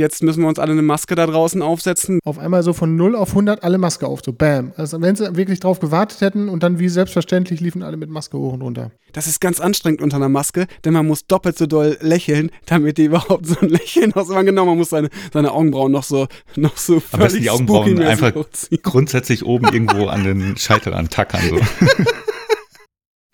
Jetzt 0.00 0.22
müssen 0.22 0.40
wir 0.40 0.48
uns 0.48 0.58
alle 0.58 0.72
eine 0.72 0.80
Maske 0.80 1.14
da 1.14 1.26
draußen 1.26 1.60
aufsetzen. 1.60 2.20
Auf 2.24 2.38
einmal 2.38 2.62
so 2.62 2.72
von 2.72 2.96
0 2.96 3.14
auf 3.14 3.30
100 3.30 3.62
alle 3.62 3.76
Maske 3.76 4.06
auf, 4.06 4.22
so 4.24 4.32
bam. 4.32 4.72
Also 4.76 5.02
wenn 5.02 5.14
sie 5.14 5.36
wirklich 5.36 5.60
drauf 5.60 5.78
gewartet 5.78 6.22
hätten 6.22 6.48
und 6.48 6.62
dann 6.62 6.78
wie 6.78 6.88
selbstverständlich 6.88 7.60
liefen 7.60 7.82
alle 7.82 7.98
mit 7.98 8.08
Maske 8.08 8.38
hoch 8.38 8.54
und 8.54 8.62
runter. 8.62 8.92
Das 9.12 9.26
ist 9.26 9.42
ganz 9.42 9.60
anstrengend 9.60 10.00
unter 10.00 10.16
einer 10.16 10.30
Maske, 10.30 10.66
denn 10.86 10.94
man 10.94 11.06
muss 11.06 11.26
doppelt 11.26 11.58
so 11.58 11.66
doll 11.66 11.98
lächeln, 12.00 12.50
damit 12.64 12.96
die 12.96 13.04
überhaupt 13.10 13.46
so 13.46 13.56
ein 13.60 13.68
Lächeln 13.68 14.14
ausmachen. 14.14 14.46
Genau, 14.46 14.64
man 14.64 14.78
muss 14.78 14.88
seine, 14.88 15.10
seine 15.34 15.52
Augenbrauen 15.52 15.92
noch 15.92 16.04
so, 16.04 16.28
noch 16.56 16.78
so 16.78 17.02
Am 17.12 17.20
besten 17.20 17.42
die 17.42 17.50
Augenbrauen 17.50 18.00
einfach 18.00 18.34
hochziehen. 18.34 18.80
grundsätzlich 18.82 19.44
oben 19.44 19.66
irgendwo 19.72 20.06
an 20.06 20.24
den 20.24 20.56
Scheitelrand 20.56 21.12
tackern. 21.12 21.42
So. 21.46 21.60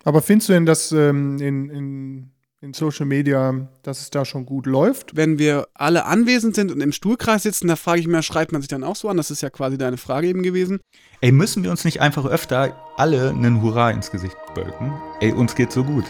Aber 0.03 0.21
findest 0.21 0.49
du 0.49 0.53
denn, 0.53 0.65
dass 0.65 0.91
ähm, 0.91 1.37
in, 1.39 1.69
in, 1.69 2.31
in 2.67 2.73
Social 2.73 3.05
Media, 3.05 3.67
dass 3.81 4.01
es 4.01 4.09
da 4.09 4.25
schon 4.25 4.45
gut 4.45 4.65
läuft? 4.65 5.15
Wenn 5.15 5.39
wir 5.39 5.67
alle 5.73 6.05
anwesend 6.05 6.55
sind 6.55 6.71
und 6.71 6.81
im 6.81 6.91
Stuhlkreis 6.91 7.43
sitzen, 7.43 7.67
da 7.67 7.75
frage 7.75 8.01
ich 8.01 8.07
mich, 8.07 8.25
schreibt 8.25 8.51
man 8.51 8.61
sich 8.61 8.67
dann 8.67 8.83
auch 8.83 8.95
so 8.95 9.07
an? 9.09 9.17
Das 9.17 9.31
ist 9.31 9.41
ja 9.41 9.49
quasi 9.49 9.77
deine 9.77 9.97
Frage 9.97 10.27
eben 10.27 10.43
gewesen. 10.43 10.79
Ey, 11.21 11.31
müssen 11.31 11.63
wir 11.63 11.71
uns 11.71 11.85
nicht 11.85 12.01
einfach 12.01 12.25
öfter 12.25 12.75
alle 12.97 13.29
einen 13.29 13.61
Hurra 13.61 13.91
ins 13.91 14.11
Gesicht 14.11 14.35
bölken? 14.53 14.93
Ey, 15.21 15.31
uns 15.31 15.55
geht's 15.55 15.73
so 15.73 15.83
gut. 15.83 16.05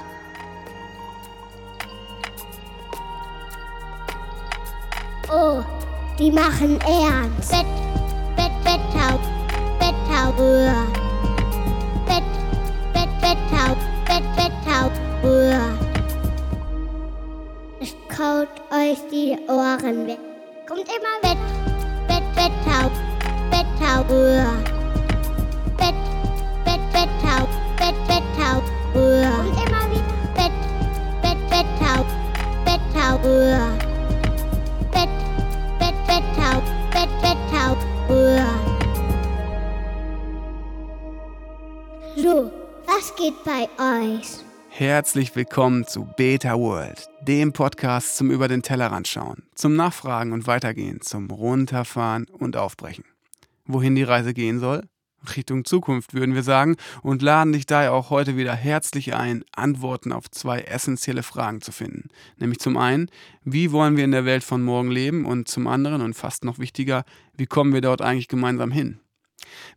Oh, 5.29 5.63
die 6.17 6.31
machen 6.31 6.79
ernst. 6.81 7.51
Bett, 7.51 7.65
Bett, 8.35 8.51
Betttau, 8.63 9.19
Betttau, 9.79 10.31
Bett, 12.07 12.23
Bett, 12.93 13.09
Betttau, 13.21 13.75
Bett, 14.07 14.23
Betttau, 14.35 15.07
Es 15.23 15.86
kaut 18.17 18.49
euch 18.71 18.97
die 19.11 19.37
Ohren 19.47 20.07
weg. 20.07 20.17
Kommt 20.67 20.87
immer 20.89 21.17
Bett, 21.21 21.37
Bett, 22.07 22.23
Betttau, 22.35 22.89
Betttau, 23.51 24.03
Bett, 25.77 25.93
Bett, 26.65 26.81
Betttau, 26.93 27.47
Bett, 27.77 27.95
Betttau, 28.07 28.63
Kommt 28.93 29.57
immer 29.63 29.85
wieder. 29.91 30.17
Bett, 30.33 30.57
Bett, 31.21 31.41
Betttau, 31.51 31.99
Betttau, 32.65 33.13
Bett, 34.91 35.13
Bett, 35.79 35.97
Betttau, 36.07 36.57
Bett, 36.91 37.11
Betttau, 37.21 37.71
So, 42.15 42.51
was 42.87 43.15
geht 43.15 43.43
bei 43.45 43.69
euch? 43.77 44.46
Herzlich 44.79 45.35
willkommen 45.35 45.87
zu 45.87 46.07
Beta 46.17 46.53
World, 46.53 47.09
dem 47.21 47.51
Podcast 47.51 48.15
zum 48.15 48.29
Über 48.29 48.47
den 48.47 48.61
Tellerrand 48.61 49.07
schauen, 49.07 49.41
zum 49.55 49.75
Nachfragen 49.75 50.33
und 50.33 50.45
Weitergehen, 50.45 51.01
zum 51.01 51.31
Runterfahren 51.31 52.27
und 52.27 52.57
Aufbrechen. 52.57 53.03
Wohin 53.65 53.95
die 53.95 54.03
Reise 54.03 54.35
gehen 54.35 54.59
soll? 54.59 54.83
Richtung 55.35 55.65
Zukunft, 55.65 56.13
würden 56.13 56.35
wir 56.35 56.43
sagen, 56.43 56.75
und 57.01 57.23
laden 57.23 57.53
dich 57.53 57.65
daher 57.65 57.91
auch 57.91 58.11
heute 58.11 58.37
wieder 58.37 58.53
herzlich 58.53 59.15
ein, 59.15 59.43
Antworten 59.51 60.11
auf 60.11 60.29
zwei 60.29 60.59
essentielle 60.59 61.23
Fragen 61.23 61.61
zu 61.61 61.71
finden. 61.71 62.09
Nämlich 62.37 62.59
zum 62.59 62.77
einen, 62.77 63.09
wie 63.43 63.71
wollen 63.71 63.97
wir 63.97 64.03
in 64.03 64.11
der 64.11 64.25
Welt 64.25 64.43
von 64.43 64.61
morgen 64.61 64.91
leben? 64.91 65.25
Und 65.25 65.47
zum 65.47 65.65
anderen, 65.65 66.03
und 66.03 66.13
fast 66.13 66.45
noch 66.45 66.59
wichtiger, 66.59 67.03
wie 67.35 67.47
kommen 67.47 67.73
wir 67.73 67.81
dort 67.81 68.03
eigentlich 68.03 68.27
gemeinsam 68.27 68.69
hin? 68.69 68.99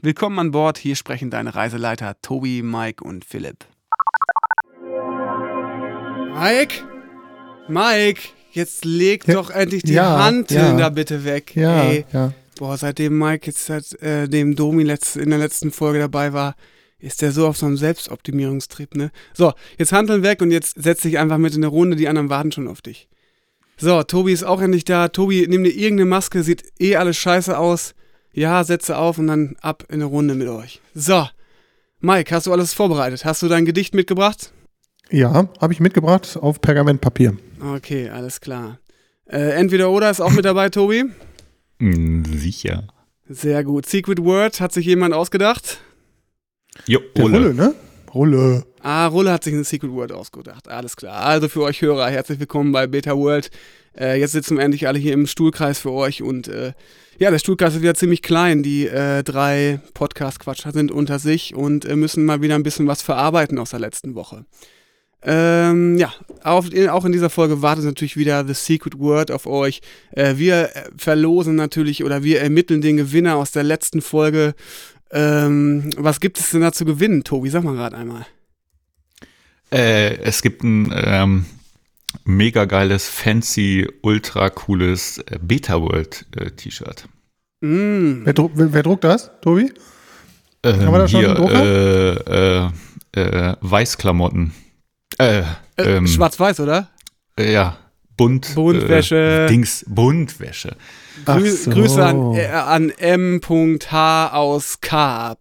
Willkommen 0.03 0.39
an 0.39 0.51
Bord, 0.51 0.77
hier 0.77 0.95
sprechen 0.95 1.31
deine 1.31 1.55
Reiseleiter 1.55 2.21
Tobi, 2.21 2.61
Mike 2.61 3.03
und 3.03 3.25
Philipp. 3.25 3.65
Mike? 6.35 6.75
Mike, 7.69 8.21
jetzt 8.53 8.85
leg 8.85 9.27
Ja, 9.27 9.35
doch 9.35 9.51
endlich 9.51 9.83
die 9.83 9.93
ja, 9.95 10.25
Hand 10.25 10.51
ja. 10.51 10.77
da 10.77 10.89
bitte 10.89 11.25
weg. 11.25 11.55
Ja, 11.55 11.85
Ey. 11.85 12.05
ja. 12.13 12.33
Boah, 12.59 12.77
seitdem 12.77 13.19
Mike 13.19 13.47
jetzt 13.47 13.67
seit 13.67 14.01
äh, 14.03 14.29
dem 14.29 14.57
Domi 14.57 14.83
letzt, 14.83 15.17
in 15.17 15.31
der 15.31 15.39
letzten 15.39 15.71
Folge 15.71 15.99
dabei 15.99 16.33
war, 16.33 16.57
ist 16.99 17.23
der 17.23 17.33
so 17.33 17.47
auf 17.47 17.57
so 17.57 17.67
einem 17.67 17.77
Selbstoptimierungstrip, 17.77 18.95
ne? 18.95 19.11
So, 19.33 19.53
jetzt 19.79 19.93
Handeln 19.93 20.23
weg 20.23 20.43
und 20.43 20.51
jetzt 20.51 20.83
setz 20.83 21.03
dich 21.03 21.19
einfach 21.19 21.39
mit 21.39 21.55
in 21.55 21.61
eine 21.65 21.69
Runde, 21.69 21.97
die 21.97 22.09
anderen 22.09 22.29
warten 22.29 22.53
schon 22.53 22.69
auf 22.69 22.83
dich. 22.83 23.09
So, 23.79 24.03
Tobi 24.03 24.33
ist 24.33 24.45
auch 24.45 24.61
endlich 24.61 24.85
da. 24.85 25.09
Tobi, 25.09 25.47
nimm 25.49 25.65
dir 25.65 25.71
irgendeine 25.71 26.11
Maske, 26.11 26.43
sieht 26.43 26.65
eh 26.79 26.97
alles 26.97 27.17
scheiße 27.17 27.57
aus. 27.57 27.95
Ja, 28.33 28.63
setze 28.63 28.99
auf 28.99 29.19
und 29.19 29.27
dann 29.29 29.57
ab 29.63 29.85
in 29.89 29.95
eine 29.95 30.05
Runde 30.05 30.35
mit 30.35 30.49
euch. 30.49 30.83
So, 30.95 31.27
Mike, 32.01 32.35
hast 32.35 32.47
du 32.47 32.53
alles 32.53 32.75
vorbereitet? 32.75 33.25
Hast 33.25 33.43
du 33.43 33.49
dein 33.49 33.65
Gedicht 33.65 33.95
mitgebracht? 33.95 34.53
Ja, 35.11 35.49
habe 35.61 35.73
ich 35.73 35.81
mitgebracht 35.81 36.39
auf 36.41 36.61
Pergamentpapier. 36.61 37.37
Okay, 37.75 38.09
alles 38.09 38.41
klar. 38.41 38.79
Äh, 39.27 39.51
entweder 39.53 39.91
oder 39.91 40.11
ist 40.11 40.21
auch 40.21 40.31
mit 40.31 40.45
dabei, 40.45 40.69
Tobi. 40.69 41.05
Hm, 41.81 42.25
sicher. 42.25 42.87
Sehr 43.29 43.65
gut. 43.65 43.87
Secret 43.87 44.23
Word 44.23 44.61
hat 44.61 44.73
sich 44.73 44.87
jemand 44.87 45.15
ausgedacht. 45.15 45.81
Jo, 46.87 47.01
Ole. 47.19 47.39
Rulle, 47.39 47.55
ne? 47.55 47.75
Rulle. 48.15 48.65
Ah, 48.83 49.07
Rulle 49.07 49.33
hat 49.33 49.45
sich 49.45 49.55
ein 49.55 49.65
Secret 49.65 49.91
Word 49.91 50.13
ausgedacht. 50.13 50.69
Alles 50.69 50.97
klar. 50.97 51.23
Also 51.23 51.49
für 51.49 51.63
euch 51.63 51.83
Hörer, 51.83 52.09
herzlich 52.09 52.39
willkommen 52.39 52.71
bei 52.71 52.87
Beta 52.87 53.17
World. 53.17 53.51
Äh, 53.99 54.21
jetzt 54.21 54.33
sitzen 54.33 54.57
wir 54.57 54.65
endlich 54.65 54.87
alle 54.87 54.99
hier 54.99 55.13
im 55.13 55.27
Stuhlkreis 55.27 55.81
für 55.81 55.91
euch 55.91 56.23
und 56.23 56.47
äh, 56.47 56.73
ja, 57.19 57.31
der 57.31 57.39
Stuhlkreis 57.39 57.75
ist 57.75 57.83
wieder 57.83 57.95
ziemlich 57.95 58.23
klein. 58.23 58.63
Die 58.63 58.87
äh, 58.87 59.23
drei 59.25 59.81
Podcast-Quatscher 59.95 60.73
sind 60.73 60.93
unter 60.93 61.19
sich 61.19 61.55
und 61.55 61.85
äh, 61.85 61.97
müssen 61.97 62.25
mal 62.25 62.43
wieder 62.43 62.55
ein 62.55 62.63
bisschen 62.63 62.87
was 62.87 63.03
verarbeiten 63.03 63.59
aus 63.59 63.71
der 63.71 63.81
letzten 63.81 64.15
Woche. 64.15 64.45
Ähm, 65.23 65.99
ja, 65.99 66.13
auf, 66.45 66.73
in, 66.73 66.89
auch 66.89 67.05
in 67.05 67.13
dieser 67.13 67.31
Folge 67.31 67.61
wartet 67.61 67.85
natürlich 67.85 68.17
wieder 68.17 68.47
The 68.47 68.55
Secret 68.55 68.99
Word 68.99 69.31
auf 69.31 69.47
euch. 69.47 69.83
Äh, 70.13 70.37
wir 70.37 70.75
äh, 70.75 70.91
verlosen 70.97 71.57
natürlich 71.57 72.05
oder 72.05 72.23
wir 72.23 72.41
ermitteln 72.41 72.81
den 72.81 72.97
Gewinner 72.97 73.37
aus 73.37 73.53
der 73.53 73.63
letzten 73.63 74.01
Folge. 74.01 74.55
Ähm, 75.11 75.91
was 75.97 76.21
gibt 76.21 76.39
es 76.39 76.51
denn 76.51 76.63
da 76.63 76.73
zu 76.73 76.85
gewinnen, 76.85 77.25
Tobi? 77.25 77.51
Sag 77.51 77.65
mal 77.65 77.75
gerade 77.75 77.97
einmal. 77.97 78.27
Äh, 79.71 80.17
es 80.23 80.41
gibt 80.43 80.65
ein 80.65 80.93
ähm, 80.95 81.45
mega 82.25 82.65
geiles, 82.65 83.07
fancy, 83.09 83.89
ultra 84.03 84.51
cooles 84.51 85.19
äh, 85.19 85.39
Beta 85.41 85.81
World 85.81 86.27
äh, 86.37 86.51
T-Shirt. 86.51 87.09
Mm. 87.61 88.25
Wer, 88.25 88.35
wer, 88.37 88.73
wer 88.73 88.83
druckt 88.83 89.05
das, 89.05 89.31
Tobi? 89.43 89.73
Ähm, 90.63 90.81
Haben 90.81 90.93
wir 90.93 90.99
da 90.99 91.09
schon 91.09 91.21
hier, 91.21 91.29
einen 91.29 91.37
Drucker? 91.37 92.67
äh, 93.15 93.21
äh, 93.21 93.51
äh, 93.51 93.57
Weißklamotten. 93.61 94.53
Äh, 95.19 95.43
Äh, 95.77 95.97
ähm, 95.97 96.07
Schwarz-Weiß, 96.07 96.61
oder? 96.61 96.89
äh, 97.39 97.53
ja, 97.53 97.77
bunt. 98.17 98.55
Buntwäsche. 98.55 99.47
Äh, 99.47 99.49
Dings, 99.49 99.85
Buntwäsche. 99.89 100.77
Grü 101.25 101.51
so. 101.51 101.71
Grüße 101.71 102.05
an, 102.05 102.35
äh, 102.35 102.47
an 102.47 102.91
M.H. 102.91 104.33
aus 104.33 104.81
K. 104.81 105.37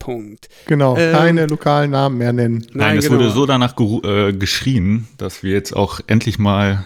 Genau, 0.65 0.97
ähm, 0.97 1.11
keine 1.13 1.45
lokalen 1.47 1.91
Namen 1.91 2.17
mehr 2.17 2.33
nennen. 2.33 2.65
Nein, 2.73 2.97
es 2.97 3.05
genau. 3.05 3.19
wurde 3.19 3.31
so 3.31 3.45
danach 3.45 3.75
äh, 3.79 4.33
geschrien, 4.33 5.07
dass 5.17 5.43
wir 5.43 5.53
jetzt 5.53 5.73
auch 5.75 5.99
endlich 6.07 6.39
mal 6.39 6.85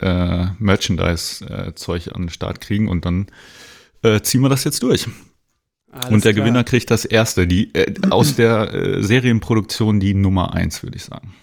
äh, 0.00 0.46
Merchandise-Zeug 0.58 2.08
an 2.12 2.22
den 2.22 2.30
Start 2.30 2.60
kriegen 2.60 2.88
und 2.88 3.04
dann 3.04 3.26
äh, 4.02 4.20
ziehen 4.20 4.40
wir 4.40 4.48
das 4.48 4.64
jetzt 4.64 4.82
durch. 4.82 5.06
Alles 5.92 6.10
und 6.10 6.24
der 6.24 6.32
klar. 6.32 6.44
Gewinner 6.44 6.64
kriegt 6.64 6.90
das 6.90 7.04
erste, 7.04 7.46
die 7.46 7.72
äh, 7.74 7.92
aus 8.10 8.34
der 8.34 8.74
äh, 8.74 9.02
Serienproduktion 9.02 10.00
die 10.00 10.14
Nummer 10.14 10.54
eins, 10.54 10.82
würde 10.82 10.96
ich 10.96 11.04
sagen. 11.04 11.34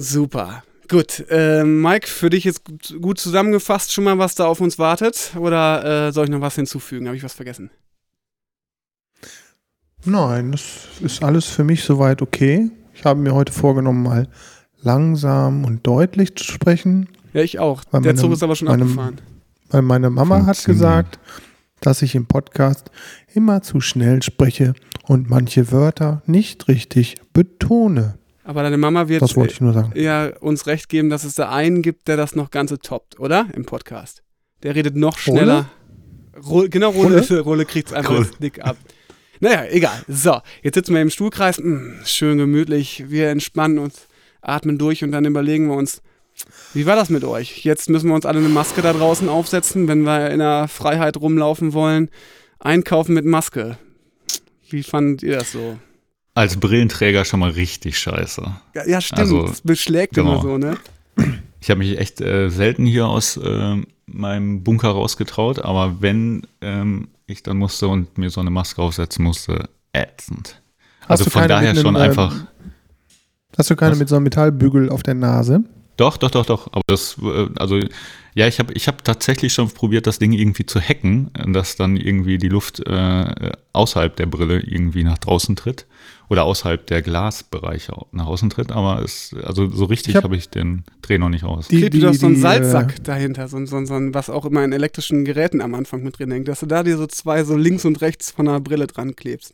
Super. 0.00 0.62
Gut. 0.88 1.24
Äh, 1.30 1.62
Mike, 1.64 2.08
für 2.08 2.30
dich 2.30 2.44
jetzt 2.44 2.62
gut, 3.00 3.18
zusammengefasst 3.18 3.92
schon 3.92 4.04
mal, 4.04 4.18
was 4.18 4.34
da 4.34 4.46
auf 4.46 4.60
uns 4.60 4.78
wartet? 4.78 5.32
Oder 5.36 6.08
äh, 6.08 6.12
soll 6.12 6.24
ich 6.24 6.30
noch 6.30 6.40
was 6.40 6.54
hinzufügen? 6.56 7.06
Habe 7.06 7.16
ich 7.16 7.22
was 7.22 7.34
vergessen? 7.34 7.70
Nein, 10.04 10.52
das 10.52 10.62
ist 11.00 11.22
alles 11.22 11.44
für 11.44 11.64
mich 11.64 11.84
soweit 11.84 12.22
okay. 12.22 12.70
Ich 12.94 13.04
habe 13.04 13.20
mir 13.20 13.34
heute 13.34 13.52
vorgenommen, 13.52 14.02
mal 14.02 14.28
langsam 14.82 15.64
und 15.64 15.86
deutlich 15.86 16.34
zu 16.36 16.44
sprechen, 16.44 17.08
Ja, 17.34 17.42
ich 17.42 17.58
auch. 17.58 17.84
Bei 17.84 18.00
der 18.00 18.12
meinem- 18.14 18.16
Zug 18.20 18.32
ist 18.32 18.42
aber 18.42 18.56
schon 18.56 18.68
meinem- 18.68 18.82
abgefahren. 18.88 19.20
weil 19.70 19.82
meine 19.82 20.10
Mama 20.10 20.46
hat 20.46 20.64
gesagt, 20.64 21.18
dass 21.80 22.02
ich 22.02 22.14
im 22.14 22.26
Podcast 22.26 22.90
immer 23.34 23.62
zu 23.62 23.80
schnell 23.80 24.22
spreche 24.22 24.72
und 25.06 25.28
manche 25.30 25.70
Wörter 25.70 26.22
nicht 26.26 26.66
richtig 26.68 27.16
betone. 27.32 28.18
Aber 28.44 28.62
deine 28.62 28.78
Mama 28.78 29.08
wird 29.08 29.22
Das 29.22 29.36
wollte 29.36 29.52
ich 29.52 29.60
nur 29.60 29.72
sagen. 29.72 29.92
ja 29.94 30.36
uns 30.40 30.66
recht 30.66 30.88
geben, 30.88 31.10
dass 31.10 31.24
es 31.24 31.34
da 31.34 31.50
einen 31.50 31.82
gibt, 31.82 32.08
der 32.08 32.16
das 32.16 32.34
noch 32.34 32.50
Ganze 32.50 32.78
toppt, 32.78 33.20
oder? 33.20 33.46
Im 33.54 33.66
Podcast. 33.66 34.22
Der 34.62 34.74
redet 34.74 34.96
noch 34.96 35.18
schneller. 35.18 35.70
Rolle? 36.46 36.68
genau, 36.70 36.90
Rolle, 36.90 37.40
Rolle? 37.42 37.64
kriegt 37.66 37.88
es 37.88 37.94
einfach 37.94 38.12
Rolle. 38.12 38.22
jetzt 38.24 38.42
dick 38.42 38.64
ab. 38.64 38.76
Naja, 39.40 39.64
egal. 39.70 40.02
So, 40.06 40.38
jetzt 40.62 40.74
sitzen 40.74 40.94
wir 40.94 41.00
im 41.00 41.10
Stuhlkreis. 41.10 41.58
Hm, 41.58 42.00
schön 42.04 42.38
gemütlich. 42.38 43.04
Wir 43.08 43.30
entspannen 43.30 43.78
uns, 43.78 44.06
atmen 44.42 44.78
durch 44.78 45.02
und 45.02 45.12
dann 45.12 45.24
überlegen 45.24 45.68
wir 45.68 45.76
uns, 45.76 46.02
wie 46.72 46.86
war 46.86 46.96
das 46.96 47.10
mit 47.10 47.24
euch? 47.24 47.64
Jetzt 47.64 47.90
müssen 47.90 48.08
wir 48.08 48.14
uns 48.14 48.26
alle 48.26 48.38
eine 48.38 48.48
Maske 48.48 48.82
da 48.82 48.92
draußen 48.92 49.28
aufsetzen, 49.28 49.88
wenn 49.88 50.02
wir 50.02 50.30
in 50.30 50.38
der 50.38 50.68
Freiheit 50.68 51.16
rumlaufen 51.18 51.72
wollen. 51.72 52.10
Einkaufen 52.58 53.14
mit 53.14 53.24
Maske. 53.24 53.78
Wie 54.68 54.82
fandet 54.82 55.22
ihr 55.22 55.38
das 55.38 55.52
so? 55.52 55.78
Als 56.40 56.56
Brillenträger 56.56 57.26
schon 57.26 57.40
mal 57.40 57.50
richtig 57.50 57.98
scheiße. 57.98 58.42
Ja, 58.74 58.86
ja 58.86 59.02
stimmt. 59.02 59.20
Also, 59.20 59.46
das 59.46 59.60
beschlägt 59.60 60.14
genau. 60.14 60.32
immer 60.32 60.42
so, 60.42 60.56
ne? 60.56 60.78
Ich 61.60 61.68
habe 61.68 61.80
mich 61.80 61.98
echt 61.98 62.22
äh, 62.22 62.48
selten 62.48 62.86
hier 62.86 63.08
aus 63.08 63.36
äh, 63.36 63.76
meinem 64.06 64.64
Bunker 64.64 64.88
rausgetraut, 64.88 65.58
aber 65.58 66.00
wenn 66.00 66.46
ähm, 66.62 67.08
ich 67.26 67.42
dann 67.42 67.58
musste 67.58 67.88
und 67.88 68.16
mir 68.16 68.30
so 68.30 68.40
eine 68.40 68.48
Maske 68.48 68.80
aufsetzen 68.80 69.22
musste, 69.22 69.68
ätzend. 69.92 70.62
Hast 71.02 71.10
Also 71.10 71.24
du 71.24 71.30
von 71.30 71.46
daher 71.46 71.74
mit 71.74 71.78
einem, 71.78 71.82
schon 71.82 71.96
ähm, 71.96 72.00
einfach. 72.00 72.34
Hast 73.58 73.68
du 73.68 73.76
keine 73.76 73.92
Was? 73.92 73.98
mit 73.98 74.08
so 74.08 74.16
einem 74.16 74.24
Metallbügel 74.24 74.88
auf 74.88 75.02
der 75.02 75.16
Nase? 75.16 75.62
Doch, 75.98 76.16
doch, 76.16 76.30
doch, 76.30 76.46
doch. 76.46 76.68
Aber 76.72 76.84
das, 76.86 77.18
äh, 77.22 77.48
also, 77.56 77.78
ja, 78.34 78.46
ich 78.46 78.58
habe 78.60 78.72
ich 78.72 78.88
hab 78.88 79.04
tatsächlich 79.04 79.52
schon 79.52 79.68
probiert, 79.68 80.06
das 80.06 80.18
Ding 80.18 80.32
irgendwie 80.32 80.64
zu 80.64 80.80
hacken, 80.80 81.30
dass 81.48 81.76
dann 81.76 81.98
irgendwie 81.98 82.38
die 82.38 82.48
Luft 82.48 82.80
äh, 82.86 83.52
außerhalb 83.74 84.16
der 84.16 84.24
Brille 84.24 84.60
irgendwie 84.60 85.04
nach 85.04 85.18
draußen 85.18 85.54
tritt 85.54 85.84
oder 86.30 86.44
außerhalb 86.44 86.86
der 86.86 87.02
Glasbereiche 87.02 87.92
nach 88.12 88.26
außen 88.26 88.48
tritt. 88.48 88.70
Aber 88.72 89.02
es, 89.02 89.34
also 89.44 89.68
so 89.68 89.84
richtig 89.84 90.10
Ich 90.10 90.16
hab- 90.16 90.24
habe 90.24 90.36
ich 90.36 90.48
den 90.48 90.84
Dreh 91.02 91.18
noch 91.18 91.28
nicht 91.28 91.44
aus. 91.44 91.68
Die- 91.68 91.78
Klebt 91.78 91.94
dir 91.94 92.00
doch 92.06 92.14
so 92.14 92.26
einen 92.26 92.36
die, 92.36 92.40
äh, 92.40 92.42
Salzsack 92.44 93.04
dahinter, 93.04 93.48
so, 93.48 93.58
ein- 93.58 93.66
so, 93.66 93.84
so, 93.84 93.94
was 94.14 94.30
auch 94.30 94.46
immer 94.46 94.64
in 94.64 94.72
elektrischen 94.72 95.24
Geräten 95.26 95.60
am 95.60 95.74
Anfang 95.74 96.02
mit 96.02 96.18
drin 96.18 96.30
hängt, 96.30 96.48
dass 96.48 96.60
du 96.60 96.66
da 96.66 96.82
dir 96.82 96.96
so 96.96 97.06
zwei 97.06 97.44
so 97.44 97.56
links 97.56 97.84
und 97.84 98.00
rechts 98.00 98.30
von 98.30 98.46
der 98.46 98.60
Brille 98.60 98.86
dran 98.86 99.14
klebst. 99.16 99.52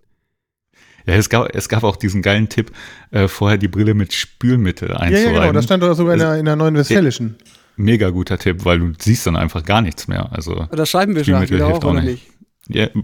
Ja, 1.06 1.14
es 1.14 1.28
gab, 1.28 1.54
es 1.54 1.68
gab 1.68 1.82
auch 1.84 1.96
diesen 1.96 2.20
geilen 2.20 2.48
Tipp, 2.48 2.72
äh, 3.10 3.26
vorher 3.28 3.58
die 3.58 3.68
Brille 3.68 3.94
mit 3.94 4.12
Spülmittel 4.12 4.90
Ja, 4.90 4.96
einzureiben. 4.96 5.34
ja, 5.34 5.40
genau. 5.40 5.52
Das 5.52 5.64
stand 5.64 5.82
doch 5.82 5.94
sogar 5.94 6.14
in 6.14 6.20
der, 6.20 6.36
in 6.36 6.44
der 6.44 6.56
neuen 6.56 6.74
Westfälischen. 6.74 7.36
Mega 7.76 8.10
guter 8.10 8.38
Tipp, 8.38 8.64
weil 8.64 8.78
du 8.80 8.92
siehst 8.98 9.26
dann 9.26 9.36
einfach 9.36 9.64
gar 9.64 9.82
nichts 9.82 10.08
mehr. 10.08 10.32
Also, 10.32 10.66
Oder 10.72 10.84
Scheibenwischer 10.86 11.24
Spülmittel 11.32 11.56
wieder 11.58 11.66
hilft 11.68 11.84
auch, 11.84 11.90
auch 11.90 11.94
nicht. 11.94 12.04
nicht? 12.04 12.26
ja, 12.68 12.84
Ja, 12.92 13.02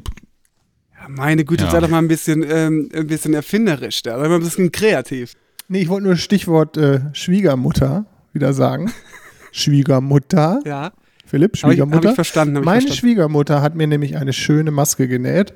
meine 1.08 1.44
Güte, 1.44 1.64
Ja. 1.64 1.70
sei 1.70 1.80
doch 1.80 1.88
mal 1.88 1.98
ein 1.98 2.08
bisschen, 2.08 2.44
ähm, 2.48 2.88
ein 2.94 3.06
bisschen 3.06 3.34
erfinderisch 3.34 4.02
da, 4.02 4.18
sei 4.18 4.28
mal 4.28 4.36
ein 4.36 4.42
bisschen 4.42 4.72
kreativ. 4.72 5.34
Nee, 5.68 5.82
ich 5.82 5.88
wollte 5.88 6.06
nur 6.06 6.16
Stichwort 6.16 6.76
äh, 6.76 7.00
Schwiegermutter 7.12 8.06
wieder 8.32 8.52
sagen. 8.52 8.92
Schwiegermutter. 9.52 10.60
Ja, 10.64 10.92
Philipp, 11.26 11.52
habe 11.62 11.74
ich, 11.74 11.80
hab 11.80 11.88
Schwiegermutter. 11.88 12.08
ich 12.10 12.14
verstanden. 12.14 12.56
Hab 12.56 12.62
ich 12.62 12.66
Meine 12.66 12.80
verstanden. 12.82 13.00
Schwiegermutter 13.00 13.62
hat 13.62 13.74
mir 13.74 13.86
nämlich 13.86 14.16
eine 14.16 14.32
schöne 14.32 14.70
Maske 14.70 15.08
genäht 15.08 15.54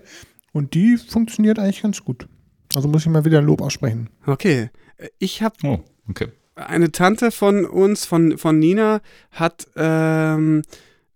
und 0.53 0.75
die 0.75 0.97
funktioniert 0.97 1.59
eigentlich 1.59 1.83
ganz 1.83 2.03
gut. 2.05 2.29
Also 2.75 2.89
muss 2.89 3.03
ich 3.03 3.09
mal 3.09 3.25
wieder 3.25 3.39
ein 3.39 3.45
Lob 3.45 3.61
aussprechen. 3.61 4.11
Okay, 4.27 4.71
ich 5.19 5.43
habe 5.43 5.55
oh, 5.65 5.81
okay. 6.09 6.29
eine 6.57 6.93
Tante 6.93 7.31
von 7.31 7.65
uns, 7.65 8.07
von, 8.07 8.39
von 8.39 8.59
Nina, 8.59 9.01
hat, 9.31 9.67
ähm, 9.77 10.63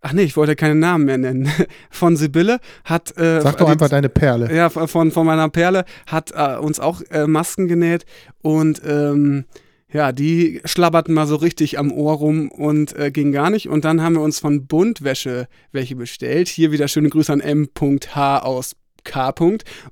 ach 0.01 0.13
nee, 0.13 0.23
ich 0.23 0.37
wollte 0.37 0.57
keine 0.57 0.75
Namen 0.75 1.05
mehr 1.05 1.19
nennen, 1.19 1.51
von 1.91 2.17
Sibylle, 2.17 2.59
hat, 2.85 3.17
äh, 3.19 3.41
Sag 3.43 3.59
doch 3.59 3.67
die- 3.67 3.73
einfach 3.73 3.89
deine 3.89 4.09
Perle. 4.09 4.55
ja, 4.55 4.69
von, 4.71 5.11
von 5.11 5.27
meiner 5.27 5.49
Perle, 5.49 5.85
hat 6.07 6.33
äh, 6.35 6.57
uns 6.57 6.81
auch 6.81 7.01
äh, 7.11 7.27
Masken 7.27 7.69
genäht 7.69 8.05
und, 8.43 8.81
ähm, 8.87 9.45
ja, 9.93 10.13
die 10.13 10.61
schlabberten 10.65 11.13
mal 11.13 11.27
so 11.27 11.35
richtig 11.35 11.77
am 11.77 11.91
Ohr 11.91 12.13
rum 12.15 12.49
und 12.49 12.97
äh, 12.97 13.11
ging 13.11 13.33
gar 13.33 13.51
nicht. 13.51 13.69
Und 13.69 13.85
dann 13.85 14.01
haben 14.03 14.15
wir 14.15 14.21
uns 14.23 14.39
von 14.39 14.69
Buntwäsche 14.69 15.49
welche 15.73 15.97
bestellt. 15.97 16.47
Hier 16.47 16.71
wieder 16.71 16.87
schöne 16.87 17.09
Grüße 17.09 17.33
an 17.33 17.41
M.H. 17.41 18.39
aus 18.39 18.77
K. 19.03 19.35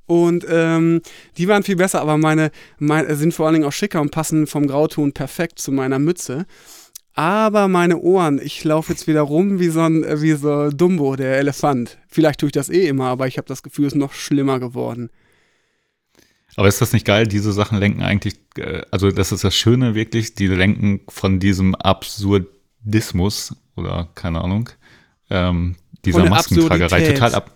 Und 0.06 0.46
ähm, 0.48 1.00
die 1.36 1.48
waren 1.48 1.64
viel 1.64 1.74
besser, 1.74 2.00
aber 2.00 2.16
meine, 2.16 2.52
meine 2.78 3.16
sind 3.16 3.34
vor 3.34 3.46
allen 3.46 3.54
Dingen 3.54 3.66
auch 3.66 3.72
schicker 3.72 4.00
und 4.00 4.12
passen 4.12 4.46
vom 4.46 4.68
Grauton 4.68 5.14
perfekt 5.14 5.58
zu 5.58 5.72
meiner 5.72 5.98
Mütze. 5.98 6.46
Aber 7.18 7.66
meine 7.66 7.98
Ohren, 7.98 8.40
ich 8.40 8.62
laufe 8.62 8.92
jetzt 8.92 9.08
wieder 9.08 9.22
rum 9.22 9.58
wie 9.58 9.70
so 9.70 9.80
ein 9.80 10.04
äh, 10.04 10.22
wie 10.22 10.34
so 10.34 10.70
Dumbo, 10.70 11.16
der 11.16 11.38
Elefant. 11.38 11.98
Vielleicht 12.06 12.38
tue 12.38 12.46
ich 12.46 12.52
das 12.52 12.68
eh 12.68 12.86
immer, 12.86 13.06
aber 13.06 13.26
ich 13.26 13.38
habe 13.38 13.48
das 13.48 13.64
Gefühl, 13.64 13.86
es 13.86 13.94
ist 13.94 13.98
noch 13.98 14.12
schlimmer 14.12 14.60
geworden. 14.60 15.10
Aber 16.54 16.68
ist 16.68 16.80
das 16.80 16.92
nicht 16.92 17.04
geil? 17.04 17.26
Diese 17.26 17.52
Sachen 17.52 17.76
lenken 17.80 18.02
eigentlich, 18.02 18.36
äh, 18.56 18.82
also 18.92 19.10
das 19.10 19.32
ist 19.32 19.42
das 19.42 19.56
Schöne 19.56 19.96
wirklich, 19.96 20.36
die 20.36 20.46
lenken 20.46 21.00
von 21.08 21.40
diesem 21.40 21.74
Absurdismus 21.74 23.56
oder 23.74 24.10
keine 24.14 24.40
Ahnung, 24.40 24.68
ähm, 25.28 25.74
dieser 26.04 26.24
Maskentragerei 26.30 27.14
total 27.14 27.34
ab. 27.34 27.50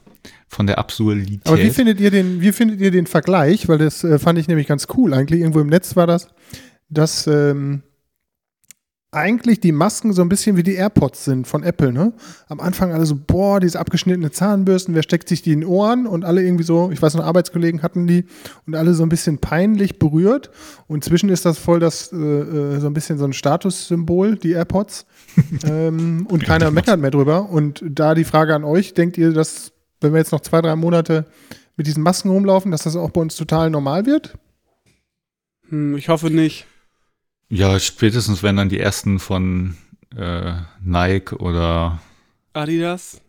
Von 0.49 0.67
der 0.67 0.79
Absurdität. 0.79 1.47
Aber 1.47 1.59
wie 1.59 1.71
findet 1.71 2.01
ihr 2.01 2.11
den, 2.11 2.41
wie 2.41 2.51
findet 2.51 2.81
ihr 2.81 2.91
den 2.91 3.07
Vergleich? 3.07 3.69
Weil 3.69 3.79
das 3.79 4.03
äh, 4.03 4.19
fand 4.19 4.41
ich 4.41 4.49
nämlich 4.49 4.67
ganz 4.67 4.89
cool. 4.97 5.15
Eigentlich 5.15 5.39
irgendwo 5.39 5.61
im 5.61 5.69
Netz 5.69 5.95
war 5.95 6.09
das, 6.09 6.27
dass 6.89 7.29
ähm, 7.29 7.85
eigentlich 9.15 9.61
die 9.61 9.73
Masken 9.73 10.15
so 10.15 10.23
ein 10.23 10.31
bisschen 10.31 10.57
wie 10.57 10.63
die 10.63 10.75
AirPods 10.75 11.27
sind 11.27 11.47
von 11.47 11.63
Apple, 11.63 11.93
ne? 11.93 12.15
Am 12.49 12.61
Anfang 12.61 12.93
alle 12.93 13.05
so, 13.05 13.15
boah, 13.15 13.61
diese 13.61 13.79
abgeschnittene 13.79 14.31
Zahnbürsten, 14.31 14.95
wer 14.95 15.03
steckt 15.03 15.29
sich 15.29 15.43
die 15.43 15.53
in 15.53 15.61
den 15.61 15.69
Ohren? 15.69 16.07
Und 16.07 16.25
alle 16.25 16.43
irgendwie 16.43 16.65
so, 16.65 16.91
ich 16.91 17.01
weiß 17.01 17.15
noch, 17.15 17.25
Arbeitskollegen 17.25 17.83
hatten 17.83 18.07
die 18.07 18.25
und 18.67 18.75
alle 18.75 18.95
so 18.95 19.03
ein 19.03 19.11
bisschen 19.11 19.37
peinlich 19.37 19.99
berührt. 19.99 20.51
Und 20.89 21.05
zwischen 21.05 21.29
ist 21.29 21.45
das 21.45 21.59
voll 21.59 21.79
das, 21.79 22.11
äh, 22.11 22.17
äh, 22.17 22.81
so 22.81 22.87
ein 22.87 22.95
bisschen 22.95 23.19
so 23.19 23.27
ein 23.27 23.35
Statussymbol, 23.35 24.37
die 24.37 24.53
AirPods. 24.53 25.05
ähm, 25.65 26.27
und 26.31 26.45
keiner 26.45 26.71
meckert 26.71 26.99
mehr 26.99 27.11
drüber. 27.11 27.51
Und 27.51 27.85
da 27.87 28.15
die 28.15 28.25
Frage 28.25 28.55
an 28.55 28.65
euch, 28.65 28.95
denkt 28.95 29.19
ihr, 29.19 29.35
dass, 29.35 29.73
wenn 30.01 30.15
wir 30.15 30.21
jetzt 30.21 30.33
noch 30.33 30.41
zwei, 30.41 30.63
drei 30.63 30.75
Monate 30.75 31.27
mit 31.77 31.87
diesen 31.87 32.03
Masken 32.03 32.31
rumlaufen, 32.31 32.71
dass 32.71 32.85
das 32.85 32.97
auch 32.97 33.11
bei 33.11 33.21
uns 33.21 33.37
total 33.37 33.69
normal 33.69 34.07
wird? 34.07 34.39
Hm, 35.69 35.99
ich 35.99 36.09
hoffe 36.09 36.31
nicht. 36.31 36.67
Ja, 37.53 37.79
spätestens 37.79 38.43
wenn 38.43 38.57
dann 38.57 38.71
die 38.71 38.81
ersten 38.81 39.19
von 39.19 39.77
äh, 40.17 40.55
Nike 40.83 41.37
oder 41.37 42.01
Adidas? 42.55 43.21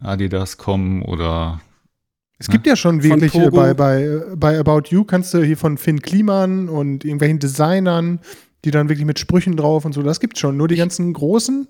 Adidas 0.00 0.58
kommen 0.58 1.02
oder 1.02 1.60
Es 2.38 2.48
gibt 2.48 2.66
ja 2.66 2.74
schon 2.74 3.02
wirklich 3.04 3.32
äh, 3.34 3.50
bei, 3.50 3.74
bei, 3.74 4.22
bei 4.34 4.58
About 4.58 4.88
You 4.88 5.04
kannst 5.04 5.32
du 5.34 5.42
hier 5.44 5.56
von 5.56 5.78
Finn 5.78 6.02
Kliman 6.02 6.68
und 6.68 7.04
irgendwelchen 7.04 7.38
Designern, 7.38 8.18
die 8.64 8.72
dann 8.72 8.88
wirklich 8.88 9.06
mit 9.06 9.20
Sprüchen 9.20 9.56
drauf 9.56 9.84
und 9.84 9.92
so, 9.92 10.02
das 10.02 10.18
gibt's 10.18 10.40
schon. 10.40 10.56
Nur 10.56 10.66
die 10.66 10.76
ganzen 10.76 11.12
großen 11.12 11.68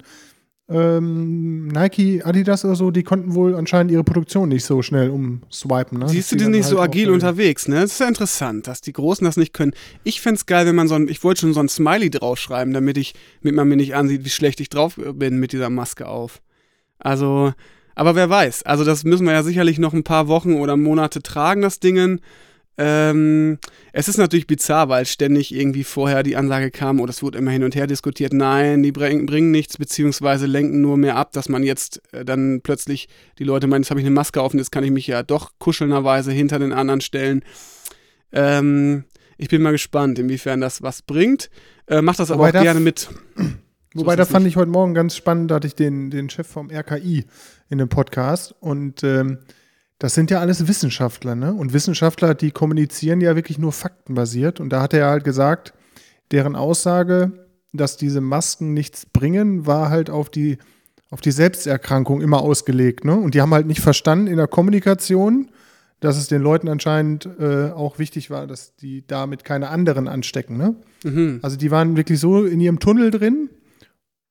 ähm, 0.70 1.67
Nike, 1.69 2.22
Adidas 2.25 2.64
oder 2.64 2.76
so, 2.76 2.90
die 2.90 3.02
konnten 3.02 3.34
wohl 3.34 3.56
anscheinend 3.56 3.90
ihre 3.90 4.05
Produktion 4.05 4.49
nicht 4.49 4.64
so 4.64 4.82
schnell 4.82 5.11
umswipen. 5.11 5.99
Ne? 5.99 6.08
Siehst 6.08 6.31
du 6.31 6.37
die 6.37 6.44
dann 6.44 6.52
nicht 6.52 6.67
so 6.67 6.78
halt 6.78 6.90
auch, 6.90 6.94
agil 6.94 7.11
unterwegs, 7.11 7.67
ne? 7.67 7.81
Das 7.81 7.93
ist 7.93 8.00
ja 8.00 8.06
interessant, 8.06 8.69
dass 8.69 8.81
die 8.81 8.93
Großen 8.93 9.25
das 9.25 9.37
nicht 9.37 9.52
können. 9.52 9.72
Ich 10.05 10.20
fänd's 10.20 10.46
geil, 10.46 10.67
wenn 10.67 10.76
man 10.76 10.87
so 10.87 10.94
ein, 10.94 11.08
ich 11.08 11.25
wollte 11.25 11.40
schon 11.40 11.55
so 11.55 11.61
ein 11.61 11.69
Smiley 11.69 12.11
draufschreiben, 12.11 12.72
damit 12.72 12.99
ich, 12.99 13.14
damit 13.43 13.56
man 13.56 13.69
mir 13.69 13.76
nicht 13.76 13.96
ansieht, 13.96 14.25
wie 14.25 14.31
schlecht 14.31 14.61
ich 14.61 14.69
drauf 14.69 14.94
bin 14.96 15.38
mit 15.38 15.52
dieser 15.52 15.70
Maske 15.70 16.06
auf. 16.06 16.40
Also, 17.00 17.52
aber 17.96 18.14
wer 18.14 18.31
weiß. 18.31 18.62
Also 18.62 18.84
das 18.84 19.02
müssen 19.02 19.26
wir 19.26 19.32
ja 19.32 19.43
sicherlich 19.43 19.78
noch 19.78 19.93
ein 19.93 20.05
paar 20.05 20.28
Wochen 20.28 20.55
oder 20.55 20.76
Monate 20.76 21.20
tragen, 21.22 21.62
das 21.62 21.81
Dingen. 21.81 22.20
Ähm, 22.82 23.59
es 23.93 24.09
ist 24.09 24.17
natürlich 24.17 24.47
bizarr, 24.47 24.88
weil 24.88 25.05
ständig 25.05 25.55
irgendwie 25.55 25.85
vorher 25.85 26.23
die 26.23 26.35
Ansage 26.37 26.71
kam, 26.71 26.99
oder 26.99 27.11
es 27.11 27.23
wurde 27.23 27.37
immer 27.37 27.50
hin 27.50 27.62
und 27.62 27.75
her 27.75 27.87
diskutiert, 27.87 28.32
nein, 28.32 28.82
die 28.82 28.91
bringen, 28.91 29.27
bringen 29.27 29.50
nichts, 29.50 29.77
beziehungsweise 29.77 30.47
lenken 30.47 30.81
nur 30.81 30.97
mehr 30.97 31.17
ab, 31.17 31.32
dass 31.32 31.50
man 31.50 31.62
jetzt 31.62 32.00
äh, 32.12 32.25
dann 32.25 32.62
plötzlich 32.62 33.09
die 33.38 33.44
Leute 33.44 33.67
meinen, 33.67 33.82
jetzt 33.82 33.91
habe 33.91 34.00
ich 34.00 34.06
eine 34.06 34.15
Maske 34.15 34.41
auf 34.41 34.55
und 34.55 34.59
jetzt 34.61 34.73
kann 34.73 34.82
ich 34.82 34.91
mich 34.91 35.06
ja 35.06 35.22
doch 35.22 35.51
kuschelnderweise 35.58 36.32
hinter 36.32 36.58
den 36.58 36.72
anderen 36.72 37.03
stellen. 37.03 37.43
Ähm, 38.32 39.05
ich 39.37 39.49
bin 39.49 39.60
mal 39.60 39.72
gespannt, 39.72 40.19
inwiefern 40.19 40.63
das 40.63 40.81
was 40.82 41.03
bringt. 41.03 41.51
Äh, 41.87 42.01
mach 42.01 42.17
das 42.17 42.31
aber 42.31 42.41
Wobei 42.41 42.49
auch 42.49 42.53
da- 42.55 42.63
gerne 42.63 42.81
mit. 42.81 43.08
Wobei, 43.94 44.13
ist 44.15 44.19
da 44.20 44.25
fand 44.25 44.44
nicht. 44.44 44.53
ich 44.53 44.56
heute 44.56 44.70
Morgen 44.70 44.94
ganz 44.94 45.17
spannend, 45.17 45.51
da 45.51 45.56
hatte 45.56 45.67
ich 45.67 45.75
den, 45.75 46.10
den 46.10 46.31
Chef 46.31 46.46
vom 46.46 46.70
RKI 46.70 47.25
in 47.69 47.79
dem 47.79 47.89
Podcast 47.89 48.55
und 48.60 49.03
ähm, 49.03 49.39
das 50.00 50.14
sind 50.14 50.30
ja 50.30 50.40
alles 50.40 50.66
Wissenschaftler, 50.66 51.34
ne? 51.34 51.52
Und 51.52 51.74
Wissenschaftler, 51.74 52.34
die 52.34 52.52
kommunizieren 52.52 53.20
ja 53.20 53.36
wirklich 53.36 53.58
nur 53.58 53.70
faktenbasiert. 53.70 54.58
Und 54.58 54.70
da 54.70 54.80
hat 54.80 54.94
er 54.94 55.10
halt 55.10 55.24
gesagt, 55.24 55.74
deren 56.30 56.56
Aussage, 56.56 57.32
dass 57.74 57.98
diese 57.98 58.22
Masken 58.22 58.72
nichts 58.72 59.04
bringen, 59.04 59.66
war 59.66 59.90
halt 59.90 60.08
auf 60.08 60.30
die, 60.30 60.56
auf 61.10 61.20
die 61.20 61.32
Selbsterkrankung 61.32 62.22
immer 62.22 62.40
ausgelegt, 62.40 63.04
ne? 63.04 63.14
Und 63.14 63.34
die 63.34 63.42
haben 63.42 63.52
halt 63.52 63.66
nicht 63.66 63.82
verstanden 63.82 64.26
in 64.26 64.38
der 64.38 64.48
Kommunikation, 64.48 65.50
dass 66.00 66.16
es 66.16 66.28
den 66.28 66.40
Leuten 66.40 66.69
anscheinend 66.69 67.28
äh, 67.38 67.70
auch 67.70 67.98
wichtig 67.98 68.30
war, 68.30 68.46
dass 68.46 68.74
die 68.76 69.06
damit 69.06 69.44
keine 69.44 69.69
anderen 69.69 70.08
anstecken, 70.08 70.56
ne? 70.56 70.76
Mhm. 71.04 71.40
Also 71.42 71.58
die 71.58 71.70
waren 71.70 71.98
wirklich 71.98 72.19
so 72.19 72.46
in 72.46 72.58
ihrem 72.58 72.80
Tunnel 72.80 73.10
drin, 73.10 73.50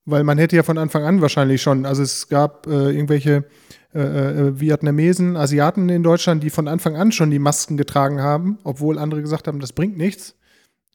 weil 0.10 0.24
man 0.24 0.38
hätte 0.38 0.56
ja 0.56 0.64
von 0.64 0.78
Anfang 0.78 1.04
an 1.04 1.22
wahrscheinlich 1.22 1.62
schon, 1.62 1.86
also 1.86 2.02
es 2.02 2.28
gab 2.28 2.68
äh, 2.68 2.92
irgendwelche 2.92 3.46
äh, 3.94 4.00
äh, 4.00 4.60
Vietnamesen, 4.60 5.36
Asiaten 5.36 5.90
in 5.90 6.04
Deutschland, 6.04 6.44
die 6.44 6.50
von 6.52 6.68
Anfang 6.68 6.96
an 6.96 7.12
schon 7.12 7.32
die 7.32 7.40
Masken 7.40 7.76
getragen 7.76 8.22
haben, 8.22 8.60
obwohl 8.64 9.00
andere 9.00 9.22
gesagt 9.22 9.48
haben, 9.48 9.60
das 9.60 9.74
bringt 9.74 9.98
nichts, 9.98 10.36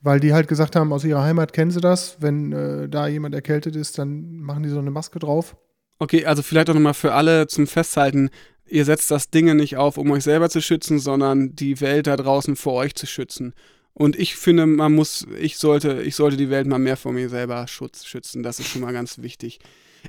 weil 0.02 0.20
die 0.20 0.32
halt 0.32 0.46
gesagt 0.46 0.76
haben, 0.76 0.92
aus 0.92 1.04
ihrer 1.04 1.24
Heimat 1.24 1.52
kennen 1.52 1.72
sie 1.72 1.80
das, 1.80 2.18
wenn 2.20 2.52
äh, 2.52 2.88
da 2.88 3.08
jemand 3.08 3.34
erkältet 3.34 3.74
ist, 3.74 3.98
dann 3.98 4.36
machen 4.36 4.62
die 4.62 4.68
so 4.68 4.78
eine 4.78 4.90
Maske 4.92 5.18
drauf. 5.18 5.56
Okay, 5.98 6.24
also 6.24 6.42
vielleicht 6.42 6.70
auch 6.70 6.74
nochmal 6.74 6.94
für 6.94 7.14
alle 7.14 7.46
zum 7.46 7.66
Festhalten. 7.66 8.30
Ihr 8.66 8.84
setzt 8.84 9.10
das 9.10 9.30
Ding 9.30 9.54
nicht 9.56 9.76
auf, 9.76 9.98
um 9.98 10.10
euch 10.10 10.24
selber 10.24 10.48
zu 10.48 10.60
schützen, 10.60 10.98
sondern 10.98 11.54
die 11.54 11.80
Welt 11.80 12.06
da 12.06 12.16
draußen 12.16 12.56
vor 12.56 12.74
euch 12.74 12.94
zu 12.94 13.06
schützen. 13.06 13.54
Und 13.94 14.18
ich 14.18 14.34
finde, 14.34 14.66
man 14.66 14.92
muss, 14.92 15.26
ich 15.40 15.56
sollte, 15.56 16.02
ich 16.02 16.16
sollte 16.16 16.36
die 16.36 16.50
Welt 16.50 16.66
mal 16.66 16.78
mehr 16.78 16.96
vor 16.96 17.12
mir 17.12 17.28
selber 17.28 17.66
schutz, 17.68 18.04
schützen. 18.04 18.42
Das 18.42 18.58
ist 18.58 18.68
schon 18.68 18.82
mal 18.82 18.92
ganz 18.92 19.18
wichtig. 19.18 19.60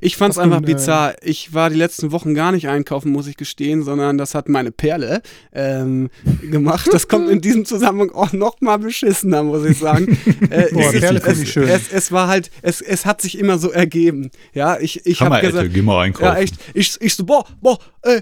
Ich 0.02 0.18
fand 0.18 0.34
es 0.34 0.38
einfach 0.38 0.58
ein, 0.58 0.66
bizarr. 0.66 1.16
Ich 1.22 1.54
war 1.54 1.70
die 1.70 1.78
letzten 1.78 2.12
Wochen 2.12 2.34
gar 2.34 2.52
nicht 2.52 2.68
einkaufen, 2.68 3.12
muss 3.12 3.28
ich 3.28 3.38
gestehen, 3.38 3.84
sondern 3.84 4.18
das 4.18 4.36
hat 4.36 4.50
meine 4.50 4.72
Perle 4.72 5.22
ähm, 5.54 6.10
gemacht. 6.42 6.90
Das 6.92 7.08
kommt 7.08 7.30
in 7.30 7.42
diesem 7.42 7.66
Zusammenhang 7.66 8.12
auch 8.12 8.34
noch 8.34 8.60
mal 8.60 8.78
beschissener, 8.78 9.44
muss 9.44 9.66
ich 9.66 9.78
sagen. 9.78 10.18
Äh, 10.50 10.72
Boah, 10.72 10.94
es, 10.94 11.00
Perle 11.00 11.20
es, 11.20 11.26
find 11.26 11.44
ich 11.44 11.52
schön. 11.52 11.68
Es, 11.68 11.92
es 11.92 12.12
war 12.12 12.28
halt, 12.28 12.52
es, 12.62 12.82
es 12.82 13.06
hat 13.06 13.22
sich 13.22 13.38
immer 13.38 13.58
so 13.58 13.72
ergeben. 13.72 14.32
Ja, 14.54 14.80
ich, 14.80 15.06
ich 15.06 15.22
habe 15.22 15.40
gesagt, 15.40 15.66
Ette, 15.66 15.70
geh 15.74 15.82
mal 15.82 16.04
einkaufen. 16.04 16.26
ja 16.26 16.36
echt. 16.36 16.56
Ich, 16.74 16.98
ich 17.00 17.16
so, 17.16 17.26
boah, 17.26 17.46
boah, 17.62 17.80
äh, 18.04 18.22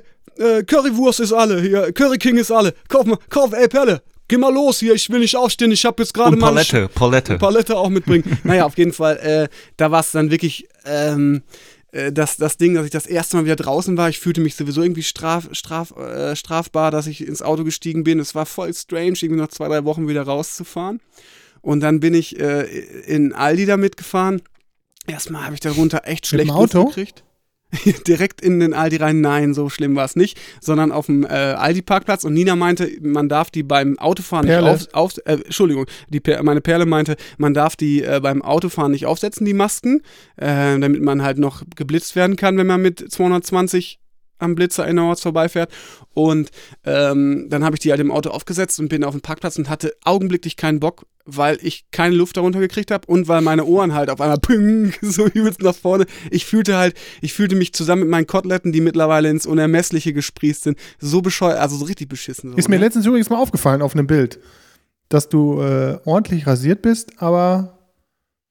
Currywurst 0.64 1.20
ist 1.20 1.34
alle, 1.34 1.62
hier, 1.62 1.92
Curry 1.92 2.18
King 2.18 2.38
ist 2.38 2.52
alle. 2.52 2.74
Kauf 2.88 3.06
mal, 3.06 3.18
kauf, 3.30 3.52
ey 3.54 3.68
Perle, 3.68 4.02
geh 4.28 4.38
mal 4.38 4.54
los 4.54 4.80
hier. 4.80 4.94
Ich 4.94 5.10
will 5.10 5.20
nicht 5.20 5.36
aufstehen. 5.36 5.72
Ich 5.72 5.86
habe 5.86 6.02
jetzt 6.02 6.14
gerade 6.14 6.36
mal 6.36 6.48
Palette, 6.48 6.90
Palette. 6.90 7.38
Palette 7.38 7.78
auch 7.78 7.90
mitbringen. 7.90 8.38
naja, 8.44 8.66
auf 8.66 8.78
jeden 8.78 8.94
Fall, 8.94 9.18
äh, 9.18 9.48
da 9.78 9.92
war 9.92 10.02
es 10.02 10.12
dann 10.12 10.32
wirklich 10.32 10.68
ähm, 10.86 11.44
äh, 11.92 12.12
das, 12.12 12.38
das 12.38 12.58
Ding, 12.58 12.74
dass 12.74 12.86
ich 12.86 12.92
das 12.92 13.06
erste 13.06 13.38
Mal 13.38 13.46
wieder 13.46 13.56
draußen 13.56 13.96
war. 13.98 14.10
Ich 14.10 14.20
fühlte 14.20 14.42
mich 14.42 14.56
sowieso 14.56 14.82
irgendwie 14.82 15.04
straf, 15.04 15.50
straf, 15.52 15.96
äh, 15.98 16.36
strafbar, 16.36 16.92
dass 16.92 17.08
ich 17.08 17.26
ins 17.26 17.42
Auto 17.42 17.64
gestiegen 17.64 18.04
bin. 18.04 18.20
Es 18.20 18.36
war 18.36 18.46
voll 18.46 18.74
strange, 18.74 19.18
irgendwie 19.22 19.42
nach 19.42 19.50
zwei, 19.50 19.68
drei 19.68 19.86
Wochen 19.86 20.08
wieder 20.08 20.24
rauszufahren. 20.24 21.00
Und 21.62 21.80
dann 21.80 22.00
bin 22.00 22.14
ich 22.14 22.40
äh, 22.40 22.64
in 23.06 23.34
Aldi 23.34 23.66
da 23.66 23.78
mitgefahren. 23.78 24.42
Erstmal 25.08 25.46
habe 25.46 25.54
ich 25.54 25.62
darunter 25.62 26.02
echt 26.06 26.28
schlecht 26.28 26.52
gekriegt. 26.54 27.24
Direkt 28.08 28.42
in 28.42 28.60
den 28.60 28.74
Aldi 28.74 28.98
rein, 28.98 29.22
nein, 29.22 29.54
so 29.54 29.70
schlimm 29.70 29.96
war 29.96 30.06
es 30.06 30.16
nicht, 30.16 30.40
sondern 30.62 30.92
auf 30.92 31.08
dem 31.08 31.24
äh, 31.24 31.28
Aldi-Parkplatz 31.28 32.24
und 32.24 32.34
Nina 32.34 32.56
meinte, 32.56 32.90
man 33.02 33.30
darf 33.30 33.52
die 33.52 33.64
beim 33.64 33.98
Autofahren 34.00 34.46
Perle. 34.46 34.74
nicht 34.74 34.94
auf, 34.94 35.18
auf 35.18 35.26
äh, 35.26 35.34
Entschuldigung, 35.34 35.86
die 36.10 36.20
per 36.20 36.42
meine 36.44 36.62
Perle 36.62 36.86
meinte, 36.86 37.16
man 37.38 37.54
darf 37.54 37.76
die 37.76 38.04
äh, 38.04 38.20
beim 38.22 38.42
Autofahren 38.42 38.92
nicht 38.92 39.06
aufsetzen, 39.06 39.46
die 39.46 39.54
Masken, 39.54 40.02
äh, 40.38 40.80
damit 40.80 41.02
man 41.02 41.24
halt 41.24 41.38
noch 41.38 41.64
geblitzt 41.76 42.16
werden 42.16 42.36
kann, 42.36 42.58
wenn 42.58 42.68
man 42.68 42.82
mit 42.82 43.12
220 43.12 44.00
am 44.44 44.56
Blitzer 44.56 44.88
innerorts 44.88 45.22
vorbeifährt. 45.22 45.72
Und 46.14 46.52
ähm, 46.84 47.48
dann 47.50 47.64
habe 47.64 47.76
ich 47.76 47.80
die 47.80 47.92
halt 47.92 48.02
im 48.02 48.12
Auto 48.12 48.30
aufgesetzt 48.30 48.80
und 48.80 48.90
bin 48.90 49.04
auf 49.04 49.14
dem 49.14 49.22
Parkplatz 49.22 49.58
und 49.58 49.70
hatte 49.70 49.94
augenblicklich 50.04 50.58
keinen 50.58 50.80
Bock, 50.80 51.06
weil 51.26 51.58
ich 51.62 51.86
keine 51.92 52.16
Luft 52.16 52.38
darunter 52.38 52.60
gekriegt 52.60 52.92
habe 52.92 53.08
und 53.08 53.28
weil 53.28 53.42
meine 53.42 53.66
Ohren 53.66 53.94
halt 53.94 54.10
auf 54.10 54.22
einmal 54.22 54.38
ping, 54.40 54.94
so 55.02 55.26
übelst 55.26 55.62
nach 55.62 55.76
vorne. 55.76 56.06
Ich 56.30 56.46
fühlte 56.46 56.78
halt, 56.78 56.96
ich 57.22 57.34
fühlte 57.34 57.56
mich 57.56 57.74
zusammen 57.74 58.04
mit 58.04 58.12
meinen 58.12 58.28
Koteletten, 58.28 58.72
die 58.72 58.82
mittlerweile 58.82 59.30
ins 59.30 59.46
Unermessliche 59.46 60.14
gesprießt 60.14 60.64
sind, 60.64 60.78
so 61.00 61.22
bescheuert, 61.22 61.60
also 61.60 61.76
so 61.78 61.86
richtig 61.86 62.10
beschissen. 62.10 62.52
So, 62.52 62.58
Ist 62.58 62.70
mir 62.70 62.78
ne? 62.78 62.86
letztens 62.86 63.06
übrigens 63.06 63.30
mal 63.30 63.38
aufgefallen 63.38 63.82
auf 63.82 63.96
einem 63.96 64.08
Bild, 64.08 64.40
dass 65.10 65.30
du 65.30 65.62
äh, 65.62 66.00
ordentlich 66.06 66.46
rasiert 66.46 66.82
bist, 66.82 67.22
aber 67.22 67.83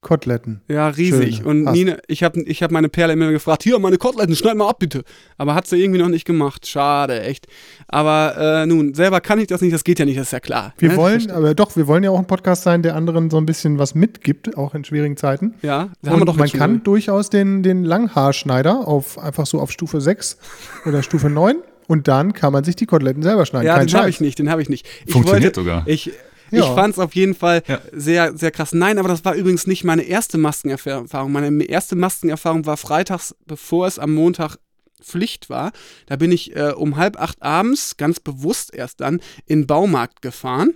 Koteletten. 0.02 0.60
Ja, 0.68 0.88
riesig. 0.88 1.36
Schön. 1.36 1.46
Und 1.46 1.66
Hast- 1.68 1.74
Nina, 1.74 1.96
ich 2.08 2.22
habe 2.24 2.42
ich 2.42 2.62
hab 2.62 2.72
meine 2.72 2.88
Perle 2.88 3.12
immer 3.12 3.30
gefragt, 3.30 3.62
hier, 3.62 3.78
meine 3.78 3.98
Koteletten, 3.98 4.34
schneid 4.34 4.56
mal 4.56 4.68
ab, 4.68 4.80
bitte. 4.80 5.04
Aber 5.38 5.54
hat 5.54 5.66
sie 5.68 5.80
irgendwie 5.80 6.00
noch 6.00 6.08
nicht 6.08 6.24
gemacht. 6.24 6.66
Schade, 6.66 7.22
echt. 7.22 7.46
Aber 7.86 8.34
äh, 8.36 8.66
nun, 8.66 8.94
selber 8.94 9.20
kann 9.20 9.38
ich 9.38 9.46
das 9.46 9.60
nicht, 9.60 9.72
das 9.72 9.84
geht 9.84 10.00
ja 10.00 10.04
nicht, 10.04 10.18
das 10.18 10.26
ist 10.26 10.32
ja 10.32 10.40
klar. 10.40 10.74
Wir 10.78 10.90
ne? 10.90 10.96
wollen, 10.96 11.30
aber 11.30 11.54
doch, 11.54 11.76
wir 11.76 11.86
wollen 11.86 12.02
ja 12.02 12.10
auch 12.10 12.18
ein 12.18 12.26
Podcast 12.26 12.64
sein, 12.64 12.82
der 12.82 12.96
anderen 12.96 13.30
so 13.30 13.36
ein 13.38 13.46
bisschen 13.46 13.78
was 13.78 13.94
mitgibt, 13.94 14.56
auch 14.56 14.74
in 14.74 14.84
schwierigen 14.84 15.16
Zeiten. 15.16 15.54
Ja, 15.62 15.88
da 16.02 16.10
Und 16.10 16.10
haben 16.10 16.20
wir 16.20 16.26
doch 16.26 16.36
man 16.36 16.50
kann 16.50 16.72
mal. 16.74 16.80
durchaus 16.80 17.30
den, 17.30 17.62
den 17.62 17.84
Langhaarschneider 17.84 18.86
auf 18.88 19.18
einfach 19.20 19.46
so 19.46 19.60
auf 19.60 19.70
Stufe 19.70 20.00
6 20.00 20.36
oder 20.84 21.04
Stufe 21.04 21.30
9 21.30 21.56
und 21.86 22.08
dann 22.08 22.32
kann 22.32 22.52
man 22.52 22.64
sich 22.64 22.74
die 22.74 22.86
Koteletten 22.86 23.22
selber 23.22 23.46
schneiden. 23.46 23.68
Ja, 23.68 23.76
Kein 23.76 23.86
den 23.86 23.96
habe 23.98 24.10
ich 24.10 24.20
nicht, 24.20 24.38
den 24.40 24.50
habe 24.50 24.62
ich 24.62 24.68
nicht. 24.68 24.84
Ich 25.06 25.12
Funktioniert 25.12 25.56
wollte, 25.56 25.60
sogar. 25.70 25.82
Ich, 25.86 26.10
Ja. 26.52 26.60
ich 26.64 26.70
fand 26.74 26.94
es 26.94 26.98
auf 26.98 27.14
jeden 27.14 27.34
Fall 27.34 27.62
Ja. 27.66 27.80
sehr, 27.92 28.36
sehr 28.36 28.50
krass. 28.50 28.72
Nein, 28.72 28.98
aber 28.98 29.08
das 29.08 29.24
war 29.24 29.34
übrigens 29.34 29.66
nicht 29.66 29.84
meine 29.84 30.02
erste 30.02 30.38
Maskenerfahrung. 30.38 31.32
Meine 31.32 31.64
erste 31.64 31.96
Maskenerfahrung 31.96 32.66
war 32.66 32.76
freitags, 32.76 33.34
bevor 33.46 33.86
es 33.86 33.98
am 33.98 34.12
Montag 34.14 34.56
Pflicht 35.02 35.50
war. 35.50 35.72
Da 36.06 36.16
bin 36.16 36.30
ich 36.30 36.54
äh, 36.54 36.72
um 36.76 36.96
halb 36.96 37.20
acht 37.20 37.42
abends, 37.42 37.96
ganz 37.96 38.20
bewusst 38.20 38.72
erst 38.74 39.00
dann, 39.00 39.20
in 39.46 39.62
den 39.62 39.66
Baumarkt 39.66 40.22
gefahren. 40.22 40.74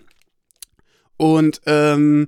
Und 1.17 1.61
ähm, 1.67 2.27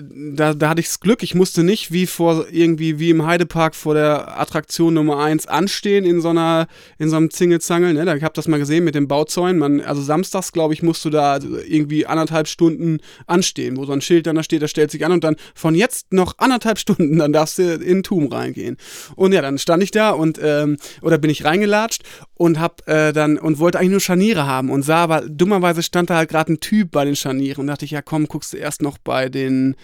da, 0.00 0.54
da 0.54 0.68
hatte 0.68 0.80
ich 0.80 0.86
das 0.86 1.00
Glück, 1.00 1.22
ich 1.22 1.34
musste 1.34 1.64
nicht 1.64 1.92
wie 1.92 2.06
vor 2.06 2.46
irgendwie 2.50 2.98
wie 2.98 3.10
im 3.10 3.26
Heidepark 3.26 3.74
vor 3.74 3.94
der 3.94 4.40
Attraktion 4.40 4.94
Nummer 4.94 5.18
1 5.18 5.46
anstehen 5.46 6.04
in 6.04 6.20
so 6.20 6.28
einer 6.28 6.68
in 6.98 7.08
so 7.08 7.16
einem 7.16 7.30
Zingelzangel, 7.30 7.94
ne? 7.94 8.16
Ich 8.16 8.22
habe 8.22 8.34
das 8.34 8.46
mal 8.46 8.58
gesehen 8.58 8.84
mit 8.84 8.94
dem 8.94 9.08
Bauzäunen, 9.08 9.58
man 9.58 9.80
also 9.80 10.02
samstags 10.02 10.52
glaube 10.52 10.74
ich 10.74 10.82
musst 10.82 11.04
du 11.04 11.10
da 11.10 11.38
irgendwie 11.66 12.06
anderthalb 12.06 12.46
Stunden 12.46 12.98
anstehen, 13.26 13.76
wo 13.76 13.84
so 13.84 13.92
ein 13.92 14.00
Schild 14.00 14.26
dann 14.26 14.36
da 14.36 14.42
steht, 14.42 14.62
das 14.62 14.70
stellt 14.70 14.90
sich 14.90 15.04
an 15.04 15.12
und 15.12 15.24
dann 15.24 15.36
von 15.54 15.74
jetzt 15.74 16.12
noch 16.12 16.34
anderthalb 16.38 16.78
Stunden, 16.80 17.18
dann 17.18 17.32
darfst 17.32 17.58
du 17.58 17.74
in 17.74 17.80
den 17.80 18.02
Tum 18.02 18.28
reingehen. 18.28 18.76
Und 19.16 19.32
ja, 19.32 19.42
dann 19.42 19.58
stand 19.58 19.82
ich 19.82 19.90
da 19.90 20.10
und 20.10 20.38
ähm, 20.42 20.76
oder 21.02 21.18
bin 21.18 21.30
ich 21.30 21.44
reingelatscht 21.44 22.02
und 22.34 22.60
hab 22.60 22.86
äh, 22.88 23.12
dann 23.12 23.38
und 23.38 23.58
wollte 23.58 23.78
eigentlich 23.78 23.90
nur 23.90 24.00
Scharniere 24.00 24.46
haben 24.46 24.70
und 24.70 24.82
sah 24.82 25.02
aber 25.02 25.22
dummerweise 25.22 25.82
stand 25.82 26.10
da 26.10 26.16
halt 26.16 26.30
gerade 26.30 26.52
ein 26.52 26.60
Typ 26.60 26.90
bei 26.90 27.04
den 27.04 27.16
Scharnieren 27.16 27.62
und 27.62 27.66
dachte 27.66 27.84
ich, 27.84 27.90
ja 27.90 28.02
komm, 28.02 28.28
guckst 28.28 28.52
du 28.52 28.56
erst 28.56 28.82
noch 28.82 28.98
bei 28.98 29.28
den 29.28 29.74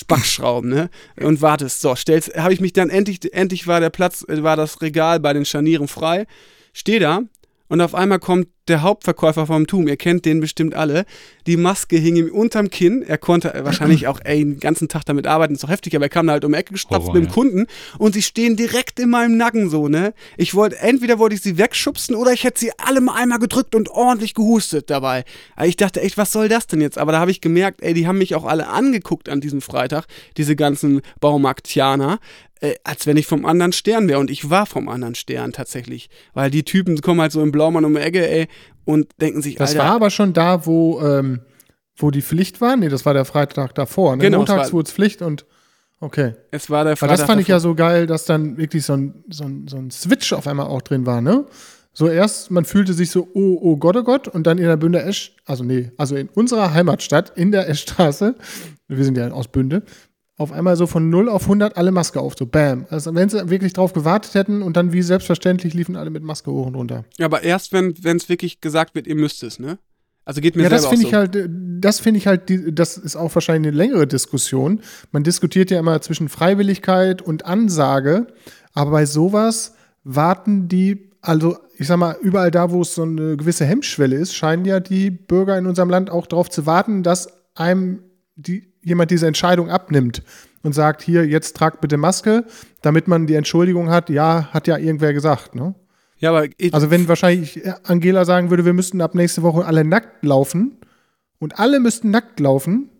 Spackschrauben, 0.00 0.70
ne? 0.70 0.90
Und 1.20 1.42
wartest. 1.42 1.80
So, 1.80 1.94
stellst, 1.94 2.36
habe 2.36 2.52
ich 2.52 2.60
mich 2.60 2.72
dann 2.72 2.90
endlich, 2.90 3.32
endlich 3.32 3.66
war 3.66 3.80
der 3.80 3.90
Platz, 3.90 4.24
äh, 4.28 4.42
war 4.42 4.56
das 4.56 4.82
Regal 4.82 5.20
bei 5.20 5.32
den 5.32 5.44
Scharnieren 5.44 5.88
frei. 5.88 6.26
Steh 6.72 6.98
da 6.98 7.22
und 7.68 7.80
auf 7.80 7.94
einmal 7.94 8.18
kommt 8.18 8.48
der 8.70 8.82
Hauptverkäufer 8.82 9.46
vom 9.46 9.66
Tum, 9.66 9.86
ihr 9.86 9.96
kennt 9.96 10.24
den 10.24 10.40
bestimmt 10.40 10.74
alle. 10.74 11.04
Die 11.46 11.56
Maske 11.56 11.96
hing 11.96 12.16
ihm 12.16 12.30
unterm 12.30 12.70
Kinn. 12.70 13.02
Er 13.02 13.18
konnte 13.18 13.52
wahrscheinlich 13.64 14.06
auch, 14.06 14.20
ey, 14.24 14.38
den 14.38 14.60
ganzen 14.60 14.88
Tag 14.88 15.04
damit 15.04 15.26
arbeiten, 15.26 15.54
ist 15.54 15.62
doch 15.62 15.68
heftig, 15.68 15.94
aber 15.94 16.06
er 16.06 16.08
kam 16.08 16.26
da 16.26 16.34
halt 16.34 16.44
um 16.44 16.52
die 16.52 16.58
Ecke 16.58 16.72
gestratzt 16.72 17.08
Horror, 17.08 17.14
mit 17.14 17.24
dem 17.24 17.28
ja. 17.28 17.34
Kunden 17.34 17.66
und 17.98 18.14
sie 18.14 18.22
stehen 18.22 18.56
direkt 18.56 18.98
in 18.98 19.10
meinem 19.10 19.36
Nacken 19.36 19.68
so, 19.68 19.88
ne? 19.88 20.14
Ich 20.36 20.54
wollte, 20.54 20.78
entweder 20.78 21.18
wollte 21.18 21.34
ich 21.34 21.42
sie 21.42 21.58
wegschubsen 21.58 22.14
oder 22.14 22.32
ich 22.32 22.44
hätte 22.44 22.60
sie 22.60 22.72
alle 22.78 23.00
mal 23.00 23.14
einmal 23.14 23.38
gedrückt 23.38 23.74
und 23.74 23.90
ordentlich 23.90 24.34
gehustet 24.34 24.90
dabei. 24.90 25.24
Aber 25.56 25.66
ich 25.66 25.76
dachte 25.76 26.00
echt, 26.00 26.16
was 26.16 26.32
soll 26.32 26.48
das 26.48 26.66
denn 26.66 26.80
jetzt? 26.80 26.98
Aber 26.98 27.12
da 27.12 27.20
habe 27.20 27.30
ich 27.30 27.40
gemerkt, 27.40 27.82
ey, 27.82 27.94
die 27.94 28.06
haben 28.06 28.18
mich 28.18 28.34
auch 28.34 28.44
alle 28.44 28.68
angeguckt 28.68 29.28
an 29.28 29.40
diesem 29.40 29.60
Freitag, 29.60 30.06
diese 30.36 30.56
ganzen 30.56 31.02
Baumarktianer, 31.20 32.18
äh, 32.60 32.74
als 32.84 33.06
wenn 33.06 33.16
ich 33.16 33.26
vom 33.26 33.46
anderen 33.46 33.72
Stern 33.72 34.08
wäre. 34.08 34.18
Und 34.18 34.30
ich 34.30 34.50
war 34.50 34.66
vom 34.66 34.88
anderen 34.88 35.14
Stern 35.14 35.52
tatsächlich. 35.52 36.08
Weil 36.34 36.50
die 36.50 36.62
Typen 36.62 37.00
kommen 37.00 37.20
halt 37.20 37.32
so 37.32 37.42
im 37.42 37.52
Blaumann 37.52 37.84
um 37.84 37.94
die 37.94 38.00
Ecke, 38.00 38.28
ey, 38.28 38.46
und 38.84 39.08
denken 39.20 39.42
sich, 39.42 39.56
Das 39.56 39.70
Alter, 39.70 39.84
war 39.84 39.94
aber 39.94 40.10
schon 40.10 40.32
da, 40.32 40.66
wo, 40.66 41.00
ähm, 41.00 41.40
wo 41.96 42.10
die 42.10 42.22
Pflicht 42.22 42.60
war. 42.60 42.76
Nee, 42.76 42.88
das 42.88 43.04
war 43.04 43.14
der 43.14 43.24
Freitag 43.24 43.74
davor. 43.74 44.16
Ne? 44.16 44.22
Genau, 44.24 44.38
Montags 44.38 44.72
wurde 44.72 44.86
es 44.88 44.92
Pflicht 44.92 45.22
und 45.22 45.44
okay. 46.00 46.34
es 46.50 46.70
war 46.70 46.84
der 46.84 46.92
Aber 46.92 46.96
Freitag 46.96 47.18
das 47.18 47.26
fand 47.26 47.40
ich 47.40 47.46
davor. 47.46 47.56
ja 47.56 47.60
so 47.60 47.74
geil, 47.74 48.06
dass 48.06 48.24
dann 48.24 48.56
wirklich 48.56 48.84
so 48.84 48.94
ein, 48.94 49.24
so, 49.28 49.44
ein, 49.44 49.68
so 49.68 49.76
ein 49.76 49.90
Switch 49.90 50.32
auf 50.32 50.46
einmal 50.46 50.66
auch 50.66 50.82
drin 50.82 51.06
war, 51.06 51.20
ne? 51.20 51.46
So 51.92 52.06
erst, 52.06 52.52
man 52.52 52.64
fühlte 52.64 52.92
sich 52.92 53.10
so, 53.10 53.28
oh, 53.34 53.58
oh 53.60 53.76
Gott, 53.76 53.96
oh 53.96 54.04
Gott, 54.04 54.28
und 54.28 54.46
dann 54.46 54.58
in 54.58 54.64
der 54.64 54.76
Bünder 54.76 55.04
Esch, 55.04 55.34
also 55.44 55.64
nee, 55.64 55.90
also 55.96 56.14
in 56.14 56.28
unserer 56.28 56.72
Heimatstadt, 56.72 57.36
in 57.36 57.50
der 57.50 57.68
Eschstraße, 57.68 58.36
wir 58.86 59.04
sind 59.04 59.16
ja 59.16 59.32
aus 59.32 59.48
Bünde, 59.48 59.82
auf 60.40 60.52
einmal 60.52 60.74
so 60.74 60.86
von 60.86 61.10
0 61.10 61.28
auf 61.28 61.42
100 61.42 61.76
alle 61.76 61.92
Maske 61.92 62.18
auf, 62.18 62.34
so 62.38 62.46
bam. 62.46 62.86
Also 62.88 63.14
wenn 63.14 63.28
sie 63.28 63.50
wirklich 63.50 63.74
drauf 63.74 63.92
gewartet 63.92 64.34
hätten 64.34 64.62
und 64.62 64.74
dann 64.74 64.90
wie 64.90 65.02
selbstverständlich 65.02 65.74
liefen 65.74 65.96
alle 65.96 66.08
mit 66.08 66.22
Maske 66.22 66.50
hoch 66.50 66.66
und 66.66 66.76
runter. 66.76 67.04
Ja, 67.18 67.26
aber 67.26 67.42
erst, 67.42 67.74
wenn 67.74 67.94
es 68.16 68.30
wirklich 68.30 68.62
gesagt 68.62 68.94
wird, 68.94 69.06
ihr 69.06 69.16
müsst 69.16 69.42
es, 69.42 69.58
ne? 69.58 69.78
Also 70.24 70.40
geht 70.40 70.56
mir 70.56 70.62
Ja, 70.62 70.70
das 70.70 70.82
selber 70.82 70.96
finde 70.96 71.08
ich 71.08 71.14
halt, 71.14 71.36
äh, 71.36 71.48
das 71.50 72.00
finde 72.00 72.18
ich 72.18 72.26
halt, 72.26 72.50
das 72.72 72.96
ist 72.96 73.16
auch 73.16 73.34
wahrscheinlich 73.34 73.68
eine 73.68 73.76
längere 73.76 74.06
Diskussion. 74.06 74.80
Man 75.12 75.24
diskutiert 75.24 75.70
ja 75.70 75.78
immer 75.78 76.00
zwischen 76.00 76.30
Freiwilligkeit 76.30 77.20
und 77.20 77.44
Ansage, 77.44 78.28
aber 78.72 78.92
bei 78.92 79.04
sowas 79.04 79.74
warten 80.04 80.68
die, 80.68 81.10
also 81.20 81.58
ich 81.76 81.86
sag 81.86 81.98
mal, 81.98 82.16
überall 82.22 82.50
da, 82.50 82.70
wo 82.70 82.80
es 82.80 82.94
so 82.94 83.02
eine 83.02 83.36
gewisse 83.36 83.66
Hemmschwelle 83.66 84.16
ist, 84.16 84.34
scheinen 84.34 84.64
ja 84.64 84.80
die 84.80 85.10
Bürger 85.10 85.58
in 85.58 85.66
unserem 85.66 85.90
Land 85.90 86.08
auch 86.08 86.26
darauf 86.26 86.48
zu 86.48 86.64
warten, 86.64 87.02
dass 87.02 87.28
einem 87.54 88.04
die, 88.36 88.69
jemand 88.82 89.10
diese 89.10 89.26
Entscheidung 89.26 89.70
abnimmt 89.70 90.22
und 90.62 90.74
sagt, 90.74 91.02
hier, 91.02 91.26
jetzt 91.26 91.56
tragt 91.56 91.80
bitte 91.80 91.96
Maske, 91.96 92.44
damit 92.82 93.08
man 93.08 93.26
die 93.26 93.34
Entschuldigung 93.34 93.90
hat, 93.90 94.10
ja, 94.10 94.48
hat 94.52 94.66
ja 94.66 94.76
irgendwer 94.76 95.12
gesagt, 95.12 95.54
ne? 95.54 95.74
Ja, 96.18 96.30
aber 96.30 96.48
ich, 96.58 96.74
Also 96.74 96.90
wenn 96.90 97.08
wahrscheinlich 97.08 97.62
Angela 97.84 98.26
sagen 98.26 98.50
würde, 98.50 98.66
wir 98.66 98.74
müssten 98.74 99.00
ab 99.00 99.14
nächste 99.14 99.42
Woche 99.42 99.64
alle 99.64 99.84
nackt 99.84 100.22
laufen 100.22 100.76
und 101.38 101.58
alle 101.58 101.80
müssten 101.80 102.10
nackt 102.10 102.40
laufen, 102.40 102.90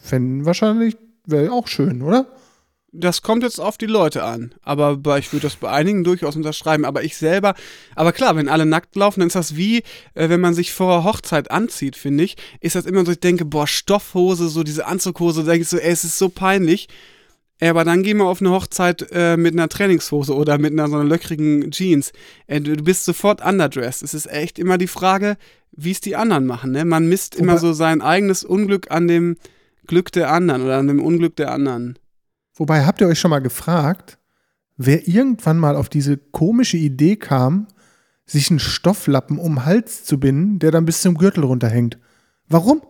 fänden 0.00 0.46
wahrscheinlich, 0.46 0.96
wäre 1.26 1.50
auch 1.50 1.66
schön, 1.66 2.02
oder? 2.02 2.26
Das 2.92 3.22
kommt 3.22 3.42
jetzt 3.42 3.58
auf 3.58 3.78
die 3.78 3.86
Leute 3.86 4.22
an. 4.22 4.54
Aber 4.62 5.18
ich 5.18 5.32
würde 5.32 5.46
das 5.46 5.56
bei 5.56 5.70
einigen 5.70 6.04
durchaus 6.04 6.36
unterschreiben. 6.36 6.84
Aber 6.84 7.02
ich 7.02 7.16
selber, 7.16 7.54
aber 7.96 8.12
klar, 8.12 8.36
wenn 8.36 8.48
alle 8.48 8.66
nackt 8.66 8.94
laufen, 8.94 9.20
dann 9.20 9.28
ist 9.28 9.36
das 9.36 9.56
wie, 9.56 9.78
äh, 10.14 10.28
wenn 10.28 10.40
man 10.40 10.54
sich 10.54 10.72
vor 10.72 11.02
Hochzeit 11.04 11.50
anzieht, 11.50 11.96
finde 11.96 12.24
ich, 12.24 12.36
ist 12.60 12.76
das 12.76 12.84
immer 12.84 13.04
so, 13.04 13.12
ich 13.12 13.20
denke, 13.20 13.46
boah, 13.46 13.66
Stoffhose, 13.66 14.48
so 14.48 14.62
diese 14.62 14.86
Anzughose, 14.86 15.42
da 15.42 15.52
denke 15.52 15.62
ich 15.62 15.68
so, 15.68 15.78
ey, 15.78 15.90
es 15.90 16.04
ist 16.04 16.18
so 16.18 16.28
peinlich. 16.28 16.88
Ey, 17.58 17.68
aber 17.68 17.84
dann 17.84 18.02
geh 18.02 18.12
mal 18.12 18.24
auf 18.24 18.40
eine 18.40 18.50
Hochzeit 18.50 19.06
äh, 19.12 19.36
mit 19.36 19.54
einer 19.54 19.68
Trainingshose 19.68 20.34
oder 20.34 20.58
mit 20.58 20.72
einer 20.72 20.88
so 20.88 20.96
einer 20.96 21.04
löchrigen 21.04 21.70
Jeans. 21.70 22.12
Ey, 22.46 22.60
du, 22.60 22.76
du 22.76 22.84
bist 22.84 23.04
sofort 23.04 23.44
underdressed. 23.44 24.02
Es 24.02 24.14
ist 24.14 24.26
echt 24.26 24.58
immer 24.58 24.78
die 24.78 24.88
Frage, 24.88 25.36
wie 25.70 25.92
es 25.92 26.00
die 26.00 26.16
anderen 26.16 26.44
machen. 26.44 26.72
Ne? 26.72 26.84
Man 26.84 27.08
misst 27.08 27.36
immer 27.36 27.56
so 27.58 27.72
sein 27.72 28.02
eigenes 28.02 28.44
Unglück 28.44 28.90
an 28.90 29.08
dem 29.08 29.36
Glück 29.86 30.12
der 30.12 30.30
anderen 30.30 30.62
oder 30.62 30.76
an 30.76 30.88
dem 30.88 31.02
Unglück 31.02 31.36
der 31.36 31.52
anderen. 31.52 31.98
Wobei, 32.54 32.84
habt 32.84 33.00
ihr 33.00 33.06
euch 33.08 33.18
schon 33.18 33.30
mal 33.30 33.40
gefragt, 33.40 34.18
wer 34.76 35.06
irgendwann 35.08 35.58
mal 35.58 35.76
auf 35.76 35.88
diese 35.88 36.16
komische 36.16 36.76
Idee 36.76 37.16
kam, 37.16 37.66
sich 38.26 38.50
einen 38.50 38.58
Stofflappen 38.60 39.38
um 39.38 39.54
den 39.56 39.64
Hals 39.64 40.04
zu 40.04 40.18
binden, 40.18 40.58
der 40.58 40.70
dann 40.70 40.84
bis 40.84 41.00
zum 41.02 41.16
Gürtel 41.16 41.44
runterhängt. 41.44 41.98
Warum? 42.48 42.82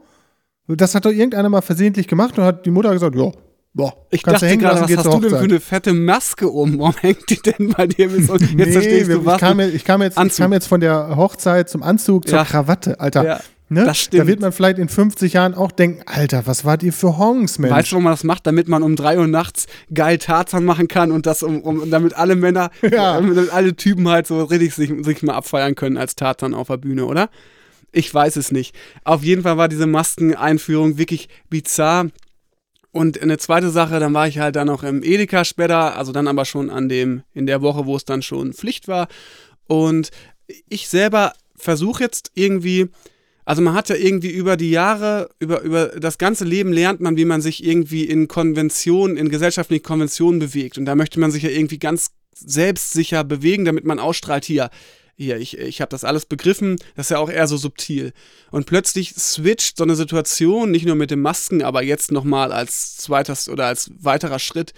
Das 0.69 0.95
hat 0.95 1.05
doch 1.05 1.11
irgendeiner 1.11 1.49
mal 1.49 1.61
versehentlich 1.63 2.07
gemacht 2.09 2.39
und 2.39 2.45
hat 2.45 2.65
die 2.67 2.71
Mutter 2.71 2.93
gesagt, 2.93 3.17
ja, 3.17 3.31
boah, 3.75 3.93
Ich 4.11 4.23
kannst 4.23 4.37
dachte 4.43 4.47
hängen 4.47 4.63
gerade, 4.63 4.81
lassen, 4.81 4.97
was 4.97 5.05
hast 5.07 5.15
du 5.15 5.21
denn 5.21 5.31
für 5.31 5.45
eine 5.45 5.61
fette 5.61 5.93
Maske 5.93 6.49
um? 6.49 6.79
Warum 6.79 6.95
hängt 7.01 7.29
die 7.31 7.37
denn 7.43 7.71
bei 7.77 7.87
dir 7.87 8.09
mit 8.09 8.27
so? 8.27 8.37
Jetzt 8.37 8.55
Nee, 8.55 8.73
verstehst 8.73 9.11
du 9.11 9.19
ich 9.21 9.25
was. 9.27 9.41
kam, 9.41 9.61
jetzt- 9.61 9.75
ich, 9.75 9.85
kam 9.85 10.03
jetzt, 10.03 10.19
ich 10.19 10.37
kam 10.37 10.53
jetzt 10.53 10.67
von 10.67 10.81
der 10.81 11.17
Hochzeit 11.17 11.69
zum 11.69 11.83
Anzug 11.83 12.29
zur 12.29 12.39
Ja. 12.39 12.45
Krawatte, 12.45 13.01
Alter. 13.01 13.25
Ja, 13.25 13.41
ne? 13.73 13.85
das 13.85 13.99
stimmt. 13.99 14.23
Da 14.23 14.27
wird 14.27 14.41
man 14.41 14.53
vielleicht 14.53 14.79
in 14.79 14.89
50 14.89 15.33
Jahren 15.33 15.55
auch 15.55 15.73
denken, 15.73 16.03
Alter, 16.07 16.47
was 16.47 16.65
wart 16.65 16.83
ihr 16.83 16.93
für 16.93 17.19
Hongs, 17.19 17.59
Mensch? 17.59 17.73
Weißt 17.75 17.89
du, 17.91 17.93
warum 17.95 18.05
man 18.05 18.13
das 18.13 18.25
macht? 18.25 18.47
Damit 18.47 18.69
man 18.69 18.83
um 18.83 18.97
drei 18.97 19.19
Uhr 19.19 19.27
nachts 19.27 19.67
geil 19.93 20.19
Tarzan 20.19 20.65
machen 20.65 20.89
kann 20.89 21.11
und 21.13 21.27
das 21.27 21.43
um, 21.43 21.61
um 21.63 21.91
damit 21.91 22.15
alle 22.15 22.37
Männer, 22.37 22.71
Ja. 22.83 23.15
damit 23.21 23.51
alle 23.51 23.75
Typen 23.77 24.09
halt 24.09 24.27
so 24.27 24.45
richtig 24.45 24.75
sich, 24.75 24.93
sich 25.05 25.23
mal 25.23 25.35
abfeiern 25.35 25.75
können 25.75 25.97
als 25.97 26.17
Tarzan 26.17 26.55
auf 26.55 26.69
der 26.69 26.77
Bühne, 26.77 27.07
oder? 27.07 27.31
Ich 27.93 28.13
weiß 28.13 28.37
es 28.37 28.53
nicht. 28.53 28.75
Auf 29.05 29.23
jeden 29.23 29.43
Fall 29.43 29.57
war 29.59 29.69
diese 29.69 29.87
Maskeneinführung 29.87 30.97
wirklich 30.99 31.29
bizarr. 31.51 32.07
Und 32.91 33.21
eine 33.23 33.39
zweite 33.39 33.71
Sache, 33.71 34.01
dann 34.01 34.13
war 34.13 34.29
ich 34.29 34.39
halt 34.39 34.57
dann 34.57 34.67
noch 34.67 34.83
im 34.83 35.03
Edeka 35.03 35.45
später, 35.45 35.97
also 35.97 36.13
dann 36.13 36.29
aber 36.29 36.45
schon 36.45 36.69
an 36.69 36.89
dem, 36.91 37.23
in 37.33 37.47
der 37.47 37.63
Woche, 37.63 37.87
wo 37.87 37.97
es 37.97 38.05
dann 38.05 38.21
schon 38.23 38.53
Pflicht 38.53 38.87
war. 38.89 39.09
Und 39.67 40.11
ich 40.69 40.89
selber 40.89 41.33
versuche 41.57 42.03
jetzt 42.03 42.31
irgendwie, 42.35 42.89
also 43.45 43.61
man 43.63 43.75
hat 43.75 43.89
ja 43.89 43.97
irgendwie 43.97 44.31
über 44.31 44.57
die 44.57 44.71
Jahre, 44.71 45.31
über, 45.41 45.63
über 45.63 45.87
das 45.89 46.19
ganze 46.19 46.45
Leben 46.45 46.73
lernt 46.73 47.01
man, 47.01 47.17
wie 47.17 47.25
man 47.25 47.41
sich 47.41 47.65
irgendwie 47.65 48.05
in 48.05 48.29
Konventionen, 48.29 49.17
in 49.17 49.29
gesellschaftlichen 49.31 49.83
Konventionen 49.83 50.39
bewegt. 50.39 50.79
Und 50.79 50.85
da 50.85 50.95
möchte 50.95 51.19
man 51.19 51.31
sich 51.33 51.43
ja 51.43 51.51
irgendwie 51.51 51.79
ganz 51.79 52.13
selbstsicher 52.35 53.25
bewegen, 53.25 53.65
damit 53.65 53.85
man 53.85 53.99
ausstrahlt, 53.99 54.45
hier, 54.45 54.71
hier, 55.17 55.39
ich, 55.39 55.59
ich 55.59 55.81
habe 55.81 55.91
das 55.91 56.05
alles 56.05 56.25
begriffen, 56.27 56.77
das 56.95 57.07
ist 57.07 57.11
ja 57.11 57.19
auch 57.19 57.31
eher 57.31 57.47
so 57.47 57.57
subtil. 57.57 58.13
Und 58.51 58.67
plötzlich 58.67 59.15
switcht 59.15 59.77
so 59.77 59.85
eine 59.85 59.97
Situation, 59.97 60.71
nicht 60.71 60.87
nur 60.87 60.97
mit 60.97 61.11
den 61.11 61.21
Masken, 61.21 61.63
aber 61.63 61.83
jetzt 61.83 62.13
nochmal 62.13 62.53
als 62.53 62.97
zweites 62.97 63.49
oder 63.49 63.67
als 63.67 63.91
weiterer 63.99 64.39
Schritt. 64.39 64.73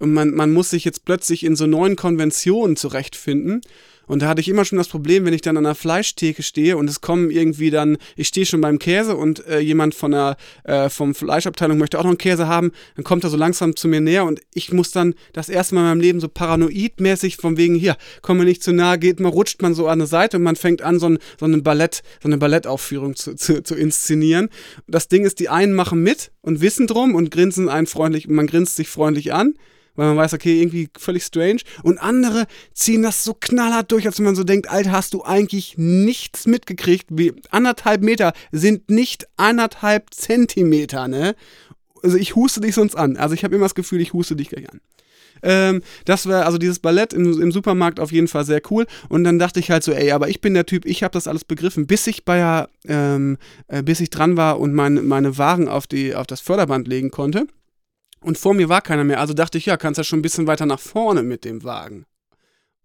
Und 0.00 0.12
man, 0.12 0.32
man 0.32 0.52
muss 0.52 0.70
sich 0.70 0.84
jetzt 0.84 1.04
plötzlich 1.04 1.44
in 1.44 1.56
so 1.56 1.66
neuen 1.66 1.96
Konventionen 1.96 2.76
zurechtfinden. 2.76 3.62
Und 4.08 4.22
da 4.22 4.28
hatte 4.28 4.40
ich 4.40 4.48
immer 4.48 4.64
schon 4.64 4.78
das 4.78 4.88
Problem, 4.88 5.24
wenn 5.24 5.34
ich 5.34 5.42
dann 5.42 5.56
an 5.56 5.66
einer 5.66 5.74
Fleischtheke 5.74 6.42
stehe 6.42 6.76
und 6.76 6.88
es 6.88 7.00
kommen 7.00 7.30
irgendwie 7.30 7.70
dann, 7.70 7.98
ich 8.16 8.28
stehe 8.28 8.46
schon 8.46 8.60
beim 8.60 8.78
Käse 8.78 9.16
und 9.16 9.46
äh, 9.46 9.60
jemand 9.60 9.94
von 9.94 10.10
der 10.10 10.36
äh, 10.64 10.88
vom 10.88 11.14
Fleischabteilung 11.14 11.78
möchte 11.78 11.98
auch 11.98 12.04
noch 12.04 12.10
einen 12.10 12.18
Käse 12.18 12.48
haben, 12.48 12.72
dann 12.96 13.04
kommt 13.04 13.24
er 13.24 13.30
so 13.30 13.36
langsam 13.36 13.76
zu 13.76 13.86
mir 13.86 14.00
näher 14.00 14.24
und 14.24 14.40
ich 14.54 14.72
muss 14.72 14.90
dann 14.90 15.14
das 15.32 15.48
erste 15.48 15.74
Mal 15.74 15.82
in 15.82 15.86
meinem 15.88 16.00
Leben 16.00 16.20
so 16.20 16.28
paranoidmäßig 16.28 17.36
von 17.36 17.56
wegen 17.56 17.74
hier, 17.74 17.96
komm 18.22 18.38
mir 18.38 18.44
nicht 18.44 18.62
zu 18.62 18.72
nahe, 18.72 18.98
geht 18.98 19.20
man, 19.20 19.30
rutscht 19.30 19.62
man 19.62 19.74
so 19.74 19.86
an 19.86 19.98
eine 19.98 20.06
Seite 20.06 20.38
und 20.38 20.42
man 20.42 20.56
fängt 20.56 20.82
an, 20.82 20.98
so, 20.98 21.10
ein, 21.10 21.18
so 21.38 21.44
eine 21.44 21.58
Ballett, 21.58 22.02
so 22.22 22.28
eine 22.28 22.38
Ballettaufführung 22.38 23.14
zu, 23.14 23.36
zu, 23.36 23.62
zu 23.62 23.74
inszenieren. 23.74 24.48
Das 24.86 25.08
Ding 25.08 25.24
ist, 25.24 25.38
die 25.40 25.48
einen 25.48 25.74
machen 25.74 26.02
mit 26.02 26.30
und 26.40 26.60
wissen 26.60 26.86
drum 26.86 27.14
und 27.14 27.30
grinsen 27.30 27.68
einen 27.68 27.86
freundlich, 27.86 28.28
man 28.28 28.46
grinst 28.46 28.76
sich 28.76 28.88
freundlich 28.88 29.32
an 29.32 29.54
weil 29.98 30.06
man 30.06 30.16
weiß, 30.16 30.32
okay, 30.34 30.60
irgendwie 30.60 30.88
völlig 30.96 31.24
strange. 31.24 31.58
Und 31.82 31.98
andere 31.98 32.46
ziehen 32.72 33.02
das 33.02 33.24
so 33.24 33.34
knallhart 33.34 33.90
durch, 33.90 34.06
als 34.06 34.18
wenn 34.18 34.26
man 34.26 34.36
so 34.36 34.44
denkt, 34.44 34.70
Alter, 34.70 34.92
hast 34.92 35.12
du 35.12 35.24
eigentlich 35.24 35.74
nichts 35.76 36.46
mitgekriegt? 36.46 37.06
Wie 37.10 37.34
anderthalb 37.50 38.02
Meter 38.02 38.32
sind 38.52 38.90
nicht 38.90 39.26
anderthalb 39.36 40.14
Zentimeter, 40.14 41.08
ne? 41.08 41.34
Also 42.00 42.16
ich 42.16 42.36
huste 42.36 42.60
dich 42.60 42.76
sonst 42.76 42.94
an. 42.94 43.16
Also 43.16 43.34
ich 43.34 43.42
habe 43.42 43.56
immer 43.56 43.64
das 43.64 43.74
Gefühl, 43.74 44.00
ich 44.00 44.12
huste 44.12 44.36
dich 44.36 44.50
gleich 44.50 44.70
an. 44.70 44.80
Ähm, 45.42 45.82
das 46.04 46.28
war 46.28 46.46
also 46.46 46.58
dieses 46.58 46.78
Ballett 46.78 47.12
im, 47.12 47.42
im 47.42 47.50
Supermarkt 47.50 47.98
auf 47.98 48.12
jeden 48.12 48.28
Fall 48.28 48.44
sehr 48.44 48.62
cool. 48.70 48.86
Und 49.08 49.24
dann 49.24 49.40
dachte 49.40 49.58
ich 49.58 49.72
halt 49.72 49.82
so, 49.82 49.90
ey, 49.90 50.12
aber 50.12 50.28
ich 50.28 50.40
bin 50.40 50.54
der 50.54 50.66
Typ, 50.66 50.86
ich 50.86 51.02
habe 51.02 51.12
das 51.12 51.26
alles 51.26 51.44
begriffen, 51.44 51.88
bis 51.88 52.06
ich 52.06 52.24
bei 52.24 52.68
ähm, 52.86 53.36
äh, 53.66 53.82
bis 53.82 53.98
ich 53.98 54.10
dran 54.10 54.36
war 54.36 54.60
und 54.60 54.74
mein, 54.74 55.04
meine 55.08 55.38
Waren 55.38 55.66
auf, 55.66 55.88
die, 55.88 56.14
auf 56.14 56.28
das 56.28 56.40
Förderband 56.40 56.86
legen 56.86 57.10
konnte. 57.10 57.48
Und 58.20 58.38
vor 58.38 58.54
mir 58.54 58.68
war 58.68 58.80
keiner 58.80 59.04
mehr, 59.04 59.20
also 59.20 59.34
dachte 59.34 59.58
ich, 59.58 59.66
ja, 59.66 59.76
kannst 59.76 59.98
ja 59.98 60.04
schon 60.04 60.18
ein 60.18 60.22
bisschen 60.22 60.46
weiter 60.46 60.66
nach 60.66 60.80
vorne 60.80 61.22
mit 61.22 61.44
dem 61.44 61.64
Wagen. 61.64 62.04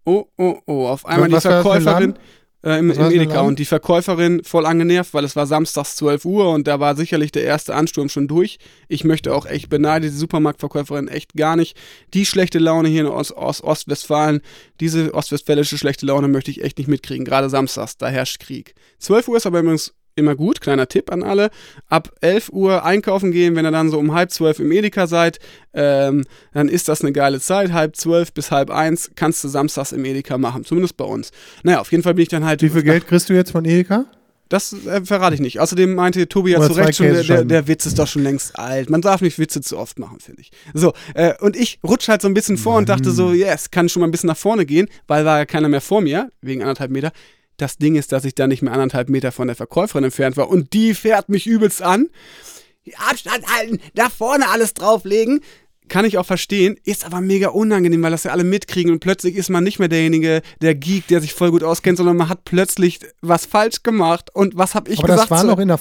Oh, 0.06 0.26
oh, 0.38 0.60
oh, 0.66 0.88
auf 0.88 1.06
einmal 1.06 1.32
Was 1.32 1.44
die 1.44 1.50
Verkäuferin 1.50 2.16
äh, 2.64 2.80
im, 2.80 2.92
im 2.92 3.12
Edeka 3.12 3.42
und 3.42 3.60
die 3.60 3.66
Verkäuferin 3.66 4.44
voll 4.44 4.66
angenervt, 4.66 5.14
weil 5.14 5.24
es 5.24 5.36
war 5.36 5.46
samstags 5.46 5.96
12 5.98 6.26
Uhr 6.26 6.52
und 6.52 6.68
da 6.68 6.80
war 6.80 6.96
sicherlich 6.96 7.32
der 7.32 7.44
erste 7.44 7.76
Ansturm 7.76 8.10
schon 8.10 8.28
durch. 8.28 8.58
Ich 8.88 9.04
möchte 9.04 9.34
auch 9.34 9.46
echt 9.46 9.70
beneide 9.70 10.10
die 10.10 10.16
Supermarktverkäuferin 10.16 11.08
echt 11.08 11.34
gar 11.34 11.56
nicht. 11.56 11.78
Die 12.14 12.26
schlechte 12.26 12.60
Laune 12.60 12.90
hier 12.90 13.02
in 13.02 13.08
Ost 13.08 13.32
Ost 13.32 13.64
Ostwestfalen, 13.64 14.42
diese 14.80 15.14
ostwestfälische 15.14 15.78
schlechte 15.78 16.06
Laune 16.06 16.28
möchte 16.28 16.52
ich 16.52 16.64
echt 16.64 16.78
nicht 16.78 16.88
mitkriegen, 16.88 17.26
gerade 17.26 17.50
samstags, 17.50 17.98
da 17.98 18.08
herrscht 18.08 18.40
Krieg. 18.40 18.76
12 19.00 19.28
Uhr 19.28 19.38
ist 19.38 19.46
aber 19.46 19.60
übrigens 19.60 19.94
immer 20.16 20.36
gut, 20.36 20.62
kleiner 20.62 20.88
Tipp 20.88 21.12
an 21.12 21.24
alle. 21.24 21.50
Ab 21.88 22.12
11 22.22 22.50
Uhr 22.50 22.86
einkaufen 22.86 23.32
gehen, 23.32 23.56
wenn 23.56 23.66
ihr 23.66 23.72
dann 23.72 23.90
so 23.90 24.00
um 24.00 24.14
halb 24.14 24.32
zwölf 24.32 24.60
im 24.60 24.72
Edeka 24.72 25.08
seid, 25.08 25.40
ähm, 25.74 26.26
dann 26.54 26.70
ist 26.70 26.88
das 26.88 27.02
eine 27.02 27.12
geile 27.12 27.40
Zeit. 27.40 27.72
Halb 27.74 27.96
zwölf 27.96 28.34
bis 28.34 28.52
halb 28.52 28.70
eins 28.70 29.12
kannst 29.16 29.44
du 29.44 29.48
samstags 29.48 29.92
im 29.92 30.06
Edeka 30.06 30.38
machen, 30.38 30.66
zumindest 30.66 30.98
bei 30.98 31.06
uns. 31.06 31.32
Naja, 31.64 31.82
auf 31.82 31.92
jeden 31.92 32.04
Fall 32.04 32.14
bin 32.14 32.24
ich 32.24 32.30
dann 32.30 32.46
halt. 32.46 32.62
Wie 32.62 32.70
viel 32.70 32.84
Geld 32.84 33.08
kriegst 33.08 33.30
du 33.30 33.34
jetzt 33.34 33.52
von 33.52 33.66
Edeka? 33.66 34.06
Das 34.54 34.72
äh, 34.86 35.04
verrate 35.04 35.34
ich 35.34 35.42
nicht. 35.42 35.60
Außerdem 35.60 35.96
meinte 35.96 36.28
Tobi 36.30 36.52
ja 36.52 36.62
zu 36.62 36.74
Recht 36.74 36.98
schon, 36.98 37.08
der, 37.08 37.44
der, 37.44 37.68
Witz 37.68 37.88
ist 37.88 37.98
doch 37.98 38.08
schon 38.08 38.22
längst 38.22 38.60
alt. 38.60 38.88
Man 38.88 39.02
darf 39.02 39.22
nicht 39.22 39.40
Witze 39.40 39.62
zu 39.62 39.80
oft 39.80 39.98
machen, 39.98 40.20
finde 40.20 40.42
ich. 40.42 40.52
So, 40.76 40.94
äh, 41.16 41.34
und 41.40 41.56
ich 41.56 41.80
rutsche 41.84 42.12
halt 42.12 42.22
so 42.22 42.28
ein 42.28 42.36
bisschen 42.36 42.58
vor 42.58 42.76
und 42.76 42.88
dachte 42.88 43.10
so, 43.10 43.34
yes, 43.34 43.72
kann 43.72 43.90
schon 43.90 44.02
mal 44.02 44.08
ein 44.08 44.12
bisschen 44.12 44.28
nach 44.28 44.38
vorne 44.38 44.68
gehen, 44.68 44.90
weil 45.08 45.26
war 45.26 45.40
ja 45.40 45.46
keiner 45.46 45.70
mehr 45.70 45.82
vor 45.82 46.02
mir, 46.02 46.30
wegen 46.42 46.62
anderthalb 46.62 46.92
Meter. 46.92 47.12
Das 47.58 47.78
Ding 47.78 47.96
ist, 47.96 48.12
dass 48.12 48.26
ich 48.26 48.36
da 48.36 48.48
nicht 48.48 48.62
mehr 48.62 48.74
anderthalb 48.74 49.10
Meter 49.10 49.32
von 49.32 49.48
der 49.48 49.56
Verkäuferin 49.56 50.06
entfernt 50.06 50.38
war 50.38 50.50
und 50.50 50.74
die 50.74 50.94
fährt 50.94 51.30
mich 51.30 51.48
übelst 51.48 51.82
an. 51.82 52.10
Abstand 53.10 53.46
halten, 53.48 53.80
da 53.94 54.10
vorne 54.10 54.50
alles 54.50 54.74
drauflegen. 54.74 55.42
Kann 55.90 56.06
ich 56.06 56.18
auch 56.18 56.26
verstehen, 56.26 56.78
ist 56.86 57.06
aber 57.06 57.22
mega 57.22 57.50
unangenehm, 57.50 58.02
weil 58.02 58.12
das 58.12 58.24
ja 58.24 58.32
alle 58.32 58.44
mitkriegen 58.44 58.92
und 58.92 59.00
plötzlich 59.00 59.36
ist 59.36 59.50
man 59.50 59.64
nicht 59.64 59.80
mehr 59.80 59.90
derjenige, 59.90 60.42
der 60.62 60.76
Geek, 60.76 61.08
der 61.08 61.22
sich 61.22 61.34
voll 61.34 61.52
gut 61.52 61.64
auskennt, 61.64 61.98
sondern 61.98 62.18
man 62.18 62.30
hat 62.30 62.46
plötzlich 62.46 63.00
was 63.22 63.46
falsch 63.46 63.84
gemacht 63.84 64.30
und 64.34 64.58
was 64.58 64.76
habe 64.76 64.90
ich 64.90 65.00
aber 65.00 65.10
gesagt? 65.10 65.32
das 65.32 65.38
war 65.38 65.44
noch 65.44 65.60
in 65.60 65.68
der, 65.68 65.80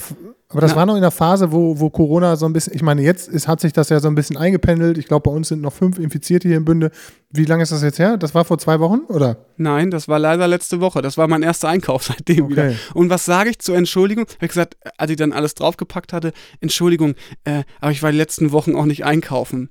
aber 0.53 0.61
das 0.61 0.71
Na. 0.71 0.77
war 0.77 0.85
noch 0.85 0.95
in 0.95 1.01
der 1.01 1.11
Phase, 1.11 1.51
wo, 1.51 1.79
wo 1.79 1.89
Corona 1.89 2.35
so 2.35 2.45
ein 2.45 2.53
bisschen, 2.53 2.73
ich 2.73 2.81
meine, 2.81 3.01
jetzt 3.01 3.27
ist, 3.27 3.47
hat 3.47 3.59
sich 3.59 3.73
das 3.73 3.89
ja 3.89 3.99
so 3.99 4.07
ein 4.07 4.15
bisschen 4.15 4.37
eingependelt. 4.37 4.97
Ich 4.97 5.07
glaube, 5.07 5.29
bei 5.29 5.35
uns 5.35 5.47
sind 5.49 5.61
noch 5.61 5.73
fünf 5.73 5.99
Infizierte 5.99 6.47
hier 6.47 6.57
im 6.57 6.65
Bünde. 6.65 6.91
Wie 7.31 7.45
lange 7.45 7.63
ist 7.63 7.71
das 7.71 7.81
jetzt 7.81 7.99
her? 7.99 8.17
Das 8.17 8.35
war 8.35 8.45
vor 8.45 8.59
zwei 8.59 8.79
Wochen, 8.79 8.99
oder? 9.09 9.37
Nein, 9.57 9.91
das 9.91 10.07
war 10.07 10.19
leider 10.19 10.47
letzte 10.47 10.79
Woche. 10.79 11.01
Das 11.01 11.17
war 11.17 11.27
mein 11.27 11.41
erster 11.43 11.67
Einkauf 11.69 12.03
seitdem 12.05 12.45
Okay. 12.45 12.51
wieder. 12.51 12.71
Und 12.93 13.09
was 13.09 13.25
sage 13.25 13.49
ich 13.49 13.59
zur 13.59 13.75
Entschuldigung? 13.75 14.25
Ich 14.27 14.35
habe 14.35 14.47
gesagt, 14.47 14.77
als 14.97 15.11
ich 15.11 15.17
dann 15.17 15.33
alles 15.33 15.55
draufgepackt 15.55 16.13
hatte, 16.13 16.31
Entschuldigung, 16.61 17.15
äh, 17.43 17.63
aber 17.81 17.91
ich 17.91 18.03
war 18.03 18.11
die 18.11 18.17
letzten 18.17 18.51
Wochen 18.51 18.75
auch 18.75 18.85
nicht 18.85 19.03
einkaufen. 19.05 19.69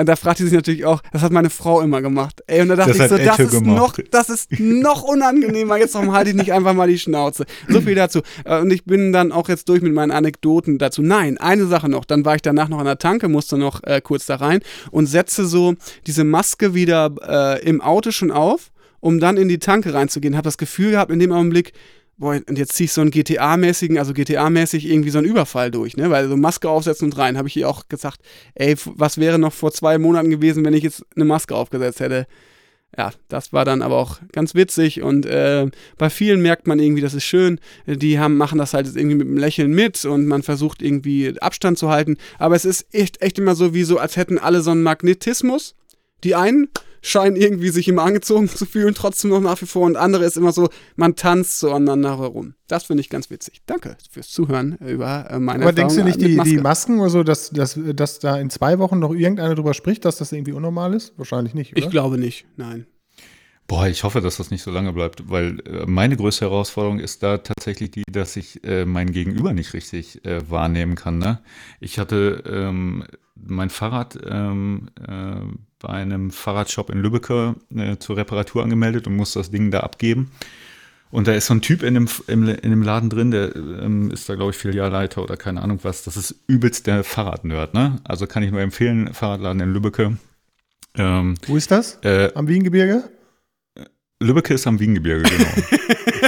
Und 0.00 0.06
da 0.08 0.16
fragt 0.16 0.38
sie 0.38 0.44
sich 0.44 0.52
natürlich 0.52 0.84
auch, 0.84 1.02
das 1.12 1.22
hat 1.22 1.30
meine 1.32 1.50
Frau 1.50 1.80
immer 1.80 2.00
gemacht. 2.02 2.42
Ey, 2.46 2.62
und 2.62 2.68
da 2.68 2.76
dachte 2.76 2.92
Das 2.96 2.98
ich 2.98 3.08
so, 3.08 3.18
das 3.18 3.38
ist, 3.38 3.50
gemacht. 3.50 3.76
noch, 3.76 3.98
das 4.10 4.28
ist 4.30 4.58
noch 4.58 5.02
unangenehmer. 5.02 5.76
Jetzt 5.76 5.94
warum 5.94 6.12
halte 6.12 6.30
ich 6.30 6.36
nicht 6.36 6.52
einfach 6.52 6.74
mal 6.74 6.88
die 6.88 6.98
Schnauze. 6.98 7.44
So 7.68 7.80
viel 7.80 7.94
dazu. 7.94 8.20
Äh, 8.44 8.60
Und 8.60 8.72
ich 8.72 8.84
bin 8.84 9.12
dann 9.12 9.30
auch 9.30 9.48
jetzt 9.48 9.68
durch 9.68 9.82
mit 9.82 9.92
meinen 9.92 10.10
Anekdoten 10.10 10.78
dazu. 10.78 11.02
Nein, 11.02 11.38
eine 11.38 11.66
Sache 11.66 11.88
noch. 11.88 12.04
Dann 12.04 12.24
war 12.24 12.34
ich 12.34 12.42
danach 12.42 12.68
noch 12.68 12.78
an 12.78 12.86
der 12.86 12.98
Tanke, 12.98 13.28
musste 13.28 13.58
noch 13.58 13.82
äh, 13.84 14.00
kurz 14.00 14.26
da 14.26 14.36
rein 14.36 14.60
und 14.90 15.06
setze 15.06 15.44
so 15.46 15.74
diese 16.06 16.24
Maske 16.24 16.74
wieder 16.74 17.12
äh, 17.26 17.62
im 17.68 17.80
Auto 17.80 18.10
schon 18.10 18.30
auf, 18.30 18.70
um 19.00 19.20
dann 19.20 19.36
in 19.36 19.48
die 19.48 19.58
Tanke 19.58 19.92
reinzugehen. 19.94 20.34
Habe 20.36 20.44
das 20.44 20.58
Gefühl 20.58 20.92
gehabt 20.92 21.10
in 21.12 21.18
dem 21.18 21.32
Augenblick, 21.32 21.72
boah, 22.20 22.38
und 22.46 22.58
jetzt 22.58 22.74
zieh 22.74 22.84
ich 22.84 22.92
so 22.92 23.00
einen 23.00 23.10
GTA-mäßigen, 23.10 23.98
also 23.98 24.12
GTA-mäßig 24.12 24.86
irgendwie 24.86 25.10
so 25.10 25.18
einen 25.18 25.26
Überfall 25.26 25.70
durch, 25.70 25.96
ne? 25.96 26.10
Weil 26.10 26.28
so 26.28 26.36
Maske 26.36 26.68
aufsetzen 26.68 27.06
und 27.06 27.18
rein, 27.18 27.36
habe 27.36 27.48
ich 27.48 27.56
ihr 27.56 27.68
auch 27.68 27.88
gesagt, 27.88 28.20
ey, 28.54 28.76
was 28.84 29.18
wäre 29.18 29.38
noch 29.38 29.52
vor 29.52 29.72
zwei 29.72 29.98
Monaten 29.98 30.30
gewesen, 30.30 30.64
wenn 30.64 30.74
ich 30.74 30.84
jetzt 30.84 31.04
eine 31.16 31.24
Maske 31.24 31.56
aufgesetzt 31.56 31.98
hätte? 32.00 32.26
Ja, 32.96 33.12
das 33.28 33.52
war 33.52 33.64
dann 33.64 33.82
aber 33.82 33.96
auch 33.96 34.18
ganz 34.32 34.54
witzig 34.54 35.00
und 35.00 35.24
äh, 35.24 35.68
bei 35.96 36.10
vielen 36.10 36.42
merkt 36.42 36.66
man 36.66 36.78
irgendwie, 36.78 37.00
das 37.00 37.14
ist 37.14 37.24
schön. 37.24 37.60
Die 37.86 38.18
haben, 38.18 38.36
machen 38.36 38.58
das 38.58 38.74
halt 38.74 38.86
jetzt 38.86 38.96
irgendwie 38.96 39.16
mit 39.16 39.28
einem 39.28 39.38
Lächeln 39.38 39.72
mit 39.72 40.04
und 40.04 40.26
man 40.26 40.42
versucht 40.42 40.82
irgendwie 40.82 41.40
Abstand 41.40 41.78
zu 41.78 41.88
halten. 41.88 42.16
Aber 42.38 42.56
es 42.56 42.64
ist 42.64 42.86
echt, 42.92 43.22
echt 43.22 43.38
immer 43.38 43.54
so, 43.54 43.74
wie 43.74 43.84
so, 43.84 43.98
als 43.98 44.16
hätten 44.16 44.38
alle 44.38 44.60
so 44.60 44.72
einen 44.72 44.82
Magnetismus. 44.82 45.76
Die 46.24 46.34
einen 46.34 46.68
scheinen 47.02 47.36
irgendwie 47.36 47.70
sich 47.70 47.88
immer 47.88 48.02
angezogen 48.02 48.48
zu 48.48 48.66
fühlen, 48.66 48.94
trotzdem 48.94 49.30
noch 49.30 49.40
nach 49.40 49.60
wie 49.60 49.66
vor. 49.66 49.82
Und 49.86 49.96
andere 49.96 50.24
ist 50.24 50.36
immer 50.36 50.52
so, 50.52 50.68
man 50.96 51.16
tanzt 51.16 51.60
so 51.60 51.72
aneinander 51.72 52.18
herum. 52.18 52.54
Das 52.68 52.84
finde 52.84 53.00
ich 53.00 53.10
ganz 53.10 53.30
witzig. 53.30 53.62
Danke 53.66 53.96
fürs 54.10 54.28
Zuhören 54.28 54.76
über 54.76 55.30
äh, 55.30 55.38
meine 55.38 55.64
Aber 55.64 55.72
denkst 55.72 55.96
du 55.96 56.04
nicht, 56.04 56.20
die, 56.20 56.28
die 56.28 56.36
Maske. 56.36 56.60
Masken 56.60 57.00
oder 57.00 57.10
so, 57.10 57.22
dass, 57.22 57.50
dass, 57.50 57.78
dass 57.94 58.18
da 58.18 58.38
in 58.38 58.50
zwei 58.50 58.78
Wochen 58.78 58.98
noch 58.98 59.12
irgendeiner 59.12 59.54
drüber 59.54 59.74
spricht, 59.74 60.04
dass 60.04 60.18
das 60.18 60.32
irgendwie 60.32 60.52
unnormal 60.52 60.94
ist? 60.94 61.14
Wahrscheinlich 61.16 61.54
nicht, 61.54 61.72
oder? 61.72 61.84
Ich 61.84 61.90
glaube 61.90 62.18
nicht, 62.18 62.46
nein. 62.56 62.86
Boah, 63.70 63.86
ich 63.86 64.02
hoffe, 64.02 64.20
dass 64.20 64.36
das 64.36 64.50
nicht 64.50 64.62
so 64.62 64.72
lange 64.72 64.92
bleibt, 64.92 65.30
weil 65.30 65.60
äh, 65.60 65.86
meine 65.86 66.16
größte 66.16 66.44
Herausforderung 66.44 66.98
ist 66.98 67.22
da 67.22 67.38
tatsächlich 67.38 67.92
die, 67.92 68.02
dass 68.10 68.36
ich 68.36 68.64
äh, 68.64 68.84
mein 68.84 69.12
Gegenüber 69.12 69.52
nicht 69.52 69.74
richtig 69.74 70.24
äh, 70.24 70.50
wahrnehmen 70.50 70.96
kann. 70.96 71.18
Ne? 71.18 71.40
Ich 71.78 72.00
hatte 72.00 72.42
ähm, 72.46 73.04
mein 73.46 73.70
Fahrrad 73.70 74.18
ähm, 74.28 74.88
äh, 75.06 75.34
bei 75.78 75.88
einem 75.88 76.30
Fahrradshop 76.30 76.90
in 76.90 76.98
Lübbecke 77.00 77.54
äh, 77.74 77.96
zur 77.98 78.16
Reparatur 78.16 78.62
angemeldet 78.62 79.06
und 79.06 79.16
musste 79.16 79.38
das 79.40 79.50
Ding 79.50 79.70
da 79.70 79.80
abgeben. 79.80 80.30
Und 81.10 81.26
da 81.26 81.32
ist 81.32 81.46
so 81.46 81.54
ein 81.54 81.60
Typ 81.62 81.82
in 81.82 81.94
dem, 81.94 82.08
im, 82.28 82.46
in 82.48 82.70
dem 82.70 82.82
Laden 82.82 83.10
drin, 83.10 83.30
der 83.32 83.56
ähm, 83.56 84.10
ist 84.12 84.28
da, 84.28 84.36
glaube 84.36 84.52
ich, 84.52 84.56
Filialleiter 84.56 85.22
oder 85.22 85.36
keine 85.36 85.60
Ahnung 85.60 85.80
was. 85.82 86.04
Das 86.04 86.16
ist 86.16 86.34
übelst 86.46 86.86
der 86.86 87.02
Fahrradnerd, 87.02 87.74
ne? 87.74 87.96
Also 88.04 88.26
kann 88.28 88.42
ich 88.44 88.52
nur 88.52 88.60
empfehlen, 88.60 89.12
Fahrradladen 89.12 89.60
in 89.60 89.72
Lübbecke. 89.72 90.16
Ähm, 90.96 91.34
Wo 91.46 91.56
ist 91.56 91.70
das? 91.72 91.98
äh, 92.02 92.30
Am 92.34 92.46
Wiengebirge? 92.46 93.04
Lübbecke 94.22 94.54
ist 94.54 94.66
am 94.66 94.78
Wiengebirge, 94.78 95.22
genau. 95.28 95.50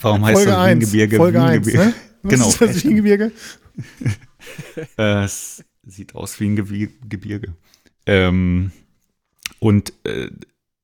Warum 0.00 0.24
heißt 0.24 0.36
Folge 0.36 0.50
das 0.50 0.58
1. 0.58 0.80
Wiengebirge? 0.92 1.16
Folge 1.16 1.42
1, 1.42 1.66
Wiengebirge? 1.66 1.86
ne? 1.88 1.94
Was 2.22 2.32
Genau. 2.32 2.48
ist 2.48 2.60
das 2.60 2.84
Wiengebirge? 2.84 3.32
Äh, 4.98 5.24
es 5.24 5.64
sieht 5.86 6.14
aus 6.14 6.40
wie 6.40 6.48
ein 6.48 6.56
Gebirge. 6.56 7.54
Ähm, 8.06 8.72
und 9.58 9.92
äh, 10.04 10.30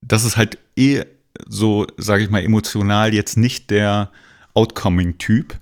das 0.01 0.25
ist 0.25 0.37
halt 0.37 0.59
eh 0.77 1.05
so, 1.49 1.87
sage 1.97 2.25
ich 2.25 2.31
mal, 2.31 2.43
emotional 2.43 3.15
jetzt 3.15 3.37
nicht 3.37 3.71
der 3.71 4.11
Outcoming-Typ. 4.55 5.59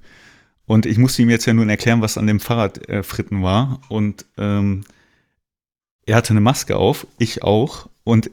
Und 0.66 0.86
ich 0.86 0.98
musste 0.98 1.22
ihm 1.22 1.30
jetzt 1.30 1.46
ja 1.46 1.54
nun 1.54 1.70
erklären, 1.70 2.02
was 2.02 2.18
an 2.18 2.26
dem 2.26 2.40
Fahrrad 2.40 2.88
äh, 2.88 3.02
Fritten 3.02 3.42
war. 3.42 3.80
Und 3.88 4.26
ähm, 4.36 4.84
er 6.06 6.16
hatte 6.16 6.30
eine 6.30 6.40
Maske 6.40 6.76
auf, 6.76 7.06
ich 7.18 7.42
auch. 7.42 7.88
Und 8.04 8.30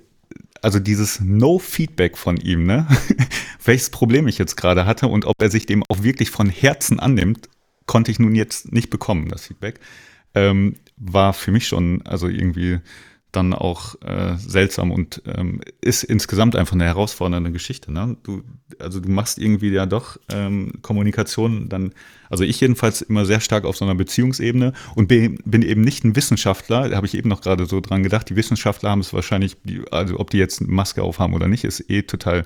also 0.61 0.79
dieses 0.79 1.19
No-Feedback 1.19 2.17
von 2.17 2.38
ihm, 2.38 2.65
ne? 2.65 2.88
welches 3.63 3.89
Problem 3.89 4.27
ich 4.27 4.38
jetzt 4.38 4.55
gerade 4.55 4.85
hatte 4.85 5.07
und 5.07 5.25
ob 5.25 5.41
er 5.41 5.49
sich 5.49 5.65
dem 5.65 5.83
auch 5.89 6.03
wirklich 6.03 6.29
von 6.29 6.49
Herzen 6.49 6.99
annimmt, 6.99 7.49
konnte 7.86 8.12
ich 8.12 8.19
nun 8.19 8.36
jetzt 8.36 8.71
nicht 8.71 8.89
bekommen, 8.89 9.30
das 9.30 9.45
Feedback. 9.45 9.80
Ähm, 10.34 10.76
war 10.98 11.34
für 11.34 11.52
mich 11.52 11.67
schon, 11.67 12.02
also 12.04 12.28
irgendwie 12.28 12.80
dann 13.36 13.54
auch 13.54 14.02
äh, 14.02 14.38
seltsam 14.38 14.91
und 14.91 15.21
ähm, 15.26 15.62
ist 15.82 16.04
insgesamt 16.04 16.56
einfach 16.56 16.74
eine 16.74 16.86
herausfordernde 16.86 17.52
Geschichte. 17.52 17.91
Ne? 17.91 18.17
Du, 18.24 18.43
also 18.80 19.00
du 19.00 19.10
machst 19.10 19.38
irgendwie 19.38 19.69
ja 19.69 19.86
doch 19.86 20.17
ähm, 20.32 20.74
Kommunikation 20.82 21.69
dann, 21.69 21.93
also 22.30 22.43
ich 22.43 22.60
jedenfalls 22.62 23.02
immer 23.02 23.26
sehr 23.26 23.41
stark 23.41 23.65
auf 23.65 23.78
so 23.78 23.86
einer 23.86 23.95
Beziehungsebene 23.95 24.74
und 24.95 25.08
bin, 25.08 25.38
bin 25.45 25.62
eben 25.62 25.82
nicht 25.82 26.04
ein 26.04 26.15
Wissenschaftler, 26.15 26.89
da 26.89 26.95
habe 26.95 27.08
ich 27.08 27.15
eben 27.15 27.30
noch 27.30 27.41
gerade 27.41 27.65
so 27.65 27.82
dran 27.82 28.04
gedacht, 28.04 28.30
die 28.30 28.36
Wissenschaftler 28.36 28.91
haben 28.91 29.02
es 29.02 29.13
wahrscheinlich, 29.13 29.58
also 29.91 30.19
ob 30.19 30.30
die 30.30 30.38
jetzt 30.38 30.62
eine 30.62 30.71
Maske 30.71 31.04
aufhaben 31.04 31.34
oder 31.34 31.48
nicht, 31.48 31.65
ist 31.65 31.89
eh 31.89 32.04
total 32.04 32.45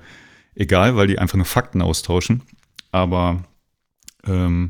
egal, 0.56 0.96
weil 0.96 1.08
die 1.08 1.20
einfach 1.20 1.38
nur 1.38 1.46
Fakten 1.46 1.82
austauschen. 1.82 2.42
Aber 2.92 3.44
ähm, 4.26 4.70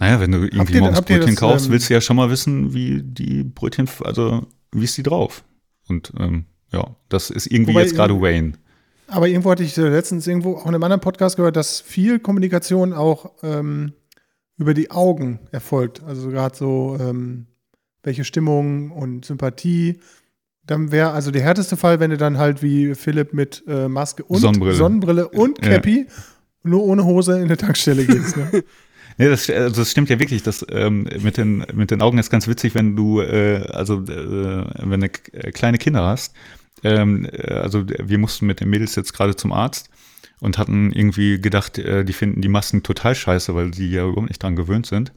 naja, 0.00 0.20
wenn 0.20 0.32
du 0.32 0.38
irgendwie 0.44 0.74
ihr- 0.74 0.80
morgens 0.80 1.02
Brötchen 1.02 1.26
das, 1.30 1.36
kaufst, 1.36 1.66
ähm, 1.66 1.72
willst 1.72 1.88
du 1.90 1.94
ja 1.94 2.00
schon 2.00 2.16
mal 2.16 2.30
wissen, 2.30 2.74
wie 2.74 3.02
die 3.02 3.44
Brötchen, 3.44 3.88
also 4.04 4.46
wie 4.72 4.84
ist 4.84 4.96
die 4.98 5.02
drauf? 5.04 5.44
Und 5.88 6.12
ähm, 6.18 6.46
ja, 6.72 6.96
das 7.08 7.30
ist 7.30 7.46
irgendwie 7.46 7.72
Wobei 7.74 7.82
jetzt 7.82 7.94
gerade 7.94 8.20
Wayne. 8.20 8.52
Aber 9.08 9.28
irgendwo 9.28 9.50
hatte 9.50 9.62
ich 9.64 9.76
letztens 9.76 10.26
irgendwo 10.26 10.54
auch 10.56 10.66
in 10.66 10.74
einem 10.74 10.84
anderen 10.84 11.00
Podcast 11.00 11.36
gehört, 11.36 11.56
dass 11.56 11.80
viel 11.80 12.18
Kommunikation 12.20 12.92
auch 12.92 13.32
ähm, 13.42 13.92
über 14.56 14.72
die 14.72 14.90
Augen 14.92 15.40
erfolgt. 15.50 16.02
Also 16.04 16.28
gerade 16.28 16.56
so, 16.56 16.96
ähm, 17.00 17.46
welche 18.04 18.22
Stimmung 18.24 18.92
und 18.92 19.24
Sympathie. 19.24 19.98
Dann 20.64 20.92
wäre 20.92 21.10
also 21.10 21.32
der 21.32 21.42
härteste 21.42 21.76
Fall, 21.76 21.98
wenn 21.98 22.10
du 22.10 22.16
dann 22.16 22.38
halt 22.38 22.62
wie 22.62 22.94
Philipp 22.94 23.32
mit 23.34 23.64
äh, 23.66 23.88
Maske 23.88 24.22
und 24.22 24.38
Sonnenbrille. 24.38 24.74
Sonnenbrille 24.76 25.28
und 25.28 25.58
Ja. 25.64 25.72
Cappy 25.72 26.06
nur 26.62 26.84
ohne 26.84 27.04
Hose 27.04 27.36
in 27.38 27.44
eine 27.44 27.56
Tankstelle 27.56 28.04
gehst. 28.04 28.36
Ne? 28.36 28.62
Nee, 29.18 29.28
das, 29.28 29.50
also 29.50 29.80
das 29.80 29.90
stimmt 29.90 30.08
ja 30.08 30.18
wirklich. 30.18 30.42
Das 30.42 30.64
ähm, 30.70 31.06
mit, 31.20 31.36
den, 31.36 31.64
mit 31.72 31.90
den 31.90 32.02
Augen 32.02 32.18
ist 32.18 32.30
ganz 32.30 32.48
witzig, 32.48 32.74
wenn 32.74 32.96
du, 32.96 33.20
äh, 33.20 33.66
also 33.70 34.02
äh, 34.04 34.64
wenn 34.78 35.00
du 35.00 35.06
äh, 35.32 35.52
kleine 35.52 35.78
Kinder 35.78 36.06
hast. 36.06 36.34
Ähm, 36.82 37.28
äh, 37.30 37.52
also 37.54 37.84
wir 37.86 38.18
mussten 38.18 38.46
mit 38.46 38.60
den 38.60 38.70
Mädels 38.70 38.96
jetzt 38.96 39.12
gerade 39.12 39.36
zum 39.36 39.52
Arzt 39.52 39.90
und 40.40 40.58
hatten 40.58 40.92
irgendwie 40.92 41.40
gedacht, 41.40 41.78
äh, 41.78 42.04
die 42.04 42.12
finden 42.12 42.40
die 42.40 42.48
Masken 42.48 42.82
total 42.82 43.14
scheiße, 43.14 43.54
weil 43.54 43.74
sie 43.74 43.90
ja 43.90 44.06
überhaupt 44.06 44.28
nicht 44.28 44.42
dran 44.42 44.56
gewöhnt 44.56 44.86
sind. 44.86 45.12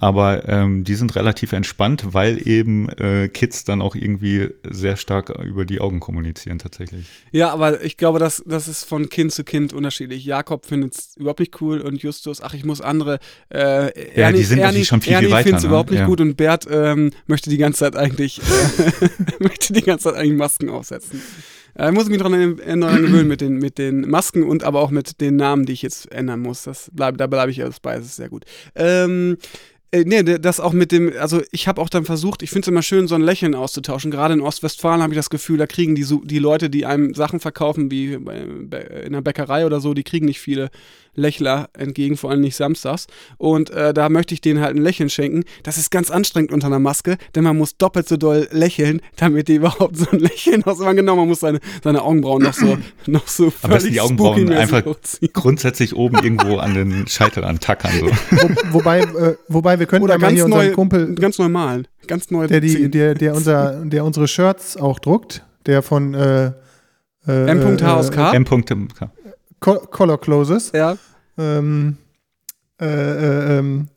Aber 0.00 0.48
ähm, 0.48 0.84
die 0.84 0.94
sind 0.94 1.16
relativ 1.16 1.52
entspannt, 1.52 2.14
weil 2.14 2.46
eben 2.46 2.88
äh, 2.88 3.28
Kids 3.28 3.64
dann 3.64 3.82
auch 3.82 3.96
irgendwie 3.96 4.48
sehr 4.70 4.96
stark 4.96 5.30
über 5.44 5.64
die 5.64 5.80
Augen 5.80 5.98
kommunizieren 5.98 6.60
tatsächlich. 6.60 7.06
Ja, 7.32 7.50
aber 7.50 7.82
ich 7.82 7.96
glaube, 7.96 8.20
das, 8.20 8.40
das 8.46 8.68
ist 8.68 8.84
von 8.84 9.08
Kind 9.08 9.32
zu 9.32 9.42
Kind 9.42 9.72
unterschiedlich. 9.72 10.24
Jakob 10.24 10.66
findet 10.66 10.94
es 10.94 11.16
überhaupt 11.16 11.40
nicht 11.40 11.60
cool 11.60 11.80
und 11.80 12.00
Justus, 12.00 12.40
ach, 12.40 12.54
ich 12.54 12.64
muss 12.64 12.80
andere. 12.80 13.18
Äh, 13.52 14.18
Ja, 14.18 14.30
die 14.30 14.44
sind 14.44 14.60
natürlich 14.60 14.86
schon 14.86 15.00
viel, 15.00 15.14
Ernie 15.14 15.26
viel 15.26 15.34
weiter, 15.34 15.42
findet 15.44 15.58
es 15.58 15.64
ne? 15.64 15.68
überhaupt 15.70 15.90
nicht 15.90 16.00
Ja. 16.00 16.06
gut 16.06 16.20
und 16.20 16.36
Bert 16.36 16.66
ähm, 16.70 17.10
möchte 17.26 17.50
die 17.50 17.58
ganze 17.58 17.80
Zeit 17.80 17.96
eigentlich 17.96 18.40
äh, 18.40 19.08
möchte 19.40 19.72
die 19.72 19.82
ganze 19.82 20.04
Zeit 20.04 20.14
eigentlich 20.14 20.38
Masken 20.38 20.68
aufsetzen. 20.68 21.20
Äh, 21.74 21.90
muss 21.92 22.04
ich 22.04 22.10
mich 22.10 22.18
daran 22.18 22.56
daran 22.56 23.02
gewöhnen 23.02 23.28
mit 23.28 23.40
den, 23.40 23.54
mit 23.58 23.78
den 23.78 24.02
Masken 24.02 24.42
und 24.44 24.64
aber 24.64 24.80
auch 24.80 24.90
mit 24.90 25.20
den 25.20 25.36
Namen, 25.36 25.66
die 25.66 25.72
ich 25.72 25.82
jetzt 25.82 26.10
ändern 26.12 26.40
muss. 26.40 26.62
Das 26.62 26.90
bleib, 26.92 27.18
da 27.18 27.26
bleibe 27.26 27.50
ich 27.50 27.62
alles 27.62 27.80
bei, 27.80 27.96
das 27.96 28.06
ist 28.06 28.16
sehr 28.16 28.28
gut. 28.28 28.44
Ähm, 28.74 29.38
äh, 29.90 30.04
nee, 30.04 30.22
das 30.22 30.60
auch 30.60 30.72
mit 30.72 30.92
dem, 30.92 31.12
also 31.18 31.40
ich 31.50 31.66
habe 31.68 31.80
auch 31.80 31.88
dann 31.88 32.04
versucht, 32.04 32.42
ich 32.42 32.50
finde 32.50 32.62
es 32.66 32.68
immer 32.68 32.82
schön, 32.82 33.08
so 33.08 33.14
ein 33.14 33.22
Lächeln 33.22 33.54
auszutauschen. 33.54 34.10
Gerade 34.10 34.34
in 34.34 34.40
Ostwestfalen 34.40 35.02
habe 35.02 35.12
ich 35.12 35.18
das 35.18 35.30
Gefühl, 35.30 35.58
da 35.58 35.66
kriegen 35.66 35.94
die, 35.94 36.02
so- 36.04 36.22
die 36.24 36.38
Leute, 36.38 36.70
die 36.70 36.86
einem 36.86 37.14
Sachen 37.14 37.40
verkaufen, 37.40 37.90
wie 37.90 38.12
in 38.14 38.28
einer 38.70 39.22
Bäckerei 39.22 39.64
oder 39.66 39.80
so, 39.80 39.94
die 39.94 40.04
kriegen 40.04 40.26
nicht 40.26 40.40
viele 40.40 40.70
Lächler 41.14 41.68
entgegen, 41.76 42.16
vor 42.16 42.30
allem 42.30 42.42
nicht 42.42 42.54
samstags. 42.54 43.08
Und 43.38 43.70
äh, 43.70 43.92
da 43.92 44.08
möchte 44.08 44.34
ich 44.34 44.40
denen 44.40 44.60
halt 44.60 44.76
ein 44.76 44.82
Lächeln 44.82 45.10
schenken. 45.10 45.42
Das 45.64 45.76
ist 45.76 45.90
ganz 45.90 46.12
anstrengend 46.12 46.52
unter 46.52 46.68
einer 46.68 46.78
Maske, 46.78 47.16
denn 47.34 47.42
man 47.42 47.56
muss 47.58 47.76
doppelt 47.76 48.06
so 48.08 48.16
doll 48.16 48.46
lächeln, 48.52 49.00
damit 49.16 49.48
die 49.48 49.54
überhaupt 49.56 49.96
so 49.96 50.06
ein 50.12 50.20
Lächeln 50.20 50.62
ausmachen. 50.62 50.96
Genau, 50.96 51.16
man 51.16 51.26
muss 51.26 51.40
seine, 51.40 51.58
seine 51.82 52.02
Augenbrauen 52.02 52.42
noch 52.44 52.52
so, 52.54 52.78
noch 53.06 53.26
so 53.26 53.52
Am 53.62 53.70
besten 53.70 53.90
die 53.92 54.00
Augenbrauen 54.00 54.52
einfach 54.52 54.84
hochziehen. 54.84 55.32
grundsätzlich 55.32 55.96
oben 55.96 56.16
irgendwo 56.22 56.58
an 56.58 56.74
den 56.74 57.08
Scheitel 57.08 57.42
antackern. 57.42 57.90
So. 57.98 58.06
Wo, 58.36 58.74
wobei, 58.74 59.00
äh, 59.00 59.36
wobei 59.48 59.77
wir 59.78 59.86
könnten 59.86 60.04
Oder 60.04 60.14
ja 60.14 60.18
mal 60.18 60.26
ganz 60.28 60.34
hier 60.38 60.48
neu, 60.48 60.56
unseren 60.58 60.74
Kumpel, 60.74 61.14
ganz 61.14 61.38
neu 61.38 61.48
malen. 61.48 61.88
Ganz 62.06 62.30
neu 62.30 62.46
der, 62.46 62.60
die, 62.60 62.90
der, 62.90 63.14
der, 63.14 63.34
unser, 63.36 63.84
der 63.84 64.04
unsere 64.04 64.28
Shirts 64.28 64.76
auch 64.76 64.98
druckt, 64.98 65.44
der 65.66 65.82
von 65.82 66.14
äh, 66.14 66.52
äh, 67.26 67.50
M.HSK. 67.50 68.16
äh. 68.34 68.84
Co- 69.60 69.80
Color 69.90 70.20
Closes. 70.20 70.72
ja. 70.74 70.96
Ähm, 71.36 71.96
äh, 72.80 72.86
äh, 72.86 73.58
ähm, 73.58 73.88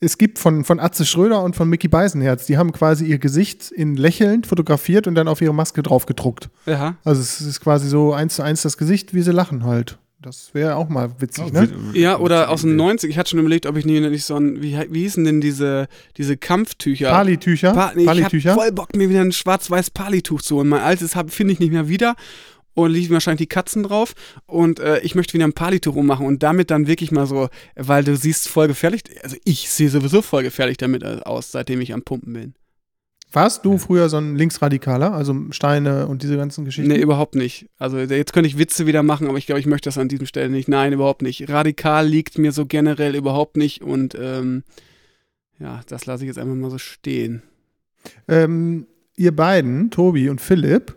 es 0.00 0.18
gibt 0.18 0.38
von, 0.38 0.64
von 0.64 0.78
Atze 0.80 1.04
Schröder 1.06 1.42
und 1.42 1.56
von 1.56 1.68
Mickey 1.68 1.88
Beisenherz, 1.88 2.46
die 2.46 2.58
haben 2.58 2.72
quasi 2.72 3.06
ihr 3.06 3.18
Gesicht 3.18 3.70
in 3.70 3.96
lächelnd 3.96 4.46
fotografiert 4.46 5.06
und 5.06 5.14
dann 5.14 5.26
auf 5.28 5.40
ihre 5.40 5.54
Maske 5.54 5.82
drauf 5.82 6.04
gedruckt. 6.06 6.50
Ja. 6.66 6.96
Also 7.04 7.20
es 7.22 7.40
ist 7.40 7.60
quasi 7.60 7.88
so 7.88 8.12
eins 8.12 8.36
zu 8.36 8.42
eins 8.42 8.62
das 8.62 8.76
Gesicht, 8.76 9.14
wie 9.14 9.22
sie 9.22 9.32
lachen 9.32 9.64
halt. 9.64 9.98
Das 10.24 10.54
wäre 10.54 10.76
auch 10.76 10.88
mal 10.88 11.10
witzig, 11.20 11.52
ne? 11.52 11.68
Ja, 11.92 12.18
oder 12.18 12.48
aus 12.50 12.62
den 12.62 12.76
90 12.76 13.10
Ich 13.10 13.18
hatte 13.18 13.30
schon 13.30 13.38
überlegt, 13.40 13.66
ob 13.66 13.76
ich 13.76 13.84
nie- 13.84 14.00
nicht 14.00 14.24
so 14.24 14.36
ein, 14.36 14.62
wie, 14.62 14.76
wie 14.90 15.02
hießen 15.02 15.22
denn 15.24 15.40
diese, 15.40 15.86
diese 16.16 16.36
Kampftücher? 16.36 17.10
Palitücher. 17.10 17.72
Pa 17.74 17.92
nee, 17.94 18.02
ich 18.02 18.08
hab 18.08 18.16
Palitücher. 18.16 18.54
voll 18.54 18.72
Bock, 18.72 18.96
mir 18.96 19.10
wieder 19.10 19.20
ein 19.20 19.32
schwarz-weiß 19.32 19.90
Palituch 19.90 20.40
zu 20.40 20.56
holen. 20.56 20.68
Mein 20.68 20.80
altes 20.82 21.14
hab- 21.14 21.30
finde 21.30 21.52
ich 21.52 21.60
nicht 21.60 21.72
mehr 21.72 21.88
wieder. 21.88 22.16
Und 22.76 22.90
liegen 22.90 23.12
wahrscheinlich 23.14 23.38
die 23.46 23.46
Katzen 23.54 23.84
drauf. 23.84 24.14
Und 24.46 24.80
äh, 24.80 24.98
ich 25.00 25.14
möchte 25.14 25.34
wieder 25.34 25.44
ein 25.44 25.52
Palituch 25.52 25.94
ummachen 25.94 26.26
und 26.26 26.42
damit 26.42 26.72
dann 26.72 26.88
wirklich 26.88 27.12
mal 27.12 27.26
so, 27.26 27.48
weil 27.76 28.02
du 28.02 28.16
siehst 28.16 28.48
voll 28.48 28.66
gefährlich, 28.66 29.02
also 29.22 29.36
ich 29.44 29.70
sehe 29.70 29.88
sowieso 29.88 30.22
voll 30.22 30.42
gefährlich 30.42 30.76
damit 30.78 31.04
äh, 31.04 31.20
aus, 31.24 31.52
seitdem 31.52 31.80
ich 31.80 31.92
am 31.92 32.02
Pumpen 32.02 32.32
bin. 32.32 32.54
Warst 33.34 33.64
du 33.64 33.78
früher 33.78 34.08
so 34.08 34.16
ein 34.16 34.36
Linksradikaler, 34.36 35.12
also 35.12 35.34
Steine 35.50 36.06
und 36.06 36.22
diese 36.22 36.36
ganzen 36.36 36.64
Geschichten? 36.64 36.92
Nee, 36.92 37.00
überhaupt 37.00 37.34
nicht. 37.34 37.68
Also 37.78 37.98
jetzt 37.98 38.32
könnte 38.32 38.46
ich 38.46 38.58
Witze 38.58 38.86
wieder 38.86 39.02
machen, 39.02 39.26
aber 39.26 39.38
ich 39.38 39.46
glaube, 39.46 39.58
ich 39.58 39.66
möchte 39.66 39.88
das 39.88 39.98
an 39.98 40.08
diesem 40.08 40.26
Stelle 40.26 40.50
nicht. 40.50 40.68
Nein, 40.68 40.92
überhaupt 40.92 41.20
nicht. 41.20 41.50
Radikal 41.50 42.06
liegt 42.06 42.38
mir 42.38 42.52
so 42.52 42.64
generell 42.64 43.16
überhaupt 43.16 43.56
nicht 43.56 43.82
und 43.82 44.16
ähm, 44.18 44.62
ja, 45.58 45.80
das 45.88 46.06
lasse 46.06 46.22
ich 46.22 46.28
jetzt 46.28 46.38
einfach 46.38 46.54
mal 46.54 46.70
so 46.70 46.78
stehen. 46.78 47.42
Ähm, 48.28 48.86
ihr 49.16 49.34
beiden, 49.34 49.90
Tobi 49.90 50.28
und 50.28 50.40
Philipp, 50.40 50.96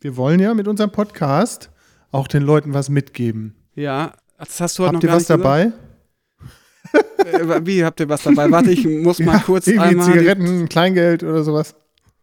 wir 0.00 0.16
wollen 0.18 0.40
ja 0.40 0.52
mit 0.52 0.68
unserem 0.68 0.92
Podcast 0.92 1.70
auch 2.10 2.28
den 2.28 2.42
Leuten 2.42 2.74
was 2.74 2.90
mitgeben. 2.90 3.54
Ja, 3.74 4.12
das 4.38 4.60
hast 4.60 4.78
du 4.78 4.82
heute 4.82 4.88
Habt 4.88 4.94
noch 4.96 5.02
ihr 5.04 5.08
gar 5.08 5.16
was 5.16 5.26
dabei? 5.26 5.64
Gesagt. 5.64 5.91
Äh, 6.92 7.66
wie 7.66 7.84
habt 7.84 8.00
ihr 8.00 8.08
was 8.08 8.22
dabei? 8.22 8.50
Warte, 8.50 8.70
ich 8.70 8.84
muss 8.86 9.18
mal 9.20 9.38
kurz 9.40 9.66
irgendwie 9.66 9.88
einmal. 9.88 10.12
Zigaretten, 10.12 10.68
Kleingeld 10.68 11.22
oder 11.22 11.42
sowas. 11.44 11.74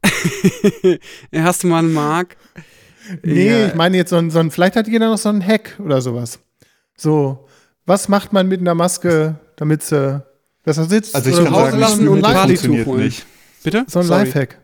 Hast 1.35 1.63
du 1.63 1.67
mal 1.67 1.79
einen 1.79 1.93
Mark? 1.93 2.37
Nee, 3.23 3.49
Ja. 3.61 3.67
ich 3.67 3.75
meine 3.75 3.97
jetzt 3.97 4.09
so 4.11 4.17
ein, 4.17 4.29
so 4.29 4.39
ein, 4.39 4.51
vielleicht 4.51 4.75
hat 4.75 4.87
jeder 4.87 5.09
noch 5.09 5.17
so 5.17 5.29
einen 5.29 5.45
Hack 5.45 5.75
oder 5.83 6.01
sowas. 6.01 6.39
So, 6.95 7.47
was 7.85 8.07
macht 8.07 8.33
man 8.33 8.47
mit 8.47 8.59
einer 8.61 8.75
Maske, 8.75 9.35
damit 9.55 9.81
sie 9.83 10.23
besser 10.63 10.85
sitzt? 10.85 11.15
Also 11.15 11.29
ich 11.29 11.35
oder 11.37 11.45
würde 11.51 11.55
sagen, 11.71 11.79
lassen 11.79 12.07
und 12.07 12.25
funktioniert 12.25 12.85
holen. 12.87 13.03
nicht. 13.05 13.25
Bitte? 13.63 13.85
so 13.87 13.99
ein 13.99 14.05
Sorry. 14.05 14.25
Lifehack. 14.25 14.59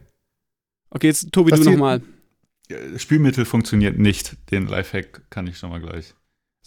Okay, 0.91 1.07
jetzt 1.07 1.31
Tobi, 1.31 1.51
Was 1.51 1.61
du 1.61 1.71
nochmal. 1.71 2.01
Spülmittel 2.97 3.45
funktioniert 3.45 3.97
nicht. 3.97 4.37
Den 4.51 4.67
Lifehack 4.67 5.29
kann 5.29 5.47
ich 5.47 5.57
schon 5.57 5.69
mal 5.69 5.79
gleich. 5.81 6.13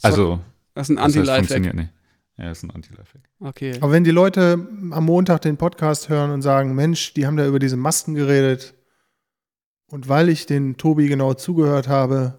Also, 0.03 0.40
Das 0.74 0.88
ist 0.88 0.90
ein 0.90 0.96
das 0.96 1.05
heißt, 1.05 1.16
Anti-Lifehack. 1.16 1.37
funktioniert 1.38 1.74
nicht. 1.74 1.90
Ja, 2.38 2.53
ist 2.53 2.62
ein 2.62 2.70
Anti-Lifehack. 2.70 3.29
Okay. 3.40 3.77
Aber 3.81 3.90
wenn 3.92 4.05
die 4.05 4.12
Leute 4.12 4.66
am 4.90 5.05
Montag 5.05 5.40
den 5.40 5.57
Podcast 5.57 6.09
hören 6.09 6.31
und 6.31 6.42
sagen, 6.42 6.74
Mensch, 6.74 7.12
die 7.14 7.27
haben 7.27 7.37
da 7.37 7.44
über 7.46 7.59
diese 7.59 7.77
Masken 7.77 8.14
geredet 8.14 8.74
und 9.88 10.09
weil 10.09 10.29
ich 10.29 10.46
den 10.46 10.77
Tobi 10.77 11.09
genau 11.09 11.35
zugehört 11.35 11.88
habe, 11.88 12.38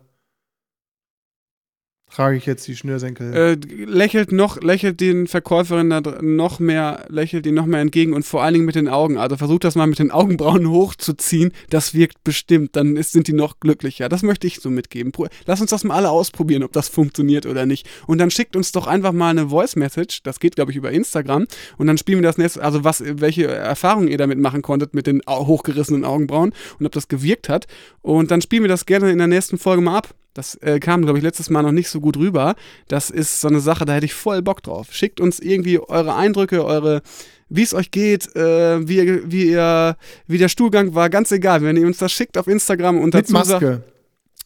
trage 2.10 2.38
ich 2.38 2.45
jetzt 2.45 2.67
die 2.67 2.76
Schnürsenkel. 2.76 3.34
Äh, 3.34 3.54
lächelt 3.86 4.32
noch, 4.32 4.62
lächelt 4.62 5.00
den 5.00 5.28
Verkäuferin 5.28 5.89
da 5.89 6.02
noch 6.22 6.60
mehr, 6.60 7.06
lächelt 7.10 7.45
ihn 7.45 7.54
noch 7.54 7.65
mehr 7.65 7.82
entgegen 7.82 8.13
und 8.13 8.24
vor 8.24 8.43
allen 8.43 8.54
Dingen 8.54 8.65
mit 8.65 8.76
den 8.76 8.88
Augen. 8.88 9.17
Also 9.17 9.38
versucht 9.38 9.63
das 9.63 9.76
mal 9.76 9.88
mit 9.88 10.00
den 10.00 10.12
Augenbrauen 10.12 10.69
hochzuziehen. 10.69 11.52
Das 11.69 11.93
wirkt 11.93 12.24
bestimmt. 12.24 12.76
Dann 12.76 12.98
ist, 12.98 13.12
sind 13.12 13.28
die 13.28 13.34
noch 13.34 13.60
glücklicher. 13.60 14.10
Das 14.10 14.24
möchte 14.24 14.48
ich 14.48 14.60
so 14.60 14.69
mitgeben. 14.69 15.12
Lass 15.45 15.62
uns 15.62 15.69
das 15.69 15.84
mal 15.84 15.95
alle 15.95 16.10
ausprobieren, 16.10 16.63
ob 16.63 16.72
das 16.72 16.89
funktioniert 16.89 17.45
oder 17.45 17.65
nicht. 17.65 17.88
Und 18.08 18.17
dann 18.17 18.32
schickt 18.32 18.56
uns 18.56 18.72
doch 18.72 18.88
einfach 18.88 19.12
mal 19.12 19.30
eine 19.30 19.50
Voice 19.50 19.76
Message. 19.76 20.24
Das 20.24 20.39
geht, 20.39 20.56
glaube 20.56 20.72
ich, 20.72 20.78
über 20.78 20.91
Instagram. 20.91 21.45
Und 21.78 21.88
dann 21.88 21.98
spielen 21.98 22.19
wir 22.19 22.28
das 22.28 22.38
nächste, 22.38 22.63
also 22.63 22.84
was, 22.84 23.04
welche 23.06 23.48
Erfahrungen 23.48 24.08
ihr 24.08 24.17
damit 24.17 24.39
machen 24.39 24.62
konntet 24.62 24.93
mit 24.93 25.08
den 25.08 25.22
hochgerissenen 25.28 26.06
Augenbrauen 26.06 26.54
und 26.80 26.86
ob 26.86 26.91
das 26.91 27.08
gewirkt 27.08 27.50
hat. 27.50 27.67
Und 28.02 28.32
dann 28.32 28.41
spielen 28.41 28.63
wir 28.63 28.69
das 28.69 28.86
gerne 28.86 29.12
in 29.12 29.17
der 29.17 29.28
nächsten 29.28 29.58
Folge 29.58 29.82
mal 29.82 29.98
ab. 29.98 30.15
Das 30.39 30.56
äh, 30.62 30.80
kam, 30.80 31.02
glaube 31.02 31.17
ich, 31.19 31.23
letztes 31.23 31.49
Mal 31.49 31.63
noch 31.63 31.73
nicht 31.73 31.89
so 31.89 31.99
gut 31.99 32.15
rüber. 32.15 32.56
Das 32.88 33.10
ist 33.10 33.41
so 33.41 33.49
eine 33.49 33.60
Sache, 33.60 33.84
da 33.84 33.91
hätte 33.91 34.06
ich 34.06 34.13
voll 34.13 34.41
Bock 34.41 34.63
drauf. 34.63 34.88
Schickt 34.91 35.19
uns 35.19 35.41
irgendwie 35.41 35.80
eure 35.80 36.15
Eindrücke, 36.15 36.63
eure, 36.63 37.02
wie 37.49 37.63
es 37.63 37.73
euch 37.73 37.91
geht, 37.91 38.34
äh, 38.38 38.88
wie, 38.88 38.99
ihr, 38.99 39.30
wie, 39.30 39.49
ihr, 39.49 39.97
wie 40.28 40.38
der 40.38 40.47
Stuhlgang 40.47 40.95
war, 40.95 41.10
ganz 41.10 41.34
egal. 41.34 41.62
Wenn 41.62 41.75
ihr 41.75 41.86
uns 41.86 41.97
das 41.97 42.13
schickt 42.13 42.38
auf 42.38 42.47
Instagram 42.47 42.99
und 42.99 43.13
mit 43.13 43.15
dazu 43.15 43.34
sagt, 43.34 43.49
Maske. 43.49 43.84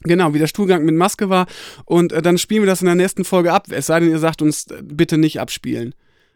Genau, 0.01 0.33
wie 0.33 0.39
der 0.39 0.47
Stuhlgang 0.47 0.83
mit 0.83 0.95
Maske 0.95 1.29
war. 1.29 1.45
Und 1.85 2.11
äh, 2.11 2.23
dann 2.23 2.39
spielen 2.39 2.63
wir 2.63 2.67
das 2.67 2.81
in 2.81 2.87
der 2.87 2.95
nächsten 2.95 3.23
Folge 3.23 3.53
ab. 3.53 3.67
Es 3.69 3.85
sei 3.85 3.99
denn, 3.99 4.09
ihr 4.09 4.17
sagt 4.17 4.41
uns 4.41 4.71
äh, 4.71 4.81
bitte 4.81 5.19
nicht 5.19 5.39
abspielen. 5.39 5.93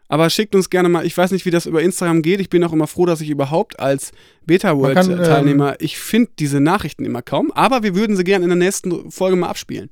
Aber 0.10 0.30
schickt 0.30 0.56
uns 0.56 0.70
gerne 0.70 0.88
mal, 0.90 1.06
ich 1.06 1.18
weiß 1.18 1.32
nicht, 1.32 1.46
wie 1.46 1.50
das 1.52 1.66
über 1.66 1.82
Instagram 1.82 2.22
geht. 2.22 2.40
Ich 2.40 2.50
bin 2.50 2.64
auch 2.64 2.72
immer 2.72 2.88
froh, 2.88 3.06
dass 3.06 3.20
ich 3.22 3.30
überhaupt 3.30 3.80
als 3.80 4.12
Beta 4.46 4.74
Man 4.74 4.78
World 4.84 4.96
kann, 4.96 5.48
ähm, 5.60 5.74
ich 5.80 5.98
finde 5.98 6.32
diese 6.40 6.62
Nachrichten 6.62 7.04
immer 7.04 7.22
kaum, 7.22 7.52
aber 7.52 7.84
wir 7.84 7.94
würden 7.96 8.16
sie 8.16 8.24
gerne 8.24 8.44
in 8.46 8.50
der 8.50 8.58
nächsten 8.58 9.12
Folge 9.12 9.36
mal 9.36 9.50
abspielen. 9.50 9.90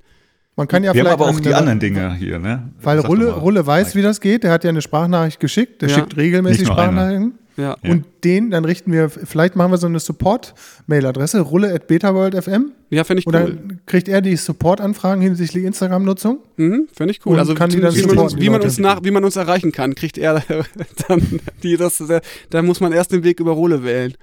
Man 0.55 0.69
kann 0.69 0.85
ja 0.85 0.93
Wir 0.93 1.01
haben 1.01 1.07
vielleicht 1.07 1.13
aber 1.21 1.25
auch 1.31 1.35
an- 1.35 1.43
die 1.43 1.53
anderen 1.53 1.79
Dinge 1.81 2.15
hier, 2.15 2.39
ne? 2.39 2.71
Weil 2.81 2.99
Rulle, 2.99 3.31
Rulle 3.33 3.67
weiß, 3.67 3.93
wie 3.95 4.01
das 4.01 4.21
geht. 4.21 4.45
Der 4.45 4.51
hat 4.51 4.63
ja 4.63 4.69
eine 4.69 4.81
Sprachnachricht 4.81 5.41
geschickt. 5.41 5.81
Der 5.81 5.89
Ja. 5.89 5.95
schickt 5.95 6.15
regelmäßig 6.15 6.65
nur 6.67 6.77
eine. 6.77 7.31
Ja. 7.57 7.77
Und 7.83 8.05
den, 8.23 8.51
dann 8.51 8.65
richten 8.65 8.91
wir, 8.91 9.09
vielleicht 9.09 9.55
machen 9.55 9.71
wir 9.71 9.77
so 9.77 9.87
eine 9.87 9.99
Support-Mail-Adresse, 9.99 11.39
rulle.betaworld.fm. 11.39 12.71
Ja, 12.89 13.03
finde 13.03 13.19
ich 13.21 13.27
Und 13.27 13.35
cool. 13.35 13.41
dann 13.41 13.81
kriegt 13.85 14.07
er 14.07 14.21
die 14.21 14.35
Support-Anfragen 14.35 15.21
hinsichtlich 15.21 15.63
Instagram-Nutzung. 15.63 16.39
Mhm, 16.57 16.87
finde 16.95 17.11
ich 17.11 17.25
cool. 17.25 17.33
Und 17.33 17.39
Also 17.39 17.53
kann 17.55 17.69
die 17.69 17.77
wie, 17.77 17.81
dann 17.81 17.93
man 18.07 18.17
uns, 18.17 18.35
wie, 18.37 18.49
man 18.49 18.61
uns 18.61 18.77
nach, 18.77 19.03
wie 19.03 19.11
man 19.11 19.23
uns 19.23 19.35
erreichen 19.35 19.71
kann, 19.71 19.95
kriegt 19.95 20.17
er 20.17 20.43
dann 21.07 21.39
die, 21.63 21.77
das, 21.77 22.03
da 22.49 22.61
muss 22.61 22.79
man 22.81 22.91
erst 22.91 23.11
den 23.11 23.23
Weg 23.23 23.39
über 23.39 23.51
Rolle 23.53 23.83
wählen. 23.83 24.13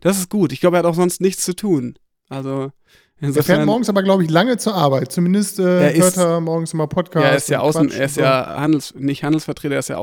Das 0.00 0.18
ist 0.18 0.28
gut. 0.30 0.52
Ich 0.52 0.60
glaube, 0.60 0.76
er 0.76 0.80
hat 0.80 0.86
auch 0.86 0.94
sonst 0.94 1.20
nichts 1.20 1.44
zu 1.44 1.54
tun. 1.54 1.94
Also 2.28 2.72
Er 3.20 3.42
fährt 3.42 3.66
morgens 3.66 3.88
aber, 3.88 4.02
glaube 4.02 4.24
ich, 4.24 4.30
lange 4.30 4.56
zur 4.56 4.74
Arbeit. 4.74 5.12
Zumindest 5.12 5.58
äh, 5.58 5.82
Er 5.82 5.94
ist- 5.94 6.16
hört 6.16 6.28
er 6.28 6.40
morgens 6.40 6.72
immer 6.72 6.86
Podcasts. 6.86 7.24
Ja, 7.24 7.30
er 7.30 7.36
ist 7.36 7.48
ja 7.50 7.60
und 7.60 7.66
Außen, 7.68 7.86
Quatsch 7.88 7.98
er 7.98 8.04
ist 8.06 8.16
und 8.16 8.22
ja 8.24 8.56
Handels, 8.60 8.94
nicht 8.96 9.22
Handelsvertreter, 9.24 9.74
er 9.74 9.78
ist 9.80 9.88
ja 9.90 9.96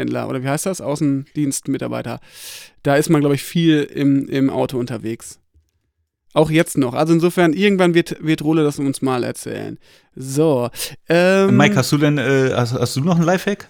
Außenhändler 0.00 0.28
oder 0.28 0.42
wie 0.42 0.48
heißt 0.48 0.66
das? 0.66 0.80
Außendienstmitarbeiter. 0.80 2.20
Da 2.82 2.96
ist 2.96 3.10
man, 3.10 3.20
glaube 3.20 3.34
ich, 3.34 3.42
viel 3.42 3.82
im, 3.82 4.28
im 4.28 4.50
Auto 4.50 4.78
unterwegs. 4.78 5.38
Auch 6.32 6.50
jetzt 6.50 6.78
noch. 6.78 6.94
Also 6.94 7.12
insofern, 7.12 7.52
irgendwann 7.52 7.94
wird, 7.94 8.16
wird 8.24 8.42
Role 8.42 8.62
das 8.62 8.78
uns 8.78 9.02
mal 9.02 9.24
erzählen. 9.24 9.78
So. 10.14 10.70
Ähm, 11.08 11.56
Mike, 11.56 11.76
hast 11.76 11.90
du 11.92 11.98
denn, 11.98 12.18
äh, 12.18 12.52
hast, 12.54 12.72
hast 12.72 12.96
du 12.96 13.00
noch 13.00 13.16
einen 13.16 13.24
Lifehack? 13.24 13.68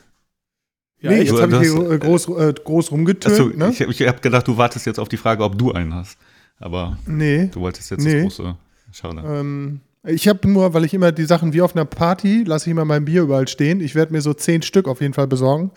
ja, 1.00 1.10
nee, 1.10 1.22
ich, 1.22 1.30
jetzt 1.30 1.40
habe 1.40 1.52
ich 1.64 1.70
du 1.72 1.82
hier 1.86 1.90
äh, 1.92 1.98
groß, 1.98 2.28
äh, 2.28 2.52
groß 2.52 2.90
rumgetönt. 2.92 3.32
Achso, 3.32 3.48
ne? 3.48 3.70
ich, 3.70 3.80
ich 3.80 4.06
habe 4.06 4.20
gedacht, 4.20 4.46
du 4.46 4.56
wartest 4.58 4.84
jetzt 4.86 5.00
auf 5.00 5.08
die 5.08 5.16
Frage, 5.16 5.42
ob 5.42 5.56
du 5.56 5.72
einen 5.72 5.94
hast. 5.94 6.18
Aber 6.58 6.98
Nee. 7.06 7.48
du 7.52 7.60
wolltest 7.60 7.90
jetzt 7.90 8.04
Nee. 8.04 8.24
das 8.24 8.36
große. 8.36 8.56
Schade. 8.92 9.22
Ähm, 9.24 9.80
ich 10.06 10.28
habe 10.28 10.46
nur, 10.48 10.74
weil 10.74 10.84
ich 10.84 10.92
immer 10.92 11.12
die 11.12 11.24
Sachen 11.24 11.54
wie 11.54 11.62
auf 11.62 11.74
einer 11.74 11.86
Party, 11.86 12.44
lasse 12.44 12.66
ich 12.66 12.72
immer 12.72 12.84
mein 12.84 13.06
Bier 13.06 13.22
überall 13.22 13.48
stehen. 13.48 13.80
Ich 13.80 13.94
werde 13.94 14.12
mir 14.12 14.20
so 14.20 14.34
zehn 14.34 14.60
Stück 14.60 14.86
auf 14.88 15.00
jeden 15.00 15.14
Fall 15.14 15.26
besorgen, 15.26 15.70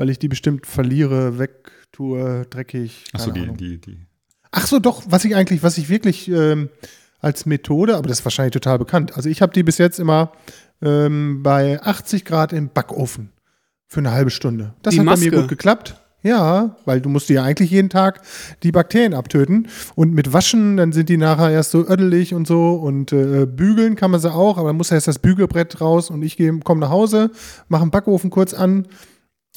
weil 0.00 0.08
ich 0.08 0.18
die 0.18 0.28
bestimmt 0.28 0.64
verliere, 0.66 1.38
wegtue, 1.38 2.46
dreckig. 2.48 3.04
Achso, 3.12 3.32
die, 3.32 3.42
Ahnung. 3.42 3.58
die, 3.58 3.78
die. 3.78 3.98
Ach 4.50 4.66
so, 4.66 4.78
doch, 4.78 5.02
was 5.06 5.26
ich 5.26 5.36
eigentlich, 5.36 5.62
was 5.62 5.76
ich 5.76 5.90
wirklich 5.90 6.26
ähm, 6.30 6.70
als 7.20 7.44
Methode, 7.44 7.98
aber 7.98 8.08
das 8.08 8.20
ist 8.20 8.24
wahrscheinlich 8.24 8.54
total 8.54 8.78
bekannt. 8.78 9.14
Also 9.18 9.28
ich 9.28 9.42
habe 9.42 9.52
die 9.52 9.62
bis 9.62 9.76
jetzt 9.76 10.00
immer 10.00 10.32
ähm, 10.80 11.42
bei 11.42 11.82
80 11.82 12.24
Grad 12.24 12.54
im 12.54 12.70
Backofen 12.70 13.30
für 13.88 14.00
eine 14.00 14.12
halbe 14.12 14.30
Stunde. 14.30 14.72
Das 14.80 14.94
Die 14.94 15.00
hat 15.00 15.04
bei 15.04 15.12
Maske? 15.12 15.30
mir 15.32 15.38
gut 15.38 15.48
geklappt. 15.48 16.00
Ja, 16.22 16.76
weil 16.86 17.02
du 17.02 17.10
musst 17.10 17.28
dir 17.28 17.34
ja 17.34 17.42
eigentlich 17.44 17.70
jeden 17.70 17.90
Tag 17.90 18.22
die 18.62 18.72
Bakterien 18.72 19.12
abtöten. 19.12 19.68
Und 19.96 20.14
mit 20.14 20.32
Waschen, 20.32 20.78
dann 20.78 20.92
sind 20.92 21.10
die 21.10 21.18
nachher 21.18 21.50
erst 21.50 21.72
so 21.72 21.86
ödelig 21.86 22.32
und 22.32 22.46
so. 22.46 22.72
Und 22.72 23.12
äh, 23.12 23.44
bügeln 23.44 23.96
kann 23.96 24.10
man 24.10 24.20
sie 24.20 24.32
auch, 24.32 24.56
aber 24.56 24.70
dann 24.70 24.76
muss 24.78 24.90
erst 24.90 25.08
das 25.08 25.18
Bügelbrett 25.18 25.82
raus 25.82 26.08
und 26.08 26.22
ich 26.22 26.38
komme 26.64 26.80
nach 26.80 26.90
Hause, 26.90 27.30
mache 27.68 27.84
den 27.84 27.90
Backofen 27.90 28.30
kurz 28.30 28.54
an, 28.54 28.86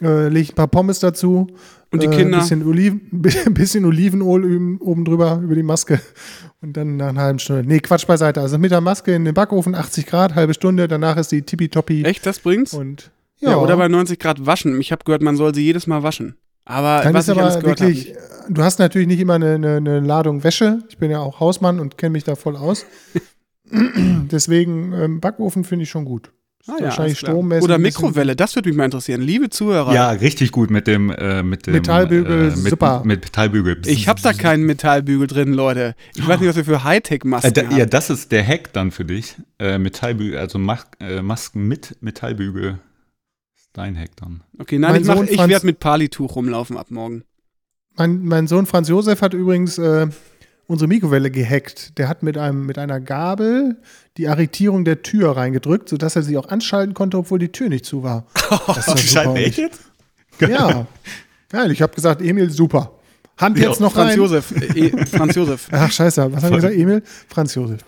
äh, 0.01 0.27
lege 0.27 0.51
ein 0.51 0.55
paar 0.55 0.67
Pommes 0.67 0.99
dazu. 0.99 1.47
Und 1.91 2.01
die 2.01 2.07
äh, 2.07 2.15
Kinder? 2.15 2.39
Bisschen, 2.39 2.65
Oliven, 2.65 3.01
bisschen 3.11 3.85
Olivenöl 3.85 4.77
oben 4.79 5.05
drüber, 5.05 5.39
über 5.43 5.55
die 5.55 5.63
Maske. 5.63 6.01
Und 6.61 6.75
dann 6.75 6.97
nach 6.97 7.09
einer 7.09 7.21
halben 7.21 7.39
Stunde. 7.39 7.63
Nee, 7.67 7.79
Quatsch 7.79 8.07
beiseite. 8.07 8.41
Also 8.41 8.57
mit 8.57 8.71
der 8.71 8.81
Maske 8.81 9.13
in 9.13 9.25
den 9.25 9.33
Backofen, 9.33 9.75
80 9.75 10.05
Grad, 10.07 10.33
halbe 10.35 10.53
Stunde, 10.53 10.87
danach 10.87 11.17
ist 11.17 11.31
die 11.31 11.43
tippitoppi. 11.43 12.03
echt, 12.03 12.25
das 12.25 12.39
bringt's? 12.39 12.73
Und 12.73 13.11
Ja, 13.39 13.57
oder 13.57 13.77
bei 13.77 13.87
90 13.87 14.17
Grad 14.17 14.45
waschen. 14.45 14.79
Ich 14.81 14.91
habe 14.91 15.03
gehört, 15.03 15.21
man 15.21 15.35
soll 15.35 15.53
sie 15.53 15.63
jedes 15.63 15.85
Mal 15.85 16.01
waschen. 16.01 16.35
Aber 16.65 17.01
Dann 17.03 17.13
was 17.13 17.27
ist 17.27 17.35
ich 17.35 17.41
aber 17.41 17.63
wirklich, 17.63 18.15
habe. 18.15 18.53
du 18.53 18.63
hast 18.63 18.79
natürlich 18.79 19.07
nicht 19.07 19.19
immer 19.19 19.33
eine, 19.33 19.55
eine, 19.55 19.75
eine 19.77 19.99
Ladung 19.99 20.43
Wäsche. 20.43 20.79
Ich 20.89 20.97
bin 20.97 21.11
ja 21.11 21.19
auch 21.19 21.39
Hausmann 21.39 21.79
und 21.79 21.97
kenne 21.97 22.11
mich 22.13 22.23
da 22.23 22.35
voll 22.35 22.55
aus. 22.55 22.85
Deswegen 23.71 24.93
ähm, 24.93 25.19
Backofen 25.19 25.63
finde 25.63 25.83
ich 25.83 25.89
schon 25.89 26.05
gut. 26.05 26.31
Ah, 26.65 26.75
ja, 26.79 26.85
wahrscheinlich 26.85 27.19
strommäßig. 27.19 27.63
Oder 27.65 27.77
Mikrowelle, 27.77 28.35
das 28.37 28.55
würde 28.55 28.69
mich 28.69 28.77
mal 28.77 28.85
interessieren. 28.85 29.21
Liebe 29.21 29.49
Zuhörer, 29.49 29.93
Ja, 29.93 30.11
richtig 30.11 30.51
gut 30.53 30.69
mit 30.71 30.87
dem, 30.87 31.09
äh, 31.09 31.43
mit 31.43 31.67
dem 31.67 31.73
Metallbügel, 31.73 32.51
äh, 32.53 32.55
mit, 32.55 32.69
super. 32.69 33.01
Mit 33.03 33.23
Metallbügel. 33.25 33.81
ich 33.85 34.07
habe 34.07 34.21
da 34.21 34.31
keinen 34.31 34.63
Metallbügel 34.65 35.27
drin, 35.27 35.51
Leute. 35.53 35.93
Ich 36.15 36.25
weiß 36.25 36.39
nicht, 36.39 36.47
was 36.47 36.55
wir 36.55 36.63
für 36.63 36.75
Äh, 36.75 36.79
Hightech-Masken 36.79 37.53
da, 37.53 37.63
haben. 37.63 37.77
ja, 37.77 37.85
das 37.85 38.09
ist 38.09 38.31
der 38.31 38.47
Hack 38.47 38.71
dann 38.71 38.91
für 38.91 39.03
dich. 39.03 39.35
Äh, 39.59 39.77
Metallbügel, 39.77 40.37
also 40.39 40.57
Mas 40.57 40.85
äh, 41.01 41.21
Masken 41.21 41.67
mit 41.67 41.97
Metallbügel. 41.99 42.79
Ist 43.57 43.69
dein 43.73 43.97
Hack 43.99 44.15
dann. 44.15 44.41
Okay, 44.57 44.79
nein, 44.79 44.91
Mein 44.93 45.01
ich, 45.01 45.07
mach- 45.07 45.15
Sohn 45.17 45.27
ich 45.29 45.47
werde 45.47 45.65
mit 45.65 45.79
Palituch 45.81 46.35
rumlaufen 46.37 46.77
ab 46.77 46.91
morgen. 46.91 47.23
Mein, 47.97 48.23
mein 48.25 48.47
Sohn 48.47 48.65
Franz 48.67 48.87
Josef 48.87 49.21
hat 49.21 49.33
übrigens 49.33 49.77
äh, 49.77 50.07
unsere 50.73 50.87
Mikrowelle 50.89 51.31
gehackt. 51.31 51.97
Der 51.97 52.09
hat 52.09 52.21
mit, 52.23 52.37
einem, 52.37 52.65
mit 52.65 52.77
einer 52.77 52.99
Gabel 52.99 53.77
die 54.17 54.27
Arretierung 54.27 54.83
der 54.85 55.01
Tür 55.01 55.37
reingedrückt, 55.37 55.87
sodass 55.89 56.15
er 56.15 56.23
sie 56.23 56.37
auch 56.37 56.49
anschalten 56.49 56.93
konnte, 56.93 57.17
obwohl 57.17 57.39
die 57.39 57.51
Tür 57.51 57.69
nicht 57.69 57.85
zu 57.85 58.03
war. 58.03 58.25
Das 58.67 58.87
war 58.87 58.97
super. 58.97 59.35
Ich- 59.37 59.57
jetzt? 59.57 59.79
Ja. 60.39 60.85
Geil, 61.49 61.71
ich 61.71 61.81
habe 61.81 61.93
gesagt, 61.93 62.21
Emil, 62.21 62.49
super. 62.49 62.91
Hand 63.37 63.57
Ja, 63.57 63.69
jetzt 63.69 63.79
noch 63.79 63.93
Franz 63.93 64.11
rein. 64.11 64.17
Josef. 64.17 64.51
Äh, 64.75 65.05
Franz 65.05 65.35
Josef. 65.35 65.67
Ach, 65.71 65.91
scheiße, 65.91 66.31
was 66.33 66.43
haben 66.43 66.51
wir 66.51 66.55
gesagt? 66.57 66.75
Emil? 66.75 67.01
Franz 67.27 67.55
Josef. 67.55 67.81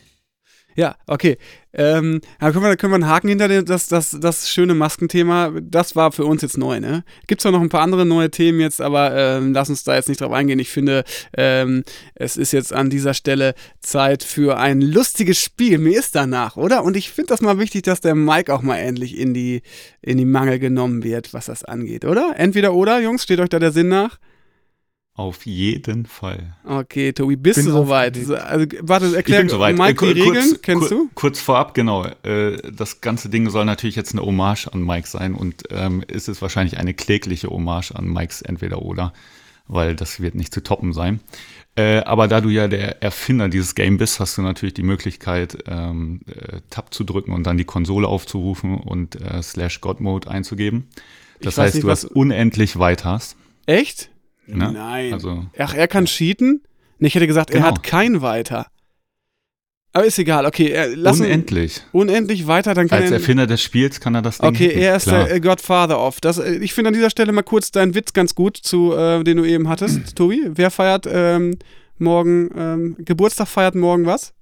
Ja, 0.76 0.98
okay. 1.08 1.38
Ähm, 1.74 2.22
da 2.40 2.52
können 2.52 2.64
wir, 2.64 2.76
können 2.76 2.92
wir 2.92 2.96
einen 2.96 3.08
Haken 3.08 3.30
hinter 3.30 3.64
das, 3.64 3.88
das, 3.88 4.18
das 4.20 4.50
schöne 4.50 4.74
Maskenthema. 4.74 5.54
Das 5.62 5.96
war 5.96 6.12
für 6.12 6.26
uns 6.26 6.42
jetzt 6.42 6.58
neu, 6.58 6.80
ne? 6.82 7.04
Gibt 7.28 7.42
zwar 7.42 7.54
noch 7.54 7.62
ein 7.62 7.70
paar 7.70 7.82
andere 7.82 8.06
neue 8.06 8.30
Themen 8.30 8.60
jetzt, 8.60 8.82
aber 8.82 9.16
ähm, 9.16 9.54
lass 9.54 9.70
uns 9.70 9.84
da 9.84 9.96
jetzt 9.96 10.10
nicht 10.10 10.20
drauf 10.20 10.34
eingehen. 10.34 10.60
Ich 10.60 10.70
finde, 10.70 11.06
ähm, 11.38 11.84
es 12.14 12.36
ist 12.36 12.52
jetzt 12.52 12.74
an 12.74 12.90
dieser 12.90 13.14
Stelle 13.14 13.56
Zeit 13.80 14.24
für 14.24 14.58
ein 14.58 14.82
lustiges 14.82 15.40
Spiel. 15.40 15.78
Mir 15.78 15.98
ist 15.98 16.16
danach, 16.16 16.58
oder? 16.58 16.84
Und 16.84 16.98
ich 16.98 17.10
finde 17.10 17.30
das 17.30 17.42
mal 17.42 17.58
wichtig, 17.58 17.84
dass 17.84 18.02
der 18.02 18.16
Mike 18.16 18.54
auch 18.54 18.62
mal 18.62 18.78
endlich 18.78 19.18
in 19.18 19.34
die, 19.34 19.62
in 20.02 20.18
die 20.18 20.26
Mangel 20.26 20.60
genommen 20.60 21.04
wird, 21.04 21.34
was 21.34 21.46
das 21.46 21.64
angeht, 21.64 22.04
oder? 22.04 22.36
Entweder 22.38 22.74
oder, 22.74 23.00
Jungs, 23.00 23.24
steht 23.24 23.40
euch 23.40 23.50
da 23.50 23.60
der 23.60 23.72
Sinn 23.72 23.88
nach? 23.88 24.20
Auf 25.18 25.46
jeden 25.46 26.06
Fall. 26.06 26.56
Okay, 26.66 27.14
Tobi, 27.14 27.38
bist 27.38 27.56
Bin 27.56 27.68
du 27.68 27.72
soweit? 27.72 28.18
Also, 28.18 28.66
warte, 28.82 29.06
Ich 29.08 29.14
erklär 29.14 29.40
bin 29.40 29.50
soweit. 29.50 29.78
Mike 29.78 30.06
Äh, 30.06 30.14
die 30.14 30.20
ku- 30.22 30.28
Regeln. 30.30 30.50
kurz, 30.50 30.62
Kennst 30.62 30.90
ku- 30.90 30.96
du? 30.96 31.10
Kurz 31.16 31.40
vorab, 31.40 31.74
genau. 31.74 32.06
Äh, 32.24 32.58
das 32.74 33.00
ganze 33.00 33.30
Ding 33.30 33.50
soll 33.50 33.64
natürlich 33.64 33.96
jetzt 33.96 34.12
eine 34.14 34.24
Hommage 34.26 34.68
an 34.74 34.84
Mike 34.84 35.08
sein 35.08 35.34
und 35.34 35.64
ähm, 35.70 36.04
ist 36.08 36.28
es 36.28 36.42
wahrscheinlich 36.42 36.78
eine 36.78 36.94
klägliche 36.94 37.50
Hommage 37.50 37.94
an 37.96 38.08
Mikes 38.12 38.42
Entweder-Oder, 38.42 39.14
weil 39.70 39.96
das 39.96 40.20
wird 40.20 40.36
nicht 40.36 40.54
zu 40.54 40.62
toppen 40.62 40.92
sein. 40.92 41.22
Äh, 41.78 42.00
aber 42.00 42.28
da 42.28 42.42
du 42.42 42.50
ja 42.50 42.68
der 42.68 43.02
Erfinder 43.02 43.48
dieses 43.48 43.74
Game 43.74 43.98
bist, 43.98 44.20
hast 44.20 44.38
du 44.38 44.42
natürlich 44.42 44.74
die 44.74 44.84
Möglichkeit, 44.84 45.58
ähm, 45.68 46.22
äh, 46.28 46.60
Tab 46.70 46.94
zu 46.94 47.06
drücken 47.06 47.32
und 47.32 47.44
dann 47.44 47.58
die 47.58 47.64
Konsole 47.66 48.08
aufzurufen 48.08 48.76
und 48.80 49.16
äh, 49.22 49.42
slash 49.42 49.80
God 49.80 50.02
Mode 50.02 50.30
einzugeben. 50.30 50.88
Das 51.42 51.54
Ich 51.54 51.60
heißt, 51.60 51.76
nicht, 51.76 51.84
du 51.86 51.90
hast 51.90 52.04
unendlich 52.04 52.80
weit 52.80 53.06
hast. 53.06 53.38
Echt? 53.66 54.10
Ne? 54.48 54.72
Nein. 54.72 55.14
Also- 55.14 55.46
Ach, 55.58 55.74
er 55.74 55.88
kann 55.88 56.06
cheaten? 56.06 56.62
Nee, 57.00 57.08
ich 57.08 57.16
hätte 57.16 57.28
gesagt, 57.28 57.50
er 57.50 57.58
Genau. 57.62 57.68
hat 57.68 57.84
kein 57.84 58.22
Weiter. 58.22 58.68
Aber 59.92 60.06
ist 60.06 60.20
egal, 60.20 60.46
okay. 60.46 60.72
Äh, 60.72 60.94
lass 60.96 61.20
ihn- 61.20 61.26
Unendlich. 61.26 61.82
unendlich 61.94 62.48
weiter, 62.48 62.74
dann 62.74 62.90
kann 62.90 63.02
Als 63.02 63.12
er. 63.12 63.18
Erfinder 63.18 63.48
des 63.48 63.62
Spiels 63.62 64.02
kann 64.02 64.14
er 64.14 64.22
das 64.22 64.40
Ding 64.40 64.50
Okay, 64.50 64.68
hacken, 64.68 64.82
er 64.82 64.96
ist 64.98 65.04
klar. 65.04 65.24
der 65.26 65.36
äh, 65.36 65.40
Godfather 65.40 66.00
of. 66.02 66.20
Das, 66.20 66.38
äh, 66.38 66.56
ich 66.56 66.74
finde 66.74 66.90
an 66.90 66.94
dieser 66.94 67.10
Stelle 67.10 67.32
mal 67.32 67.44
kurz 67.44 67.72
deinen 67.72 67.96
Witz 67.96 68.12
ganz 68.12 68.36
gut, 68.36 68.58
zu, 68.58 68.94
äh, 68.94 69.24
den 69.24 69.38
du 69.38 69.46
eben 69.46 69.70
hattest, 69.70 70.00
Tobi. 70.18 70.42
Wer 70.50 70.70
feiert 70.70 71.08
ähm, 71.10 71.58
morgen, 71.98 72.50
ähm, 72.58 72.96
Geburtstag 73.00 73.48
feiert 73.48 73.76
morgen 73.76 74.06
was? 74.06 74.34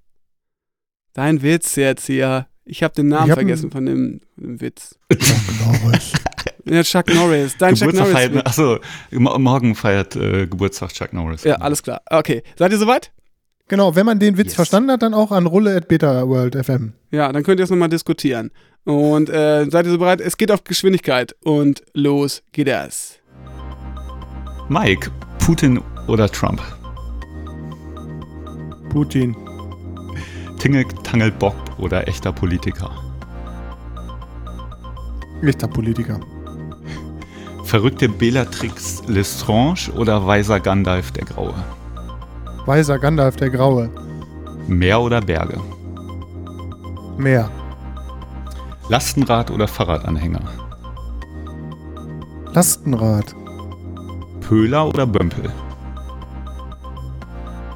Dein 1.13 1.43
Witz 1.43 1.75
jetzt 1.75 2.07
hier. 2.07 2.47
Ich 2.65 2.81
habe 2.81 2.95
den 2.95 3.09
Namen 3.09 3.29
hab 3.29 3.37
vergessen 3.37 3.69
von 3.69 3.85
dem, 3.85 4.21
dem 4.37 4.59
Witz. 4.59 4.97
Norris. 5.83 6.13
Ja, 6.65 6.81
Chuck 6.83 7.13
Norris. 7.13 7.55
Dein 7.57 7.75
Chuck 7.75 7.93
Norris. 7.93 8.11
feiert, 8.13 8.45
achso, 8.47 8.77
mo- 9.11 9.37
morgen 9.37 9.75
feiert 9.75 10.15
äh, 10.15 10.47
Geburtstag 10.47 10.93
Chuck 10.93 11.11
Norris. 11.13 11.43
Ja, 11.43 11.55
alles 11.55 11.83
klar. 11.83 12.01
Okay. 12.09 12.41
Seid 12.57 12.71
ihr 12.71 12.77
soweit? 12.77 13.11
Genau, 13.67 13.95
wenn 13.95 14.05
man 14.05 14.19
den 14.19 14.37
Witz 14.37 14.47
Yes. 14.47 14.55
verstanden 14.55 14.91
hat, 14.91 15.01
dann 15.01 15.13
auch 15.13 15.31
an 15.31 15.45
Rulle 15.45 15.75
at 15.75 15.87
Beta 15.87 16.27
World 16.27 16.55
FM. 16.55 16.93
Ja, 17.11 17.31
dann 17.31 17.43
könnt 17.43 17.59
ihr 17.59 17.63
es 17.63 17.69
nochmal 17.69 17.89
diskutieren. 17.89 18.51
Und 18.85 19.29
äh, 19.29 19.65
seid 19.69 19.85
ihr 19.85 19.91
so 19.91 19.97
bereit? 19.97 20.19
Es 20.21 20.35
geht 20.37 20.51
auf 20.51 20.63
Geschwindigkeit. 20.65 21.35
Und 21.43 21.81
los 21.93 22.43
geht 22.51 22.67
es. 22.67 23.19
Mike, 24.69 25.09
Putin 25.39 25.81
oder 26.07 26.29
Trump? 26.29 26.61
Putin. 28.89 29.35
Tingle, 30.59 30.85
Tangel, 31.03 31.31
Bock 31.31 31.55
oder 31.77 32.07
echter 32.07 32.31
Politiker? 32.31 32.91
Echter 35.41 35.67
Politiker. 35.67 36.19
Verrückte 37.73 38.07
Bellatrix 38.07 39.01
Lestrange 39.07 39.91
oder 39.97 40.27
weiser 40.27 40.59
Gandalf 40.59 41.11
der 41.11 41.25
Graue? 41.25 41.55
Weißer 42.67 42.99
Gandalf 42.99 43.35
der 43.37 43.49
Graue. 43.49 43.89
Meer 44.67 45.01
oder 45.01 45.19
Berge? 45.21 45.59
Meer. 47.17 47.49
Lastenrad 48.89 49.49
oder 49.49 49.67
Fahrradanhänger? 49.67 50.41
Lastenrad. 52.53 53.33
Pöhler 54.41 54.89
oder 54.89 55.07
Bömpel? 55.07 55.51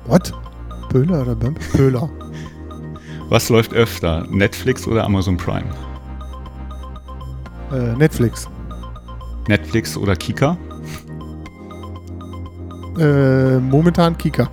What? 0.06 0.32
Pöhler 0.90 1.24
oder 1.24 1.34
Bömpel? 1.34 1.66
Pöhler. 1.76 2.08
Was 3.30 3.50
läuft 3.50 3.74
öfter, 3.74 4.28
Netflix 4.30 4.88
oder 4.88 5.06
Amazon 5.06 5.38
Prime? 5.38 5.66
Äh, 7.72 7.96
Netflix. 7.98 8.48
Netflix 9.48 9.98
oder 9.98 10.16
Kika? 10.16 10.58
Äh, 13.00 13.60
momentan 13.60 14.18
Kika. 14.18 14.50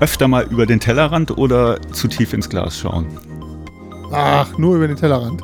Öfter 0.00 0.28
mal 0.28 0.44
über 0.44 0.66
den 0.66 0.78
Tellerrand 0.78 1.36
oder 1.36 1.80
zu 1.92 2.08
tief 2.08 2.32
ins 2.32 2.48
Glas 2.48 2.78
schauen? 2.78 3.06
Ach, 4.12 4.56
nur 4.56 4.76
über 4.76 4.86
den 4.86 4.96
Tellerrand. 4.96 5.42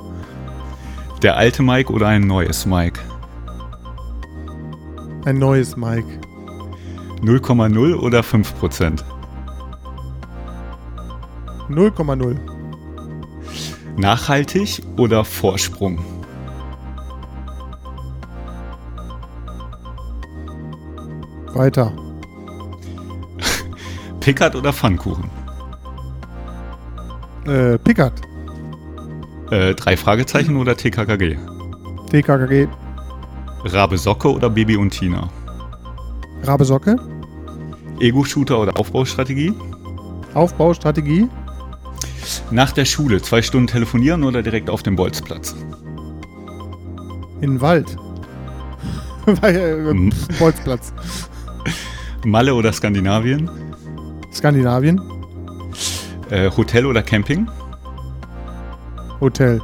Der 1.22 1.36
alte 1.36 1.62
Mike 1.62 1.92
oder 1.92 2.08
ein 2.08 2.22
neues 2.26 2.64
Mike? 2.66 3.00
Ein 5.24 5.38
neues 5.38 5.76
Mike. 5.76 6.20
0,0 7.22 7.94
oder 7.96 8.20
5%? 8.20 9.02
0,0. 11.70 12.36
Nachhaltig 13.96 14.82
oder 14.98 15.24
Vorsprung? 15.24 15.98
Weiter. 21.54 21.92
Pickard 24.20 24.54
oder 24.56 24.72
Pfannkuchen? 24.72 25.30
Äh, 27.46 27.78
Pickard. 27.78 28.12
Äh, 29.50 29.74
drei 29.74 29.96
Fragezeichen 29.96 30.56
oder 30.56 30.76
TKKG? 30.76 31.36
TKKG. 32.10 32.66
Rabe 33.64 33.98
Socke 33.98 34.30
oder 34.32 34.50
Baby 34.50 34.76
und 34.76 34.90
Tina? 34.90 35.28
Rabe 36.42 36.64
Socke. 36.64 36.96
Ego-Shooter 38.00 38.58
oder 38.60 38.78
Aufbaustrategie? 38.78 39.54
Aufbaustrategie. 40.34 41.28
Nach 42.50 42.72
der 42.72 42.84
Schule 42.84 43.22
zwei 43.22 43.42
Stunden 43.42 43.66
telefonieren 43.68 44.24
oder 44.24 44.42
direkt 44.42 44.68
auf 44.68 44.82
dem 44.82 44.96
Bolzplatz? 44.96 45.54
In 47.40 47.52
den 47.52 47.60
Wald. 47.60 47.96
Äh, 49.40 49.76
Hm. 49.76 50.10
Bolzplatz. 50.38 50.92
Malle 52.24 52.54
oder 52.54 52.72
Skandinavien? 52.72 53.50
Skandinavien. 54.32 55.00
Äh, 56.30 56.50
Hotel 56.50 56.86
oder 56.86 57.02
Camping? 57.02 57.48
Hotel. 59.20 59.60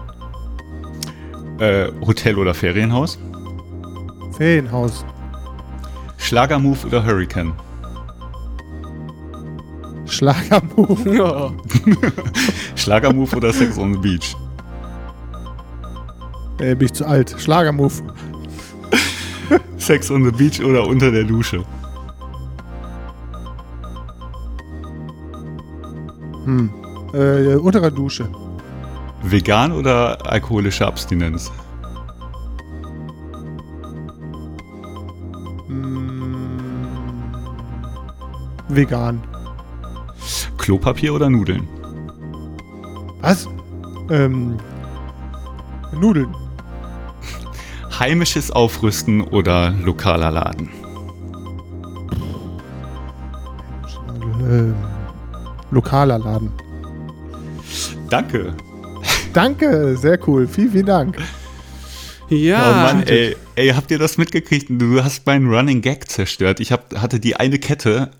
Äh, 1.58 1.88
Hotel 2.06 2.36
oder 2.36 2.54
Ferienhaus? 2.54 3.18
Ferienhaus. 4.36 5.04
Schlagermove 6.18 6.86
oder 6.86 7.04
Hurricane? 7.04 7.52
Schlagermove. 10.06 11.14
Ja. 11.14 11.52
Schlagermove 12.76 13.36
oder 13.36 13.52
Sex 13.52 13.78
on 13.78 13.94
the 13.94 13.98
Beach? 14.00 14.36
Äh, 16.58 16.74
bin 16.74 16.86
ich 16.86 16.92
zu 16.92 17.06
alt. 17.06 17.34
Schlagermove. 17.38 18.02
Sex 19.78 20.10
on 20.10 20.24
the 20.24 20.30
Beach 20.30 20.62
oder 20.62 20.86
unter 20.86 21.10
der 21.10 21.24
Dusche? 21.24 21.64
Hm. 26.50 26.70
Äh, 27.12 27.54
untere 27.54 27.92
Dusche. 27.92 28.28
Vegan 29.22 29.70
oder 29.72 30.18
alkoholische 30.26 30.84
Abstinenz? 30.86 31.52
Hm. 35.68 36.58
Vegan. 38.68 39.22
Klopapier 40.58 41.14
oder 41.14 41.30
Nudeln? 41.30 41.68
Was? 43.20 43.48
Ähm. 44.10 44.56
Nudeln. 45.92 46.34
Heimisches 47.98 48.50
Aufrüsten 48.50 49.20
oder 49.20 49.70
lokaler 49.70 50.30
Laden? 50.30 50.68
Ähm, 54.48 54.74
lokaler 55.70 56.18
Laden. 56.18 56.50
Danke. 58.08 58.54
Danke, 59.32 59.96
sehr 59.96 60.18
cool. 60.28 60.48
Vielen, 60.48 60.72
vielen 60.72 60.86
Dank. 60.86 61.16
Ja. 62.28 62.70
oh 62.70 62.94
Mann, 62.94 63.02
ey, 63.04 63.36
ey, 63.56 63.70
habt 63.70 63.90
ihr 63.90 63.98
das 63.98 64.16
mitgekriegt? 64.18 64.66
Du 64.70 65.02
hast 65.02 65.26
meinen 65.26 65.52
Running 65.52 65.80
Gag 65.82 66.08
zerstört. 66.08 66.60
Ich 66.60 66.70
hab, 66.72 66.94
hatte 67.00 67.18
die 67.18 67.36
eine 67.36 67.58
Kette. 67.58 68.10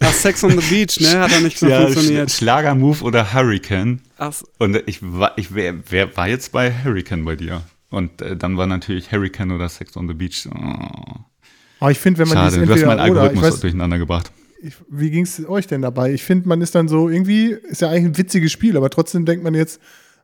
Ach, 0.00 0.12
Sex 0.12 0.42
on 0.42 0.58
the 0.58 0.66
Beach, 0.68 0.98
ne? 1.00 1.20
Hat 1.20 1.30
da 1.32 1.40
nicht 1.40 1.62
mehr 1.62 1.70
Ja, 1.70 1.80
funktioniert. 1.82 2.30
Sch 2.30 2.38
Schlagermove 2.38 3.02
oder 3.02 3.32
Hurricane. 3.32 4.00
Ach, 4.18 4.32
Und 4.58 4.82
ich 4.86 4.98
war, 5.00 5.32
ich 5.36 5.54
wer, 5.54 5.74
wer 5.90 6.16
war 6.16 6.28
jetzt 6.28 6.50
bei 6.50 6.72
Hurricane 6.72 7.24
bei 7.24 7.36
dir? 7.36 7.62
Und 7.90 8.20
äh, 8.22 8.36
dann 8.36 8.56
war 8.56 8.66
natürlich 8.66 9.12
Hurricane 9.12 9.52
oder 9.52 9.68
Sex 9.68 9.96
on 9.96 10.08
the 10.08 10.14
Beach. 10.14 10.48
Oh, 10.52 10.58
Aber 11.78 11.90
ich 11.90 11.98
finde, 11.98 12.20
wenn 12.20 12.28
man 12.28 12.50
schade, 12.50 12.66
du 12.66 12.72
hast 12.72 12.86
meinen 12.86 13.00
Algorithmus 13.00 13.44
weiß, 13.44 13.60
durcheinander 13.60 13.98
gebracht. 13.98 14.32
Ich, 14.62 14.76
wie 14.88 15.10
ging 15.10 15.24
es 15.24 15.46
euch 15.46 15.66
denn 15.66 15.82
dabei? 15.82 16.12
Ich 16.12 16.22
finde, 16.22 16.48
man 16.48 16.60
ist 16.60 16.74
dann 16.74 16.88
so 16.88 17.08
irgendwie, 17.08 17.56
ist 17.68 17.82
ja 17.82 17.88
eigentlich 17.88 18.04
ein 18.04 18.18
witziges 18.18 18.52
Spiel, 18.52 18.76
aber 18.76 18.90
trotzdem 18.90 19.24
denkt 19.24 19.42
man 19.44 19.54
jetzt, 19.54 19.80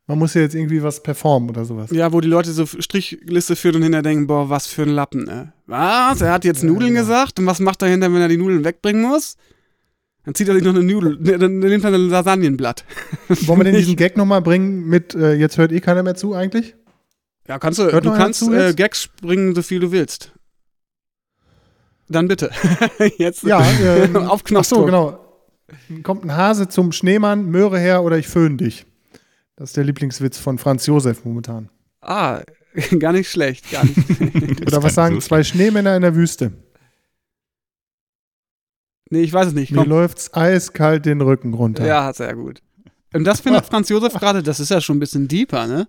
man 0.07 0.19
muss 0.19 0.35
ja 0.35 0.41
jetzt 0.41 0.55
irgendwie 0.55 0.83
was 0.83 1.03
performen 1.03 1.51
oder 1.51 1.65
sowas. 1.65 1.91
ja, 1.91 2.13
wo 2.13 2.21
die 2.21 2.29
Leute 2.29 2.53
so 2.53 2.65
Strichliste 2.65 3.57
führen 3.57 3.77
und 3.77 3.83
hinterher 3.83 4.03
denken, 4.03 4.27
boah, 4.27 4.49
was 4.49 4.67
für 4.67 4.83
ein 4.83 4.91
Lappen, 4.91 5.25
ne? 5.25 5.53
Was? 5.67 6.23
Er 6.23 6.33
hat 6.33 6.45
jetzt 6.45 6.65
Nudeln 6.65 6.95
genau. 6.95 7.01
gesagt? 7.01 7.39
Und 7.39 7.47
was 7.47 7.61
macht 7.61 7.83
er 7.83 7.89
hinterher, 7.89 8.15
wenn 8.15 8.23
er 8.23 8.29
die 8.29 8.39
Nudeln 8.39 8.65
wegbringen 8.65 9.03
muss? 9.03 9.37
Dann 10.25 10.35
zieht 10.35 10.49
er 10.49 10.55
sich 10.55 10.63
noch 10.63 10.75
eine 10.75 10.83
Nudel, 10.83 11.19
ne, 11.21 11.39
dann 11.39 11.59
nimmt 11.59 11.85
er 11.85 11.93
ein 11.93 12.09
Lasagnenblatt. 12.09 12.85
Wollen 13.29 13.61
wir 13.61 13.65
denn 13.65 13.77
diesen 13.77 13.97
Gag 13.97 14.17
nochmal 14.17 14.43
bringen 14.43 14.87
mit, 14.87 15.15
äh, 15.15 15.35
jetzt 15.35 15.59
hört 15.59 15.73
eh 15.73 15.81
keiner 15.81 16.03
mehr 16.03 16.17
zu 16.17 16.35
eigentlich? 16.35 16.75
Ja, 17.47 17.59
kannst 17.59 17.79
du, 17.79 17.91
Hört 17.91 18.05
du 18.05 18.13
kannst 18.13 18.43
äh? 18.43 18.75
Gags 18.75 19.03
springen, 19.03 19.55
so 19.55 19.63
viel 19.63 19.81
du 19.81 19.91
willst. 19.91 20.33
Dann 22.09 22.29
bitte. 22.29 22.51
jetzt 23.19 23.43
Ja, 23.43 23.63
ähm, 23.83 24.17
auf 24.17 24.43
Ach 24.43 24.65
so, 24.65 24.77
Knopfdruck. 24.85 24.87
genau. 24.87 25.25
Kommt 26.03 26.25
ein 26.25 26.35
Hase 26.35 26.69
zum 26.69 26.93
Schneemann, 26.93 27.47
Möhre 27.47 27.79
her 27.79 28.03
oder 28.03 28.17
ich 28.17 28.29
föhn 28.29 28.57
dich. 28.57 28.87
Das 29.57 29.71
ist 29.71 29.77
der 29.77 29.85
Lieblingswitz 29.85 30.39
von 30.39 30.57
Franz 30.59 30.87
Josef 30.87 31.25
momentan. 31.25 31.69
Ah, 32.01 32.41
gar 32.99 33.13
nicht 33.13 33.31
schlecht, 33.31 33.71
gar 33.71 33.85
nicht. 33.85 34.67
Oder 34.67 34.83
was 34.83 34.95
sagen 34.95 35.21
zwei 35.21 35.43
Schneemänner 35.43 35.95
in 35.97 36.03
der 36.03 36.15
Wüste? 36.15 36.53
nee, 39.11 39.23
ich 39.23 39.33
weiß 39.33 39.49
es 39.49 39.55
nicht. 39.55 39.73
Mir 39.73 39.79
Komm. 39.81 39.89
läuft's 39.89 40.33
eiskalt 40.35 41.07
den 41.07 41.21
Rücken 41.21 41.55
runter. 41.55 41.87
Ja, 41.87 42.13
sehr 42.13 42.35
gut. 42.35 42.61
Und 43.15 43.25
das 43.25 43.41
findet 43.41 43.65
Franz 43.67 43.89
Josef 43.89 44.13
gerade, 44.15 44.43
das 44.43 44.61
ist 44.61 44.71
ja 44.71 44.81
schon 44.81 44.97
ein 44.97 45.01
bisschen 45.01 45.29
deeper, 45.29 45.67
ne? 45.67 45.89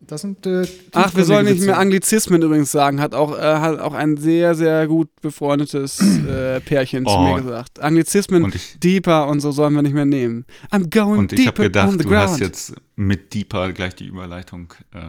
Das 0.00 0.20
sind. 0.22 0.46
Äh, 0.46 0.66
Ach, 0.92 1.14
wir 1.16 1.24
sollen 1.24 1.44
nicht 1.46 1.60
mehr. 1.62 1.76
Anglizismen 1.78 2.40
übrigens 2.40 2.70
sagen. 2.70 3.00
Hat 3.00 3.14
auch, 3.14 3.36
äh, 3.36 3.42
hat 3.42 3.80
auch 3.80 3.94
ein 3.94 4.16
sehr, 4.16 4.54
sehr 4.54 4.86
gut 4.86 5.08
befreundetes 5.20 6.00
äh, 6.00 6.60
Pärchen 6.60 7.04
zu 7.04 7.10
Oh. 7.12 7.34
mir 7.34 7.42
gesagt. 7.42 7.80
Anglizismen, 7.80 8.44
Und 8.44 8.54
ich, 8.54 8.78
deeper 8.78 9.26
und 9.28 9.40
so 9.40 9.50
sollen 9.50 9.74
wir 9.74 9.82
nicht 9.82 9.94
mehr 9.94 10.04
nehmen. 10.06 10.46
I'm 10.70 10.88
going 10.88 11.18
und 11.18 11.32
ich 11.32 11.46
habe 11.46 11.62
gedacht, 11.64 11.88
on 11.88 11.98
the 11.98 12.04
du 12.04 12.10
ground. 12.10 12.30
hast 12.30 12.40
jetzt 12.40 12.74
mit 12.96 13.34
Deeper 13.34 13.72
gleich 13.72 13.96
die 13.96 14.06
Überleitung 14.06 14.72
äh, 14.94 15.00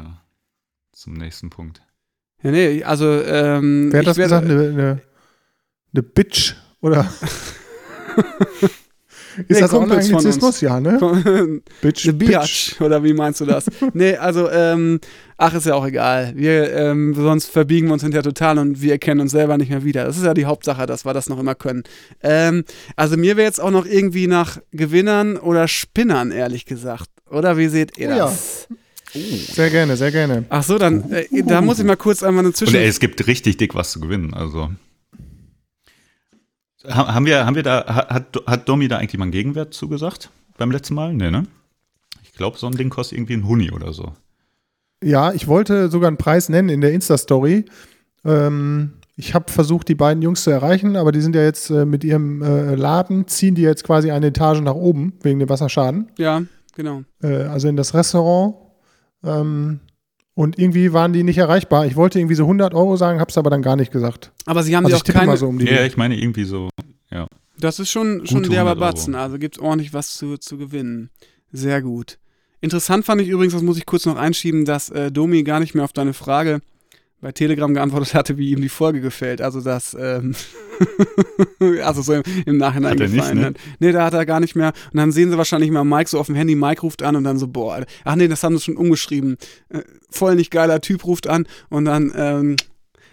zum 0.91 1.13
nächsten 1.13 1.49
Punkt. 1.49 1.81
ja, 2.41 2.51
nee, 2.51 2.83
also, 2.83 3.05
ähm, 3.21 3.89
Wer 3.91 3.99
hat 3.99 4.03
ich 4.03 4.07
das 4.07 4.17
gesagt? 4.17 4.45
Eine, 4.45 4.53
eine, 4.69 5.01
eine 5.93 6.03
Bitch? 6.03 6.55
Oder. 6.81 7.07
Ist 9.47 9.55
Nee, 9.55 9.59
das 9.61 9.73
auch 9.73 9.81
ein 9.81 9.87
Kumpels 9.87 10.07
von 10.07 10.15
uns. 10.17 10.25
Anglizismus? 10.25 10.61
Ja, 10.61 10.79
ne? 10.79 11.61
Bitch. 11.81 12.03
The 12.03 12.11
Bitch. 12.11 12.29
Biatch, 12.29 12.81
oder 12.81 13.03
wie 13.03 13.13
meinst 13.13 13.41
du 13.41 13.45
das? 13.45 13.65
nee, 13.93 14.15
also, 14.15 14.49
ähm, 14.49 14.99
ach, 15.37 15.53
ist 15.53 15.65
ja 15.65 15.75
auch 15.75 15.85
egal. 15.85 16.33
Wir, 16.35 16.73
ähm, 16.75 17.13
sonst 17.15 17.49
verbiegen 17.49 17.87
wir 17.87 17.93
uns 17.93 18.01
hinterher 18.03 18.23
total 18.23 18.57
und 18.59 18.81
wir 18.81 18.91
erkennen 18.93 19.21
uns 19.21 19.31
selber 19.31 19.57
nicht 19.57 19.69
mehr 19.69 19.83
wieder. 19.83 20.05
Das 20.05 20.17
ist 20.17 20.23
ja 20.25 20.33
die 20.33 20.45
Hauptsache, 20.45 20.85
dass 20.85 21.05
wir 21.05 21.13
das 21.13 21.29
noch 21.29 21.39
immer 21.39 21.55
können. 21.55 21.83
Ähm, 22.21 22.63
also 22.95 23.17
mir 23.17 23.37
wäre 23.37 23.47
jetzt 23.47 23.61
auch 23.61 23.71
noch 23.71 23.85
irgendwie 23.85 24.27
nach 24.27 24.59
Gewinnern 24.71 25.37
oder 25.37 25.67
Spinnern, 25.67 26.31
ehrlich 26.31 26.65
gesagt. 26.65 27.09
Oder 27.29 27.57
wie 27.57 27.67
seht 27.67 27.97
ihr 27.97 28.09
Oh 28.09 28.11
ja. 28.11 28.25
das? 28.25 28.67
Sehr 29.13 29.69
gerne, 29.71 29.97
sehr 29.97 30.11
gerne. 30.11 30.45
Ach 30.49 30.61
so, 30.63 30.77
dann, 30.77 31.11
äh, 31.11 31.25
da 31.43 31.61
muss 31.61 31.79
ich 31.79 31.85
mal 31.85 31.95
kurz 31.97 32.21
einmal 32.21 32.41
eine 32.41 32.49
Und 32.49 32.57
Zwischen... 32.57 32.75
ey, 32.75 32.87
es 32.87 32.99
gibt 32.99 33.25
richtig 33.25 33.57
dick 33.57 33.73
was 33.73 33.91
zu 33.91 33.99
gewinnen. 33.99 34.33
Also 34.35 34.69
haben 36.87 37.25
wir, 37.25 37.45
haben 37.45 37.55
wir 37.55 37.63
da, 37.63 37.85
ha- 37.87 38.09
hat, 38.13 38.37
hat 38.45 38.69
Domi 38.69 38.87
da 38.87 38.97
eigentlich 38.97 39.17
mal 39.17 39.23
einen 39.25 39.31
Gegenwert 39.31 39.73
zugesagt 39.73 40.29
beim 40.57 40.71
letzten 40.71 40.95
Mal? 40.95 41.13
Nee, 41.13 41.31
ne? 41.31 41.43
Ich 42.23 42.33
glaube, 42.33 42.57
so 42.57 42.67
ein 42.67 42.75
Ding 42.77 42.89
kostet 42.89 43.17
irgendwie 43.17 43.33
ein 43.33 43.47
Huni 43.47 43.71
oder 43.71 43.91
so. 43.93 44.13
Ja, 45.03 45.31
ich 45.33 45.47
wollte 45.47 45.89
sogar 45.89 46.07
einen 46.07 46.17
Preis 46.17 46.49
nennen 46.49 46.69
in 46.69 46.81
der 46.81 46.93
Insta-Story. 46.93 47.65
Ähm, 48.25 48.93
ich 49.15 49.33
habe 49.33 49.51
versucht, 49.51 49.87
die 49.89 49.95
beiden 49.95 50.21
Jungs 50.23 50.43
zu 50.43 50.49
erreichen, 50.51 50.95
aber 50.95 51.11
die 51.11 51.21
sind 51.21 51.35
ja 51.35 51.43
jetzt 51.43 51.69
äh, 51.69 51.85
mit 51.85 52.03
ihrem 52.03 52.41
äh, 52.41 52.75
Laden, 52.75 53.27
ziehen 53.27 53.55
die 53.55 53.61
jetzt 53.61 53.83
quasi 53.83 54.11
eine 54.11 54.27
Etage 54.27 54.61
nach 54.61 54.75
oben 54.75 55.13
wegen 55.21 55.39
dem 55.39 55.49
Wasserschaden. 55.49 56.09
Ja, 56.17 56.43
genau. 56.75 57.03
Äh, 57.21 57.43
also 57.43 57.67
in 57.67 57.75
das 57.75 57.93
Restaurant. 57.93 58.55
Ähm, 59.23 59.81
und 60.39 60.57
irgendwie 60.57 60.93
waren 60.93 61.11
die 61.11 61.23
nicht 61.23 61.37
erreichbar. 61.37 61.85
Ich 61.85 61.97
wollte 61.97 62.17
irgendwie 62.17 62.35
so 62.35 62.43
100 62.43 62.73
Euro 62.73 62.95
sagen, 62.95 63.19
habe 63.19 63.29
es 63.29 63.37
aber 63.37 63.49
dann 63.49 63.61
gar 63.61 63.75
nicht 63.75 63.91
gesagt. 63.91 64.31
Aber 64.45 64.63
sie 64.63 64.73
haben 64.73 64.85
Also 64.85 64.95
ich 64.95 65.01
auch 65.01 65.05
tippe 65.05 65.17
keine... 65.17 65.31
mal 65.31 65.37
so 65.37 65.49
um 65.49 65.59
die. 65.59 65.65
Ja, 65.65 65.83
ich 65.83 65.97
meine 65.97 66.17
irgendwie 66.17 66.45
so. 66.45 66.69
Das 67.59 67.77
ist 67.77 67.91
schon, 67.91 68.25
schon 68.25 68.43
Gute 68.43 68.51
derber 68.51 68.69
100 68.69 68.81
Euro. 68.81 68.93
Batzen, 68.93 69.15
also 69.15 69.37
gibt 69.37 69.59
ordentlich 69.59 69.93
was 69.93 70.15
zu, 70.15 70.37
zu 70.37 70.57
gewinnen. 70.57 71.09
Sehr 71.51 71.81
gut. 71.81 72.19
Interessant 72.61 73.03
fand 73.03 73.19
ich 73.19 73.27
übrigens, 73.27 73.51
das 73.51 73.63
muss 73.63 73.77
ich 73.77 73.85
kurz 73.85 74.05
noch 74.05 74.15
einschieben, 74.15 74.63
dass 74.63 74.89
äh, 74.91 75.11
Domi 75.11 75.43
gar 75.43 75.59
nicht 75.59 75.75
mehr 75.75 75.83
auf 75.83 75.91
deine 75.91 76.13
Frage 76.13 76.61
bei 77.21 77.31
Telegram 77.31 77.73
geantwortet 77.73 78.13
hatte, 78.13 78.37
wie 78.37 78.51
ihm 78.51 78.61
die 78.61 78.69
Folge 78.69 79.01
gefällt. 79.01 79.41
Also 79.41 79.61
das, 79.61 79.95
ähm, 79.99 80.35
also 81.83 82.01
so 82.01 82.13
im, 82.13 82.23
im 82.45 82.57
Nachhinein 82.57 82.91
Hat 82.91 82.99
er 83.01 83.07
nicht, 83.07 83.17
gefallen 83.17 83.39
ne? 83.39 83.45
hat. 83.47 83.55
Nee, 83.79 83.91
da 83.91 84.05
hat 84.05 84.13
er 84.13 84.25
gar 84.25 84.39
nicht 84.39 84.55
mehr. 84.55 84.71
Und 84.91 84.97
dann 84.97 85.11
sehen 85.11 85.29
sie 85.29 85.37
wahrscheinlich 85.37 85.71
mal 85.71 85.83
Mike 85.83 86.09
so 86.09 86.19
auf 86.19 86.27
dem 86.27 86.35
Handy, 86.35 86.55
Mike 86.55 86.81
ruft 86.81 87.03
an 87.03 87.15
und 87.15 87.25
dann 87.25 87.37
so, 87.37 87.47
boah, 87.47 87.83
ach 88.05 88.15
nee, 88.15 88.27
das 88.27 88.43
haben 88.43 88.57
sie 88.57 88.63
schon 88.63 88.77
umgeschrieben. 88.77 89.37
Äh, 89.69 89.81
voll 90.09 90.35
nicht 90.35 90.51
geiler 90.51 90.79
Typ 90.79 91.05
ruft 91.05 91.27
an 91.27 91.45
und 91.69 91.85
dann, 91.85 92.13
ähm, 92.15 92.55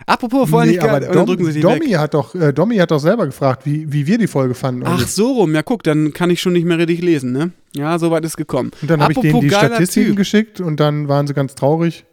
apropos 0.06 0.50
voll 0.50 0.66
Nee, 0.66 0.72
nicht 0.72 0.80
geil, 0.82 0.90
aber 0.90 0.98
und 0.98 1.06
dann 1.06 1.14
Dom, 1.14 1.26
drücken 1.26 1.44
sie 1.46 1.60
die 1.60 1.66
weg. 1.66 1.80
Domi 1.80 1.90
hat 1.92 2.14
doch, 2.14 2.34
äh, 2.36 2.52
Domi 2.52 2.76
hat 2.76 2.92
doch 2.92 3.00
selber 3.00 3.26
gefragt, 3.26 3.66
wie, 3.66 3.92
wie 3.92 4.06
wir 4.06 4.18
die 4.18 4.28
Folge 4.28 4.54
fanden. 4.54 4.84
Ach 4.86 5.04
so 5.08 5.32
rum, 5.32 5.52
ja 5.52 5.64
guck, 5.64 5.82
dann 5.82 6.12
kann 6.12 6.30
ich 6.30 6.40
schon 6.40 6.52
nicht 6.52 6.64
mehr 6.64 6.78
richtig 6.78 7.02
lesen, 7.02 7.32
ne? 7.32 7.50
Ja, 7.74 7.98
soweit 7.98 8.24
ist 8.24 8.36
gekommen. 8.36 8.70
Und 8.80 8.88
dann 8.88 9.02
habe 9.02 9.12
ich 9.12 9.18
denen 9.18 9.40
die 9.40 9.48
geiler 9.48 9.66
Statistiken 9.74 10.10
Typ. 10.10 10.16
geschickt 10.16 10.60
und 10.60 10.78
dann 10.78 11.08
waren 11.08 11.26
sie 11.26 11.34
ganz 11.34 11.56
traurig, 11.56 12.04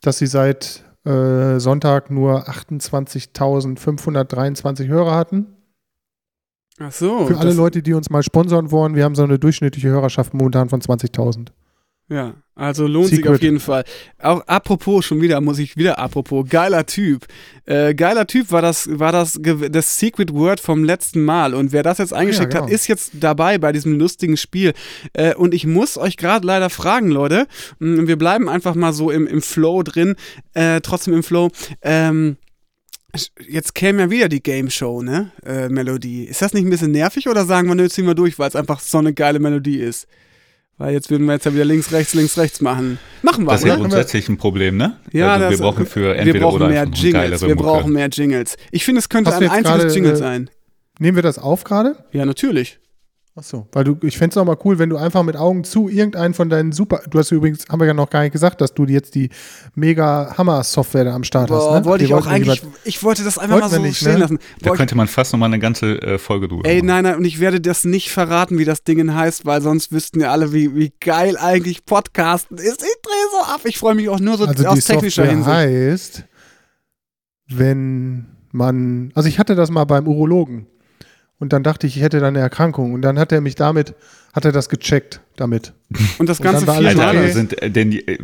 dass 0.00 0.18
sie 0.18 0.26
seit 0.26 0.82
äh, 1.08 1.58
Sonntag 1.58 2.10
nur 2.10 2.48
28.523 2.48 4.88
Hörer 4.88 5.14
hatten. 5.14 5.46
Ach 6.78 6.92
so. 6.92 7.24
Für 7.26 7.38
alle 7.38 7.54
Leute, 7.54 7.82
die 7.82 7.94
uns 7.94 8.10
mal 8.10 8.22
sponsern 8.22 8.70
wollen, 8.70 8.94
wir 8.94 9.04
haben 9.04 9.14
so 9.14 9.24
eine 9.24 9.38
durchschnittliche 9.38 9.88
Hörerschaft 9.88 10.34
momentan 10.34 10.68
von 10.68 10.80
20.000. 10.80 11.48
Ja, 12.10 12.34
also 12.54 12.86
lohnt 12.86 13.08
sich 13.08 13.18
Secret. 13.18 13.34
auf 13.34 13.42
jeden 13.42 13.60
Fall. 13.60 13.84
Auch 14.18 14.40
apropos, 14.46 15.04
schon 15.04 15.20
wieder, 15.20 15.40
muss 15.42 15.58
ich 15.58 15.76
wieder 15.76 15.98
apropos, 15.98 16.46
geiler 16.48 16.86
Typ. 16.86 17.26
Äh, 17.66 17.94
geiler 17.94 18.26
Typ 18.26 18.50
war 18.50 18.62
das, 18.62 18.88
war 18.98 19.12
das, 19.12 19.38
das 19.42 19.98
Secret 19.98 20.32
Word 20.32 20.58
vom 20.58 20.84
letzten 20.84 21.22
Mal. 21.22 21.52
Und 21.52 21.72
wer 21.72 21.82
das 21.82 21.98
jetzt 21.98 22.14
eingeschickt 22.14 22.52
genau. 22.52 22.64
hat, 22.64 22.70
ist 22.70 22.88
jetzt 22.88 23.12
dabei 23.20 23.58
bei 23.58 23.72
diesem 23.72 23.98
lustigen 23.98 24.38
Spiel. 24.38 24.72
Äh, 25.12 25.34
und 25.34 25.52
ich 25.52 25.66
muss 25.66 25.98
euch 25.98 26.16
gerade 26.16 26.46
leider 26.46 26.70
fragen, 26.70 27.10
Leute. 27.10 27.46
mh, 27.78 28.08
Wir 28.08 28.16
bleiben 28.16 28.48
einfach 28.48 28.74
mal 28.74 28.94
so 28.94 29.10
im, 29.10 29.26
im 29.26 29.42
Flow 29.42 29.82
drin, 29.82 30.16
äh, 30.54 30.80
trotzdem 30.80 31.12
im 31.14 31.22
Flow. 31.22 31.50
Ähm, 31.82 32.38
Jetzt 33.48 33.74
käme 33.74 34.02
ja 34.02 34.10
wieder 34.10 34.28
die 34.28 34.42
Game 34.42 34.68
Show, 34.68 35.02
ne? 35.02 35.32
Äh, 35.44 35.70
Melodie. 35.70 36.24
Ist 36.24 36.42
das 36.42 36.52
nicht 36.52 36.64
ein 36.66 36.70
bisschen 36.70 36.92
nervig 36.92 37.26
oder 37.26 37.46
sagen 37.46 37.66
wir, 37.66 37.74
nö, 37.74 37.88
ziehen 37.88 38.06
wir 38.06 38.14
durch, 38.14 38.38
weil 38.38 38.48
es 38.48 38.54
einfach 38.54 38.80
so 38.80 38.98
eine 38.98 39.14
geile 39.14 39.38
Melodie 39.38 39.78
ist? 39.78 40.06
Weil 40.78 40.92
jetzt 40.94 41.10
würden 41.10 41.26
wir 41.26 41.34
jetzt 41.34 41.44
ja 41.44 41.52
wieder 41.52 41.64
links, 41.64 41.90
rechts, 41.92 42.14
links, 42.14 42.38
rechts 42.38 42.60
machen. 42.60 42.98
Machen 43.22 43.44
wir, 43.44 43.50
Das 43.50 43.62
ist 43.62 43.66
ja 43.66 43.74
grundsätzlich 43.74 44.28
ein 44.28 44.38
Problem, 44.38 44.76
ne? 44.76 44.96
Ja, 45.12 45.34
also 45.34 45.50
wir 45.50 45.58
brauchen 45.58 45.86
für 45.86 46.02
wir 46.02 46.16
entweder 46.16 46.38
brauchen 46.38 46.56
oder 46.56 46.68
mehr 46.68 46.84
Jingles. 46.84 47.42
Wir 47.42 47.56
brauchen 47.56 47.92
mehr 47.92 48.08
Jingles. 48.08 48.56
Ich 48.70 48.84
finde, 48.84 49.00
es 49.00 49.08
könnte 49.08 49.34
ein 49.34 49.48
einziges 49.50 49.94
Jingle 49.94 50.12
äh, 50.12 50.16
sein. 50.16 50.50
Nehmen 51.00 51.16
wir 51.16 51.22
das 51.22 51.38
auf 51.38 51.64
gerade? 51.64 51.96
Ja, 52.12 52.24
natürlich. 52.24 52.78
Achso, 53.38 53.68
weil 53.72 53.84
du, 53.84 53.96
ich 54.02 54.18
fände 54.18 54.32
es 54.32 54.36
auch 54.36 54.44
mal 54.44 54.56
cool, 54.64 54.80
wenn 54.80 54.90
du 54.90 54.96
einfach 54.96 55.22
mit 55.22 55.36
Augen 55.36 55.62
zu 55.62 55.88
irgendeinen 55.88 56.34
von 56.34 56.50
deinen 56.50 56.72
super, 56.72 57.00
du 57.08 57.18
hast 57.20 57.30
übrigens, 57.30 57.64
haben 57.68 57.78
wir 57.80 57.86
ja 57.86 57.94
noch 57.94 58.10
gar 58.10 58.22
nicht 58.22 58.32
gesagt, 58.32 58.60
dass 58.60 58.74
du 58.74 58.84
jetzt 58.86 59.14
die 59.14 59.30
mega 59.76 60.34
Hammer-Software 60.36 61.04
da 61.04 61.14
am 61.14 61.22
Start 61.22 61.48
hast. 61.50 61.58
Boah, 61.60 61.78
Ne? 61.78 61.84
wollte 61.84 62.04
Die 62.04 62.10
ich 62.10 62.14
auch 62.14 62.26
eigentlich, 62.26 62.62
lieber- 62.62 62.74
ich 62.84 63.02
wollte 63.04 63.22
das 63.22 63.38
einfach 63.38 63.60
mal 63.60 63.68
so 63.70 63.80
nicht, 63.80 63.96
stehen 63.98 64.14
ne? 64.14 64.18
lassen. 64.18 64.38
Da 64.60 64.66
Boah, 64.70 64.74
ich, 64.74 64.78
könnte 64.78 64.96
man 64.96 65.06
fast 65.06 65.32
noch 65.32 65.38
mal 65.38 65.46
eine 65.46 65.60
ganze 65.60 66.02
äh, 66.02 66.18
Folge 66.18 66.48
drüber 66.48 66.68
ey, 66.68 66.78
machen. 66.78 66.86
nein, 66.86 67.04
nein, 67.04 67.14
und 67.16 67.24
ich 67.24 67.38
werde 67.38 67.60
das 67.60 67.84
nicht 67.84 68.10
verraten, 68.10 68.58
wie 68.58 68.64
das 68.64 68.82
Ding 68.82 69.14
heißt, 69.14 69.46
weil 69.46 69.62
sonst 69.62 69.92
wüssten 69.92 70.20
ja 70.20 70.32
alle, 70.32 70.52
wie, 70.52 70.74
wie 70.74 70.92
geil 71.00 71.36
eigentlich 71.36 71.84
Podcasten 71.84 72.58
ist. 72.58 72.82
Ich 72.82 73.02
drehe 73.02 73.28
so 73.30 73.52
ab. 73.54 73.60
Ich 73.64 73.78
freue 73.78 73.94
mich 73.94 74.08
auch 74.08 74.18
nur 74.18 74.36
so 74.36 74.46
Also 74.46 74.62
die 74.62 74.66
aus 74.66 74.84
technischer 74.84 75.26
Software 75.26 75.54
Hinsicht. 75.54 76.18
heißt, 76.18 76.24
wenn 77.48 78.26
man, 78.50 79.12
also 79.14 79.28
ich 79.28 79.38
hatte 79.38 79.54
das 79.54 79.70
mal 79.70 79.84
beim 79.84 80.06
Urologen 80.08 80.66
und 81.38 81.52
dann 81.52 81.62
dachte 81.62 81.86
ich, 81.86 81.96
ich 81.96 82.02
hätte 82.02 82.20
da 82.20 82.28
eine 82.28 82.40
Erkrankung 82.40 82.92
und 82.94 83.02
dann 83.02 83.18
hat 83.18 83.32
er 83.32 83.40
mich 83.40 83.54
damit, 83.54 83.94
hat 84.32 84.44
er 84.44 84.52
das 84.52 84.68
gecheckt 84.68 85.20
damit. 85.36 85.72
Und 86.18 86.28
das 86.28 86.38
Ganze 86.42 86.66
viermal. 86.66 86.86
Alter, 86.86 87.10
okay. 87.10 87.30
sind, 87.32 87.62
äh, 87.62 87.70
denn, 87.70 87.90
die- 87.92 88.06
äh, 88.06 88.18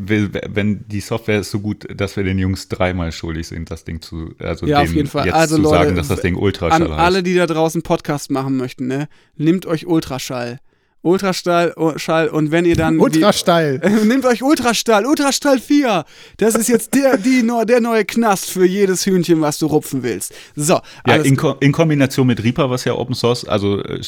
wenn 0.50 0.86
die 0.88 1.00
Software 1.00 1.40
ist 1.40 1.50
so 1.50 1.60
gut, 1.60 1.86
dass 1.96 2.16
wir 2.16 2.24
den 2.24 2.38
Jungs 2.38 2.68
dreimal 2.68 3.12
schuldig 3.12 3.46
sind, 3.46 3.70
das 3.70 3.84
Ding 3.84 4.00
zu, 4.02 4.34
also 4.38 4.66
Ja, 4.66 4.80
auf 4.80 4.92
jeden 4.92 5.08
Fall. 5.08 5.26
jetzt 5.26 5.34
Also, 5.34 5.56
zu 5.56 5.62
Leute, 5.62 5.74
sagen, 5.76 5.96
dass 5.96 6.08
das 6.08 6.20
Ding 6.20 6.36
Ultraschall 6.36 6.82
An 6.82 6.90
heißt. 6.90 7.00
alle, 7.00 7.22
die 7.22 7.34
da 7.34 7.46
draußen 7.46 7.82
Podcast 7.82 8.30
machen 8.30 8.56
möchten, 8.56 8.86
ne? 8.88 9.08
Nehmt 9.36 9.64
euch 9.66 9.86
Ultraschall. 9.86 10.58
Ultraschall 11.04 11.72
oh, 11.76 11.92
Schall, 11.96 12.28
und 12.28 12.50
wenn 12.50 12.64
ihr 12.64 12.76
dann. 12.76 12.98
Ultra 12.98 13.32
steil. 13.32 13.80
wie, 13.84 14.06
Nehmt 14.08 14.24
euch 14.24 14.42
Ultraschall, 14.42 15.04
Ultraschall 15.04 15.58
4. 15.60 16.04
Das 16.38 16.54
ist 16.54 16.68
jetzt 16.68 16.94
der, 16.94 17.18
die, 17.18 17.46
der 17.68 17.80
neue 17.80 18.04
Knast 18.04 18.50
für 18.50 18.64
jedes 18.66 19.04
Hühnchen, 19.04 19.40
was 19.42 19.58
du 19.58 19.66
rupfen 19.66 20.02
willst. 20.02 20.32
So, 20.56 20.80
Ja, 21.06 21.16
in, 21.16 21.36
Ko 21.36 21.56
in 21.60 21.72
Kombination 21.72 22.26
mit 22.26 22.42
Reaper, 22.42 22.70
was 22.70 22.84
ja 22.84 22.94
Open 22.94 23.14
Source, 23.14 23.44
also 23.46 23.80
äh, 23.82 24.00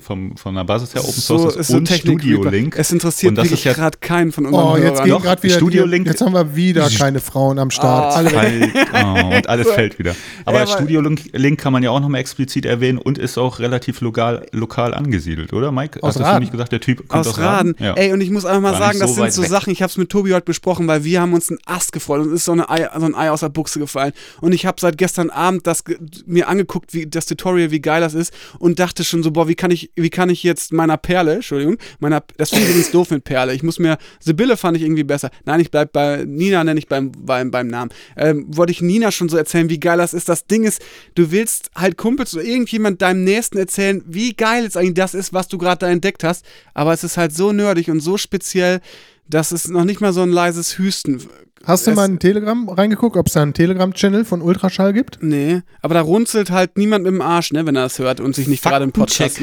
vom, 0.00 0.36
von 0.36 0.54
der 0.56 0.64
Basis 0.64 0.94
her 0.94 1.02
Open 1.02 1.12
Source 1.12 1.54
ist, 1.56 1.70
und 1.70 1.86
Technik- 1.86 2.20
Studio 2.20 2.42
Link. 2.50 2.74
Es 2.76 2.90
interessiert 2.90 3.30
Und 3.30 3.36
das 3.36 3.44
wirklich 3.44 3.64
ja- 3.64 3.72
gerade 3.72 3.98
keinen 3.98 4.32
von 4.32 4.46
unseren 4.46 4.64
Oh, 4.64 4.76
jetzt 4.76 4.84
Hörern. 4.86 5.04
gehen 5.04 5.10
Doch, 5.12 5.22
gerade 5.22 5.42
wieder, 5.44 5.54
Studio 5.54 5.84
Link- 5.86 6.06
jetzt 6.08 6.20
haben 6.20 6.32
wir 6.34 6.56
wieder 6.56 6.88
keine 6.90 7.20
Frauen 7.20 7.58
am 7.60 7.70
Start. 7.70 8.12
Ah. 8.12 8.16
Alle. 8.16 8.30
Fall, 8.30 8.70
oh, 8.92 9.36
und 9.36 9.48
alles 9.48 9.68
fällt 9.70 9.98
wieder. 9.98 10.16
Aber 10.44 10.58
Ja, 10.58 10.64
aber- 10.64 10.72
Studio 10.72 11.00
Link, 11.00 11.20
Link 11.32 11.60
kann 11.60 11.72
man 11.72 11.82
ja 11.84 11.90
auch 11.90 12.00
nochmal 12.00 12.20
explizit 12.20 12.66
erwähnen 12.66 12.98
und 12.98 13.18
ist 13.18 13.38
auch 13.38 13.60
relativ 13.60 14.00
lokal, 14.00 14.46
lokal 14.52 14.94
angesiedelt, 14.94 15.52
oder 15.52 15.70
Mike? 15.70 16.02
Aus 16.02 16.16
Hattest 16.16 16.39
du 16.40 16.44
Raden. 16.44 16.50
nicht 16.50 16.52
gesagt, 16.52 16.72
der 16.72 16.80
Typ 16.80 17.08
kommt 17.08 17.26
aus 17.26 17.28
aus, 17.28 17.38
Raden. 17.38 17.74
Ja. 17.78 17.94
Ey, 17.94 18.12
und 18.12 18.20
ich 18.20 18.30
muss 18.30 18.44
einfach 18.44 18.60
mal 18.60 18.72
War 18.72 18.78
sagen, 18.78 18.98
nicht 18.98 19.02
das 19.02 19.10
so 19.10 19.22
sind 19.22 19.32
so 19.32 19.42
weg. 19.42 19.50
Sachen, 19.50 19.72
ich 19.72 19.82
habe 19.82 19.90
es 19.90 19.96
mit 19.96 20.10
Tobi 20.10 20.32
heute 20.32 20.44
besprochen, 20.44 20.86
weil 20.88 21.04
wir 21.04 21.20
haben 21.20 21.32
uns 21.32 21.50
einen 21.50 21.58
Ast 21.66 21.92
gefreut. 21.92 22.20
Uns 22.22 22.32
ist 22.32 22.44
so, 22.44 22.52
eine 22.52 22.68
Ei, 22.70 22.88
so 22.98 23.06
ein 23.06 23.14
Ei 23.14 23.30
aus 23.30 23.40
der 23.40 23.48
Buchse 23.48 23.78
gefallen. 23.78 24.12
Und 24.40 24.52
ich 24.52 24.66
habe 24.66 24.80
seit 24.80 24.98
gestern 24.98 25.30
Abend 25.30 25.66
das 25.66 25.84
mir 26.26 26.48
angeguckt, 26.48 26.94
wie 26.94 27.06
das 27.06 27.26
Tutorial, 27.26 27.70
wie 27.70 27.80
geil 27.80 28.00
das 28.00 28.14
ist 28.14 28.32
und 28.58 28.78
dachte 28.78 29.04
schon 29.04 29.22
so, 29.22 29.30
boah, 29.30 29.48
wie 29.48 29.54
kann 29.54 29.70
ich, 29.70 29.90
wie 29.96 30.10
kann 30.10 30.30
ich 30.30 30.42
jetzt 30.42 30.72
meiner 30.72 30.96
Perle, 30.96 31.34
Entschuldigung, 31.34 31.76
meiner, 31.98 32.22
das 32.36 32.50
finde 32.50 32.64
ich 32.64 32.70
übrigens 32.70 32.90
doof 32.90 33.10
mit 33.10 33.24
Perle. 33.24 33.54
Ich 33.54 33.62
muss 33.62 33.78
mir, 33.78 33.98
Sibylle 34.20 34.56
fand 34.56 34.76
ich 34.76 34.82
irgendwie 34.82 35.04
besser. 35.04 35.30
Nein, 35.44 35.60
ich 35.60 35.70
bleib 35.70 35.92
bei, 35.92 36.24
Nina 36.26 36.64
nenne 36.64 36.78
ich 36.78 36.88
beim, 36.88 37.12
beim, 37.12 37.50
beim 37.50 37.68
Namen. 37.68 37.90
Ähm, 38.16 38.46
wollte 38.48 38.72
ich 38.72 38.82
Nina 38.82 39.10
schon 39.10 39.28
so 39.28 39.36
erzählen, 39.36 39.68
wie 39.68 39.80
geil 39.80 39.98
das 39.98 40.14
ist. 40.14 40.28
Das 40.28 40.46
Ding 40.46 40.64
ist, 40.64 40.82
du 41.14 41.30
willst 41.30 41.70
halt 41.74 41.96
Kumpels 41.96 42.34
oder 42.34 42.44
irgendjemand 42.44 43.02
deinem 43.02 43.24
Nächsten 43.24 43.58
erzählen, 43.58 44.02
wie 44.06 44.34
geil 44.34 44.64
jetzt 44.64 44.76
eigentlich 44.76 44.94
das 44.94 45.14
ist, 45.14 45.32
was 45.32 45.48
du 45.48 45.58
gerade 45.58 45.80
da 45.80 45.88
entdeckt 45.88 46.24
hast. 46.24 46.29
Aber 46.74 46.92
es 46.92 47.04
ist 47.04 47.16
halt 47.16 47.32
so 47.34 47.52
nerdig 47.52 47.90
und 47.90 48.00
so 48.00 48.16
speziell, 48.16 48.80
dass 49.28 49.52
es 49.52 49.68
noch 49.68 49.84
nicht 49.84 50.00
mal 50.00 50.12
so 50.12 50.22
ein 50.22 50.30
leises 50.30 50.78
Hüsten. 50.78 51.22
Hast 51.64 51.86
du 51.86 51.90
es- 51.90 51.96
mal 51.96 52.06
in 52.08 52.18
Telegram 52.18 52.68
reingeguckt, 52.68 53.16
ob 53.16 53.26
es 53.26 53.34
da 53.34 53.42
einen 53.42 53.52
Telegram-Channel 53.54 54.24
von 54.24 54.40
Ultraschall 54.42 54.92
gibt? 54.92 55.18
Nee, 55.22 55.60
aber 55.82 55.94
da 55.94 56.00
runzelt 56.00 56.50
halt 56.50 56.76
niemand 56.78 57.04
mit 57.04 57.12
dem 57.12 57.20
Arsch, 57.22 57.52
ne, 57.52 57.66
wenn 57.66 57.76
er 57.76 57.82
das 57.82 57.98
hört 57.98 58.20
und 58.20 58.34
sich 58.34 58.48
nicht 58.48 58.62
gerade 58.62 58.82
im 58.84 58.92
Podcast. 58.92 59.40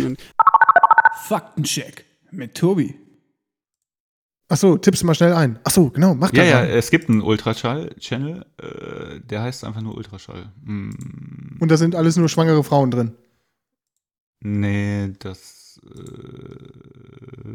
Faktencheck 1.27 2.05
mit 2.31 2.55
Tobi. 2.55 2.95
Achso, 4.49 4.77
tippst 4.77 5.01
du 5.03 5.05
mal 5.07 5.13
schnell 5.13 5.33
ein. 5.33 5.59
Achso, 5.65 5.89
genau, 5.89 6.15
mach 6.15 6.31
Ja, 6.31 6.43
das 6.43 6.49
ja, 6.51 6.55
mal. 6.61 6.69
es 6.69 6.89
gibt 6.89 7.09
einen 7.09 7.21
Ultraschall-Channel, 7.21 8.45
äh, 8.57 9.19
der 9.19 9.41
heißt 9.41 9.65
einfach 9.65 9.81
nur 9.81 9.95
Ultraschall. 9.95 10.51
Hm, 10.65 11.57
Und 11.59 11.69
da 11.69 11.75
sind 11.77 11.95
alles 11.95 12.15
nur 12.15 12.29
schwangere 12.29 12.63
Frauen 12.63 12.89
drin. 12.91 13.11
nee, 14.39 15.13
das 15.19 15.56
äh, 15.95 17.49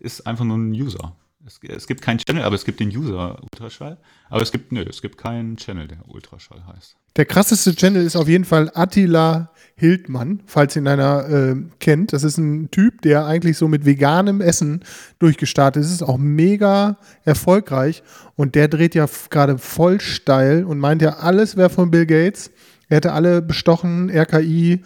ist 0.00 0.26
einfach 0.26 0.44
nur 0.44 0.58
ein 0.58 0.72
User. 0.72 1.16
Es, 1.46 1.58
es 1.68 1.86
gibt 1.86 2.02
keinen 2.02 2.18
Channel, 2.18 2.44
aber 2.44 2.54
es 2.54 2.64
gibt 2.64 2.80
den 2.80 2.88
User 2.88 3.40
Ultraschall. 3.42 3.98
Aber 4.28 4.42
es 4.42 4.52
gibt, 4.52 4.72
nö, 4.72 4.84
es 4.88 5.02
gibt 5.02 5.18
keinen 5.18 5.56
Channel, 5.56 5.88
der 5.88 6.08
Ultraschall 6.08 6.64
heißt. 6.66 6.96
Der 7.16 7.26
krasseste 7.26 7.74
Channel 7.74 8.04
ist 8.04 8.16
auf 8.16 8.28
jeden 8.28 8.44
Fall 8.44 8.70
Attila 8.74 9.50
Hildmann, 9.76 10.42
falls 10.46 10.76
ihn 10.76 10.86
einer 10.86 11.28
äh, 11.28 11.56
kennt. 11.80 12.12
Das 12.12 12.22
ist 12.22 12.38
ein 12.38 12.70
Typ, 12.70 13.02
der 13.02 13.26
eigentlich 13.26 13.58
so 13.58 13.68
mit 13.68 13.84
veganem 13.84 14.40
Essen 14.40 14.84
durchgestartet 15.18 15.82
ist. 15.82 15.92
Ist 15.92 16.02
auch 16.02 16.18
mega 16.18 16.98
erfolgreich 17.24 18.02
und 18.36 18.54
der 18.54 18.68
dreht 18.68 18.94
ja 18.94 19.06
gerade 19.30 19.58
voll 19.58 20.00
steil 20.00 20.64
und 20.64 20.78
meint 20.78 21.02
ja, 21.02 21.18
alles 21.18 21.56
wäre 21.56 21.70
von 21.70 21.90
Bill 21.90 22.06
Gates. 22.06 22.50
Er 22.88 22.96
hätte 22.96 23.12
alle 23.12 23.42
bestochen, 23.42 24.10
RKI, 24.10 24.82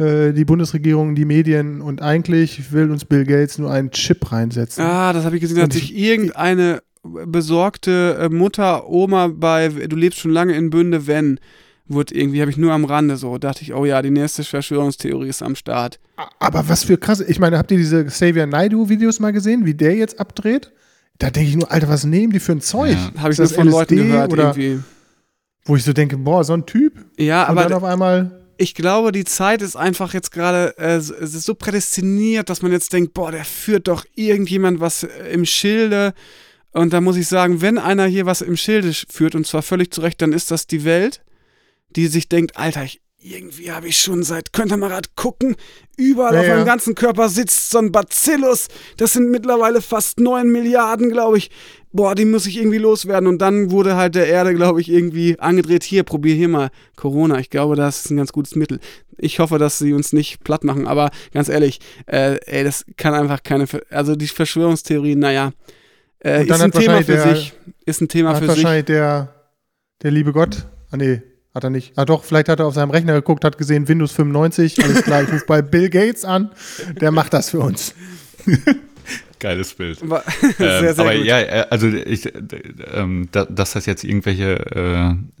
äh, 0.00 0.32
die 0.32 0.44
Bundesregierung, 0.44 1.14
die 1.14 1.24
Medien 1.24 1.80
und 1.80 2.02
eigentlich 2.02 2.72
will 2.72 2.90
uns 2.90 3.04
Bill 3.04 3.24
Gates 3.24 3.58
nur 3.58 3.70
einen 3.70 3.90
Chip 3.90 4.32
reinsetzen. 4.32 4.84
Ah, 4.84 5.12
das 5.12 5.24
habe 5.24 5.36
ich 5.36 5.42
gesehen, 5.42 5.58
da 5.58 5.64
hat 5.64 5.72
sich 5.72 5.96
irgendeine 5.96 6.82
besorgte 7.02 8.18
äh, 8.20 8.28
Mutter, 8.28 8.88
Oma 8.88 9.28
bei 9.28 9.68
Du 9.68 9.96
lebst 9.96 10.20
schon 10.20 10.32
lange 10.32 10.54
in 10.54 10.70
Bünde, 10.70 11.06
wenn, 11.06 11.38
wurde 11.86 12.14
irgendwie, 12.14 12.40
habe 12.40 12.50
ich 12.50 12.56
nur 12.56 12.72
am 12.72 12.84
Rande 12.84 13.16
so, 13.16 13.38
dachte 13.38 13.62
ich, 13.62 13.74
oh 13.74 13.84
ja, 13.84 14.02
die 14.02 14.10
nächste 14.10 14.44
Verschwörungstheorie 14.44 15.28
ist 15.28 15.42
am 15.42 15.54
Start. 15.54 15.98
Aber 16.38 16.68
was 16.68 16.84
für 16.84 16.98
krass. 16.98 17.20
Ich 17.20 17.38
meine, 17.38 17.58
habt 17.58 17.70
ihr 17.70 17.78
diese 17.78 18.04
Xavier 18.04 18.46
Naidu-Videos 18.46 19.20
mal 19.20 19.32
gesehen, 19.32 19.64
wie 19.64 19.74
der 19.74 19.96
jetzt 19.96 20.20
abdreht? 20.20 20.72
Da 21.18 21.30
denke 21.30 21.50
ich 21.50 21.56
nur, 21.56 21.70
Alter, 21.70 21.88
was 21.88 22.04
nehmen 22.04 22.32
die 22.32 22.40
für 22.40 22.52
ein 22.52 22.60
Zeug? 22.60 22.92
Ja. 22.92 23.22
Habe 23.22 23.32
ich 23.32 23.38
nur 23.38 23.46
das 23.46 23.54
von 23.54 23.68
Leuten 23.68 23.94
LSD 23.94 24.08
gehört 24.08 24.32
oder 24.32 24.56
irgendwie. 24.56 24.80
wo 25.64 25.76
ich 25.76 25.84
so 25.84 25.92
denke, 25.92 26.16
boah, 26.16 26.44
so 26.44 26.54
ein 26.54 26.64
Typ. 26.64 26.94
Ja, 27.18 27.48
und 27.48 27.56
dann 27.56 27.66
aber 27.66 27.76
auf 27.76 27.84
einmal. 27.84 28.39
Ich 28.60 28.74
glaube, 28.74 29.10
die 29.10 29.24
Zeit 29.24 29.62
ist 29.62 29.74
einfach 29.74 30.12
jetzt 30.12 30.32
gerade, 30.32 30.76
äh, 30.78 30.96
es 30.96 31.08
ist 31.10 31.44
so 31.44 31.54
prädestiniert, 31.54 32.50
dass 32.50 32.60
man 32.62 32.72
jetzt 32.72 32.92
denkt, 32.92 33.14
boah, 33.14 33.32
der 33.32 33.44
führt 33.46 33.88
doch 33.88 34.04
irgendjemand 34.14 34.80
was 34.80 35.04
äh, 35.04 35.08
im 35.32 35.44
Schilde. 35.46 36.12
Und 36.72 36.92
da 36.92 37.00
muss 37.00 37.16
ich 37.16 37.26
sagen, 37.26 37.62
wenn 37.62 37.78
einer 37.78 38.04
hier 38.06 38.26
was 38.26 38.42
im 38.42 38.56
Schilde 38.56 38.90
sch- 38.90 39.06
führt, 39.10 39.34
und 39.34 39.46
zwar 39.46 39.62
völlig 39.62 39.92
zu 39.92 40.02
Recht, 40.02 40.20
dann 40.22 40.32
ist 40.34 40.50
das 40.50 40.66
die 40.66 40.84
Welt, 40.84 41.22
die 41.96 42.06
sich 42.06 42.28
denkt, 42.28 42.56
Alter, 42.58 42.84
ich, 42.84 43.00
irgendwie 43.22 43.72
habe 43.72 43.88
ich 43.88 43.98
schon 43.98 44.22
seit, 44.22 44.52
könnt 44.52 44.70
ihr 44.72 44.76
mal 44.76 44.88
grad 44.90 45.16
gucken, 45.16 45.56
überall 45.96 46.34
Ja, 46.34 46.40
auf 46.40 46.46
ja. 46.46 46.54
meinem 46.56 46.66
ganzen 46.66 46.94
Körper 46.94 47.28
sitzt 47.28 47.70
so 47.70 47.78
ein 47.78 47.90
Bacillus. 47.92 48.68
Das 48.98 49.14
sind 49.14 49.30
mittlerweile 49.30 49.80
fast 49.82 50.20
9 50.20 50.48
Milliarden, 50.48 51.10
glaube 51.10 51.38
ich. 51.38 51.50
Boah, 51.92 52.14
die 52.14 52.24
muss 52.24 52.46
ich 52.46 52.56
irgendwie 52.58 52.78
loswerden. 52.78 53.26
Und 53.28 53.38
dann 53.42 53.70
wurde 53.72 53.96
halt 53.96 54.14
der 54.14 54.28
Erde, 54.28 54.54
glaube 54.54 54.80
ich, 54.80 54.88
irgendwie 54.88 55.38
angedreht. 55.40 55.82
Hier, 55.82 56.04
probier 56.04 56.34
hier 56.36 56.48
mal 56.48 56.70
Corona. 56.96 57.38
Ich 57.40 57.50
glaube, 57.50 57.74
das 57.74 58.04
ist 58.04 58.10
ein 58.10 58.16
ganz 58.16 58.32
gutes 58.32 58.54
Mittel. 58.54 58.78
Ich 59.18 59.40
hoffe, 59.40 59.58
dass 59.58 59.78
sie 59.78 59.92
uns 59.92 60.12
nicht 60.12 60.44
platt 60.44 60.62
machen. 60.62 60.86
Aber 60.86 61.10
ganz 61.34 61.48
ehrlich, 61.48 61.80
äh, 62.06 62.36
ey, 62.46 62.62
das 62.64 62.84
kann 62.96 63.12
einfach 63.14 63.42
keine, 63.42 63.66
also 63.90 64.14
die 64.14 64.28
Verschwörungstheorie, 64.28 65.16
naja, 65.16 65.52
äh, 66.24 66.44
ist 66.46 66.52
ein 66.60 66.70
Thema 66.70 66.94
wahrscheinlich 66.94 67.06
für 67.06 67.12
der- 67.12 67.34
sich. 67.36 67.52
Ist 67.86 68.00
ein 68.02 68.08
Thema 68.08 68.34
für 68.34 68.40
sich. 68.40 68.48
wahrscheinlich 68.48 68.84
der, 68.84 69.34
der 70.02 70.10
liebe 70.12 70.32
Gott. 70.32 70.66
Ah, 70.92 70.96
nee, 70.96 71.22
hat 71.52 71.64
er 71.64 71.70
nicht. 71.70 71.92
Ah, 71.96 72.04
doch, 72.04 72.22
vielleicht 72.22 72.48
hat 72.48 72.60
er 72.60 72.66
auf 72.66 72.74
seinem 72.74 72.90
Rechner 72.90 73.14
geguckt, 73.14 73.44
hat 73.44 73.58
gesehen 73.58 73.88
Windows 73.88 74.12
95. 74.12 74.82
Alles 74.84 75.02
klar, 75.02 75.22
ich 75.24 75.28
rufe 75.32 75.44
bei 75.46 75.60
Bill 75.60 75.90
Gates 75.90 76.24
an. 76.24 76.50
Der 77.00 77.10
macht 77.10 77.32
das 77.32 77.50
für 77.50 77.58
uns. 77.60 77.94
Geiles 79.40 79.74
Bild. 79.74 80.08
War- 80.08 80.22
Ähm, 80.42 80.54
sehr, 80.58 80.94
sehr 80.94 81.04
aber 81.04 81.16
gut. 81.16 81.24
ja, 81.24 81.40
äh, 81.40 81.66
also 81.70 81.88
ich, 81.88 82.26
äh, 82.26 82.32
ähm, 82.94 83.28
da, 83.32 83.44
dass 83.46 83.72
das 83.72 83.86
jetzt 83.86 84.04
irgendwelche 84.04 84.56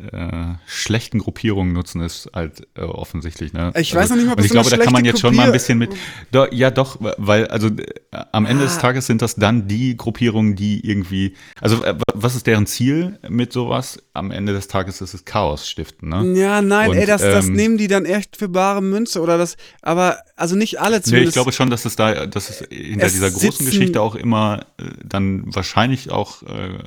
äh, 0.02 0.16
äh, 0.16 0.54
schlechten 0.66 1.18
Gruppierungen 1.18 1.72
nutzen, 1.72 2.00
ist 2.00 2.28
halt 2.34 2.66
äh, 2.76 2.80
offensichtlich. 2.82 3.52
Ne? 3.52 3.70
Ich 3.76 3.94
also, 3.94 3.96
weiß 3.96 4.10
noch 4.10 4.16
nicht 4.16 4.26
mal, 4.26 4.32
ob 4.32 4.38
Und 4.38 4.44
das 4.44 4.46
ich 4.46 4.52
glaube, 4.52 4.70
da 4.70 4.76
kann 4.78 4.92
man 4.92 5.04
jetzt 5.04 5.20
schon 5.20 5.34
mal 5.36 5.46
ein 5.46 5.52
bisschen 5.52 5.78
mit. 5.78 5.90
Do, 6.32 6.46
ja, 6.50 6.70
doch, 6.70 6.96
weil 7.18 7.46
also 7.48 7.68
äh, 7.68 7.84
am 8.32 8.46
Ende 8.46 8.62
Ah. 8.64 8.66
des 8.66 8.78
Tages 8.78 9.06
sind 9.06 9.22
das 9.22 9.34
dann 9.36 9.68
die 9.68 9.96
Gruppierungen, 9.96 10.56
die 10.56 10.86
irgendwie. 10.88 11.34
Also 11.60 11.82
was 12.14 12.34
ist 12.34 12.46
deren 12.46 12.66
Ziel 12.66 13.18
mit 13.28 13.52
sowas? 13.52 14.02
Am 14.14 14.30
Ende 14.30 14.52
des 14.52 14.68
Tages 14.68 15.00
ist 15.00 15.14
es 15.14 15.24
Chaos 15.24 15.68
stiften. 15.68 16.08
Ne? 16.08 16.38
Ja, 16.40 16.62
nein, 16.62 16.90
Und, 16.90 16.96
ey, 16.96 17.06
das, 17.06 17.22
das 17.22 17.46
ähm, 17.46 17.54
nehmen 17.54 17.76
die 17.78 17.88
dann 17.88 18.04
echt 18.04 18.36
für 18.36 18.48
bare 18.48 18.82
Münze 18.82 19.20
oder 19.20 19.38
das, 19.38 19.56
aber 19.82 20.18
also 20.40 20.56
nicht 20.56 20.80
alle 20.80 20.96
Nee, 20.96 21.02
zumindest. 21.02 21.28
ich 21.28 21.34
glaube 21.34 21.52
schon, 21.52 21.70
dass 21.70 21.84
es 21.84 21.96
da, 21.96 22.26
dass 22.26 22.48
es 22.50 22.58
hinter 22.70 23.06
Es 23.06 23.12
dieser 23.12 23.30
großen 23.30 23.66
Geschichte 23.66 24.00
auch 24.00 24.14
immer 24.14 24.66
äh, 24.78 24.84
dann 25.04 25.44
wahrscheinlich 25.54 26.10
auch 26.10 26.42
äh, 26.42 26.78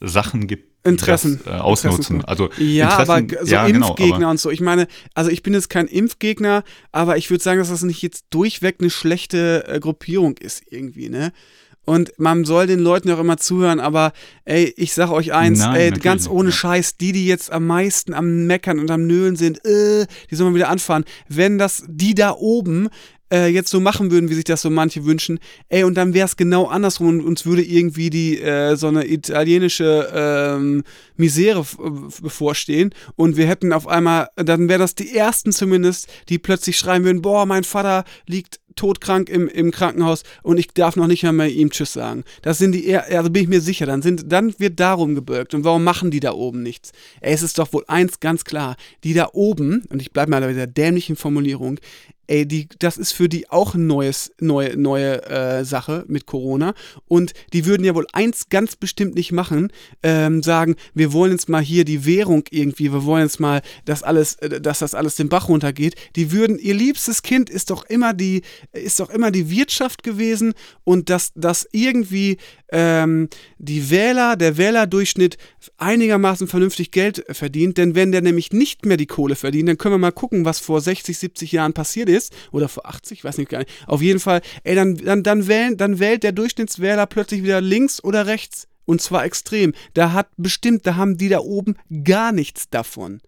Sachen 0.00 0.46
gibt, 0.46 0.68
die 0.84 0.90
Interessen. 0.90 1.40
das, 1.44 1.54
äh, 1.54 1.58
ausnutzen. 1.58 2.16
Interessen. 2.16 2.24
Also 2.24 2.50
Ja, 2.62 2.90
Interessen, 3.00 3.10
aber 3.36 3.44
so 3.46 3.52
ja, 3.54 3.66
genau, 3.66 3.88
Impfgegner 3.90 4.16
aber- 4.16 4.30
und 4.30 4.40
so. 4.40 4.50
Ich 4.50 4.60
meine, 4.60 4.86
also 5.14 5.30
ich 5.30 5.42
bin 5.42 5.54
jetzt 5.54 5.68
kein 5.70 5.86
Impfgegner, 5.86 6.64
aber 6.92 7.16
ich 7.16 7.30
würde 7.30 7.42
sagen, 7.42 7.58
dass 7.58 7.68
das 7.68 7.82
nicht 7.82 8.02
jetzt 8.02 8.26
durchweg 8.30 8.76
eine 8.80 8.90
schlechte 8.90 9.64
äh, 9.68 9.80
Gruppierung 9.80 10.36
ist 10.38 10.62
irgendwie, 10.70 11.08
ne? 11.08 11.32
Und 11.88 12.12
man 12.18 12.44
soll 12.44 12.66
den 12.66 12.80
Leuten 12.80 13.10
auch 13.10 13.18
immer 13.18 13.38
zuhören, 13.38 13.80
aber 13.80 14.12
ey, 14.44 14.74
ich 14.76 14.92
sag 14.92 15.10
euch 15.10 15.32
eins, 15.32 15.60
Nein, 15.60 15.74
ey, 15.74 15.90
ganz 15.92 16.28
ohne 16.28 16.50
ja. 16.50 16.54
Scheiß, 16.54 16.98
die, 16.98 17.12
die 17.12 17.26
jetzt 17.26 17.50
am 17.50 17.66
meisten 17.66 18.12
am 18.12 18.46
Meckern 18.46 18.78
und 18.78 18.90
am 18.90 19.06
Nölen 19.06 19.36
sind, 19.36 19.64
äh, 19.64 20.06
die 20.30 20.34
sollen 20.34 20.50
mal 20.50 20.56
wieder 20.56 20.68
anfahren. 20.68 21.06
Wenn 21.30 21.56
das 21.56 21.84
die 21.88 22.14
da 22.14 22.32
oben 22.32 22.90
äh, 23.32 23.46
jetzt 23.46 23.70
so 23.70 23.80
machen 23.80 24.10
würden, 24.10 24.28
wie 24.28 24.34
sich 24.34 24.44
das 24.44 24.60
so 24.60 24.68
manche 24.68 25.06
wünschen, 25.06 25.38
ey, 25.70 25.84
und 25.84 25.94
dann 25.94 26.12
wäre 26.12 26.26
es 26.26 26.36
genau 26.36 26.66
andersrum 26.66 27.08
und 27.08 27.24
uns 27.24 27.46
würde 27.46 27.62
irgendwie 27.62 28.10
die 28.10 28.38
äh, 28.38 28.76
so 28.76 28.88
eine 28.88 29.10
italienische 29.10 30.10
ähm, 30.14 30.84
Misere 31.16 31.64
bevorstehen 32.20 32.94
und 33.16 33.38
wir 33.38 33.46
hätten 33.46 33.72
auf 33.72 33.86
einmal, 33.86 34.28
dann 34.36 34.68
wären 34.68 34.80
das 34.80 34.94
die 34.94 35.16
ersten 35.16 35.52
zumindest, 35.52 36.06
die 36.28 36.38
plötzlich 36.38 36.76
schreien 36.76 37.04
würden, 37.04 37.22
boah, 37.22 37.46
mein 37.46 37.64
Vater 37.64 38.04
liegt 38.26 38.60
todkrank 38.78 39.28
im, 39.28 39.48
im 39.48 39.70
Krankenhaus 39.70 40.22
und 40.42 40.58
ich 40.58 40.68
darf 40.68 40.96
noch 40.96 41.06
nicht 41.06 41.24
einmal 41.26 41.50
ihm 41.50 41.70
Tschüss 41.70 41.92
sagen. 41.92 42.24
Das 42.42 42.58
sind 42.58 42.72
die 42.72 42.96
also 42.96 43.30
bin 43.30 43.42
ich 43.42 43.48
mir 43.48 43.60
sicher, 43.60 43.86
dann 43.86 44.02
sind, 44.02 44.30
dann 44.32 44.54
wird 44.58 44.80
darum 44.80 45.14
gebürgt. 45.14 45.54
Und 45.54 45.64
warum 45.64 45.84
machen 45.84 46.10
die 46.10 46.20
da 46.20 46.32
oben 46.32 46.62
nichts? 46.62 46.92
Ey, 47.20 47.34
es 47.34 47.42
ist 47.42 47.58
doch 47.58 47.72
wohl 47.72 47.84
eins 47.88 48.20
ganz 48.20 48.44
klar, 48.44 48.76
die 49.04 49.14
da 49.14 49.30
oben, 49.32 49.84
und 49.90 50.00
ich 50.00 50.12
bleibe 50.12 50.30
mal 50.30 50.40
bei 50.40 50.48
dieser 50.48 50.66
dämlichen 50.66 51.16
Formulierung, 51.16 51.78
ey, 52.28 52.46
die, 52.46 52.68
das 52.78 52.96
ist 52.96 53.12
für 53.12 53.28
die 53.28 53.50
auch 53.50 53.74
eine 53.74 53.84
neues, 53.84 54.32
neue, 54.38 54.76
neue 54.76 55.24
äh, 55.26 55.64
Sache 55.64 56.04
mit 56.08 56.26
Corona. 56.26 56.74
Und 57.06 57.32
die 57.52 57.66
würden 57.66 57.84
ja 57.84 57.94
wohl 57.94 58.06
eins 58.12 58.48
ganz 58.50 58.76
bestimmt 58.76 59.14
nicht 59.14 59.32
machen, 59.32 59.72
ähm, 60.02 60.42
sagen, 60.42 60.76
wir 60.94 61.12
wollen 61.12 61.32
jetzt 61.32 61.48
mal 61.48 61.62
hier 61.62 61.84
die 61.84 62.04
Währung 62.04 62.44
irgendwie, 62.50 62.92
wir 62.92 63.04
wollen 63.04 63.24
jetzt 63.24 63.40
mal, 63.40 63.62
dass 63.86 64.02
alles, 64.02 64.34
äh, 64.36 64.60
dass 64.60 64.78
das 64.78 64.94
alles 64.94 65.16
den 65.16 65.28
Bach 65.28 65.48
runtergeht. 65.48 65.96
Die 66.16 66.30
würden, 66.30 66.58
ihr 66.58 66.74
liebstes 66.74 67.22
Kind 67.22 67.50
ist 67.50 67.70
doch 67.70 67.84
immer 67.86 68.12
die, 68.12 68.42
ist 68.72 69.00
doch 69.00 69.10
immer 69.10 69.30
die 69.30 69.50
Wirtschaft 69.50 70.02
gewesen 70.02 70.52
und 70.84 71.08
dass, 71.08 71.32
dass 71.34 71.66
irgendwie 71.72 72.36
ähm, 72.70 73.28
die 73.56 73.90
Wähler, 73.90 74.36
der 74.36 74.58
Wählerdurchschnitt 74.58 75.38
einigermaßen 75.78 76.46
vernünftig 76.46 76.90
Geld 76.90 77.24
verdient, 77.30 77.78
denn 77.78 77.94
wenn 77.94 78.12
der 78.12 78.20
nämlich 78.20 78.52
nicht 78.52 78.84
mehr 78.84 78.98
die 78.98 79.06
Kohle 79.06 79.34
verdient, 79.34 79.70
dann 79.70 79.78
können 79.78 79.94
wir 79.94 79.98
mal 79.98 80.12
gucken, 80.12 80.44
was 80.44 80.58
vor 80.58 80.82
60, 80.82 81.16
70 81.16 81.52
Jahren 81.52 81.72
passiert 81.72 82.10
ist 82.10 82.17
oder 82.52 82.68
vor 82.68 82.86
80, 82.86 83.18
ich 83.18 83.24
weiß 83.24 83.38
nicht 83.38 83.50
gar 83.50 83.58
nicht. 83.58 83.70
Auf 83.86 84.02
jeden 84.02 84.20
Fall, 84.20 84.40
ey, 84.64 84.74
dann, 84.74 84.96
dann, 84.96 85.22
dann, 85.22 85.48
wählen, 85.48 85.76
dann 85.76 85.98
wählt 85.98 86.22
der 86.22 86.32
Durchschnittswähler 86.32 87.06
plötzlich 87.06 87.42
wieder 87.42 87.60
links 87.60 88.02
oder 88.02 88.26
rechts 88.26 88.68
und 88.84 89.02
zwar 89.02 89.24
extrem. 89.24 89.74
Da 89.94 90.12
hat 90.12 90.28
bestimmt, 90.36 90.86
da 90.86 90.96
haben 90.96 91.18
die 91.18 91.28
da 91.28 91.40
oben 91.40 91.76
gar 92.04 92.32
nichts 92.32 92.70
davon. 92.70 93.20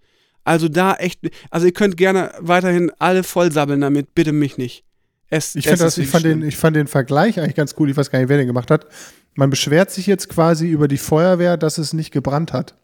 Also 0.45 0.69
da 0.69 0.95
echt, 0.95 1.21
also 1.51 1.67
ihr 1.67 1.73
könnt 1.73 1.97
gerne 1.97 2.33
weiterhin 2.39 2.91
alle 2.99 3.23
vollsabbeln 3.23 3.81
damit, 3.81 4.15
bitte 4.15 4.33
mich 4.33 4.57
nicht. 4.57 4.85
Es, 5.29 5.55
Ich, 5.55 5.67
es 5.67 5.79
das, 5.79 5.97
ist 5.97 6.05
ich, 6.05 6.11
fand 6.11 6.25
den, 6.25 6.43
ich 6.43 6.57
fand 6.57 6.77
den 6.77 6.87
Vergleich 6.87 7.39
eigentlich 7.39 7.55
ganz 7.55 7.75
cool. 7.79 7.91
Ich 7.91 7.97
weiß 7.97 8.11
gar 8.11 8.19
nicht, 8.19 8.29
wer 8.29 8.39
den 8.39 8.47
gemacht 8.47 8.71
hat. 8.71 8.87
Man 9.35 9.51
beschwert 9.51 9.91
sich 9.91 10.07
jetzt 10.07 10.29
quasi 10.29 10.69
über 10.69 10.89
die 10.89 10.99
Feuerwehr, 10.99 11.57
dass 11.57 11.79
es 11.79 11.93
nicht 11.93 12.11
gebrannt 12.11 12.53
hat. 12.53 12.77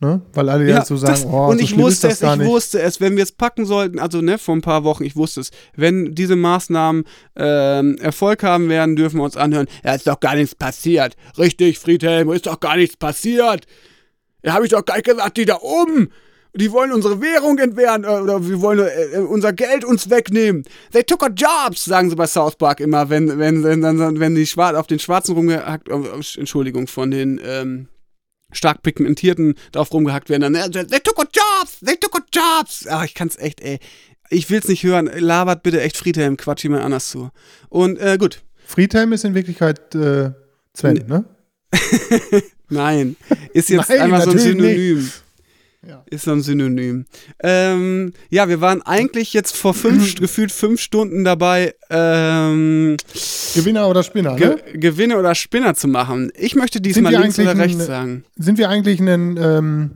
Ne? 0.00 0.22
Weil 0.32 0.48
alle 0.48 0.68
ja, 0.68 0.84
so 0.84 0.96
sagen, 0.96 1.12
das, 1.12 1.24
oh, 1.24 1.46
und 1.46 1.58
so 1.58 1.64
ich 1.64 1.76
wusste 1.76 2.06
es, 2.06 2.22
ich 2.22 2.36
nicht. 2.36 2.46
wusste 2.48 2.80
es, 2.80 3.00
wenn 3.00 3.16
wir 3.16 3.24
es 3.24 3.32
packen 3.32 3.66
sollten, 3.66 3.98
also 3.98 4.20
ne, 4.20 4.38
vor 4.38 4.54
ein 4.54 4.60
paar 4.60 4.84
Wochen, 4.84 5.02
ich 5.02 5.16
wusste 5.16 5.40
es, 5.40 5.50
wenn 5.74 6.14
diese 6.14 6.36
Maßnahmen 6.36 7.02
ähm, 7.34 7.98
Erfolg 7.98 8.44
haben 8.44 8.68
werden, 8.68 8.94
dürfen 8.94 9.16
wir 9.16 9.24
uns 9.24 9.36
anhören, 9.36 9.66
ja, 9.84 9.94
ist 9.94 10.06
doch 10.06 10.20
gar 10.20 10.36
nichts 10.36 10.54
passiert. 10.54 11.16
Richtig, 11.36 11.80
Friedhelm, 11.80 12.30
ist 12.30 12.46
doch 12.46 12.60
gar 12.60 12.76
nichts 12.76 12.96
passiert. 12.96 13.66
Ja, 14.44 14.52
habe 14.52 14.66
ich 14.66 14.70
doch 14.70 14.84
gar 14.84 14.94
nicht 14.96 15.06
gesagt, 15.06 15.36
die 15.36 15.46
da 15.46 15.58
oben, 15.60 16.10
die 16.54 16.70
wollen 16.70 16.92
unsere 16.92 17.20
Währung 17.20 17.58
entwehren 17.58 18.04
äh, 18.04 18.06
oder 18.06 18.46
wir 18.46 18.60
wollen 18.60 18.78
äh, 18.78 19.18
unser 19.18 19.52
Geld 19.52 19.84
uns 19.84 20.10
wegnehmen. 20.10 20.62
They 20.92 21.02
took 21.02 21.22
our 21.22 21.30
jobs, 21.30 21.84
sagen 21.84 22.08
sie 22.08 22.14
bei 22.14 22.28
South 22.28 22.54
Park 22.54 22.78
immer, 22.78 23.10
wenn, 23.10 23.36
wenn, 23.36 23.64
wenn, 23.64 23.82
wenn, 23.82 24.20
wenn 24.20 24.34
die 24.36 24.46
Schwar 24.46 24.78
auf 24.78 24.86
den 24.86 25.00
Schwarzen 25.00 25.34
rumgehackt, 25.34 25.88
äh, 25.88 26.38
Entschuldigung, 26.38 26.86
von 26.86 27.10
den 27.10 27.40
ähm, 27.44 27.88
stark 28.52 28.82
pigmentierten 28.82 29.54
drauf 29.72 29.92
rumgehackt 29.92 30.30
werden, 30.30 30.52
dann, 30.52 30.72
they 30.72 31.00
took 31.00 31.18
our 31.18 31.28
jobs, 31.32 31.80
they 31.84 31.96
took 31.96 32.14
our 32.14 32.24
jobs. 32.32 32.86
Ach, 32.88 33.04
ich 33.04 33.14
kann's 33.14 33.36
echt, 33.36 33.60
ey. 33.60 33.78
Ich 34.30 34.50
will's 34.50 34.68
nicht 34.68 34.82
hören. 34.82 35.06
Labert 35.06 35.62
bitte 35.62 35.80
echt 35.80 35.96
Friedhelm, 35.96 36.36
quatsch 36.36 36.62
jemand 36.62 36.84
anders 36.84 37.08
zu. 37.08 37.30
Und 37.70 37.98
äh, 37.98 38.18
gut. 38.18 38.42
Friedhelm 38.66 39.12
ist 39.12 39.24
in 39.24 39.34
Wirklichkeit 39.34 39.94
äh, 39.94 40.32
Sven, 40.74 41.04
ne? 41.06 41.24
Nein, 42.68 43.16
ist 43.54 43.70
jetzt 43.70 43.88
Nein, 43.88 44.00
einfach 44.00 44.22
so 44.24 44.30
ein 44.30 44.38
Synonym. 44.38 45.10
Ja. 45.86 46.04
Ist 46.10 46.24
so 46.24 46.32
ein 46.32 46.42
Synonym. 46.42 47.06
Ähm, 47.40 48.12
ja, 48.30 48.48
wir 48.48 48.60
waren 48.60 48.82
eigentlich 48.82 49.32
jetzt 49.32 49.56
vor 49.56 49.74
fünf, 49.74 50.14
gefühlt 50.20 50.50
fünf 50.50 50.80
Stunden 50.80 51.22
dabei, 51.24 51.74
ähm, 51.88 52.96
Gewinner 53.54 53.88
oder 53.88 54.02
Spinner, 54.02 54.34
Ge 54.34 54.48
ne? 54.48 54.56
Gewinne 54.74 55.16
oder 55.18 55.34
Spinner 55.36 55.74
zu 55.74 55.86
machen. 55.86 56.32
Ich 56.36 56.56
möchte 56.56 56.80
diesmal 56.80 57.14
links 57.14 57.38
oder 57.38 57.56
rechts 57.56 57.80
ein- 57.80 57.86
sagen. 57.86 58.24
Sind 58.36 58.58
wir 58.58 58.68
eigentlich 58.68 58.98
ein, 59.00 59.36
ähm, 59.40 59.90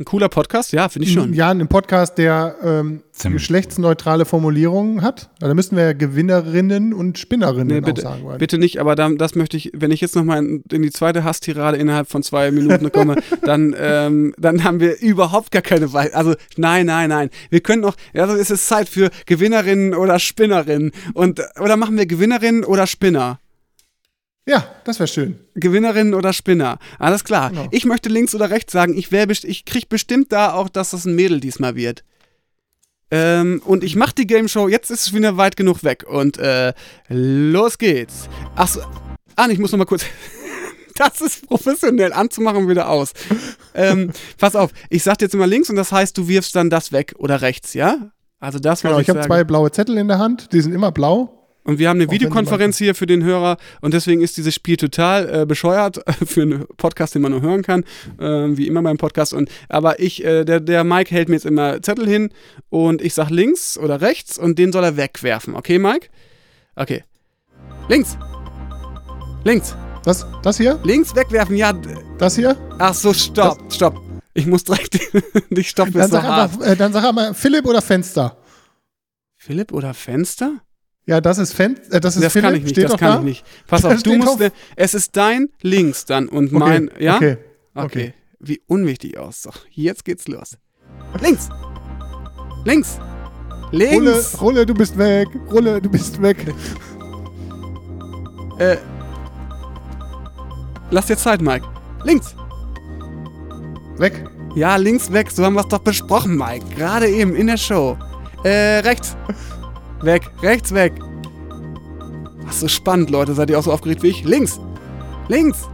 Ein 0.00 0.06
cooler 0.06 0.30
Podcast? 0.30 0.72
Ja, 0.72 0.88
finde 0.88 1.06
ich 1.06 1.12
schon. 1.12 1.34
ja, 1.34 1.50
ein 1.50 1.68
Podcast, 1.68 2.16
der 2.16 2.56
ähm, 2.64 3.02
Ziemlich. 3.12 3.42
geschlechtsneutrale 3.42 4.24
Formulierungen 4.24 5.02
hat? 5.02 5.28
Also 5.42 5.48
Da 5.48 5.54
müssten 5.54 5.76
wir 5.76 5.82
ja 5.82 5.92
Gewinnerinnen 5.92 6.94
und 6.94 7.18
Spinnerinnen 7.18 7.66
Nee, 7.66 7.80
auch 7.82 7.84
bitte, 7.84 8.00
sagen 8.00 8.24
wollen. 8.24 8.38
bitte 8.38 8.56
nicht, 8.56 8.80
aber 8.80 8.94
dann, 8.94 9.18
das 9.18 9.34
möchte 9.34 9.58
ich, 9.58 9.70
wenn 9.74 9.90
ich 9.90 10.00
jetzt 10.00 10.16
nochmal 10.16 10.38
in, 10.38 10.64
in 10.72 10.80
die 10.80 10.90
zweite 10.90 11.22
Hasstirade 11.22 11.76
innerhalb 11.76 12.08
von 12.08 12.22
zwei 12.22 12.50
Minuten 12.50 12.90
komme, 12.90 13.16
dann, 13.44 13.76
ähm, 13.78 14.32
dann 14.38 14.64
haben 14.64 14.80
wir 14.80 14.98
überhaupt 15.02 15.50
gar 15.50 15.60
keine 15.60 15.92
Wahl. 15.92 16.10
Also 16.14 16.34
nein, 16.56 16.86
nein, 16.86 17.10
nein. 17.10 17.28
Wir 17.50 17.60
können 17.60 17.82
noch, 17.82 17.96
also 18.14 18.36
es 18.36 18.50
ist 18.50 18.66
Zeit 18.68 18.88
für 18.88 19.10
Gewinnerinnen 19.26 19.92
oder 19.92 20.18
Spinnerinnen. 20.18 20.92
Und, 21.12 21.42
oder 21.60 21.76
machen 21.76 21.98
wir 21.98 22.06
Gewinnerinnen 22.06 22.64
oder 22.64 22.86
Spinner? 22.86 23.38
Ja, 24.50 24.66
das 24.84 24.98
wäre 24.98 25.06
schön. 25.06 25.38
Gewinnerinnen 25.54 26.12
oder 26.12 26.32
Spinner. 26.32 26.78
Alles 26.98 27.22
klar. 27.22 27.50
Genau. 27.50 27.68
Ich 27.70 27.84
möchte 27.84 28.08
links 28.08 28.34
oder 28.34 28.50
rechts 28.50 28.72
sagen, 28.72 28.98
ich, 28.98 29.10
best- 29.10 29.44
ich 29.44 29.64
krieg 29.64 29.88
bestimmt 29.88 30.32
da 30.32 30.52
auch, 30.54 30.68
dass 30.68 30.90
das 30.90 31.04
ein 31.04 31.14
Mädel 31.14 31.38
diesmal 31.38 31.76
wird. 31.76 32.02
Ähm, 33.12 33.62
und 33.64 33.84
ich 33.84 33.94
mach 33.96 34.10
die 34.12 34.26
Game 34.26 34.48
Show, 34.48 34.66
jetzt 34.68 34.90
ist 34.90 35.06
es 35.06 35.14
wieder 35.14 35.36
weit 35.36 35.56
genug 35.56 35.84
weg. 35.84 36.04
Und 36.08 36.38
äh, 36.38 36.72
los 37.08 37.78
geht's. 37.78 38.28
Achso, 38.56 38.80
ah, 39.36 39.48
ich 39.48 39.58
muss 39.60 39.70
noch 39.72 39.78
mal 39.78 39.84
kurz. 39.84 40.04
Das 40.96 41.22
ist 41.22 41.46
professionell 41.46 42.12
anzumachen 42.12 42.64
und 42.64 42.68
wieder 42.68 42.90
aus. 42.90 43.12
ähm, 43.74 44.10
pass 44.36 44.54
auf, 44.54 44.70
ich 44.90 45.02
sag 45.02 45.16
dir 45.16 45.26
jetzt 45.26 45.34
immer 45.34 45.46
links 45.46 45.70
und 45.70 45.76
das 45.76 45.92
heißt, 45.92 46.18
du 46.18 46.28
wirfst 46.28 46.54
dann 46.54 46.68
das 46.68 46.92
weg 46.92 47.14
oder 47.16 47.40
rechts, 47.40 47.72
ja? 47.72 48.10
Also 48.38 48.58
das, 48.58 48.84
was 48.84 48.90
Genau, 48.90 49.00
ich, 49.00 49.08
ich 49.08 49.14
habe 49.16 49.26
zwei 49.26 49.44
blaue 49.44 49.70
Zettel 49.70 49.96
in 49.96 50.08
der 50.08 50.18
Hand, 50.18 50.52
die 50.52 50.60
sind 50.60 50.74
immer 50.74 50.92
blau. 50.92 51.39
Und 51.64 51.78
wir 51.78 51.88
haben 51.88 52.00
eine 52.00 52.10
Videokonferenz 52.10 52.78
hier 52.78 52.94
für 52.94 53.06
den 53.06 53.22
Hörer 53.22 53.56
und 53.80 53.92
deswegen 53.92 54.22
ist 54.22 54.36
dieses 54.36 54.54
Spiel 54.54 54.76
total 54.76 55.42
äh, 55.42 55.46
bescheuert 55.46 56.00
für 56.26 56.42
einen 56.42 56.66
Podcast, 56.76 57.14
den 57.14 57.22
man 57.22 57.32
nur 57.32 57.42
hören 57.42 57.62
kann, 57.62 57.84
äh, 58.18 58.56
wie 58.56 58.66
immer 58.66 58.82
beim 58.82 58.96
Podcast. 58.96 59.34
Und 59.34 59.50
aber 59.68 60.00
ich, 60.00 60.24
äh, 60.24 60.44
der, 60.44 60.60
der 60.60 60.84
Mike 60.84 61.14
hält 61.14 61.28
mir 61.28 61.34
jetzt 61.36 61.46
immer 61.46 61.82
Zettel 61.82 62.08
hin 62.08 62.30
und 62.70 63.02
ich 63.02 63.14
sag 63.14 63.30
links 63.30 63.76
oder 63.76 64.00
rechts 64.00 64.38
und 64.38 64.58
den 64.58 64.72
soll 64.72 64.84
er 64.84 64.96
wegwerfen. 64.96 65.54
Okay, 65.54 65.78
Mike? 65.78 66.08
Okay. 66.76 67.04
Links. 67.88 68.16
Links. 69.44 69.76
Das, 70.04 70.26
das 70.42 70.56
hier? 70.56 70.80
Links 70.84 71.14
wegwerfen. 71.14 71.56
Ja. 71.56 71.74
Das 72.18 72.36
hier? 72.36 72.56
Ach 72.78 72.94
so, 72.94 73.12
stopp, 73.12 73.60
stopp. 73.70 74.00
Ich 74.32 74.46
muss 74.46 74.64
direkt 74.64 74.98
dich 75.50 75.68
stoppen. 75.68 75.92
Dann 75.92 76.10
sag, 76.10 76.24
einfach, 76.24 76.66
äh, 76.66 76.76
dann 76.76 76.92
sag 76.92 77.04
einmal 77.04 77.34
Philipp 77.34 77.66
oder 77.66 77.82
Fenster. 77.82 78.38
Philipp 79.36 79.72
oder 79.72 79.92
Fenster? 79.92 80.62
Ja, 81.10 81.20
das 81.20 81.38
ist 81.38 81.52
Fenster. 81.52 81.96
Äh, 81.96 82.00
das 82.00 82.14
ist 82.16 82.22
Das 82.24 82.32
Philipp. 82.32 82.44
kann 82.46 82.54
ich 82.54 82.62
nicht, 82.62 82.72
Steht 82.72 82.84
das 82.84 82.96
kann 83.00 83.12
da? 83.12 83.18
ich 83.18 83.24
nicht. 83.24 83.44
Pass 83.66 83.84
auf, 83.86 84.00
du 84.02 84.14
musst. 84.14 84.28
drauf- 84.28 84.38
ne- 84.38 84.52
Es 84.76 84.94
ist 84.94 85.16
dein 85.16 85.48
links 85.60 86.04
dann 86.04 86.28
und 86.28 86.46
Okay. 86.54 86.58
mein. 86.58 86.90
Ja? 87.00 87.16
Okay. 87.16 87.36
Okay. 87.74 87.84
Okay. 87.86 88.14
Wie 88.38 88.60
unwichtig 88.68 89.18
aus. 89.18 89.42
So, 89.42 89.50
jetzt 89.70 90.04
geht's 90.04 90.28
los. 90.28 90.56
Links. 91.20 91.48
Links. 92.64 92.98
Rulle, 93.72 93.86
Links. 94.12 94.40
Rulle, 94.40 94.66
du 94.66 94.74
bist 94.74 94.96
weg. 94.98 95.28
Rulle, 95.50 95.80
du 95.82 95.90
bist 95.90 96.20
weg. 96.22 96.36
Äh, 98.58 98.76
lass 100.90 101.06
dir 101.06 101.16
Zeit, 101.16 101.40
Mike. 101.40 101.66
Links. 102.04 102.34
Weg. 103.96 104.22
Ja, 104.54 104.76
links 104.76 105.10
weg. 105.12 105.30
So 105.30 105.44
haben 105.46 105.54
wir 105.54 105.60
es 105.62 105.68
doch 105.68 105.78
besprochen, 105.78 106.36
Mike. 106.36 106.66
Gerade 106.76 107.08
eben 107.08 107.34
in 107.34 107.46
der 107.46 107.56
Show. 107.56 107.96
Äh, 108.44 108.80
rechts. 108.80 109.16
Weg. 110.02 110.30
Rechts 110.42 110.72
weg. 110.72 110.92
Ach, 112.48 112.52
so 112.52 112.68
spannend, 112.68 113.10
Leute. 113.10 113.34
Seid 113.34 113.50
ihr 113.50 113.58
auch 113.58 113.62
so 113.62 113.72
aufgeregt 113.72 114.02
wie 114.02 114.08
ich? 114.08 114.24
Links. 114.24 114.60
Links. 115.28 115.68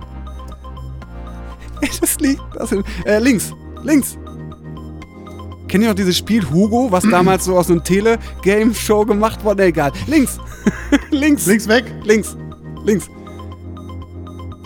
Das 2.00 2.18
liegt. 2.20 2.42
Das, 2.54 2.72
äh, 2.72 3.18
links. 3.18 3.52
Links. 3.82 4.18
Kennt 5.68 5.84
ihr 5.84 5.90
noch 5.90 5.94
dieses 5.96 6.16
Spiel 6.16 6.42
Hugo, 6.50 6.90
was 6.90 7.04
damals 7.10 7.44
so 7.44 7.56
aus 7.56 7.70
einem 7.70 7.84
Tele-Game-Show 7.84 9.04
gemacht 9.04 9.44
wurde? 9.44 9.64
Egal. 9.64 9.92
Links. 10.06 10.38
links. 11.10 11.46
Links 11.46 11.68
weg. 11.68 11.84
Links. 12.04 12.36
Links. 12.84 13.10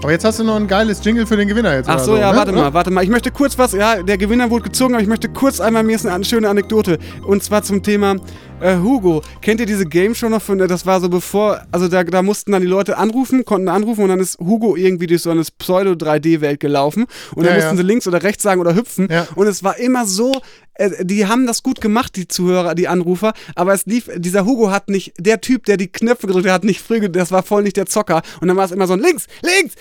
Aber 0.02 0.12
jetzt 0.12 0.24
hast 0.24 0.38
du 0.38 0.44
noch 0.44 0.56
ein 0.56 0.66
geiles 0.66 1.04
Jingle 1.04 1.26
für 1.26 1.36
den 1.36 1.46
Gewinner 1.46 1.74
jetzt. 1.74 1.88
Ach 1.88 1.98
so, 1.98 2.16
ja, 2.16 2.30
ne? 2.32 2.38
warte 2.38 2.52
mal, 2.52 2.72
warte 2.72 2.90
mal. 2.90 3.04
Ich 3.04 3.10
möchte 3.10 3.30
kurz 3.30 3.58
was, 3.58 3.72
ja, 3.72 4.02
der 4.02 4.16
Gewinner 4.16 4.50
wurde 4.50 4.64
gezogen, 4.64 4.94
aber 4.94 5.02
ich 5.02 5.08
möchte 5.08 5.28
kurz 5.28 5.60
einmal, 5.60 5.82
mir 5.82 5.96
ist 5.96 6.06
eine 6.06 6.24
schöne 6.24 6.48
Anekdote. 6.48 6.98
Und 7.26 7.42
zwar 7.42 7.62
zum 7.62 7.82
Thema 7.82 8.16
äh, 8.60 8.76
Hugo. 8.76 9.22
Kennt 9.40 9.60
ihr 9.60 9.66
diese 9.66 9.86
Game 9.86 10.14
Show 10.14 10.28
noch 10.28 10.42
von, 10.42 10.60
äh, 10.60 10.66
das 10.66 10.86
war 10.86 11.00
so 11.00 11.08
bevor, 11.08 11.62
also 11.72 11.88
da, 11.88 12.04
da 12.04 12.22
mussten 12.22 12.52
dann 12.52 12.62
die 12.62 12.68
Leute 12.68 12.96
anrufen, 12.98 13.44
konnten 13.44 13.68
anrufen 13.68 14.02
und 14.02 14.08
dann 14.08 14.20
ist 14.20 14.38
Hugo 14.38 14.76
irgendwie 14.76 15.06
durch 15.06 15.22
so 15.22 15.30
eine 15.30 15.42
Pseudo-3D-Welt 15.42 16.60
gelaufen 16.60 17.06
und 17.34 17.44
dann 17.44 17.54
Ja, 17.54 17.60
mussten 17.60 17.76
ja. 17.76 17.82
sie 17.82 17.86
links 17.86 18.06
oder 18.06 18.22
rechts 18.22 18.42
sagen 18.42 18.60
oder 18.60 18.74
hüpfen. 18.74 19.08
Und 19.34 19.46
es 19.46 19.64
war 19.64 19.78
immer 19.78 20.06
so, 20.06 20.40
äh, 20.74 21.04
die 21.04 21.26
haben 21.26 21.46
das 21.46 21.62
gut 21.62 21.80
gemacht, 21.80 22.16
die 22.16 22.28
Zuhörer, 22.28 22.74
die 22.74 22.88
Anrufer, 22.88 23.32
aber 23.54 23.72
es 23.74 23.86
lief, 23.86 24.08
dieser 24.16 24.44
Hugo 24.46 24.70
hat 24.70 24.88
nicht, 24.88 25.12
der 25.18 25.40
Typ, 25.40 25.64
der 25.64 25.76
die 25.76 25.88
Knöpfe 25.88 26.26
gedrückt 26.26 26.46
hat, 26.46 26.54
hat 26.54 26.64
nicht 26.64 26.80
früh, 26.80 27.08
das 27.08 27.32
war 27.32 27.42
voll 27.42 27.62
nicht 27.62 27.76
der 27.76 27.86
Zocker. 27.86 28.22
Und 28.40 28.48
dann 28.48 28.56
war 28.56 28.64
es 28.64 28.72
immer 28.72 28.86
so 28.86 28.94
ein 28.94 29.00
links, 29.00 29.26
links, 29.42 29.74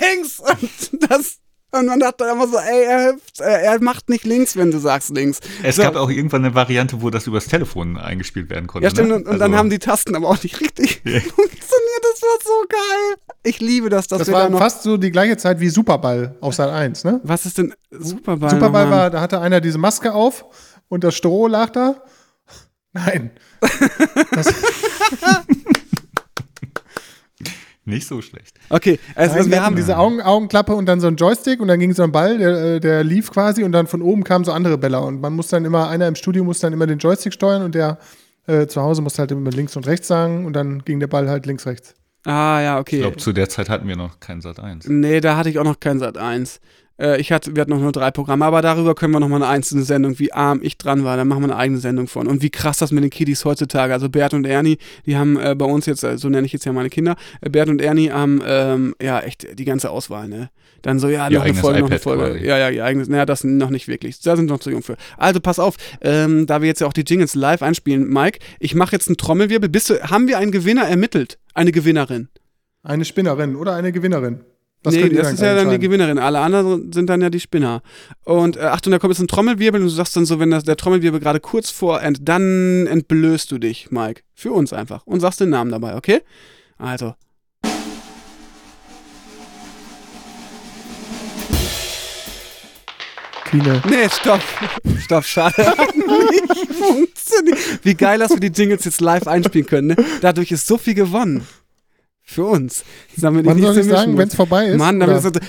links. 0.00 0.40
Und 0.90 1.10
das, 1.10 1.38
und 1.72 1.86
man 1.86 2.00
dachte 2.00 2.24
immer 2.24 2.46
so, 2.48 2.56
ey, 2.58 2.84
er 2.84 3.12
hüpft, 3.12 3.40
äh, 3.40 3.44
er 3.62 3.80
macht 3.82 4.08
nicht 4.08 4.24
links, 4.24 4.56
wenn 4.56 4.70
du 4.70 4.78
sagst 4.78 5.10
links. 5.10 5.40
Es 5.62 5.76
so. 5.76 5.82
gab 5.82 5.96
auch 5.96 6.10
irgendwann 6.10 6.44
eine 6.44 6.54
Variante, 6.54 7.00
wo 7.02 7.10
das 7.10 7.26
übers 7.26 7.46
Telefon 7.46 7.96
eingespielt 7.96 8.50
werden 8.50 8.66
konnte. 8.66 8.84
Ja, 8.86 8.90
stimmt, 8.90 9.08
ne? 9.08 9.14
und, 9.16 9.26
und 9.26 9.38
dann 9.38 9.50
Also- 9.52 9.56
haben 9.58 9.70
die 9.70 9.78
Tasten 9.78 10.14
aber 10.16 10.28
auch 10.28 10.42
nicht 10.42 10.60
richtig 10.60 11.00
Ja. 11.04 11.20
funktioniert. 11.20 11.60
Das 12.12 12.22
war 12.22 12.38
so 12.44 12.64
geil. 12.68 13.16
Ich 13.44 13.60
liebe 13.60 13.88
das, 13.88 14.06
dass 14.08 14.18
Das 14.20 14.28
wir 14.28 14.34
war 14.34 14.42
da 14.44 14.48
noch. 14.50 14.58
fast 14.58 14.82
so 14.82 14.96
die 14.96 15.10
gleiche 15.10 15.36
Zeit 15.36 15.60
wie 15.60 15.68
Superball 15.68 16.36
auf 16.40 16.54
Sat 16.54 16.70
1, 16.70 17.04
ne? 17.04 17.20
Was 17.24 17.46
ist 17.46 17.58
denn 17.58 17.74
Superball? 17.90 18.50
Superball 18.50 18.84
nochmal? 18.84 18.90
war, 18.90 19.10
da 19.10 19.20
hatte 19.20 19.40
einer 19.40 19.60
diese 19.60 19.78
Maske 19.78 20.12
auf 20.12 20.44
und 20.88 21.04
das 21.04 21.14
Stroh 21.14 21.46
lag 21.46 21.70
da. 21.70 22.02
Nein. 22.92 23.30
Das, 24.32 24.46
Nicht 27.90 28.06
so 28.06 28.22
schlecht. 28.22 28.58
Okay, 28.68 28.98
also, 29.14 29.36
also 29.36 29.50
wir 29.50 29.62
haben 29.62 29.76
diese 29.76 29.98
Augen, 29.98 30.20
Augenklappe 30.20 30.74
und 30.74 30.86
dann 30.86 31.00
so 31.00 31.06
ein 31.06 31.16
Joystick 31.16 31.60
und 31.60 31.68
dann 31.68 31.78
ging 31.78 31.92
so 31.92 32.02
ein 32.02 32.12
Ball, 32.12 32.38
der, 32.38 32.50
äh, 32.50 32.80
der 32.80 33.04
lief 33.04 33.30
quasi 33.30 33.64
und 33.64 33.72
dann 33.72 33.86
von 33.86 34.02
oben 34.02 34.24
kamen 34.24 34.44
so 34.44 34.52
andere 34.52 34.78
Bälle 34.78 35.00
und 35.00 35.20
man 35.20 35.34
muss 35.34 35.48
dann 35.48 35.64
immer, 35.64 35.88
einer 35.88 36.08
im 36.08 36.14
Studio 36.14 36.44
muss 36.44 36.60
dann 36.60 36.72
immer 36.72 36.86
den 36.86 36.98
Joystick 36.98 37.32
steuern 37.32 37.62
und 37.62 37.74
der 37.74 37.98
äh, 38.46 38.66
zu 38.66 38.80
Hause 38.80 39.02
musste 39.02 39.20
halt 39.20 39.32
immer 39.32 39.50
links 39.50 39.76
und 39.76 39.86
rechts 39.86 40.08
sagen 40.08 40.46
und 40.46 40.54
dann 40.54 40.84
ging 40.84 41.00
der 41.00 41.06
Ball 41.06 41.28
halt 41.28 41.46
links, 41.46 41.66
rechts. 41.66 41.94
Ah, 42.24 42.60
ja, 42.60 42.78
okay. 42.78 42.96
Ich 42.96 43.02
glaube, 43.02 43.16
zu 43.16 43.32
der 43.32 43.48
Zeit 43.48 43.70
hatten 43.70 43.88
wir 43.88 43.96
noch 43.96 44.20
keinen 44.20 44.42
Sat 44.42 44.60
1. 44.60 44.88
Nee, 44.88 45.20
da 45.20 45.36
hatte 45.36 45.48
ich 45.48 45.58
auch 45.58 45.64
noch 45.64 45.80
kein 45.80 45.98
Sat 45.98 46.18
1. 46.18 46.60
Äh, 47.00 47.20
ich 47.20 47.32
hatte, 47.32 47.54
wir 47.54 47.62
hatten 47.62 47.70
noch 47.70 47.80
nur 47.80 47.92
drei 47.92 48.10
Programme, 48.10 48.44
aber 48.44 48.62
darüber 48.62 48.94
können 48.94 49.12
wir 49.12 49.20
noch 49.20 49.28
mal 49.28 49.36
eine 49.36 49.48
einzelne 49.48 49.82
Sendung, 49.82 50.18
wie 50.18 50.32
arm 50.32 50.60
ich 50.62 50.76
dran 50.76 51.04
war, 51.04 51.16
da 51.16 51.24
machen 51.24 51.42
wir 51.42 51.50
eine 51.50 51.56
eigene 51.56 51.80
Sendung 51.80 52.06
von. 52.06 52.26
Und 52.26 52.42
wie 52.42 52.50
krass 52.50 52.78
das 52.78 52.92
mit 52.92 53.02
den 53.02 53.10
Kiddies 53.10 53.44
heutzutage. 53.44 53.92
Also 53.92 54.08
Bert 54.08 54.34
und 54.34 54.46
Ernie, 54.46 54.78
die 55.06 55.16
haben 55.16 55.38
äh, 55.38 55.54
bei 55.54 55.64
uns 55.64 55.86
jetzt, 55.86 56.04
äh, 56.04 56.18
so 56.18 56.28
nenne 56.28 56.46
ich 56.46 56.52
jetzt 56.52 56.64
ja 56.66 56.72
meine 56.72 56.90
Kinder, 56.90 57.16
äh, 57.40 57.50
Bert 57.50 57.68
und 57.68 57.80
Ernie 57.80 58.10
haben 58.10 58.42
ähm, 58.44 58.94
ja 59.00 59.20
echt 59.20 59.58
die 59.58 59.64
ganze 59.64 59.90
Auswahl, 59.90 60.28
ne? 60.28 60.50
Dann 60.82 60.98
so, 60.98 61.08
ja, 61.08 61.28
Ihr 61.28 61.38
noch 61.38 61.42
eine 61.42 61.50
eigenes 61.50 61.60
Folge, 61.60 61.80
noch 61.80 61.90
eine 61.90 61.98
Folge. 61.98 62.24
quasi. 62.24 62.46
Ja, 62.46 62.56
ja, 62.56 62.70
ihr 62.70 62.84
eigenes. 62.84 63.08
Naja, 63.08 63.26
das 63.26 63.44
noch 63.44 63.68
nicht 63.68 63.86
wirklich. 63.86 64.18
Da 64.20 64.34
sind 64.34 64.48
wir 64.48 64.54
noch 64.54 64.60
zu 64.60 64.70
jung 64.70 64.82
für. 64.82 64.96
Also 65.18 65.38
pass 65.38 65.58
auf, 65.58 65.76
ähm, 66.00 66.46
da 66.46 66.62
wir 66.62 66.68
jetzt 66.68 66.80
ja 66.80 66.86
auch 66.86 66.94
die 66.94 67.02
Jingles 67.02 67.34
live 67.34 67.62
einspielen, 67.62 68.08
Mike, 68.08 68.38
ich 68.60 68.74
mache 68.74 68.92
jetzt 68.92 69.08
einen 69.08 69.18
Trommelwirbel. 69.18 69.68
Bist 69.68 69.90
du, 69.90 70.00
haben 70.02 70.26
wir 70.26 70.38
einen 70.38 70.52
Gewinner 70.52 70.88
ermittelt? 70.88 71.38
Eine 71.52 71.72
Gewinnerin? 71.72 72.28
Eine 72.82 73.04
Spinnerin 73.04 73.56
oder 73.56 73.74
eine 73.74 73.92
Gewinnerin. 73.92 74.40
Das 74.82 74.94
nee, 74.94 75.10
das 75.10 75.32
ist 75.34 75.42
ja 75.42 75.54
dann 75.54 75.68
die. 75.68 75.78
Gewinnerin. 75.78 76.18
Alle 76.18 76.40
anderen 76.40 76.90
sind 76.92 77.10
dann 77.10 77.20
ja 77.20 77.28
die 77.28 77.40
Spinner. 77.40 77.82
Und 78.24 78.56
äh, 78.56 78.60
Achtung, 78.60 78.92
da 78.92 78.98
kommt 78.98 79.12
jetzt 79.12 79.20
ein 79.20 79.28
Trommelwirbel 79.28 79.80
und 79.80 79.86
du 79.86 79.92
sagst 79.92 80.16
dann 80.16 80.24
so, 80.24 80.40
wenn 80.40 80.50
das, 80.50 80.64
der 80.64 80.76
Trommelwirbel 80.76 81.20
gerade 81.20 81.40
kurz 81.40 81.70
vor 81.70 82.02
end, 82.02 82.20
dann 82.22 82.86
entblößt 82.86 83.50
du 83.50 83.58
dich, 83.58 83.90
Mike. 83.90 84.22
Für 84.34 84.52
uns 84.52 84.72
einfach. 84.72 85.06
Und 85.06 85.20
sagst 85.20 85.40
den 85.40 85.50
Namen 85.50 85.70
dabei, 85.70 85.96
okay? 85.96 86.22
Also. 86.78 87.14
Tine. 93.50 93.82
Nee, 93.86 94.08
stopp. 94.08 94.40
Stopp, 95.00 95.24
schade. 95.24 95.56
Wie 97.82 97.94
geil, 97.94 98.20
dass 98.20 98.30
wir 98.30 98.40
die 98.40 98.48
Jingles 98.48 98.84
jetzt 98.84 99.00
live 99.00 99.26
einspielen 99.26 99.66
können. 99.66 99.88
Ne? 99.88 99.96
Dadurch 100.20 100.52
ist 100.52 100.66
so 100.66 100.78
viel 100.78 100.94
gewonnen. 100.94 101.46
Für 102.30 102.44
uns. 102.44 102.84
Damit 103.16 103.44
Wann 103.44 103.58
ich 103.58 103.64
soll 103.64 103.74
mehr 103.74 103.84
sagen, 103.84 104.16
wenn 104.16 104.28
es 104.28 104.36
vorbei 104.36 104.66
ist? 104.66 104.78
Mann, 104.78 105.00
damit 105.00 105.16
Oder? 105.16 105.30
ist 105.30 105.34
so 105.34 105.40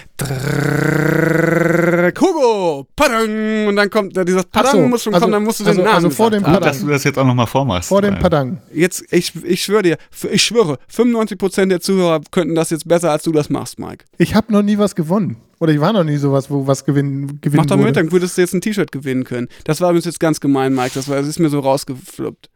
Kugo, 2.16 2.88
Padang 2.96 3.68
und 3.68 3.76
dann 3.76 3.88
kommt 3.92 4.18
da 4.18 4.24
dieses 4.24 4.46
Padang 4.46 4.72
so, 4.72 4.88
muss 4.88 5.04
schon 5.04 5.14
also- 5.14 5.26
kommen, 5.26 5.34
dann 5.34 5.44
musst 5.44 5.60
du 5.60 5.66
also- 5.66 5.78
den 5.80 5.86
Namen 5.86 5.96
also 5.98 6.10
vor 6.10 6.32
dem. 6.32 6.42
Gut, 6.42 6.66
dass 6.66 6.82
du 6.82 6.88
das 6.88 7.04
jetzt 7.04 7.20
auch 7.20 7.26
nochmal 7.26 7.46
vormachst. 7.46 7.90
Vor 7.90 8.02
dem 8.02 8.18
Padang. 8.18 8.64
Jetzt, 8.74 9.04
ich, 9.12 9.32
ich 9.46 9.64
schwöre 9.64 9.84
dir, 9.84 9.98
ich 10.32 10.42
schwöre, 10.42 10.80
95% 10.92 11.70
der 11.70 11.82
Zuhörer 11.82 12.20
könnten 12.32 12.56
das 12.56 12.72
jetzt 12.72 12.88
besser, 12.88 13.12
als 13.12 13.22
du 13.22 13.32
das 13.32 13.52
machst, 13.52 13.78
Mike. 13.78 14.06
Ich 14.18 14.34
habe 14.34 14.52
noch 14.52 14.64
nie 14.64 14.80
was 14.80 14.96
gewonnen. 14.96 15.38
Oder 15.60 15.74
ich 15.74 15.80
war 15.80 15.94
noch 15.94 16.04
nie 16.04 16.18
sowas, 16.18 16.50
wo 16.50 16.66
was 16.66 16.84
gewinnen, 16.84 17.40
gewinnen 17.42 17.58
Mach 17.58 17.66
doch 17.68 17.78
wurde. 17.78 17.90
mit, 17.90 17.96
dann 17.96 18.12
würdest 18.12 18.38
du 18.38 18.42
jetzt 18.42 18.56
ein 18.56 18.62
T-Shirt 18.62 18.92
gewinnen 18.92 19.24
können. 19.24 19.50
Das 19.66 19.82
war 19.82 19.92
übrigens 19.92 20.06
jetzt 20.06 20.20
ganz 20.20 20.40
gemein, 20.40 20.74
Mike. 20.74 20.94
Das, 20.96 21.08
war, 21.08 21.18
das 21.18 21.28
ist 21.28 21.38
mir 21.38 21.50
so 21.50 21.60
rausgefluppt. 21.60 22.50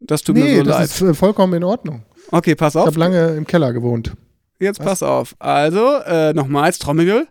Das 0.00 0.22
tut 0.22 0.36
mir 0.36 0.44
nee, 0.44 0.56
so 0.58 0.62
das 0.62 0.76
leid. 0.78 0.84
ist 0.86 1.02
äh, 1.02 1.12
vollkommen 1.12 1.52
in 1.52 1.64
Ordnung. 1.64 2.04
Okay, 2.30 2.54
pass 2.54 2.74
Ich 2.74 2.80
auf. 2.80 2.86
habe 2.86 2.98
lange 2.98 3.28
im 3.36 3.46
Keller 3.46 3.72
gewohnt. 3.72 4.12
Jetzt 4.60 4.80
pass 4.82 5.02
auf. 5.02 5.34
Also, 5.38 5.96
äh, 6.04 6.32
nochmals, 6.32 6.78
Trommelwirbel. 6.78 7.28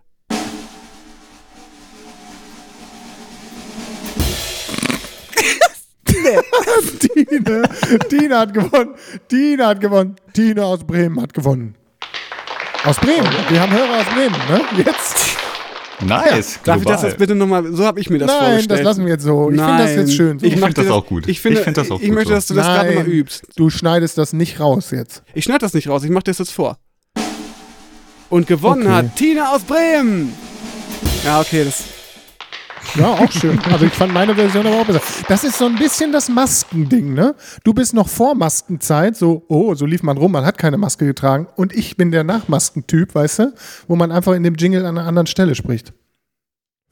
Tine, 6.98 7.62
Tine 8.08 8.38
hat 8.38 8.54
gewonnen. 8.54 8.94
Tine 9.28 9.66
hat 9.66 9.80
gewonnen. 9.80 10.16
Tine 10.32 10.64
aus 10.64 10.84
Bremen 10.84 11.20
hat 11.20 11.34
gewonnen. 11.34 11.74
Aus 12.84 12.96
Bremen. 12.98 13.28
Wir 13.48 13.60
haben 13.60 13.72
Hörer 13.72 14.00
aus 14.00 14.06
Bremen, 14.06 14.36
ne? 14.48 14.84
Jetzt. 14.84 15.37
Nice. 16.04 16.60
Darf 16.64 16.78
ich 16.78 16.84
das 16.86 17.02
jetzt 17.02 17.18
bitte 17.18 17.34
nochmal, 17.34 17.72
so 17.72 17.84
habe 17.84 17.98
ich 18.00 18.08
mir 18.08 18.18
das 18.18 18.28
Nein, 18.28 18.38
vorgestellt. 18.38 18.80
das 18.80 18.84
lassen 18.84 19.04
wir 19.04 19.12
jetzt 19.12 19.24
so. 19.24 19.50
Ich 19.50 19.56
finde 19.60 19.78
das 19.78 19.94
jetzt 19.96 20.14
schön. 20.14 20.38
So. 20.38 20.46
Ich 20.46 20.56
mach 20.56 20.66
find 20.68 20.78
das 20.78 20.88
auch 20.90 21.06
gut. 21.06 21.26
Ich, 21.28 21.40
finde, 21.40 21.58
Ich 21.58 21.64
find 21.64 21.76
das 21.76 21.90
auch 21.90 22.00
ich 22.00 22.06
gut 22.06 22.14
möchte, 22.14 22.28
so. 22.30 22.34
dass 22.36 22.46
du 22.46 22.54
das 22.54 22.66
gerade 22.66 22.88
Nein. 22.94 22.94
mal 22.96 23.06
übst. 23.08 23.46
Du 23.56 23.68
schneidest 23.68 24.16
das 24.16 24.32
nicht 24.32 24.60
raus 24.60 24.90
jetzt. 24.92 25.22
Ich 25.34 25.44
schneide 25.44 25.60
das 25.60 25.74
nicht 25.74 25.88
raus, 25.88 26.04
ich 26.04 26.10
mache 26.10 26.24
das 26.24 26.38
jetzt 26.38 26.52
vor. 26.52 26.78
Und 28.30 28.46
gewonnen 28.46 28.82
Okay. 28.82 28.92
hat 28.94 29.16
Tina 29.16 29.52
aus 29.54 29.62
Bremen. 29.62 30.32
Ja, 31.24 31.40
okay, 31.40 31.64
das. 31.64 31.84
Ja, 32.96 33.12
auch 33.14 33.30
schön. 33.30 33.58
Also 33.70 33.84
ich 33.86 33.92
fand 33.92 34.12
meine 34.12 34.34
Version 34.34 34.66
aber 34.66 34.80
auch 34.80 34.86
besser. 34.86 35.00
Das 35.28 35.44
ist 35.44 35.58
so 35.58 35.66
ein 35.66 35.76
bisschen 35.76 36.12
das 36.12 36.28
Maskending, 36.28 37.14
ne? 37.14 37.34
Du 37.64 37.74
bist 37.74 37.94
noch 37.94 38.08
vor 38.08 38.34
Maskenzeit, 38.34 39.16
so, 39.16 39.44
oh, 39.48 39.74
so 39.74 39.86
lief 39.86 40.02
man 40.02 40.16
rum, 40.16 40.32
man 40.32 40.44
hat 40.44 40.58
keine 40.58 40.78
Maske 40.78 41.06
getragen. 41.06 41.46
Und 41.56 41.72
ich 41.74 41.96
bin 41.96 42.10
der 42.10 42.24
Nachmaskentyp, 42.24 43.14
weißt 43.14 43.38
du? 43.40 43.54
Wo 43.86 43.96
man 43.96 44.10
einfach 44.12 44.32
in 44.34 44.42
dem 44.42 44.54
Jingle 44.54 44.84
an 44.86 44.96
einer 44.98 45.06
anderen 45.06 45.26
Stelle 45.26 45.54
spricht. 45.54 45.92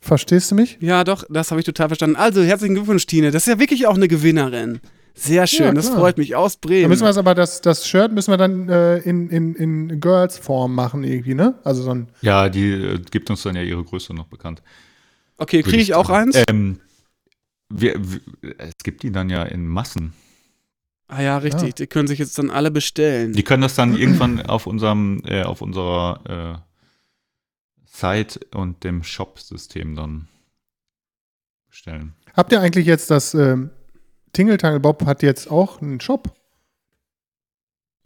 Verstehst 0.01 0.51
du 0.51 0.55
mich? 0.55 0.79
Ja, 0.81 1.03
doch, 1.05 1.25
das 1.29 1.51
habe 1.51 1.61
ich 1.61 1.67
total 1.67 1.89
verstanden. 1.89 2.17
Also, 2.17 2.43
herzlichen 2.43 2.75
Glückwunsch, 2.75 3.07
Tine. 3.07 3.31
Das 3.31 3.43
ist 3.47 3.49
ja 3.53 3.59
wirklich 3.59 3.87
auch 3.87 3.97
eine 3.97 4.09
Gewinnerin. 4.09 4.81
Sehr 5.19 5.47
schön, 5.47 5.67
Ja, 5.69 5.73
das 5.73 5.89
freut 5.89 6.19
mich. 6.19 6.37
Aus 6.37 6.61
Da 6.61 6.69
Bremen. 6.69 6.91
müssen 6.91 7.03
wir 7.05 7.09
es 7.11 7.17
aber, 7.17 7.35
das, 7.35 7.63
das 7.63 7.89
Shirt 7.89 8.13
müssen 8.13 8.31
wir 8.31 8.37
dann 8.37 8.69
äh, 8.69 8.99
in, 8.99 9.31
in, 9.31 9.55
in 9.55 9.99
Girls-Form 10.01 10.75
machen 10.75 11.03
irgendwie, 11.05 11.33
ne? 11.35 11.55
Also 11.65 11.83
so 11.83 11.91
ein, 11.91 12.09
Ja, 12.21 12.51
die 12.51 12.71
äh, 12.71 12.99
gibt 13.11 13.31
uns 13.31 13.43
dann 13.43 13.57
ja 13.57 13.63
ihre 13.63 13.83
Größe 13.83 14.13
noch 14.15 14.27
bekannt. 14.27 14.63
Okay, 15.39 15.63
kriege 15.63 15.83
ich 15.83 15.95
auch 15.95 16.11
eins? 16.11 16.37
Ähm, 16.49 16.81
wir, 17.69 17.95
wir, 17.99 18.21
es 18.59 18.79
gibt 18.83 19.03
die 19.03 19.13
dann 19.13 19.29
ja 19.31 19.43
in 19.43 19.67
Massen. 19.67 20.13
ah 21.09 21.23
ja, 21.23 21.39
richtig. 21.39 21.69
Ja. 21.69 21.73
Die 21.73 21.87
können 21.87 22.09
sich 22.09 22.19
jetzt 22.19 22.39
dann 22.39 22.51
alle 22.51 22.71
bestellen. 22.71 23.33
Die 23.33 23.43
können 23.43 23.63
das 23.63 23.75
dann 23.75 23.97
irgendwann 23.97 24.41
auf 24.43 24.67
unserem, 24.67 25.23
äh, 25.25 25.43
auf 25.43 25.63
unserer 25.63 26.63
äh, 26.63 26.67
Site 27.87 28.41
und 28.55 28.85
dem 28.85 29.03
Shop-System 29.03 29.95
dann 29.95 30.29
bestellen. 31.69 32.15
Habt 32.35 32.53
ihr 32.53 32.61
eigentlich 32.61 32.87
jetzt 32.87 33.11
das 33.11 33.35
ähm, 33.35 33.71
Tingle 34.33 34.59
Tangle 34.59 34.81
Bob 34.81 35.07
hat 35.07 35.23
jetzt 35.23 35.51
auch 35.51 35.81
einen 35.81 36.01
Shop? 36.01 36.35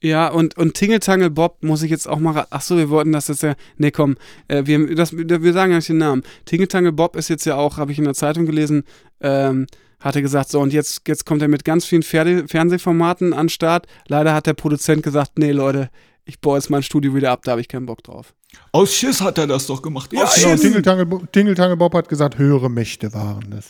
Ja, 0.03 0.29
und, 0.29 0.57
und 0.57 0.75
Tingle 0.75 1.01
Tangle 1.01 1.29
Bob 1.31 1.63
muss 1.63 1.83
ich 1.83 1.91
jetzt 1.91 2.09
auch 2.09 2.19
mal. 2.19 2.47
Ach 2.49 2.63
so, 2.63 2.79
wir 2.79 2.89
wollten 2.89 3.13
das 3.13 3.29
jetzt 3.29 3.43
ja. 3.43 3.55
Nee, 3.77 3.91
komm. 3.91 4.17
Äh, 4.49 4.63
wir, 4.65 4.95
das, 4.95 5.15
wir 5.15 5.53
sagen 5.53 5.73
ja 5.73 5.77
nicht 5.79 5.89
den 5.91 5.99
Namen. 5.99 6.23
Tingle 6.47 6.69
Tangle 6.69 6.93
Bob 6.93 7.17
ist 7.17 7.29
jetzt 7.29 7.45
ja 7.45 7.57
auch, 7.57 7.77
habe 7.77 7.93
ich 7.93 7.99
in 7.99 8.05
der 8.05 8.15
Zeitung 8.15 8.47
gelesen, 8.47 8.85
ähm, 9.21 9.67
hatte 9.99 10.23
gesagt, 10.23 10.49
so 10.49 10.61
und 10.61 10.73
jetzt, 10.73 11.03
jetzt 11.07 11.27
kommt 11.27 11.43
er 11.43 11.49
mit 11.49 11.67
ganz 11.67 11.85
vielen 11.85 12.03
Ferde 12.03 12.49
Fernsehformaten 12.49 13.35
an 13.35 13.47
den 13.47 13.49
Start. 13.51 13.87
Leider 14.09 14.33
hat 14.33 14.47
der 14.47 14.55
Produzent 14.55 15.03
gesagt, 15.03 15.33
nee, 15.39 15.53
Leute, 15.53 15.91
ich 16.25 16.41
baue 16.41 16.57
jetzt 16.57 16.71
mein 16.71 16.83
Studio 16.83 17.15
wieder 17.15 17.31
ab, 17.33 17.43
da 17.45 17.51
habe 17.53 17.61
ich 17.61 17.69
keinen 17.69 17.85
Bock 17.85 18.03
drauf. 18.03 18.33
Aus 18.73 18.95
Schiss 18.95 19.21
hat 19.21 19.37
er 19.37 19.47
das 19.47 19.67
doch 19.67 19.83
gemacht. 19.83 20.13
Ja, 20.15 20.25
Aus 20.25 20.35
Genau, 20.37 20.49
Schiss. 20.49 20.61
Tingle 20.63 20.81
Tangle, 20.83 21.05
Bo- 21.07 21.23
Tingle 21.31 21.55
Tangle 21.55 21.77
Bob 21.77 21.93
hat 21.95 22.09
gesagt, 22.09 22.39
höhere 22.39 22.71
Mächte 22.71 23.13
waren 23.13 23.51
das. 23.51 23.69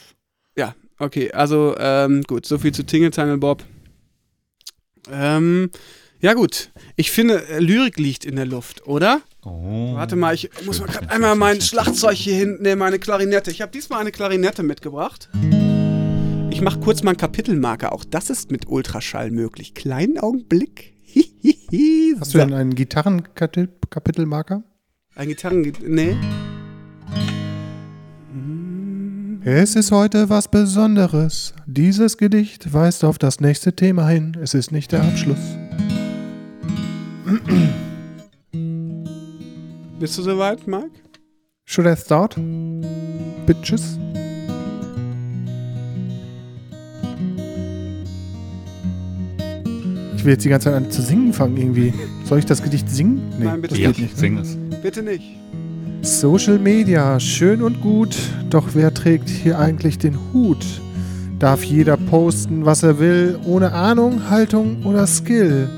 Ja, 0.57 0.77
okay, 1.01 1.33
also 1.33 1.75
ähm, 1.79 2.23
gut, 2.23 2.47
so 2.47 2.57
viel 2.59 2.73
zu 2.73 2.85
Tingle 2.87 3.11
Tangle 3.11 3.39
Bob. 3.39 3.65
Ähm, 5.11 5.71
ja 6.21 6.35
gut, 6.35 6.71
ich 6.97 7.11
finde, 7.11 7.49
äh, 7.49 7.59
Lyrik 7.61 7.99
liegt 7.99 8.25
in 8.25 8.37
der 8.37 8.47
Luft, 8.47 8.87
oder? 8.87 9.23
Oh. 9.43 9.95
Warte 9.95 10.17
mal, 10.17 10.35
ich 10.35 10.51
muss 10.67 10.81
mal 10.81 10.87
gerade 10.87 11.11
einmal 11.11 11.35
mein 11.35 11.61
Schlagzeug 11.61 12.15
hier 12.15 12.35
hinten 12.35 12.63
nehmen, 12.63 12.79
meine 12.79 12.99
Klarinette. 12.99 13.51
Ich 13.51 13.63
habe 13.63 13.73
diesmal 13.73 14.01
eine 14.01 14.13
Klarinette 14.13 14.63
mitgebracht. 14.63 15.31
Ich 16.51 16.61
mache 16.61 16.81
kurz 16.81 17.03
mal 17.03 17.13
einen 17.13 17.17
Kapitelmarker. 17.17 17.93
Auch 17.93 18.05
das 18.05 18.29
ist 18.29 18.51
mit 18.51 18.69
Ultraschall 18.69 19.31
möglich. 19.31 19.73
Kleinen 19.75 20.19
Augenblick. 20.19 20.95
Hihihi. 21.03 22.17
Hast 22.21 22.35
du 22.35 22.39
denn 22.39 22.53
einen 22.53 22.75
Gitarrenkapitelmarker? 22.75 24.63
ein 25.17 25.29
Gitarren... 25.29 25.73
Nee. 25.87 26.17
Es 29.43 29.75
ist 29.75 29.91
heute 29.91 30.29
was 30.29 30.49
Besonderes. 30.49 31.55
Dieses 31.67 32.19
Gedicht 32.19 32.73
weist 32.75 33.05
auf 33.05 33.19
das 33.19 33.41
nächste 33.41 33.75
Thema 33.75 34.09
hin. 34.09 34.37
Es 34.41 34.53
ist 34.53 34.71
nicht 34.71 34.93
der 34.93 35.03
Abschluss. 35.03 35.39
Bist 39.99 40.19
du 40.19 40.23
soweit, 40.23 40.67
Marc? 40.67 40.91
Should 41.65 41.87
I 41.87 41.95
start? 41.97 42.37
Bitches? 43.47 43.99
Ich 50.17 50.25
will 50.25 50.33
jetzt 50.33 50.45
die 50.45 50.49
ganze 50.51 50.67
Zeit 50.67 50.75
an 50.75 50.91
zu 50.91 51.01
singen 51.03 51.33
fangen 51.33 51.57
irgendwie. 51.57 51.93
Soll 52.25 52.39
ich 52.39 52.47
das 52.47 52.63
Gedicht 52.63 52.91
singen? 52.91 53.23
Nee, 53.39 53.47
Nein, 53.47 53.63
bitte 53.63 53.75
das 53.75 53.83
Ja, 53.83 53.91
geht 53.93 53.99
nicht. 54.01 54.15
ne? 54.15 54.19
sing 54.21 54.39
es. 54.39 54.59
Bitte 54.83 55.03
nicht. 55.03 55.25
Social 56.03 56.59
Media, 56.59 57.21
schön 57.21 57.63
und 57.63 57.81
gut, 57.83 58.17
doch 58.49 58.69
wer 58.75 58.93
trägt 58.95 59.29
hier 59.29 59.59
eigentlich 59.59 59.99
den 59.99 60.17
Hut? 60.33 60.65
Darf 61.39 61.63
jeder 61.63 61.97
posten, 61.99 62.65
was 62.65 62.83
er 62.83 62.99
will, 62.99 63.39
ohne 63.45 63.73
Ahnung, 63.73 64.29
Haltung 64.31 64.85
oder 64.85 65.07
Skill? 65.07 65.69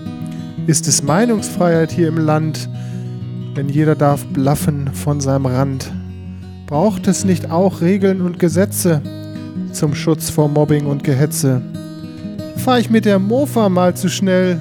Ist 0.67 0.87
es 0.87 1.03
Meinungsfreiheit 1.03 1.91
hier 1.91 2.07
im 2.07 2.19
Land, 2.19 2.69
denn 3.57 3.69
jeder 3.69 3.97
darf 3.97 4.25
blaffen 4.27 4.95
von 4.95 5.21
seinem 5.21 5.47
Rand? 5.47 5.93
Braucht 6.67 7.09
es 7.09 7.25
nicht 7.25 7.51
auch 7.51 7.81
Regeln 7.81 8.21
und 8.21 8.39
Gesetze 8.39 9.03
zum 9.73 9.95
Schutz 9.95 10.31
vor 10.31 10.49
Mobbing 10.49 10.87
und 10.87 11.03
Gehetze? 11.03 11.63
Fahr 12.57 12.79
ich 12.79 12.91
mit 12.91 13.07
der 13.07 13.19
Mofa 13.19 13.69
mal 13.69 13.97
zu 13.97 14.09
schnell, 14.09 14.61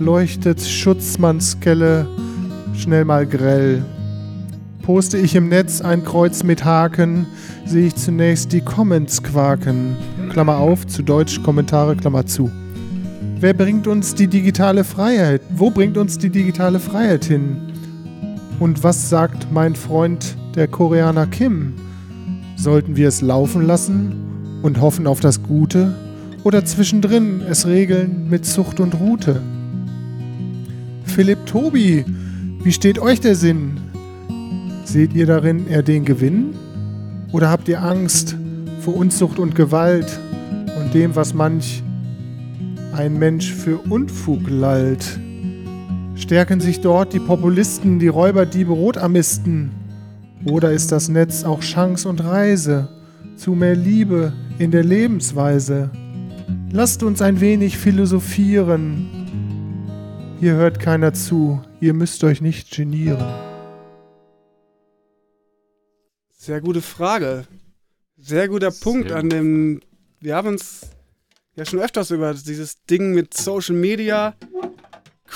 leuchtet 0.00 0.60
Schutzmannskelle 0.60 2.08
schnell 2.74 3.04
mal 3.04 3.24
grell. 3.24 3.84
Poste 4.82 5.18
ich 5.18 5.36
im 5.36 5.48
Netz 5.48 5.80
ein 5.80 6.04
Kreuz 6.04 6.42
mit 6.42 6.64
Haken, 6.64 7.26
sehe 7.64 7.86
ich 7.86 7.94
zunächst 7.94 8.52
die 8.52 8.60
Comments 8.60 9.22
quaken. 9.22 9.96
Klammer 10.30 10.56
auf, 10.56 10.86
zu 10.86 11.02
Deutsch 11.02 11.42
Kommentare, 11.42 11.94
Klammer 11.94 12.26
zu. 12.26 12.50
Wer 13.40 13.54
bringt 13.54 13.86
uns 13.86 14.16
die 14.16 14.26
digitale 14.26 14.82
Freiheit? 14.82 15.42
Wo 15.50 15.70
bringt 15.70 15.96
uns 15.96 16.18
die 16.18 16.28
digitale 16.28 16.80
Freiheit 16.80 17.24
hin? 17.24 17.56
Und 18.58 18.82
was 18.82 19.08
sagt 19.08 19.52
mein 19.52 19.76
Freund, 19.76 20.36
der 20.56 20.66
Koreaner 20.66 21.28
Kim? 21.28 21.74
Sollten 22.56 22.96
wir 22.96 23.06
es 23.06 23.20
laufen 23.20 23.62
lassen 23.64 24.60
und 24.62 24.80
hoffen 24.80 25.06
auf 25.06 25.20
das 25.20 25.40
Gute? 25.44 25.94
Oder 26.42 26.64
zwischendrin 26.64 27.40
es 27.48 27.64
regeln 27.64 28.26
mit 28.28 28.44
Zucht 28.44 28.80
und 28.80 28.98
Rute? 28.98 29.40
Philipp 31.04 31.46
Tobi, 31.46 32.04
wie 32.64 32.72
steht 32.72 32.98
euch 32.98 33.20
der 33.20 33.36
Sinn? 33.36 33.78
Seht 34.82 35.14
ihr 35.14 35.26
darin 35.26 35.68
eher 35.68 35.84
den 35.84 36.04
Gewinn? 36.04 36.56
Oder 37.30 37.50
habt 37.50 37.68
ihr 37.68 37.84
Angst 37.84 38.34
vor 38.80 38.96
Unzucht 38.96 39.38
und 39.38 39.54
Gewalt 39.54 40.18
und 40.76 40.92
dem, 40.92 41.14
was 41.14 41.34
manch 41.34 41.84
ein 42.98 43.16
Mensch 43.16 43.52
für 43.52 43.78
Unfug 43.78 44.50
lallt? 44.50 45.20
Stärken 46.16 46.60
sich 46.60 46.80
dort 46.80 47.12
die 47.12 47.20
Populisten, 47.20 48.00
die 48.00 48.08
Räuberdiebe, 48.08 48.72
Rotarmisten? 48.72 49.70
Oder 50.44 50.72
ist 50.72 50.90
das 50.90 51.08
Netz 51.08 51.44
auch 51.44 51.60
Chance 51.60 52.08
und 52.08 52.24
Reise 52.24 52.88
zu 53.36 53.52
mehr 53.52 53.76
Liebe 53.76 54.32
in 54.58 54.72
der 54.72 54.82
Lebensweise? 54.82 55.90
Lasst 56.72 57.04
uns 57.04 57.22
ein 57.22 57.40
wenig 57.40 57.78
philosophieren. 57.78 59.08
Hier 60.40 60.54
hört 60.54 60.80
keiner 60.80 61.12
zu, 61.12 61.60
ihr 61.80 61.94
müsst 61.94 62.24
euch 62.24 62.40
nicht 62.40 62.72
genieren. 62.72 63.32
Sehr 66.32 66.60
gute 66.60 66.82
Frage. 66.82 67.44
Sehr 68.16 68.48
guter 68.48 68.72
Punkt 68.72 69.08
Sehr 69.08 69.18
an 69.18 69.28
dem. 69.28 69.80
Wir 70.20 70.34
haben 70.34 70.48
uns 70.48 70.97
ja 71.58 71.64
schon 71.64 71.80
öfters 71.80 72.10
über 72.10 72.32
dieses 72.32 72.84
Ding 72.84 73.12
mit 73.12 73.34
Social 73.34 73.74
Media 73.74 74.34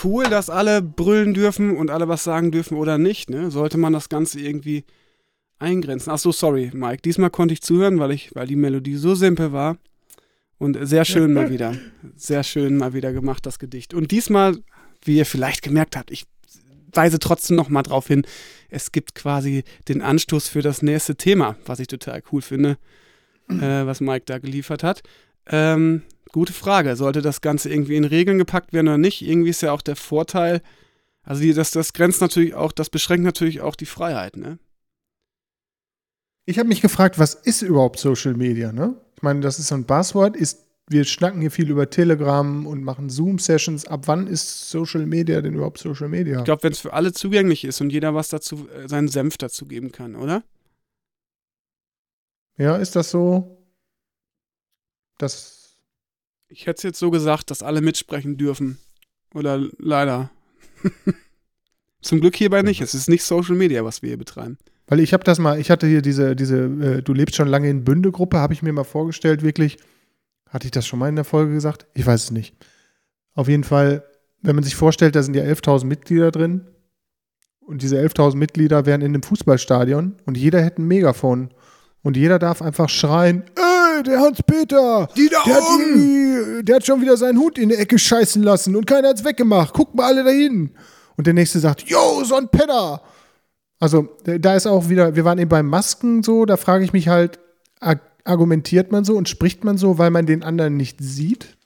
cool, 0.04 0.24
dass 0.24 0.48
alle 0.48 0.80
brüllen 0.80 1.34
dürfen 1.34 1.76
und 1.76 1.90
alle 1.90 2.08
was 2.08 2.24
sagen 2.24 2.50
dürfen 2.50 2.76
oder 2.76 2.96
nicht, 2.96 3.28
ne? 3.28 3.50
Sollte 3.50 3.76
man 3.76 3.92
das 3.92 4.08
Ganze 4.08 4.40
irgendwie 4.40 4.84
eingrenzen. 5.58 6.10
Ach 6.10 6.18
so, 6.18 6.32
sorry, 6.32 6.70
Mike. 6.72 7.02
Diesmal 7.02 7.30
konnte 7.30 7.54
ich 7.54 7.60
zuhören, 7.60 7.98
weil 7.98 8.12
ich, 8.12 8.34
weil 8.34 8.46
die 8.46 8.56
Melodie 8.56 8.96
so 8.96 9.14
simpel 9.14 9.52
war. 9.52 9.76
Und 10.58 10.78
sehr 10.86 11.04
schön 11.04 11.32
mal 11.32 11.50
wieder. 11.50 11.76
Sehr 12.16 12.44
schön 12.44 12.76
mal 12.76 12.94
wieder 12.94 13.12
gemacht, 13.12 13.44
das 13.44 13.58
Gedicht. 13.58 13.92
Und 13.92 14.12
diesmal, 14.12 14.56
wie 15.04 15.16
ihr 15.16 15.26
vielleicht 15.26 15.62
gemerkt 15.62 15.96
habt, 15.96 16.12
ich 16.12 16.24
weise 16.92 17.18
trotzdem 17.18 17.56
noch 17.56 17.68
mal 17.68 17.82
drauf 17.82 18.06
hin, 18.06 18.24
es 18.68 18.92
gibt 18.92 19.16
quasi 19.16 19.64
den 19.88 20.02
Anstoß 20.02 20.48
für 20.48 20.62
das 20.62 20.82
nächste 20.82 21.16
Thema, 21.16 21.56
was 21.66 21.80
ich 21.80 21.88
total 21.88 22.22
cool 22.30 22.42
finde, 22.42 22.78
äh, 23.48 23.86
was 23.86 24.00
Mike 24.00 24.24
da 24.26 24.38
geliefert 24.38 24.84
hat. 24.84 25.02
Ähm, 25.46 26.02
gute 26.32 26.52
Frage. 26.52 26.96
Sollte 26.96 27.22
das 27.22 27.40
Ganze 27.40 27.70
irgendwie 27.70 27.96
in 27.96 28.04
Regeln 28.04 28.38
gepackt 28.38 28.72
werden 28.72 28.88
oder 28.88 28.98
nicht? 28.98 29.22
Irgendwie 29.22 29.50
ist 29.50 29.62
ja 29.62 29.72
auch 29.72 29.82
der 29.82 29.96
Vorteil, 29.96 30.62
also 31.22 31.42
die, 31.42 31.52
das, 31.52 31.70
das 31.70 31.92
grenzt 31.92 32.20
natürlich 32.20 32.54
auch, 32.54 32.72
das 32.72 32.90
beschränkt 32.90 33.24
natürlich 33.24 33.60
auch 33.60 33.76
die 33.76 33.86
Freiheit, 33.86 34.36
ne? 34.36 34.58
Ich 36.44 36.58
habe 36.58 36.68
mich 36.68 36.80
gefragt, 36.80 37.20
was 37.20 37.34
ist 37.34 37.62
überhaupt 37.62 38.00
Social 38.00 38.34
Media, 38.34 38.72
ne? 38.72 39.00
Ich 39.14 39.22
meine, 39.22 39.40
das 39.40 39.60
ist 39.60 39.68
so 39.68 39.76
ein 39.76 39.84
Buzzword, 39.84 40.36
ist 40.36 40.72
wir 40.88 41.04
schnacken 41.04 41.40
hier 41.40 41.50
viel 41.50 41.70
über 41.70 41.88
Telegram 41.90 42.66
und 42.66 42.82
machen 42.82 43.08
Zoom-Sessions. 43.08 43.86
Ab 43.86 44.02
wann 44.06 44.26
ist 44.26 44.68
Social 44.70 45.06
Media 45.06 45.40
denn 45.40 45.54
überhaupt 45.54 45.78
Social 45.78 46.08
Media? 46.08 46.38
Ich 46.38 46.44
glaube, 46.44 46.64
wenn 46.64 46.72
es 46.72 46.80
für 46.80 46.92
alle 46.92 47.12
zugänglich 47.12 47.64
ist 47.64 47.80
und 47.80 47.90
jeder 47.90 48.14
was 48.14 48.28
dazu, 48.28 48.68
äh, 48.68 48.88
seinen 48.88 49.08
Senf 49.08 49.38
dazu 49.38 49.66
geben 49.66 49.92
kann, 49.92 50.16
oder? 50.16 50.42
Ja, 52.58 52.76
ist 52.76 52.96
das 52.96 53.10
so? 53.10 53.64
Das. 55.18 55.61
Ich 56.54 56.66
hätte 56.66 56.76
es 56.76 56.82
jetzt 56.82 56.98
so 56.98 57.10
gesagt, 57.10 57.50
dass 57.50 57.62
alle 57.62 57.80
mitsprechen 57.80 58.36
dürfen. 58.36 58.76
Oder 59.34 59.58
leider. 59.78 60.30
Zum 62.02 62.20
Glück 62.20 62.36
hierbei 62.36 62.60
nicht. 62.60 62.82
Es 62.82 62.92
ist 62.92 63.08
nicht 63.08 63.24
Social 63.24 63.56
Media, 63.56 63.86
was 63.86 64.02
wir 64.02 64.08
hier 64.08 64.18
betreiben. 64.18 64.58
Weil 64.86 65.00
ich 65.00 65.14
habe 65.14 65.24
das 65.24 65.38
mal, 65.38 65.58
ich 65.58 65.70
hatte 65.70 65.86
hier 65.86 66.02
diese, 66.02 66.36
diese, 66.36 66.64
äh, 66.64 67.02
du 67.02 67.14
lebst 67.14 67.36
schon 67.36 67.48
lange 67.48 67.70
in 67.70 67.84
Bünde-Gruppe, 67.84 68.38
habe 68.38 68.52
ich 68.52 68.62
mir 68.62 68.72
mal 68.74 68.84
vorgestellt, 68.84 69.42
wirklich. 69.42 69.78
Hatte 70.46 70.66
ich 70.66 70.72
das 70.72 70.86
schon 70.86 70.98
mal 70.98 71.08
in 71.08 71.16
der 71.16 71.24
Folge 71.24 71.54
gesagt? 71.54 71.86
Ich 71.94 72.04
weiß 72.04 72.24
es 72.24 72.30
nicht. 72.30 72.54
Auf 73.32 73.48
jeden 73.48 73.64
Fall, 73.64 74.04
wenn 74.42 74.54
man 74.54 74.64
sich 74.64 74.76
vorstellt, 74.76 75.16
da 75.16 75.22
sind 75.22 75.34
ja 75.34 75.44
11.000 75.44 75.86
Mitglieder 75.86 76.30
drin 76.30 76.68
und 77.60 77.80
diese 77.80 77.98
11.000 77.98 78.36
Mitglieder 78.36 78.84
wären 78.84 79.00
in 79.00 79.14
einem 79.14 79.22
Fußballstadion 79.22 80.16
und 80.26 80.36
jeder 80.36 80.60
hätte 80.60 80.82
ein 80.82 80.88
Megafon 80.88 81.54
und 82.02 82.18
jeder 82.18 82.38
darf 82.38 82.60
einfach 82.60 82.90
schreien, 82.90 83.44
der 84.02 84.20
Hans-Peter, 84.20 85.08
Die 85.16 85.28
da 85.28 85.42
der, 85.44 85.54
hat 85.54 85.62
oben! 85.62 85.80
irgendwie- 85.80 86.62
der 86.64 86.76
hat 86.76 86.86
schon 86.86 87.00
wieder 87.00 87.16
seinen 87.16 87.38
Hut 87.38 87.58
in 87.58 87.68
die 87.70 87.76
Ecke 87.76 87.98
scheißen 87.98 88.42
lassen 88.42 88.76
und 88.76 88.86
keiner 88.86 89.08
hat's 89.08 89.24
weggemacht. 89.24 89.72
Guckt 89.74 89.94
mal 89.94 90.06
alle 90.06 90.24
dahin. 90.24 90.70
Und 91.16 91.26
der 91.26 91.34
nächste 91.34 91.58
sagt, 91.60 91.82
yo, 91.88 92.24
so 92.24 92.36
ein 92.36 92.48
Penner. 92.48 93.02
Also 93.78 94.16
da- 94.24 94.54
ist 94.54 94.66
auch 94.66 94.88
wieder, 94.88 95.16
wir 95.16 95.24
waren 95.24 95.38
eben 95.38 95.48
beim 95.48 95.66
Masken 95.66 96.22
so, 96.22 96.44
da 96.46 96.56
frage 96.56 96.84
ich 96.84 96.92
mich 96.92 97.08
halt, 97.08 97.38
argumentiert 98.24 98.92
man 98.92 99.04
so 99.04 99.16
und 99.16 99.28
spricht 99.28 99.64
man 99.64 99.76
so, 99.78 99.98
weil 99.98 100.10
man 100.10 100.26
den 100.26 100.42
anderen 100.44 100.76
nicht 100.76 100.98
sieht? 101.00 101.56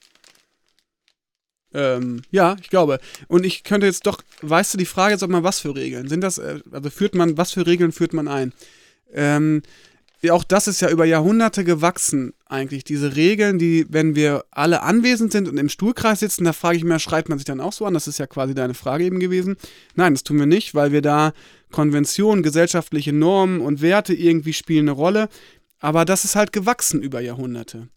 Ähm, 1.74 2.22
ja, 2.30 2.56
ich 2.62 2.70
glaube. 2.70 2.98
Und 3.28 3.44
ich 3.44 3.62
könnte 3.64 3.86
jetzt 3.86 4.06
doch, 4.06 4.22
weißt 4.40 4.74
du, 4.74 4.78
die 4.78 4.86
Frage 4.86 5.14
ist, 5.14 5.22
ob 5.22 5.30
man 5.30 5.42
was 5.44 5.60
für 5.60 5.74
Regeln? 5.74 6.08
Sind 6.08 6.22
das, 6.22 6.38
äh, 6.38 6.60
also 6.72 6.88
führt 6.90 7.14
man, 7.14 7.36
was 7.36 7.52
für 7.52 7.66
Regeln 7.66 7.92
führt 7.92 8.14
man 8.14 8.28
ein? 8.28 8.52
Ähm, 9.12 9.62
auch 10.30 10.44
das 10.44 10.68
ist 10.68 10.80
ja 10.80 10.90
über 10.90 11.04
Jahrhunderte 11.04 11.64
gewachsen, 11.64 12.32
eigentlich. 12.46 12.84
Diese 12.84 13.16
Regeln, 13.16 13.58
die, 13.58 13.86
wenn 13.88 14.14
wir 14.14 14.44
alle 14.50 14.82
anwesend 14.82 15.32
sind 15.32 15.48
und 15.48 15.58
im 15.58 15.68
Stuhlkreis 15.68 16.20
sitzen, 16.20 16.44
da 16.44 16.52
frage 16.52 16.76
ich 16.76 16.84
mich, 16.84 17.02
schreibt 17.02 17.28
man 17.28 17.38
sich 17.38 17.44
dann 17.44 17.60
auch 17.60 17.72
so 17.72 17.84
an? 17.84 17.94
Das 17.94 18.08
ist 18.08 18.18
ja 18.18 18.26
quasi 18.26 18.54
deine 18.54 18.74
Frage 18.74 19.04
eben 19.04 19.20
gewesen. 19.20 19.56
Nein, 19.94 20.14
das 20.14 20.22
tun 20.22 20.38
wir 20.38 20.46
nicht, 20.46 20.74
weil 20.74 20.92
wir 20.92 21.02
da 21.02 21.32
Konventionen, 21.72 22.42
gesellschaftliche 22.42 23.12
Normen 23.12 23.60
und 23.60 23.82
Werte 23.82 24.14
irgendwie 24.14 24.52
spielen 24.52 24.88
eine 24.88 24.92
Rolle. 24.92 25.28
Aber 25.80 26.04
das 26.04 26.24
ist 26.24 26.36
halt 26.36 26.52
gewachsen 26.52 27.02
über 27.02 27.20
Jahrhunderte. 27.20 27.88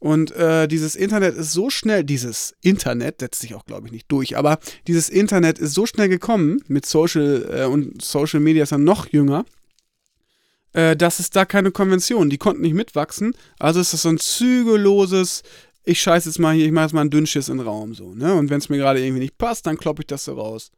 Und 0.00 0.30
äh, 0.32 0.68
dieses 0.68 0.94
Internet 0.94 1.36
ist 1.36 1.52
so 1.52 1.70
schnell, 1.70 2.04
dieses 2.04 2.54
Internet 2.62 3.20
setzt 3.20 3.40
sich 3.40 3.54
auch, 3.54 3.64
glaube 3.64 3.86
ich, 3.86 3.92
nicht 3.92 4.10
durch, 4.10 4.36
aber 4.36 4.58
dieses 4.86 5.08
Internet 5.08 5.58
ist 5.58 5.74
so 5.74 5.86
schnell 5.86 6.08
gekommen 6.08 6.62
mit 6.68 6.86
Social 6.86 7.48
äh, 7.52 7.64
und 7.64 8.00
Social 8.00 8.38
Media 8.38 8.62
ist 8.62 8.70
dann 8.70 8.84
noch 8.84 9.08
jünger, 9.08 9.44
äh, 10.78 10.96
dass 10.96 11.18
es 11.18 11.30
da 11.30 11.44
keine 11.44 11.72
Konvention, 11.72 12.30
die 12.30 12.38
konnten 12.38 12.62
nicht 12.62 12.74
mitwachsen. 12.74 13.34
Also 13.58 13.80
ist 13.80 13.92
das 13.92 14.02
so 14.02 14.10
ein 14.10 14.18
zügelloses, 14.18 15.42
ich 15.84 16.00
scheiß 16.00 16.26
jetzt 16.26 16.38
mal 16.38 16.54
hier, 16.54 16.66
ich 16.66 16.72
mache 16.72 16.84
jetzt 16.84 16.92
mal 16.92 17.00
einen 17.00 17.10
Dünnschiss 17.10 17.48
in 17.48 17.58
den 17.58 17.66
Raum 17.66 17.94
so, 17.94 18.14
ne? 18.14 18.34
Und 18.34 18.48
wenn 18.48 18.58
es 18.58 18.68
mir 18.68 18.76
gerade 18.76 19.00
irgendwie 19.00 19.22
nicht 19.22 19.38
passt, 19.38 19.66
dann 19.66 19.76
kloppe 19.76 20.02
ich 20.02 20.06
das 20.06 20.24
so 20.24 20.34
raus. 20.34 20.70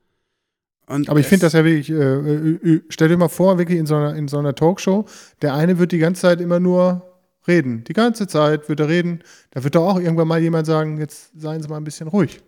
Und 0.87 1.11
Aber 1.11 1.21
ich 1.21 1.27
finde 1.27 1.45
das 1.45 1.53
ja 1.53 1.65
wirklich, 1.67 1.91
äh, 1.91 2.81
stell 2.89 3.09
dir 3.09 3.19
mal 3.19 3.29
vor, 3.29 3.59
wirklich 3.59 3.79
in 3.79 3.85
so, 3.85 3.95
einer, 3.95 4.17
in 4.17 4.27
so 4.27 4.39
einer 4.39 4.55
Talkshow, 4.55 5.05
der 5.43 5.55
eine 5.55 5.79
wird 5.79 5.93
die 5.93 5.99
ganze 5.99 6.23
Zeit 6.23 6.41
immer 6.41 6.61
nur 6.61 7.03
reden. 7.47 7.85
Die 7.85 7.93
ganze 7.93 8.27
Zeit 8.27 8.71
wird 8.71 8.81
er 8.81 8.89
reden. 8.89 9.23
Da 9.51 9.63
wird 9.63 9.75
doch 9.75 9.87
auch 9.87 10.01
irgendwann 10.01 10.29
mal 10.29 10.41
jemand 10.41 10.67
sagen, 10.67 10.99
jetzt 10.99 11.31
seien 11.39 11.61
Sie 11.61 11.69
mal 11.69 11.77
ein 11.77 11.85
bisschen 11.85 12.09
ruhig. 12.09 12.41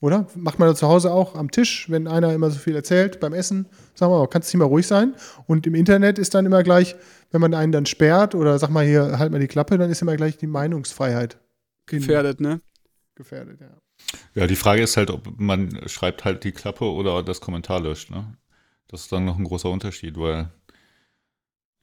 Oder? 0.00 0.26
Macht 0.34 0.58
man 0.58 0.68
das 0.68 0.78
zu 0.78 0.88
Hause 0.88 1.12
auch 1.12 1.34
am 1.34 1.50
Tisch, 1.50 1.90
wenn 1.90 2.06
einer 2.06 2.32
immer 2.34 2.50
so 2.50 2.58
viel 2.58 2.76
erzählt 2.76 3.18
beim 3.18 3.32
Essen, 3.32 3.66
sagen 3.94 4.12
wir 4.12 4.18
mal, 4.18 4.28
kannst 4.28 4.52
du 4.52 4.56
nicht 4.56 4.62
mal 4.62 4.68
ruhig 4.68 4.86
sein? 4.86 5.14
Und 5.46 5.66
im 5.66 5.74
Internet 5.74 6.18
ist 6.18 6.34
dann 6.34 6.44
immer 6.44 6.62
gleich, 6.62 6.96
wenn 7.30 7.40
man 7.40 7.54
einen 7.54 7.72
dann 7.72 7.86
sperrt 7.86 8.34
oder 8.34 8.58
sag 8.58 8.70
mal 8.70 8.84
hier, 8.84 9.18
halt 9.18 9.32
mal 9.32 9.40
die 9.40 9.46
Klappe, 9.46 9.78
dann 9.78 9.90
ist 9.90 10.02
immer 10.02 10.16
gleich 10.16 10.36
die 10.36 10.46
Meinungsfreiheit 10.46 11.38
gefährdet, 11.86 12.40
ne? 12.40 12.60
gefährdet. 13.14 13.60
Ja. 13.60 13.68
Ja, 14.34 14.46
die 14.46 14.56
Frage 14.56 14.82
ist 14.82 14.96
halt, 14.96 15.10
ob 15.10 15.38
man 15.38 15.88
schreibt 15.88 16.24
halt 16.24 16.44
die 16.44 16.52
Klappe 16.52 16.84
oder 16.84 17.22
das 17.22 17.40
Kommentar 17.40 17.80
löscht. 17.80 18.10
Ne? 18.10 18.36
Das 18.88 19.02
ist 19.02 19.12
dann 19.12 19.24
noch 19.24 19.38
ein 19.38 19.44
großer 19.44 19.70
Unterschied, 19.70 20.18
weil. 20.18 20.50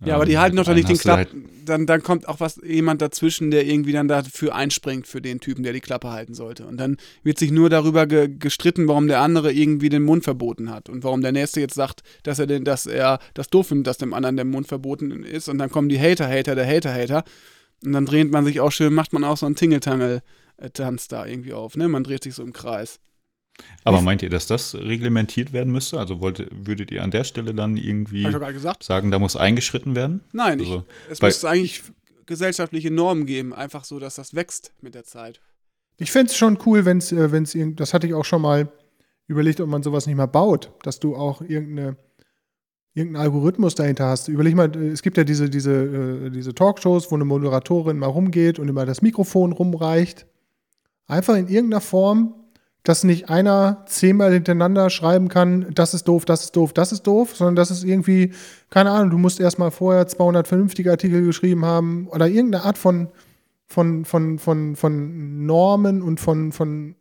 Ja, 0.06 0.16
aber 0.16 0.26
die 0.26 0.38
halten 0.38 0.56
doch 0.58 0.66
dann 0.66 0.76
nicht 0.76 0.90
den 0.90 0.98
du 0.98 1.10
halt- 1.12 1.30
Klapp. 1.30 1.42
Dann, 1.66 1.86
dann 1.86 2.04
kommt 2.04 2.28
auch 2.28 2.42
was, 2.42 2.60
jemand 2.62 3.02
dazwischen, 3.02 3.50
der 3.50 3.66
irgendwie 3.66 3.94
dann 3.94 4.10
dafür 4.10 4.54
einspringt 4.54 5.08
für 5.08 5.22
den 5.22 5.40
Typen, 5.40 5.64
der 5.64 5.72
die 5.72 5.80
Klappe 5.80 6.12
halten 6.12 6.34
sollte. 6.34 6.66
Und 6.66 6.76
dann 6.76 6.98
wird 7.24 7.40
sich 7.40 7.52
nur 7.52 7.70
darüber 7.70 8.06
ge 8.06 8.30
gestritten, 8.38 8.88
warum 8.90 9.08
der 9.08 9.22
andere 9.22 9.54
irgendwie 9.54 9.88
den 9.88 10.04
Mund 10.04 10.26
verboten 10.26 10.70
hat. 10.70 10.90
Und 10.90 11.06
warum 11.06 11.22
der 11.22 11.32
Nächste 11.32 11.62
jetzt 11.62 11.76
sagt, 11.76 12.04
dass 12.24 12.38
er 12.40 12.48
den, 12.48 12.66
dass 12.66 12.86
er 12.86 13.20
das 13.34 13.50
doof 13.50 13.68
findet, 13.68 13.88
dass 13.88 13.98
dem 13.98 14.14
anderen 14.14 14.36
der 14.36 14.44
Mund 14.46 14.68
verboten 14.68 15.24
ist. 15.24 15.48
Und 15.48 15.58
dann 15.58 15.70
kommen 15.72 15.88
die 15.88 16.00
Hater, 16.00 16.28
Hater, 16.28 16.56
der 16.56 16.68
Hater, 16.68 16.94
Hater. 16.94 17.24
Und 17.86 17.94
dann 17.94 18.06
dreht 18.06 18.30
man 18.30 18.44
sich 18.44 18.60
auch 18.60 18.72
schön, 18.72 18.94
macht 18.94 19.14
man 19.14 19.24
auch 19.24 19.38
so 19.38 19.46
einen 19.46 19.56
Tingeltangel-Tanz 19.56 21.08
da 21.08 21.26
irgendwie 21.26 21.54
auf, 21.54 21.78
ne? 21.78 21.88
Man 21.88 22.04
dreht 22.04 22.24
sich 22.24 22.34
so 22.36 22.44
im 22.44 22.52
Kreis. 22.54 23.00
Aber 23.84 24.02
meint 24.02 24.22
ihr, 24.24 24.30
dass 24.30 24.48
das 24.48 24.76
reglementiert 24.76 25.54
werden 25.54 25.72
müsste? 25.72 26.00
Also 26.00 26.22
wollte, 26.22 26.48
würdet 26.52 26.92
ihr 26.92 27.04
an 27.04 27.12
der 27.12 27.24
Stelle 27.24 27.54
dann 27.54 27.78
irgendwie 27.78 28.26
ich 28.28 28.86
sagen, 28.86 29.12
da 29.12 29.20
muss 29.20 29.36
eingeschritten 29.36 29.96
werden? 29.96 30.22
Nein, 30.32 30.60
ich, 30.60 30.70
Also, 30.70 30.84
es 31.10 31.22
weil- 31.22 31.30
müsste 31.30 31.50
eigentlich 31.50 31.84
gesellschaftliche 32.26 32.90
Normen 32.90 33.26
geben, 33.26 33.54
einfach 33.54 33.84
so, 33.84 34.00
dass 34.00 34.16
das 34.16 34.34
wächst 34.34 34.72
mit 34.82 34.96
der 34.96 35.04
Zeit. 35.04 35.42
Ich 35.98 36.12
fände 36.12 36.32
es 36.32 36.38
schon 36.38 36.58
cool, 36.66 36.86
wenn 36.86 36.98
es, 36.98 37.12
äh, 37.12 37.32
wenn's 37.32 37.54
irgend, 37.54 37.80
das 37.80 37.94
hatte 37.94 38.08
ich 38.08 38.14
auch 38.14 38.26
schon 38.26 38.42
mal 38.42 38.72
überlegt, 39.28 39.60
ob 39.60 39.70
man 39.70 39.84
sowas 39.84 40.08
nicht 40.08 40.16
mal 40.16 40.26
baut, 40.26 40.72
dass 40.84 41.00
du 41.00 41.16
auch 41.16 41.42
irgendeine, 41.42 41.98
irgendeinen 42.94 43.24
Algorithmus 43.26 43.76
dahinter 43.76 44.08
hast. 44.08 44.28
Überleg 44.30 44.56
mal, 44.56 44.74
äh, 44.76 44.90
es 44.90 45.02
gibt 45.02 45.18
ja 45.18 45.24
diese, 45.24 45.50
diese, 45.50 45.74
äh, 45.74 46.30
diese 46.30 46.56
Talkshows, 46.56 47.12
wo 47.12 47.16
eine 47.16 47.26
Moderatorin 47.26 47.98
mal 48.00 48.08
rumgeht 48.08 48.58
und 48.58 48.68
immer 48.70 48.86
das 48.86 49.02
Mikrofon 49.02 49.52
rumreicht. 49.52 50.26
Einfach 51.08 51.36
in 51.36 51.48
irgendeiner 51.48 51.82
Form, 51.82 52.36
dass 52.84 53.06
nicht 53.06 53.30
einer 53.30 53.84
zehnmal 53.86 54.34
hintereinander 54.34 54.90
schreiben 54.90 55.30
kann, 55.30 55.68
das 55.74 55.94
ist 55.94 56.08
doof, 56.08 56.26
das 56.26 56.44
ist 56.44 56.56
doof, 56.56 56.74
das 56.74 56.92
ist 56.92 57.04
doof, 57.04 57.36
sondern 57.36 57.56
dass 57.56 57.70
es 57.70 57.84
irgendwie, 57.84 58.34
keine 58.70 58.92
Ahnung, 58.92 59.10
du 59.10 59.18
musst 59.18 59.40
erstmal 59.40 59.72
vorher 59.72 60.06
200 60.06 60.48
vernünftige 60.48 60.92
Artikel 60.92 61.26
geschrieben 61.26 61.66
haben 61.66 62.08
oder 62.10 62.28
irgendeine 62.28 62.66
Art 62.66 62.78
von, 62.78 63.08
von, 63.68 64.04
von, 64.04 64.38
von, 64.38 64.76
von 64.76 65.46
Normen 65.46 66.02
und 66.02 66.20
von, 66.20 66.52
von 66.52 66.96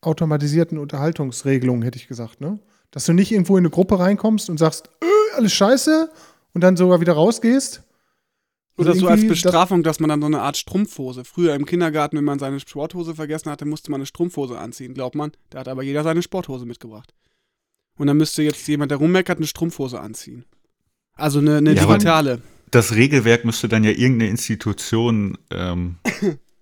automatisierten 0.00 0.76
Unterhaltungsregelungen, 0.78 1.82
hätte 1.82 1.98
ich 1.98 2.08
gesagt, 2.08 2.40
ne? 2.40 2.58
Dass 2.90 3.04
du 3.04 3.12
nicht 3.12 3.30
irgendwo 3.30 3.56
in 3.56 3.62
eine 3.62 3.70
Gruppe 3.70 3.98
reinkommst 3.98 4.48
und 4.48 4.58
sagst, 4.58 4.88
äh, 5.02 5.36
alles 5.36 5.52
scheiße 5.52 6.10
und 6.54 6.64
dann 6.64 6.76
sogar 6.76 7.00
wieder 7.00 7.12
rausgehst. 7.12 7.82
Oder 8.78 8.94
so 8.94 9.08
als 9.08 9.26
Bestrafung, 9.26 9.82
dass 9.82 10.00
man 10.00 10.08
dann 10.08 10.20
so 10.20 10.26
eine 10.26 10.40
Art 10.40 10.56
Strumpfhose. 10.56 11.24
Früher 11.24 11.54
im 11.54 11.66
Kindergarten, 11.66 12.16
wenn 12.16 12.24
man 12.24 12.38
seine 12.38 12.60
Sporthose 12.60 13.14
vergessen 13.14 13.50
hatte, 13.50 13.64
musste 13.64 13.90
man 13.90 14.00
eine 14.00 14.06
Strumpfhose 14.06 14.58
anziehen, 14.58 14.94
glaubt 14.94 15.14
man. 15.16 15.32
Da 15.50 15.60
hat 15.60 15.68
aber 15.68 15.82
jeder 15.82 16.04
seine 16.04 16.22
Sporthose 16.22 16.64
mitgebracht. 16.64 17.12
Und 17.96 18.06
dann 18.06 18.16
müsste 18.16 18.42
jetzt 18.42 18.66
jemand, 18.68 18.90
der 18.92 18.98
rummeckert, 18.98 19.38
eine 19.38 19.46
Strumpfhose 19.46 20.00
anziehen. 20.00 20.44
Also 21.14 21.40
eine, 21.40 21.56
eine 21.56 21.74
Ja, 21.74 21.82
aber- 21.82 21.94
digitale. 21.94 22.40
Das 22.70 22.94
Regelwerk 22.94 23.44
müsste 23.46 23.66
dann 23.66 23.82
ja 23.82 23.90
irgendeine 23.90 24.28
Institution 24.30 25.38
ähm, 25.50 25.96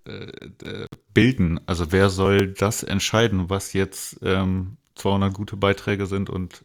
äh, 0.05 0.11
äh, 0.13 0.87
bilden. 1.13 1.59
Also 1.65 1.91
wer 1.91 2.09
soll 2.09 2.47
das 2.53 2.81
entscheiden, 2.81 3.49
was 3.49 3.73
jetzt 3.73 4.17
ähm, 4.23 4.77
200 4.95 5.33
gute 5.33 5.57
Beiträge 5.57 6.05
sind 6.05 6.29
und 6.29 6.63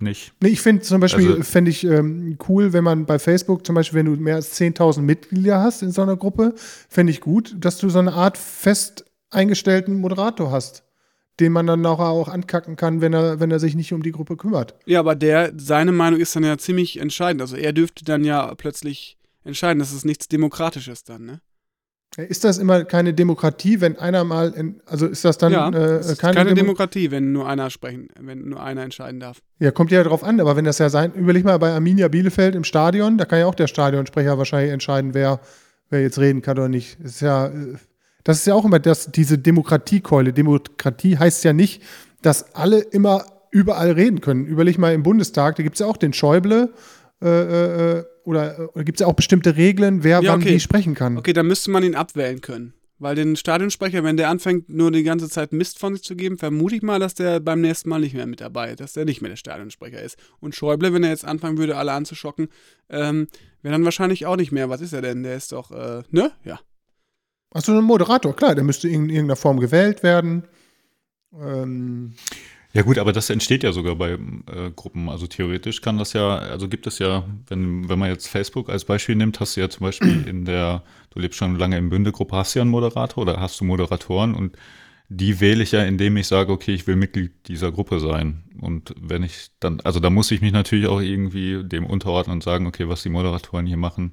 nicht? 0.00 0.32
Nee, 0.40 0.48
ich 0.50 0.60
finde 0.60 0.82
zum 0.82 1.00
Beispiel, 1.00 1.30
Also- 1.32 1.42
fände 1.42 1.70
ich 1.70 1.84
ähm, 1.84 2.36
cool, 2.48 2.72
wenn 2.72 2.84
man 2.84 3.06
bei 3.06 3.18
Facebook 3.18 3.64
zum 3.66 3.74
Beispiel, 3.74 3.98
wenn 3.98 4.06
du 4.06 4.12
mehr 4.20 4.36
als 4.36 4.52
10.000 4.54 5.02
Mitglieder 5.06 5.60
hast 5.60 5.82
in 5.82 5.90
so 5.92 6.02
einer 6.02 6.16
Gruppe, 6.16 6.54
fände 6.88 7.10
ich 7.12 7.20
gut, 7.20 7.54
dass 7.58 7.78
du 7.78 7.88
so 7.88 7.98
eine 7.98 8.12
Art 8.12 8.36
fest 8.38 9.04
eingestellten 9.30 10.00
Moderator 10.00 10.50
hast. 10.50 10.82
den 11.38 11.52
man 11.52 11.66
dann 11.66 11.84
auch, 11.84 11.98
auch 12.00 12.28
ankacken 12.28 12.76
kann, 12.76 13.02
wenn 13.02 13.12
er, 13.12 13.40
wenn 13.40 13.50
er 13.50 13.58
sich 13.58 13.74
nicht 13.74 13.92
um 13.92 14.02
die 14.02 14.10
Gruppe 14.12 14.38
kümmert. 14.38 14.74
Ja, 14.86 15.00
aber 15.00 15.14
der, 15.14 15.52
seine 15.58 15.92
Meinung 15.92 16.18
ist 16.18 16.34
dann 16.34 16.44
ja 16.44 16.56
ziemlich 16.56 16.98
entscheidend. 16.98 17.42
Also 17.42 17.56
er 17.56 17.74
dürfte 17.74 18.06
dann 18.06 18.24
ja 18.24 18.54
plötzlich 18.54 19.18
entscheiden. 19.44 19.78
Das 19.78 19.92
ist 19.92 20.06
nichts 20.06 20.28
Demokratisches 20.28 21.04
dann, 21.04 21.26
ne? 21.26 21.40
Ist 22.16 22.44
das 22.44 22.58
immer 22.58 22.84
keine 22.84 23.12
Demokratie, 23.12 23.80
wenn 23.80 23.98
einer 23.98 24.24
mal, 24.24 24.50
in, 24.50 24.80
also 24.86 25.06
ist 25.06 25.24
das 25.24 25.36
dann 25.36 25.52
ja, 25.52 25.68
äh, 25.68 25.96
es 25.96 26.12
ist 26.12 26.18
keine, 26.18 26.34
keine, 26.34 26.50
Demo 26.54 26.62
Demokratie, 26.62 27.10
wenn 27.10 27.32
nur 27.32 27.46
einer 27.46 27.68
sprechen, 27.68 28.08
wenn 28.18 28.48
nur 28.48 28.62
einer 28.62 28.82
entscheiden 28.82 29.20
darf. 29.20 29.42
Ja, 29.58 29.70
kommt 29.70 29.90
ja 29.90 30.02
drauf 30.02 30.24
an, 30.24 30.40
aber 30.40 30.56
wenn 30.56 30.64
das 30.64 30.78
ja 30.78 30.88
sein, 30.88 31.12
überleg 31.12 31.44
mal 31.44 31.58
bei 31.58 31.72
Arminia 31.72 32.08
Bielefeld 32.08 32.54
im 32.54 32.64
Stadion, 32.64 33.18
da 33.18 33.26
kann 33.26 33.40
ja 33.40 33.46
auch 33.46 33.54
der 33.54 33.66
Stadionsprecher 33.66 34.38
wahrscheinlich 34.38 34.72
entscheiden, 34.72 35.12
wer, 35.12 35.40
wer 35.90 36.00
jetzt 36.00 36.18
reden 36.18 36.40
kann 36.40 36.58
oder 36.58 36.68
nicht. 36.68 36.96
Das 37.02 37.12
ist 37.12 37.20
ja, 37.20 37.48
äh, 37.48 37.74
das 38.24 38.38
ist 38.38 38.46
ja 38.46 38.54
auch 38.54 38.64
immer 38.64 38.78
das, 38.78 39.12
diese 39.12 39.38
Demokratiekeule. 39.38 40.32
Demokratie 40.32 41.18
heißt 41.18 41.44
ja 41.44 41.52
nicht, 41.52 41.82
dass 42.22 42.54
alle 42.54 42.80
immer 42.80 43.26
überall 43.50 43.92
reden 43.92 44.20
können. 44.20 44.46
Überleg 44.46 44.78
mal 44.78 44.94
im 44.94 45.02
Bundestag, 45.02 45.56
da 45.56 45.62
gibt 45.62 45.76
es 45.76 45.80
ja 45.80 45.86
auch 45.86 45.96
den 45.96 46.12
Schäuble, 46.12 46.72
äh, 47.22 47.98
äh, 47.98 48.04
oder, 48.26 48.70
oder 48.74 48.84
gibt 48.84 48.98
es 48.98 49.00
ja 49.00 49.06
auch 49.06 49.14
bestimmte 49.14 49.56
Regeln, 49.56 50.02
wer 50.02 50.20
Ja, 50.20 50.32
wann 50.32 50.40
okay. 50.40 50.54
wie 50.54 50.60
sprechen 50.60 50.94
kann. 50.94 51.16
Okay, 51.16 51.32
dann 51.32 51.46
müsste 51.46 51.70
man 51.70 51.82
ihn 51.82 51.94
abwählen 51.94 52.40
können. 52.40 52.74
Weil 52.98 53.14
den 53.14 53.36
Stadionsprecher, 53.36 54.02
wenn 54.04 54.16
der 54.16 54.30
anfängt, 54.30 54.70
nur 54.70 54.90
die 54.90 55.02
ganze 55.02 55.28
Zeit 55.28 55.52
Mist 55.52 55.78
von 55.78 55.94
sich 55.94 56.02
zu 56.02 56.16
geben, 56.16 56.38
vermute 56.38 56.76
ich 56.76 56.82
mal, 56.82 56.98
dass 56.98 57.14
der 57.14 57.40
beim 57.40 57.60
nächsten 57.60 57.90
Mal 57.90 58.00
nicht 58.00 58.14
mehr 58.14 58.26
mit 58.26 58.40
dabei 58.40 58.70
ist, 58.70 58.80
dass 58.80 58.94
der 58.94 59.04
nicht 59.04 59.20
mehr 59.20 59.28
der 59.28 59.36
Stadionsprecher 59.36 60.00
ist. 60.00 60.16
Und 60.40 60.54
Schäuble, 60.54 60.92
wenn 60.94 61.04
er 61.04 61.10
jetzt 61.10 61.24
anfangen 61.26 61.58
würde, 61.58 61.76
alle 61.76 61.92
anzuschocken, 61.92 62.48
ähm, 62.88 63.28
wäre 63.62 63.72
dann 63.72 63.84
wahrscheinlich 63.84 64.24
auch 64.24 64.36
nicht 64.36 64.50
mehr. 64.50 64.70
Was 64.70 64.80
ist 64.80 64.94
er 64.94 65.02
denn? 65.02 65.22
Der 65.22 65.36
ist 65.36 65.52
doch, 65.52 65.70
äh, 65.70 66.02
ne? 66.10 66.32
Ja. 66.42 66.58
Achso, 67.52 67.76
ein 67.76 67.84
Moderator, 67.84 68.34
klar, 68.34 68.54
der 68.54 68.64
müsste 68.64 68.88
in 68.88 69.10
irgendeiner 69.10 69.36
Form 69.36 69.60
gewählt 69.60 70.02
werden. 70.02 70.44
Ähm, 71.38 72.14
Ja 72.76 72.82
gut, 72.82 72.98
aber 72.98 73.14
das 73.14 73.30
entsteht 73.30 73.62
ja 73.62 73.72
sogar 73.72 73.96
bei 73.96 74.10
äh, 74.10 74.70
Gruppen. 74.76 75.08
Also 75.08 75.26
theoretisch 75.26 75.80
kann 75.80 75.96
das 75.96 76.12
ja, 76.12 76.36
also 76.36 76.68
gibt 76.68 76.86
es 76.86 76.98
ja, 76.98 77.24
wenn, 77.48 77.88
wenn 77.88 77.98
man 77.98 78.10
jetzt 78.10 78.28
Facebook 78.28 78.68
als 78.68 78.84
Beispiel 78.84 79.16
nimmt, 79.16 79.40
hast 79.40 79.56
du 79.56 79.62
ja 79.62 79.70
zum 79.70 79.86
Beispiel 79.86 80.24
in 80.28 80.44
der, 80.44 80.82
du 81.08 81.18
lebst 81.18 81.38
schon 81.38 81.56
lange 81.58 81.78
im 81.78 81.88
Bünde-Gruppe, 81.88 82.36
hast 82.36 82.54
du 82.54 82.58
ja 82.58 82.64
einen 82.64 82.70
Moderator 82.70 83.22
oder 83.22 83.40
hast 83.40 83.58
du 83.58 83.64
Moderatoren 83.64 84.34
und 84.34 84.58
die 85.08 85.40
wähle 85.40 85.62
ich 85.62 85.72
ja, 85.72 85.84
indem 85.84 86.18
ich 86.18 86.26
sage, 86.26 86.52
okay, 86.52 86.74
ich 86.74 86.86
will 86.86 86.96
Mitglied 86.96 87.48
dieser 87.48 87.72
Gruppe 87.72 87.98
sein. 87.98 88.42
Und 88.60 88.94
wenn 89.00 89.22
ich 89.22 89.48
dann, 89.58 89.80
also 89.80 89.98
da 89.98 90.10
muss 90.10 90.30
ich 90.30 90.42
mich 90.42 90.52
natürlich 90.52 90.86
auch 90.86 91.00
irgendwie 91.00 91.64
dem 91.64 91.86
unterordnen 91.86 92.34
und 92.34 92.42
sagen, 92.42 92.66
okay, 92.66 92.90
was 92.90 93.02
die 93.02 93.08
Moderatoren 93.08 93.64
hier 93.64 93.78
machen, 93.78 94.12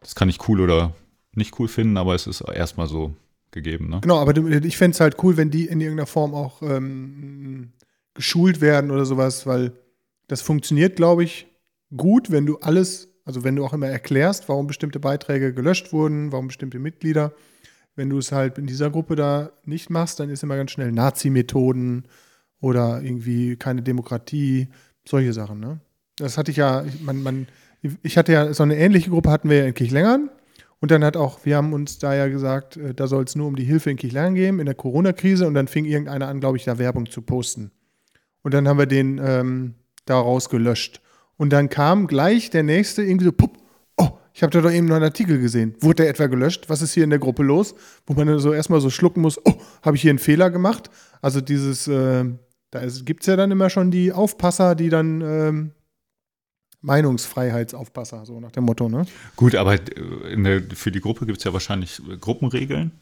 das 0.00 0.14
kann 0.14 0.30
ich 0.30 0.48
cool 0.48 0.62
oder 0.62 0.94
nicht 1.34 1.60
cool 1.60 1.68
finden, 1.68 1.98
aber 1.98 2.14
es 2.14 2.26
ist 2.26 2.40
erstmal 2.40 2.86
so 2.86 3.14
gegeben, 3.50 3.90
ne? 3.90 4.00
Genau, 4.00 4.18
aber 4.18 4.34
ich 4.64 4.78
fände 4.78 4.94
es 4.94 5.00
halt 5.00 5.16
cool, 5.22 5.36
wenn 5.36 5.50
die 5.50 5.66
in 5.66 5.80
irgendeiner 5.80 6.06
Form 6.06 6.34
auch 6.34 6.62
ähm, 6.62 7.72
geschult 8.18 8.60
werden 8.60 8.90
oder 8.90 9.04
sowas, 9.04 9.46
weil 9.46 9.72
das 10.26 10.42
funktioniert, 10.42 10.96
glaube 10.96 11.22
ich, 11.22 11.46
gut, 11.96 12.32
wenn 12.32 12.46
du 12.46 12.58
alles, 12.58 13.08
also 13.24 13.44
wenn 13.44 13.54
du 13.54 13.64
auch 13.64 13.72
immer 13.72 13.86
erklärst, 13.86 14.48
warum 14.48 14.66
bestimmte 14.66 14.98
Beiträge 14.98 15.54
gelöscht 15.54 15.92
wurden, 15.92 16.32
warum 16.32 16.48
bestimmte 16.48 16.80
Mitglieder. 16.80 17.32
Wenn 17.94 18.10
du 18.10 18.18
es 18.18 18.32
halt 18.32 18.58
in 18.58 18.66
dieser 18.66 18.90
Gruppe 18.90 19.14
da 19.14 19.52
nicht 19.64 19.88
machst, 19.88 20.18
dann 20.18 20.30
ist 20.30 20.42
immer 20.42 20.56
ganz 20.56 20.72
schnell 20.72 20.90
Nazi-Methoden 20.90 22.08
oder 22.60 23.00
irgendwie 23.02 23.54
keine 23.54 23.82
Demokratie, 23.82 24.66
solche 25.06 25.32
Sachen, 25.32 25.60
ne? 25.60 25.78
Das 26.16 26.36
hatte 26.36 26.50
ich 26.50 26.56
ja, 26.56 26.84
ich, 26.84 27.00
man, 27.00 27.22
man, 27.22 27.46
ich 28.02 28.18
hatte 28.18 28.32
ja 28.32 28.52
so 28.52 28.64
eine 28.64 28.76
ähnliche 28.76 29.10
Gruppe 29.10 29.30
hatten 29.30 29.48
wir 29.48 29.58
ja 29.58 29.66
in 29.66 29.74
Kirchlängern. 29.74 30.28
Und 30.80 30.90
dann 30.90 31.04
hat 31.04 31.16
auch, 31.16 31.44
wir 31.44 31.56
haben 31.56 31.72
uns 31.72 31.98
da 31.98 32.14
ja 32.14 32.26
gesagt, 32.26 32.76
äh, 32.76 32.94
da 32.94 33.06
soll 33.06 33.22
es 33.22 33.36
nur 33.36 33.46
um 33.46 33.54
die 33.54 33.64
Hilfe 33.64 33.92
in 33.92 33.96
Kirchlängern 33.96 34.34
gehen, 34.34 34.58
in 34.58 34.66
der 34.66 34.74
Corona-Krise. 34.74 35.46
Und 35.46 35.54
dann 35.54 35.68
fing 35.68 35.84
irgendeiner 35.84 36.26
an, 36.26 36.40
glaube 36.40 36.56
ich, 36.56 36.64
da 36.64 36.78
Werbung 36.78 37.08
zu 37.08 37.22
posten. 37.22 37.70
Und 38.42 38.54
dann 38.54 38.68
haben 38.68 38.78
wir 38.78 38.86
den 38.86 39.20
ähm, 39.22 39.74
da 40.04 40.18
rausgelöscht. 40.18 41.00
Und 41.36 41.50
dann 41.50 41.68
kam 41.68 42.06
gleich 42.06 42.50
der 42.50 42.62
nächste 42.62 43.02
irgendwie 43.02 43.26
so, 43.26 43.32
pupp, 43.32 43.58
oh, 43.96 44.10
ich 44.32 44.42
habe 44.42 44.50
da 44.50 44.60
doch 44.60 44.72
eben 44.72 44.86
noch 44.86 44.96
einen 44.96 45.04
Artikel 45.04 45.40
gesehen. 45.40 45.74
Wurde 45.80 46.02
der 46.02 46.10
etwa 46.10 46.26
gelöscht? 46.26 46.68
Was 46.68 46.82
ist 46.82 46.94
hier 46.94 47.04
in 47.04 47.10
der 47.10 47.18
Gruppe 47.18 47.42
los? 47.42 47.74
Wo 48.06 48.14
man 48.14 48.26
dann 48.26 48.38
so 48.38 48.52
erstmal 48.52 48.80
so 48.80 48.90
schlucken 48.90 49.20
muss, 49.20 49.38
oh, 49.44 49.54
habe 49.82 49.96
ich 49.96 50.02
hier 50.02 50.10
einen 50.10 50.18
Fehler 50.18 50.50
gemacht? 50.50 50.90
Also 51.20 51.40
dieses, 51.40 51.86
äh, 51.88 52.24
da 52.70 52.86
gibt 53.04 53.22
es 53.22 53.26
ja 53.26 53.36
dann 53.36 53.50
immer 53.50 53.70
schon 53.70 53.90
die 53.90 54.12
Aufpasser, 54.12 54.74
die 54.74 54.88
dann 54.88 55.20
ähm, 55.20 55.70
Meinungsfreiheitsaufpasser, 56.80 58.24
so 58.24 58.40
nach 58.40 58.52
dem 58.52 58.64
Motto, 58.64 58.88
ne? 58.88 59.06
Gut, 59.36 59.54
aber 59.54 59.74
äh, 59.74 60.42
der, 60.42 60.62
für 60.74 60.92
die 60.92 61.00
Gruppe 61.00 61.26
gibt 61.26 61.38
es 61.38 61.44
ja 61.44 61.52
wahrscheinlich 61.52 62.00
Gruppenregeln. 62.20 62.92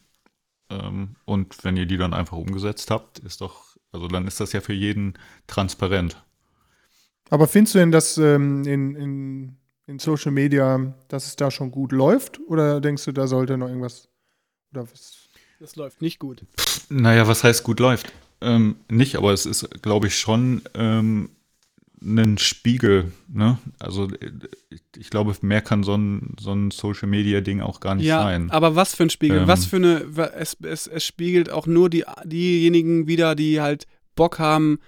Ähm, 0.70 1.16
und 1.24 1.62
wenn 1.64 1.76
ihr 1.76 1.86
die 1.86 1.96
dann 1.96 2.14
einfach 2.14 2.36
umgesetzt 2.36 2.90
habt, 2.90 3.18
ist 3.20 3.40
doch, 3.40 3.65
also 3.96 4.08
dann 4.08 4.26
ist 4.26 4.40
das 4.40 4.52
ja 4.52 4.60
für 4.60 4.72
jeden 4.72 5.14
transparent. 5.46 6.22
Aber 7.30 7.48
findest 7.48 7.74
du 7.74 7.78
denn, 7.78 7.90
dass 7.90 8.18
ähm, 8.18 8.64
in, 8.64 8.94
in, 8.94 9.56
in 9.86 9.98
Social 9.98 10.32
Media, 10.32 10.94
dass 11.08 11.26
es 11.26 11.36
da 11.36 11.50
schon 11.50 11.70
gut 11.70 11.92
läuft? 11.92 12.38
Oder 12.46 12.80
denkst 12.80 13.04
du, 13.04 13.12
da 13.12 13.26
sollte 13.26 13.56
noch 13.56 13.68
irgendwas 13.68 14.08
oder 14.72 14.82
was? 14.90 15.28
Das 15.58 15.74
läuft 15.76 16.02
nicht 16.02 16.18
gut. 16.18 16.44
Naja, 16.90 17.26
was 17.26 17.42
heißt 17.42 17.64
gut 17.64 17.80
läuft? 17.80 18.12
Ähm, 18.42 18.76
nicht, 18.88 19.16
aber 19.16 19.32
es 19.32 19.46
ist, 19.46 19.82
glaube 19.82 20.08
ich, 20.08 20.18
schon 20.18 20.62
ähm, 20.74 21.30
ein 22.02 22.38
Spiegel. 22.38 23.12
Ne? 23.28 23.58
Also 23.78 24.08
ich, 24.96 25.10
glaube, 25.10 25.34
mehr 25.40 25.62
kann 25.62 25.82
so 25.82 25.94
ein, 25.94 26.34
so 26.38 26.52
ein 26.52 26.70
Social-Media-Ding 26.70 27.60
auch 27.60 27.80
gar 27.80 27.94
nicht 27.94 28.06
ja, 28.06 28.22
sein. 28.22 28.50
aber 28.50 28.76
was 28.76 28.94
für 28.94 29.04
ein 29.04 29.10
Spiegel? 29.10 29.38
Ähm. 29.38 29.46
was 29.46 29.66
für 29.66 29.76
eine, 29.76 30.04
es, 30.36 30.56
es, 30.62 30.86
es 30.86 31.04
spiegelt 31.04 31.50
auch 31.50 31.66
nur 31.66 31.88
die, 31.88 32.04
diejenigen 32.24 33.06
wieder, 33.06 33.34
die 33.34 33.60
halt 33.60 33.86
Bock 34.14 34.38
haben, 34.38 34.78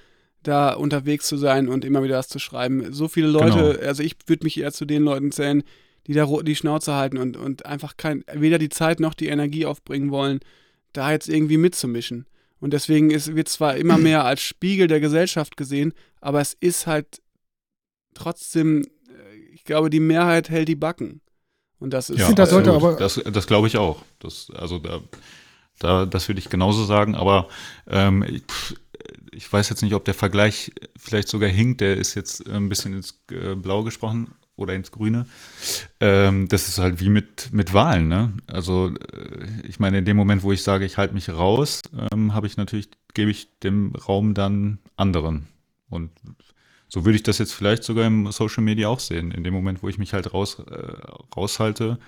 da 0.43 0.73
unterwegs 0.73 1.27
zu 1.27 1.37
sein 1.37 1.69
und 1.69 1.85
immer 1.85 2.03
wieder 2.03 2.19
was 2.19 2.29
zu 2.29 2.39
schreiben. 2.39 2.93
So 2.93 3.09
viele 3.09 3.29
Leute, 3.29 3.75
Genau. 3.75 3.87
also 3.87 4.03
ich 4.03 4.17
würde 4.27 4.45
mich 4.45 4.59
eher 4.59 4.73
zu 4.73 4.85
den 4.85 5.03
Leuten 5.03 5.33
zählen, 5.33 5.63
die 6.07 6.15
da 6.15 6.27
die 6.43 6.57
Schnauze 6.57 6.95
halten 6.95 7.19
und, 7.19 7.37
und 7.37 7.67
einfach 7.67 7.97
kein, 7.97 8.25
weder 8.33 8.59
die 8.59 8.71
Zeit 8.71 9.01
noch 9.01 9.15
die 9.15 9.27
Energie 9.27 9.67
aufbringen 9.67 10.11
wollen, 10.11 10.41
da 10.93 11.13
jetzt 11.13 11.29
irgendwie 11.29 11.59
mitzumischen. 11.59 12.27
Und 12.61 12.73
deswegen 12.73 13.11
ist, 13.11 13.35
wird 13.37 13.49
zwar 13.49 13.77
immer 13.77 13.99
mehr 13.99 14.25
als 14.25 14.43
Spiegel 14.43 14.87
der 14.89 15.01
Gesellschaft 15.01 15.57
gesehen, 15.57 15.93
aber 16.21 16.41
es 16.41 16.55
ist 16.55 16.87
halt 16.87 17.21
trotzdem, 18.15 18.83
äh, 18.83 19.37
ich 19.53 19.65
glaube, 19.65 19.91
die 19.91 20.01
Mehrheit 20.01 20.51
hält 20.51 20.69
die 20.69 20.75
Backen. 20.77 21.21
Und 21.79 21.91
das 21.93 22.11
ist 22.11 22.19
Ja, 22.19 22.33
das 22.33 22.51
sollte 22.51 22.73
aber- 22.73 22.97
Das, 22.97 23.15
das 23.33 23.47
glaube 23.47 23.69
ich 23.69 23.77
auch. 23.77 24.03
Das, 24.19 24.51
also 24.55 24.79
da, 24.81 25.01
da, 25.79 26.07
das 26.07 26.27
würde 26.29 26.41
ich 26.41 26.49
genauso 26.51 26.85
sagen, 26.85 27.15
aber 27.15 27.49
ähm, 27.87 28.25
ich, 28.25 28.43
ich 29.31 29.53
weiß 29.53 29.69
jetzt 29.69 29.83
nicht, 29.83 29.95
ob 29.95 30.05
der 30.05 30.15
Vergleich 30.15 30.73
vielleicht 30.99 31.29
sogar 31.29 31.49
hinkt, 31.49 31.81
der 31.81 31.97
ist 31.97 32.17
jetzt 32.17 32.49
ein 32.49 32.69
bisschen 32.69 32.95
ins 32.95 33.21
äh, 33.31 33.55
Blau 33.55 33.85
gesprochen 33.85 34.35
oder 34.59 34.75
ins 34.75 34.91
Grüne. 34.91 35.27
Ähm, 36.01 36.49
das 36.49 36.69
ist 36.69 36.79
halt 36.79 37.01
wie 37.01 37.09
mit, 37.09 37.53
mit 37.53 37.73
Wahlen, 37.73 38.09
ne? 38.09 38.33
Also 38.47 38.89
äh, 39.13 39.67
ich 39.67 39.79
meine, 39.79 39.99
in 39.99 40.05
dem 40.05 40.17
Moment, 40.17 40.43
wo 40.43 40.53
ich 40.53 40.63
sage, 40.63 40.85
ich 40.85 40.99
halte 40.99 41.15
mich 41.15 41.31
raus, 41.31 41.83
ähm, 42.13 42.35
habe 42.35 42.47
ich 42.47 42.57
natürlich, 42.57 42.91
gebe 43.15 43.31
ich 43.31 43.59
dem 43.61 43.95
Raum 43.95 44.35
dann 44.35 44.79
anderen. 44.97 45.47
Und 45.89 46.11
so 46.89 47.05
würde 47.05 47.17
ich 47.17 47.23
das 47.23 47.39
jetzt 47.39 47.53
vielleicht 47.53 47.85
sogar 47.85 48.07
im 48.07 48.31
Social 48.33 48.63
Media 48.63 48.89
auch 48.89 49.01
sehen. 49.01 49.31
In 49.31 49.45
dem 49.45 49.55
Moment, 49.55 49.83
wo 49.83 49.89
ich 49.89 49.99
mich 49.99 50.13
halt 50.13 50.33
raus, 50.35 50.59
äh, 50.59 50.97
raushalte, 51.37 51.99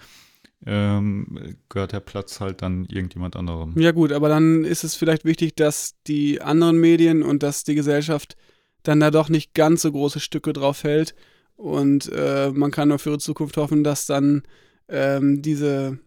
ähm, 0.67 1.57
gehört 1.69 1.93
der 1.93 2.01
Platz 2.01 2.41
halt 2.41 2.63
dann 2.63 2.85
irgendjemand 2.87 3.37
anderem. 3.37 3.75
Ja 3.79 3.93
gut, 3.93 4.13
aber 4.13 4.29
dann 4.29 4.65
ist 4.65 4.85
es 4.85 4.95
vielleicht 4.95 5.25
wichtig, 5.25 5.55
dass 5.55 5.95
die 6.07 6.43
anderen 6.43 6.79
Medien 6.79 7.23
und 7.23 7.43
dass 7.43 7.65
die 7.65 7.75
Gesellschaft 7.75 8.37
dann 8.83 9.01
da 9.01 9.11
doch 9.11 9.29
nicht 9.29 9.55
ganz 9.55 9.83
so 9.83 9.93
große 9.93 10.21
Stücke 10.21 10.53
drauf 10.53 10.85
hält. 10.85 11.15
Und 11.61 12.11
äh, 12.11 12.51
man 12.55 12.71
kann 12.71 12.89
nur 12.89 12.99
für 12.99 13.11
die 13.13 13.19
Zukunft 13.19 13.59
hoffen, 13.59 13.85
dass 13.85 14.07
dann 14.07 14.45
ähm, 14.89 15.43
diese, 15.43 15.99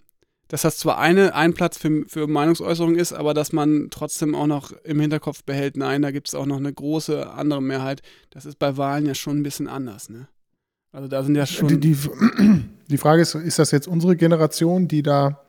dass 0.48 0.64
das 0.64 0.78
zwar 0.78 0.98
eine, 0.98 1.36
ein 1.36 1.54
Platz 1.54 1.78
für, 1.78 2.06
für 2.08 2.26
Meinungsäußerung 2.26 2.96
ist, 2.96 3.14
aber 3.14 3.36
dass 3.36 3.54
man 3.54 3.90
trotzdem 3.92 4.34
auch 4.34 4.48
noch 4.48 4.72
im 4.84 5.00
Hinterkopf 5.00 5.44
behält, 5.44 5.78
nein, 5.78 6.02
da 6.02 6.10
gibt 6.10 6.28
es 6.28 6.34
auch 6.34 6.48
noch 6.48 6.58
eine 6.58 6.74
große 6.74 7.30
andere 7.30 7.62
Mehrheit. 7.62 8.02
Das 8.32 8.48
ist 8.48 8.58
bei 8.58 8.78
Wahlen 8.78 9.06
ja 9.06 9.14
schon 9.14 9.38
ein 9.38 9.44
bisschen 9.44 9.68
anders, 9.68 10.10
ne? 10.10 10.28
Also 10.92 11.08
da 11.08 11.22
sind 11.24 11.36
ja 11.36 11.46
schon. 11.46 11.68
Die, 11.68 11.80
die, 11.80 11.98
die 12.88 12.98
Frage 12.98 13.22
ist, 13.22 13.36
ist 13.36 13.60
das 13.60 13.70
jetzt 13.70 13.88
unsere 13.88 14.16
Generation, 14.16 14.88
die 14.88 15.04
da, 15.04 15.43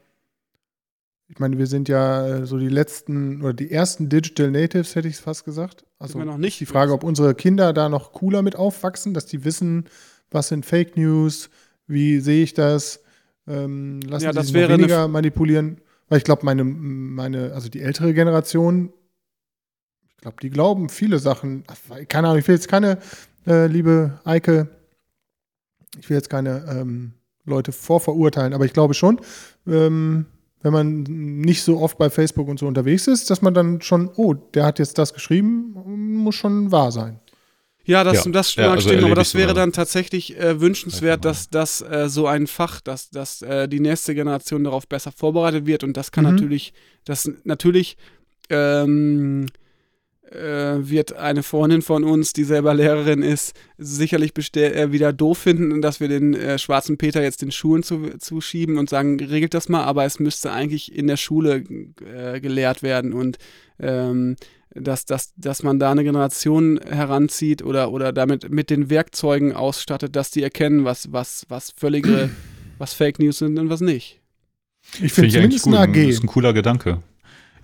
ich 1.29 1.39
meine, 1.39 1.59
wir 1.59 1.67
sind 1.67 1.89
ja 1.89 2.27
äh, 2.27 2.47
so 2.47 2.59
die 2.59 2.69
letzten 2.69 3.43
oder 3.43 3.55
die 3.55 3.71
ersten 3.71 4.09
Digital 4.09 4.51
Natives, 4.51 4.95
hätte 4.95 5.09
ich 5.09 5.15
es 5.15 5.21
fast 5.21 5.45
gesagt. 5.45 5.85
Also 5.99 6.19
noch 6.19 6.37
nicht. 6.37 6.61
die 6.61 6.67
Frage, 6.67 6.93
ob 6.93 7.03
unsere 7.03 7.35
Kinder 7.35 7.73
da 7.73 7.89
noch 7.89 8.13
cooler 8.13 8.43
mit 8.43 8.57
aufwachsen, 8.57 9.15
dass 9.15 9.27
die 9.27 9.45
wissen, 9.45 9.87
was 10.31 10.49
sind 10.49 10.67
Fake 10.67 10.97
News, 10.97 11.49
wie 11.87 12.21
sehe 12.21 12.43
ich 12.43 12.55
das, 12.55 13.01
ähm, 13.47 14.01
lassen 14.03 14.25
Ja, 14.25 14.33
sie 14.33 14.37
das 14.37 14.47
sich 14.49 14.69
weniger 14.69 15.09
manipulieren. 15.09 15.81
Weil 16.09 16.19
ich 16.19 16.25
glaube, 16.25 16.45
meine, 16.45 16.65
meine, 16.65 17.53
also 17.55 17.69
die 17.69 17.81
ältere 17.81 18.13
Generation, 18.13 18.93
ich 20.09 20.17
glaube, 20.19 20.37
die 20.43 20.51
glauben 20.51 20.91
viele 20.91 21.19
Sachen. 21.19 21.65
Ach, 21.67 21.77
Keine 22.09 22.29
Ahnung, 22.29 22.39
ich 22.39 22.49
will 22.49 22.55
jetzt 22.55 22.69
keine, 22.69 22.99
äh, 23.47 23.67
liebe 23.67 24.21
Eike, 24.25 24.69
ich 25.99 26.09
will 26.11 26.17
jetzt 26.17 26.29
keine 26.29 26.67
ähm, 26.69 27.15
Leute 27.45 27.73
vorverurteilen, 27.73 28.53
aber 28.53 28.65
ich 28.67 28.73
glaube 28.73 28.95
schon, 28.95 29.21
ähm, 29.67 30.27
wenn 30.65 30.73
man 30.73 31.03
nicht 31.05 31.63
so 31.63 31.79
oft 31.81 31.99
bei 31.99 32.11
Facebook 32.11 32.49
und 32.49 32.59
so 32.59 32.67
unterwegs 32.67 33.07
ist, 33.07 33.31
dass 33.31 33.43
man 33.43 33.55
dann 33.55 33.81
schon, 33.83 34.11
oh, 34.17 34.35
der 34.35 34.65
hat 34.65 34.79
jetzt 34.81 34.99
das 34.99 35.13
geschrieben, 35.15 35.75
muss 36.23 36.35
schon 36.35 36.73
wahr 36.73 36.91
sein. 36.91 37.21
Ja, 37.85 38.03
das, 38.03 38.25
Ja. 38.25 38.31
das 38.33 38.55
Ja, 38.55 38.69
mag 38.69 38.77
also 38.77 38.89
stimmen, 38.89 39.05
aber 39.05 39.15
das 39.15 39.35
wäre 39.35 39.53
dann 39.53 39.71
tatsächlich 39.73 40.39
äh, 40.41 40.59
wünschenswert, 40.61 41.23
Ja, 41.23 41.31
dass, 41.31 41.51
dass 41.51 41.83
äh, 41.83 42.09
so 42.09 42.27
ein 42.27 42.47
Fach, 42.47 42.81
dass, 42.81 43.11
dass 43.11 43.43
äh, 43.43 43.69
die 43.69 43.79
nächste 43.81 44.15
Generation 44.15 44.65
darauf 44.65 44.89
besser 44.89 45.13
vorbereitet 45.13 45.67
wird 45.67 45.85
und 45.85 45.95
das 45.99 46.11
kann 46.11 46.25
Mhm. 46.25 46.31
natürlich, 46.31 46.73
das 47.05 47.31
natürlich 47.45 47.99
ähm, 48.49 49.45
äh, 49.45 49.49
wird 50.35 51.15
eine 51.15 51.43
Freundin 51.43 51.83
von 51.83 52.05
uns, 52.05 52.33
die 52.33 52.45
selber 52.45 52.75
Lehrerin 52.75 53.23
ist, 53.23 53.55
sicherlich 53.79 54.33
äh, 54.57 54.93
wieder 54.93 55.13
doof 55.13 55.39
finden, 55.39 55.81
dass 55.81 56.01
wir 56.01 56.09
den 56.09 56.35
äh, 56.35 56.59
schwarzen 56.59 56.99
Peter 56.99 57.23
jetzt 57.23 57.43
den 57.43 57.53
Schulen 57.53 57.83
zu, 57.83 58.19
zuschieben 58.19 58.79
und 58.79 58.91
sagen, 58.91 59.19
regelt 59.21 59.55
das 59.55 59.69
mal, 59.69 59.85
aber 59.85 60.05
es 60.05 60.19
müsste 60.19 60.53
eigentlich 60.53 60.95
in 60.95 61.07
der 61.07 61.17
Schule 61.17 61.65
äh, 62.05 62.41
gelehrt 62.41 62.83
werden 62.83 63.13
und 63.13 63.39
ähm, 63.79 64.37
dass, 64.75 65.05
dass, 65.05 65.33
dass 65.37 65.63
man 65.63 65.79
da 65.79 65.93
eine 65.93 66.03
Generation 66.03 66.81
heranzieht 66.85 67.63
oder, 67.63 67.93
oder 67.93 68.13
damit 68.13 68.51
mit 68.51 68.71
den 68.71 68.91
Werkzeugen 68.91 69.53
ausstattet, 69.53 70.17
dass 70.17 70.31
die 70.31 70.43
erkennen, 70.43 70.85
was, 70.85 71.13
was, 71.13 71.47
was 71.49 71.71
völlige, 71.77 72.31
was 72.79 72.93
Fake 72.93 73.21
News 73.21 73.39
sind 73.39 73.59
und 73.59 73.71
was 73.71 73.81
nicht. 73.81 74.21
Ich 75.01 75.13
finde 75.13 75.29
ich 75.29 75.39
eigentlich 75.39 75.63
zumindest 75.63 75.67
eine 75.69 75.87
gut. 75.87 75.97
Das 75.97 76.05
AG. 76.05 76.11
ist 76.11 76.25
ein 76.25 76.27
cooler 76.27 76.53
Gedanke. 76.53 77.03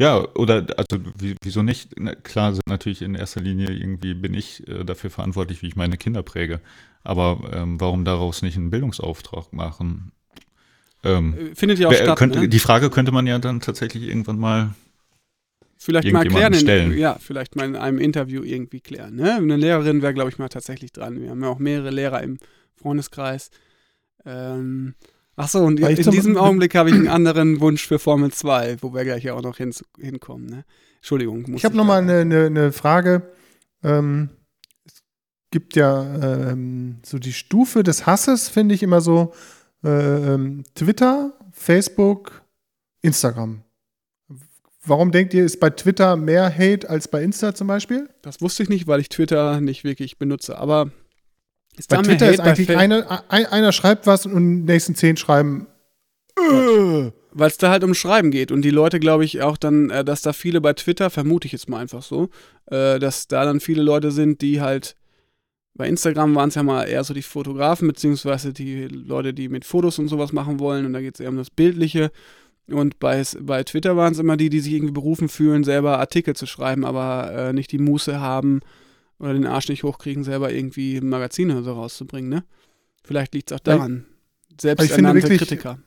Ja, 0.00 0.26
oder 0.34 0.66
also 0.78 1.04
wie- 1.18 1.36
wieso 1.42 1.62
nicht? 1.62 1.90
Na, 1.98 2.14
klar, 2.14 2.54
sind 2.54 2.66
natürlich 2.66 3.02
in 3.02 3.14
erster 3.14 3.40
Linie 3.42 3.70
irgendwie 3.70 4.14
bin 4.14 4.32
ich 4.32 4.66
äh, 4.66 4.82
dafür 4.84 5.10
verantwortlich, 5.10 5.60
wie 5.60 5.66
ich 5.68 5.76
meine 5.76 5.98
Kinder 5.98 6.22
präge. 6.22 6.60
Aber 7.04 7.50
ähm, 7.52 7.78
warum 7.80 8.04
daraus 8.06 8.40
nicht 8.42 8.56
einen 8.56 8.70
Bildungsauftrag 8.70 9.52
machen? 9.52 10.12
Ähm, 11.04 11.34
Äh, 11.52 11.54
Findet 11.54 11.78
ja 11.78 11.88
auch 11.88 11.92
wer- 11.92 11.98
statt. 12.04 12.18
könnte, 12.18 12.40
ne? 12.40 12.48
Die 12.48 12.58
Frage 12.58 12.88
könnte 12.88 13.12
man 13.12 13.26
ja 13.26 13.38
dann 13.38 13.60
tatsächlich 13.60 14.04
irgendwann 14.04 14.38
mal. 14.38 14.70
Vielleicht 15.76 16.10
mal 16.12 16.26
klären, 16.26 16.52
in, 16.54 16.60
stellen. 16.60 16.98
ja, 16.98 17.16
vielleicht 17.18 17.56
mal 17.56 17.64
in 17.64 17.76
einem 17.76 17.98
Interview 17.98 18.42
irgendwie 18.42 18.80
klären. 18.80 19.16
Ne? 19.16 19.34
Eine 19.36 19.56
Lehrerin 19.56 20.02
wäre, 20.02 20.12
glaube 20.14 20.28
ich, 20.30 20.38
mal 20.38 20.48
tatsächlich 20.50 20.92
dran. 20.92 21.20
Wir 21.20 21.30
haben 21.30 21.42
ja 21.42 21.48
auch 21.48 21.58
mehrere 21.58 21.90
Lehrer 21.90 22.22
im 22.22 22.38
Freundeskreis. 22.76 23.50
Ähm, 24.26 24.94
ach 25.40 25.48
so, 25.48 25.60
und 25.60 25.80
Weil 25.80 25.98
in 25.98 26.10
diesem 26.10 26.36
Augenblick 26.36 26.74
habe 26.74 26.90
ich 26.90 26.94
einen 26.94 27.08
anderen 27.08 27.60
Wunsch 27.60 27.86
für 27.86 27.98
Formel 27.98 28.32
2, 28.32 28.78
wo 28.80 28.94
wir 28.94 29.04
gleich 29.04 29.24
ja 29.24 29.34
auch 29.34 29.42
noch 29.42 29.56
hin, 29.56 29.74
hinkommen. 29.98 30.46
Ne? 30.46 30.64
Entschuldigung. 30.96 31.42
muss 31.42 31.58
Ich 31.60 31.64
habe 31.64 31.76
nochmal 31.76 32.02
eine, 32.02 32.20
eine, 32.20 32.46
eine 32.46 32.72
Frage. 32.72 33.22
Ähm, 33.82 34.30
es 34.84 35.02
gibt 35.50 35.76
ja 35.76 36.50
ähm, 36.50 36.98
so 37.04 37.18
die 37.18 37.32
Stufe 37.32 37.82
des 37.82 38.06
Hasses, 38.06 38.48
finde 38.48 38.74
ich 38.74 38.82
immer 38.82 39.00
so 39.00 39.32
äh, 39.82 40.34
ähm, 40.34 40.64
Twitter, 40.74 41.32
Facebook, 41.52 42.42
Instagram. 43.02 43.62
Warum 44.84 45.12
denkt 45.12 45.34
ihr, 45.34 45.44
ist 45.44 45.60
bei 45.60 45.70
Twitter 45.70 46.16
mehr 46.16 46.54
Hate 46.56 46.88
als 46.88 47.08
bei 47.08 47.22
Insta 47.22 47.54
zum 47.54 47.66
Beispiel? 47.66 48.08
Das 48.22 48.40
wusste 48.40 48.62
ich 48.62 48.68
nicht, 48.68 48.86
weil 48.86 49.00
ich 49.00 49.10
Twitter 49.10 49.60
nicht 49.60 49.84
wirklich 49.84 50.18
benutze. 50.18 50.58
Aber 50.58 50.90
ist 51.80 51.90
Bei 51.90 52.02
Twitter 52.02 52.30
ist 52.30 52.40
eigentlich 52.40 52.66
Fa- 52.66 52.78
eine, 52.78 53.30
ein, 53.30 53.46
einer 53.46 53.72
schreibt 53.72 54.06
was 54.06 54.26
und 54.26 54.66
die 54.66 54.72
nächsten 54.72 54.94
zehn 54.94 55.16
schreiben. 55.16 55.66
Äh. 56.38 57.10
Weil 57.32 57.48
es 57.48 57.58
da 57.58 57.70
halt 57.70 57.84
um 57.84 57.94
Schreiben 57.94 58.30
geht 58.30 58.50
und 58.50 58.62
die 58.62 58.70
Leute, 58.70 58.98
glaube 58.98 59.24
ich, 59.24 59.42
auch 59.42 59.56
dann, 59.56 59.90
äh, 59.90 60.04
dass 60.04 60.22
da 60.22 60.32
viele 60.32 60.60
bei 60.60 60.72
Twitter, 60.72 61.10
vermute 61.10 61.46
ich 61.46 61.52
jetzt 61.52 61.68
mal 61.68 61.78
einfach 61.78 62.02
so, 62.02 62.28
äh, 62.66 62.98
dass 62.98 63.28
da 63.28 63.44
dann 63.44 63.60
viele 63.60 63.82
Leute 63.82 64.10
sind, 64.10 64.40
die 64.40 64.60
halt, 64.60 64.96
bei 65.74 65.88
Instagram 65.88 66.34
waren 66.34 66.48
es 66.48 66.56
ja 66.56 66.62
mal 66.62 66.84
eher 66.84 67.04
so 67.04 67.14
die 67.14 67.22
Fotografen, 67.22 67.88
beziehungsweise 67.88 68.52
die 68.52 68.88
Leute, 68.88 69.32
die 69.32 69.48
mit 69.48 69.64
Fotos 69.64 69.98
und 69.98 70.08
sowas 70.08 70.32
machen 70.32 70.58
wollen 70.58 70.84
und 70.86 70.92
da 70.92 71.00
geht 71.00 71.14
es 71.14 71.20
eher 71.20 71.28
um 71.30 71.36
das 71.36 71.50
Bildliche. 71.50 72.10
Und 72.68 72.98
bei, 72.98 73.22
bei 73.40 73.64
Twitter 73.64 73.96
waren 73.96 74.12
es 74.12 74.18
immer 74.18 74.36
die, 74.36 74.50
die 74.50 74.60
sich 74.60 74.72
irgendwie 74.72 74.92
berufen 74.92 75.28
fühlen, 75.28 75.64
selber 75.64 75.98
Artikel 75.98 76.34
zu 76.36 76.46
schreiben, 76.46 76.84
aber 76.84 77.32
äh, 77.32 77.52
nicht 77.52 77.72
die 77.72 77.78
Muße 77.78 78.20
haben 78.20 78.60
oder 79.20 79.34
den 79.34 79.46
Arsch 79.46 79.68
nicht 79.68 79.82
hochkriegen, 79.84 80.24
selber 80.24 80.52
irgendwie 80.52 81.00
Magazine 81.00 81.52
oder 81.54 81.62
so 81.62 81.72
rauszubringen, 81.74 82.28
ne? 82.30 82.44
Vielleicht 83.04 83.34
liegt 83.34 83.50
es 83.50 83.56
auch 83.56 83.60
daran. 83.60 84.06
Selbsternannte 84.60 85.20
finde 85.20 85.30
wirklich- 85.34 85.48
Kritiker. 85.48 85.78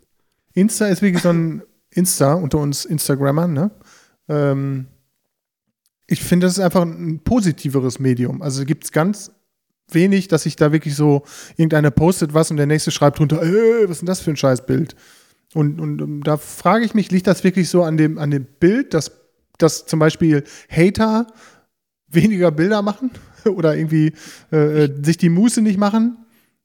Insta 0.53 0.87
ist 0.87 1.01
wirklich 1.01 1.21
so 1.21 1.29
ein 1.29 1.63
Insta 1.89 2.33
unter 2.33 2.59
uns 2.59 2.85
Instagrammern, 2.85 3.53
ne? 3.53 3.71
Ähm, 4.29 4.87
ich 6.07 6.23
finde, 6.23 6.45
das 6.47 6.53
ist 6.57 6.63
einfach 6.63 6.83
ein 6.83 7.21
positiveres 7.23 7.99
Medium. 7.99 8.41
Also 8.41 8.65
gibt 8.65 8.83
es 8.83 8.91
ganz 8.91 9.31
wenig, 9.89 10.27
dass 10.27 10.43
sich 10.43 10.55
da 10.55 10.71
wirklich 10.71 10.95
so 10.95 11.23
irgendeiner 11.57 11.91
postet 11.91 12.33
was 12.33 12.51
und 12.51 12.57
der 12.57 12.65
nächste 12.67 12.91
schreibt 12.91 13.19
drunter, 13.19 13.41
äh, 13.41 13.83
was 13.83 13.91
ist 13.91 13.99
denn 14.01 14.07
das 14.07 14.21
für 14.21 14.31
ein 14.31 14.37
Scheißbild? 14.37 14.95
Und, 15.53 15.79
und, 15.79 16.01
und 16.01 16.21
da 16.21 16.37
frage 16.37 16.85
ich 16.85 16.93
mich, 16.93 17.11
liegt 17.11 17.27
das 17.27 17.43
wirklich 17.43 17.69
so 17.69 17.83
an 17.83 17.97
dem, 17.97 18.17
an 18.17 18.31
dem 18.31 18.45
Bild, 18.45 18.93
dass, 18.93 19.11
dass 19.57 19.85
zum 19.85 19.99
Beispiel 19.99 20.43
Hater 20.69 21.27
weniger 22.13 22.51
Bilder 22.51 22.81
machen 22.81 23.11
oder 23.45 23.75
irgendwie 23.75 24.13
äh, 24.51 24.85
äh, 24.85 25.03
sich 25.03 25.17
die 25.17 25.29
Muße 25.29 25.61
nicht 25.61 25.77
machen? 25.77 26.17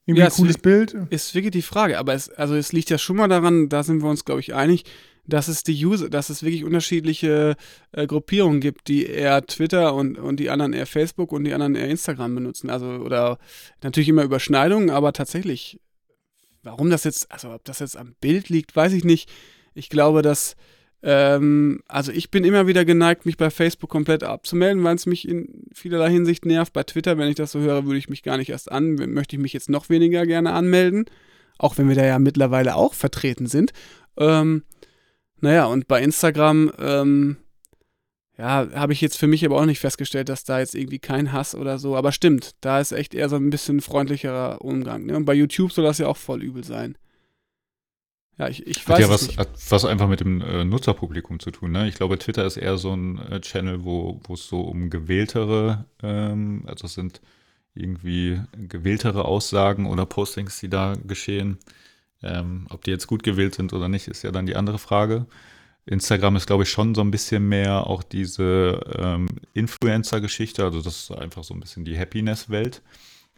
Irgendwie 0.07 0.21
Ja, 0.21 0.27
ein 0.27 0.33
es 0.33 0.37
cooles 0.37 0.59
Bild. 0.59 0.97
Ist 1.11 1.35
wirklich 1.35 1.53
die 1.53 1.63
Frage, 1.63 1.99
aber 1.99 2.15
es, 2.15 2.31
also 2.31 2.55
es 2.55 2.73
liegt 2.73 2.91
ja 2.91 2.99
schon 2.99 3.17
mal 3.17 3.29
daran, 3.29 3.69
da 3.69 3.83
sind 3.83 4.03
wir 4.03 4.09
uns, 4.09 4.25
glaube 4.25 4.41
ich, 4.41 4.55
einig, 4.55 4.85
dass 5.29 5.49
es 5.49 5.63
die 5.63 5.85
User, 5.85 6.09
dass 6.09 6.31
es 6.31 6.43
wirklich 6.43 6.65
unterschiedliche 6.65 7.57
äh, 7.93 8.07
Gruppierungen 8.07 8.61
gibt, 8.61 8.89
die 8.89 9.05
eher 9.05 9.45
Twitter 9.45 9.95
und, 9.95 10.19
und 10.19 10.41
die 10.41 10.49
anderen 10.49 10.73
eher 10.73 10.87
Facebook 10.87 11.33
und 11.33 11.45
die 11.45 11.53
anderen 11.53 11.75
eher 11.75 11.89
Instagram 11.89 12.35
benutzen. 12.35 12.71
Also, 12.71 12.87
oder 12.87 13.39
natürlich 13.83 14.09
immer 14.09 14.23
Überschneidungen, 14.23 14.89
aber 14.89 15.13
tatsächlich, 15.13 15.79
warum 16.63 16.89
das 16.89 17.05
jetzt, 17.05 17.31
also 17.31 17.53
ob 17.53 17.63
das 17.65 17.81
jetzt 17.81 17.97
am 17.97 18.15
Bild 18.21 18.49
liegt, 18.49 18.75
weiß 18.75 18.95
ich 18.95 19.05
nicht. 19.05 19.31
Ich 19.75 19.91
glaube, 19.91 20.23
dass, 20.23 20.57
ähm, 21.03 21.81
also 21.87 22.11
ich 22.11 22.31
bin 22.31 22.45
immer 22.45 22.67
wieder 22.67 22.85
geneigt, 22.85 23.25
mich 23.25 23.37
bei 23.37 23.51
Facebook 23.51 23.91
komplett 23.91 24.25
abzumelden, 24.25 24.83
weil 24.83 24.97
es 24.97 25.07
mich 25.07 25.29
in 25.29 25.67
vielerlei 25.73 26.11
Hinsicht 26.11 26.45
nervt. 26.45 26.73
Bei 26.73 26.83
Twitter, 26.83 27.19
wenn 27.19 27.29
ich 27.29 27.37
das 27.37 27.53
so 27.53 27.61
höre, 27.61 27.85
würde 27.85 27.99
ich 27.99 28.09
mich 28.09 28.23
gar 28.23 28.37
nicht 28.37 28.51
erst 28.51 28.71
an, 28.73 28.95
möchte 28.95 29.37
ich 29.37 29.43
mich 29.43 29.53
jetzt 29.53 29.71
noch 29.71 29.89
weniger 29.89 30.27
gerne 30.27 30.53
anmelden. 30.53 31.07
Auch 31.59 31.79
wenn 31.79 31.89
wir 31.89 31.97
da 31.97 32.05
ja 32.05 32.19
mittlerweile 32.19 32.77
auch 32.77 32.95
vertreten 32.95 33.47
sind. 33.47 33.73
Ähm, 34.17 34.65
naja, 35.41 35.67
und 35.67 35.87
bei 35.87 36.03
Instagram, 36.03 36.73
ähm, 36.79 37.37
ja, 38.37 38.69
habe 38.75 38.93
ich 38.93 39.01
jetzt 39.01 39.19
für 39.19 39.27
mich 39.27 39.45
aber 39.45 39.61
auch 39.61 39.67
nicht 39.67 39.81
festgestellt, 39.81 40.29
dass 40.29 40.45
da 40.45 40.61
jetzt 40.61 40.75
irgendwie 40.75 41.01
kein 41.01 41.33
Hass 41.33 41.55
oder 41.55 41.79
so. 41.79 41.97
Aber 41.97 42.13
stimmt, 42.13 42.53
da 42.61 42.81
ist 42.81 42.93
echt 42.93 43.15
eher 43.15 43.29
so 43.29 43.37
ein 43.37 43.51
bisschen 43.51 43.81
freundlicherer 43.81 44.63
Umgang. 44.63 45.07
Ne? 45.07 45.17
Und 45.17 45.25
bei 45.25 45.35
YouTube 45.35 45.73
soll 45.73 45.85
das 45.85 45.99
ja 45.99 46.07
auch 46.07 46.17
voll 46.17 46.43
übel 46.43 46.65
sein. 46.65 46.97
Ja, 48.39 48.49
ich, 48.49 48.67
ich 48.67 48.89
weiß 48.89 48.95
Hat 48.95 49.01
ja 49.01 49.11
was, 49.11 49.27
nicht. 49.27 49.39
hat 49.39 49.49
was 49.69 49.85
einfach 49.85 50.09
mit 50.09 50.21
dem 50.21 50.41
äh, 50.41 50.65
Nutzerpublikum 50.65 51.41
zu 51.41 51.51
tun. 51.51 51.73
Ne? 51.73 51.89
Ich 51.89 51.97
glaube, 51.97 52.19
Twitter 52.19 52.45
ist 52.45 52.57
eher 52.57 52.79
so 52.79 52.95
ein 52.95 53.19
äh, 53.19 53.41
Channel, 53.41 53.85
wo 53.85 54.21
wo 54.25 54.35
es 54.35 54.47
so 54.47 54.61
um 54.61 54.91
gewähltere, 54.91 55.87
ähm, 56.03 56.63
also 56.67 56.87
es 56.87 56.95
sind 56.95 57.21
irgendwie 57.75 58.41
gewähltere 58.53 59.25
Aussagen 59.25 59.87
oder 59.87 60.07
Postings, 60.07 60.61
die 60.61 60.69
da 60.69 60.95
geschehen. 61.05 61.59
Ähm, 62.23 62.67
ob 62.71 62.85
die 62.85 62.91
jetzt 62.91 63.07
gut 63.07 63.23
gewählt 63.23 63.55
sind 63.55 63.73
oder 63.73 63.89
nicht, 63.89 64.09
ist 64.09 64.23
ja 64.23 64.31
dann 64.33 64.47
die 64.47 64.57
andere 64.57 64.79
Frage. 64.79 65.27
Instagram 65.87 66.37
ist, 66.37 66.47
glaube 66.47 66.65
ich, 66.65 66.71
schon 66.71 66.95
so 66.95 67.01
ein 67.01 67.11
bisschen 67.11 67.49
mehr 67.49 67.87
auch 67.87 68.03
diese 68.03 68.81
ähm, 68.99 69.29
Influencer-Geschichte. 69.55 70.65
Also 70.65 70.83
das 70.83 71.03
ist 71.03 71.11
einfach 71.13 71.45
so 71.45 71.55
ein 71.55 71.61
bisschen 71.61 71.85
die 71.85 71.99
Happiness-Welt. 71.99 72.83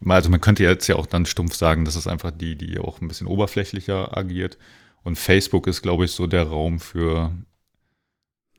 Also 0.05 0.29
man 0.29 0.41
könnte 0.41 0.63
jetzt 0.63 0.87
ja 0.87 0.95
auch 0.95 1.05
dann 1.05 1.25
stumpf 1.25 1.55
sagen, 1.55 1.85
das 1.85 1.95
ist 1.95 2.07
einfach 2.07 2.31
die, 2.31 2.55
die 2.55 2.79
auch 2.79 3.01
ein 3.01 3.07
bisschen 3.07 3.27
oberflächlicher 3.27 4.17
agiert. 4.17 4.57
Und 5.03 5.17
Facebook 5.17 5.67
ist, 5.67 5.81
glaube 5.81 6.05
ich, 6.05 6.11
so 6.11 6.27
der 6.27 6.43
Raum 6.43 6.79
für. 6.79 7.31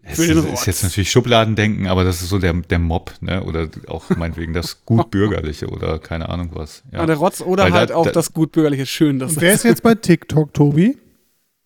Es 0.05 0.17
Für 0.17 0.25
ist, 0.33 0.45
ist 0.53 0.67
jetzt 0.67 0.83
natürlich 0.83 1.13
Schubladendenken, 1.13 1.87
aber 1.87 2.03
das 2.03 2.23
ist 2.23 2.29
so 2.31 2.41
der, 2.41 2.53
der 2.55 2.81
Mob, 2.81 3.13
ne? 3.21 3.45
Oder 3.45 3.69
auch 3.87 4.11
meinetwegen 4.11 4.53
das 4.53 4.83
Gutbürgerliche 4.85 5.69
oder 5.69 6.01
keine 6.01 6.29
Ahnung 6.29 6.51
was. 6.55 6.83
Ja. 6.91 7.01
Ah, 7.03 7.07
der 7.07 7.17
Rotz 7.17 7.41
oder 7.41 7.63
Weil 7.65 7.71
da- 7.71 7.77
halt 7.79 7.93
auch 7.93 8.07
da- 8.07 8.11
das 8.11 8.33
Gutbürgerliche. 8.33 8.85
Schön, 8.87 9.21
dass 9.21 9.41
wer 9.41 9.53
ist 9.53 9.63
jetzt 9.63 9.85
bei 9.85 9.95
TikTok, 9.95 10.53
Tobi? 10.53 10.99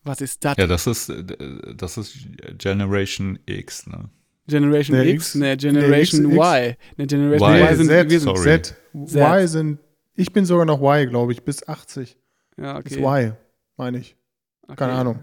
Was 0.05 0.21
ist 0.21 0.45
das? 0.45 0.57
ja, 0.59 0.67
das 0.67 0.87
ist, 0.87 1.11
das 1.77 1.97
ist 1.97 2.15
Generation 2.59 3.39
X, 3.47 3.87
ne? 3.87 4.11
Generation 4.47 4.99
Nee, 4.99 5.11
X? 5.13 5.29
X. 5.29 5.35
Ne, 5.37 5.57
Generation 5.57 6.23
Nee, 6.25 6.35
X, 6.37 6.39
Y. 6.39 6.77
Ne, 6.99 7.07
Generation 7.07 7.51
Y. 7.57 7.63
Y, 7.63 7.77
sind 7.77 7.87
Z, 7.89 8.11
wir 8.11 8.21
sind. 8.21 8.37
sorry. 8.37 8.43
Z. 8.63 8.77
Z. 9.07 9.17
Y 9.17 9.47
sind, 9.49 9.79
ich 10.15 10.33
bin 10.33 10.45
sogar 10.45 10.67
noch 10.67 10.81
Y, 10.81 11.09
glaube 11.09 11.33
ich, 11.33 11.43
bis 11.43 11.67
80. 11.67 12.17
Ja, 12.59 12.79
Ist 12.81 12.99
okay. 12.99 13.03
Y, 13.29 13.33
meine 13.79 13.99
ich. 13.99 14.15
Okay. 14.69 14.77
Keine 14.77 14.93
Ahnung. 14.93 15.19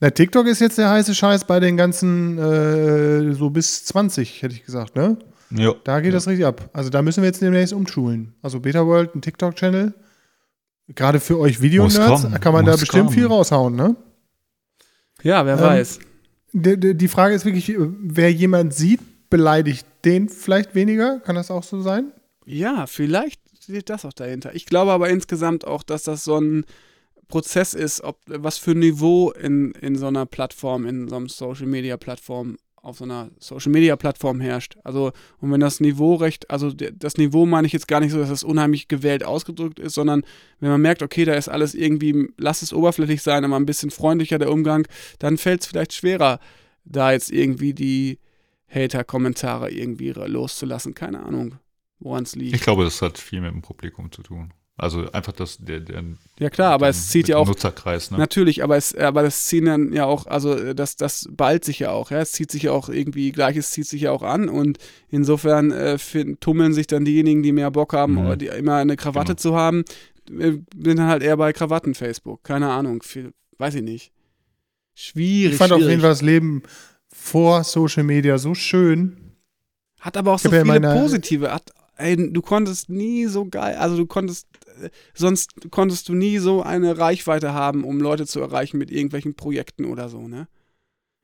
Na, 0.00 0.10
TikTok 0.10 0.46
ist 0.46 0.60
jetzt 0.60 0.78
der 0.78 0.90
heiße 0.90 1.14
Scheiß 1.14 1.44
bei 1.44 1.60
den 1.60 1.76
ganzen, 1.76 2.38
äh, 2.38 3.32
so 3.34 3.50
bis 3.50 3.84
20, 3.86 4.42
hätte 4.42 4.54
ich 4.54 4.64
gesagt, 4.64 4.96
ne? 4.96 5.16
Ja. 5.50 5.72
Da 5.84 6.00
geht 6.00 6.14
das 6.14 6.26
richtig 6.26 6.46
ab. 6.46 6.68
Also 6.72 6.90
da 6.90 7.00
müssen 7.02 7.22
wir 7.22 7.28
jetzt 7.28 7.40
demnächst 7.40 7.72
umschulen. 7.72 8.34
Also 8.42 8.60
Beta 8.60 8.84
World, 8.86 9.14
ein 9.14 9.22
TikTok-Channel. 9.22 9.94
Gerade 10.88 11.20
für 11.20 11.38
euch 11.38 11.60
Videonerds 11.62 12.26
kann 12.40 12.52
man 12.52 12.64
da 12.64 12.72
muss 12.72 12.80
bestimmt 12.80 13.04
kommen. 13.06 13.14
viel 13.16 13.26
raushauen, 13.26 13.74
ne? 13.74 13.96
Ja, 15.22 15.46
wer 15.46 15.54
Ähm, 15.54 15.60
weiß. 15.60 15.98
Die, 16.52 16.78
die, 16.78 16.94
die 16.94 17.08
Frage 17.08 17.34
ist 17.34 17.44
wirklich, 17.44 17.74
wer 17.78 18.32
jemand 18.32 18.74
sieht, 18.74 19.00
beleidigt 19.30 19.86
den 20.04 20.28
vielleicht 20.28 20.74
weniger? 20.74 21.20
Kann 21.20 21.36
das 21.36 21.50
auch 21.50 21.62
so 21.62 21.80
sein? 21.80 22.12
Ja, 22.44 22.86
vielleicht 22.86 23.40
steht 23.62 23.88
das 23.88 24.04
auch 24.04 24.12
dahinter. 24.12 24.54
Ich 24.54 24.66
glaube 24.66 24.92
aber 24.92 25.08
insgesamt 25.08 25.66
auch, 25.66 25.82
dass 25.82 26.02
das 26.02 26.24
so 26.24 26.38
ein 26.38 26.64
Prozess 27.28 27.74
ist, 27.74 28.02
ob 28.02 28.18
was 28.26 28.58
für 28.58 28.72
ein 28.72 28.80
Niveau 28.80 29.30
in, 29.32 29.72
in 29.72 29.96
so 29.96 30.06
einer 30.06 30.26
Plattform, 30.26 30.86
in 30.86 31.08
so 31.08 31.16
einer 31.16 31.28
Social 31.28 31.66
Media 31.66 31.96
Plattform, 31.96 32.56
auf 32.76 32.98
so 32.98 33.04
einer 33.04 33.30
Social 33.38 33.72
Media 33.72 33.96
Plattform 33.96 34.40
herrscht. 34.40 34.76
Also, 34.84 35.12
und 35.38 35.50
wenn 35.50 35.60
das 35.60 35.80
Niveau 35.80 36.16
recht, 36.16 36.50
also 36.50 36.70
das 36.70 37.16
Niveau 37.16 37.46
meine 37.46 37.66
ich 37.66 37.72
jetzt 37.72 37.88
gar 37.88 38.00
nicht 38.00 38.12
so, 38.12 38.18
dass 38.18 38.28
das 38.28 38.44
unheimlich 38.44 38.88
gewählt 38.88 39.24
ausgedrückt 39.24 39.78
ist, 39.78 39.94
sondern 39.94 40.22
wenn 40.60 40.70
man 40.70 40.82
merkt, 40.82 41.02
okay, 41.02 41.24
da 41.24 41.34
ist 41.34 41.48
alles 41.48 41.74
irgendwie, 41.74 42.28
lass 42.36 42.62
es 42.62 42.72
oberflächlich 42.72 43.22
sein, 43.22 43.44
aber 43.44 43.56
ein 43.56 43.66
bisschen 43.66 43.90
freundlicher 43.90 44.38
der 44.38 44.50
Umgang, 44.50 44.86
dann 45.18 45.38
fällt 45.38 45.62
es 45.62 45.66
vielleicht 45.66 45.94
schwerer, 45.94 46.40
da 46.84 47.12
jetzt 47.12 47.30
irgendwie 47.32 47.72
die 47.72 48.18
Hater-Kommentare 48.68 49.70
irgendwie 49.70 50.10
loszulassen. 50.10 50.94
Keine 50.94 51.22
Ahnung, 51.22 51.56
woran 52.00 52.24
es 52.24 52.34
liegt. 52.34 52.54
Ich 52.54 52.62
glaube, 52.62 52.84
das 52.84 53.00
hat 53.00 53.18
viel 53.18 53.40
mit 53.40 53.52
dem 53.52 53.62
Publikum 53.62 54.12
zu 54.12 54.22
tun. 54.22 54.52
Also 54.76 55.08
einfach 55.12 55.32
das, 55.32 55.58
der, 55.58 55.78
der 55.78 56.02
Ja 56.40 56.50
klar, 56.50 56.72
aber 56.72 56.88
es 56.88 57.08
zieht 57.08 57.28
ja 57.28 57.36
auch 57.36 57.46
Nutzerkreis, 57.46 58.10
ne? 58.10 58.18
Natürlich, 58.18 58.64
aber 58.64 58.76
es, 58.76 58.92
aber 58.92 59.22
das 59.22 59.44
ziehen 59.46 59.66
dann 59.66 59.92
ja 59.92 60.04
auch, 60.04 60.26
also 60.26 60.52
äh, 60.56 60.74
das, 60.74 60.96
das 60.96 61.28
ballt 61.30 61.64
sich 61.64 61.78
ja 61.78 61.90
auch, 61.92 62.10
ja. 62.10 62.18
Es 62.20 62.32
zieht 62.32 62.50
sich 62.50 62.64
ja 62.64 62.72
auch 62.72 62.88
irgendwie, 62.88 63.30
gleiches 63.30 63.70
zieht 63.70 63.86
sich 63.86 64.02
ja 64.02 64.10
auch 64.10 64.22
an 64.22 64.48
und 64.48 64.78
insofern 65.10 65.70
äh, 65.70 65.96
fin- 65.98 66.38
tummeln 66.40 66.72
sich 66.72 66.88
dann 66.88 67.04
diejenigen, 67.04 67.44
die 67.44 67.52
mehr 67.52 67.70
Bock 67.70 67.92
haben, 67.92 68.14
Mhm. 68.14 68.18
oder 68.26 68.36
die 68.36 68.46
immer 68.48 68.76
eine 68.78 68.96
Krawatte 68.96 69.34
Genau. 69.36 69.40
zu 69.40 69.54
haben, 69.54 69.84
äh, 70.28 70.50
sind 70.52 70.96
dann 70.98 71.06
halt 71.06 71.22
eher 71.22 71.36
bei 71.36 71.52
Krawatten-Facebook. 71.52 72.42
Keine 72.42 72.68
Ahnung, 72.70 73.02
viel, 73.02 73.32
weiß 73.58 73.76
ich 73.76 73.82
nicht. 73.82 74.10
Schwierig. 74.94 75.52
Ich 75.52 75.58
fand 75.58 75.72
auf 75.72 75.78
schwierig. 75.78 75.90
jeden 75.90 76.00
Fall 76.02 76.10
das 76.10 76.22
Leben 76.22 76.62
vor 77.12 77.62
Social 77.64 78.02
Media 78.02 78.38
so 78.38 78.54
schön. 78.54 79.36
Hat 80.00 80.16
aber 80.16 80.32
auch 80.32 80.36
Ich 80.36 80.42
so 80.42 80.48
ja 80.50 80.62
viele 80.62 80.80
meine- 80.80 81.00
positive. 81.00 81.52
Hat, 81.52 81.70
ey, 81.96 82.16
du 82.32 82.42
konntest 82.42 82.88
nie 82.90 83.26
so 83.26 83.44
geil, 83.46 83.76
also 83.76 83.96
du 83.96 84.06
konntest, 84.06 84.46
sonst 85.14 85.70
konntest 85.70 86.08
du 86.08 86.14
nie 86.14 86.38
so 86.38 86.62
eine 86.62 86.98
Reichweite 86.98 87.52
haben, 87.54 87.84
um 87.84 88.00
Leute 88.00 88.26
zu 88.26 88.40
erreichen 88.40 88.78
mit 88.78 88.90
irgendwelchen 88.90 89.34
Projekten 89.34 89.84
oder 89.84 90.08
so, 90.08 90.28
ne? 90.28 90.48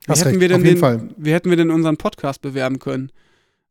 Wie 0.05 0.11
Hast 0.11 0.21
hätten 0.21 0.29
recht, 0.29 0.41
wir 0.41 0.47
denn 0.49 0.57
auf 0.61 0.65
jeden 0.65 0.75
den, 0.75 0.79
Fall. 0.79 1.09
Wie 1.17 1.31
hätten 1.33 1.49
wir 1.49 1.57
denn 1.57 1.69
unseren 1.69 1.97
Podcast 1.97 2.41
bewerben 2.41 2.79
können? 2.79 3.11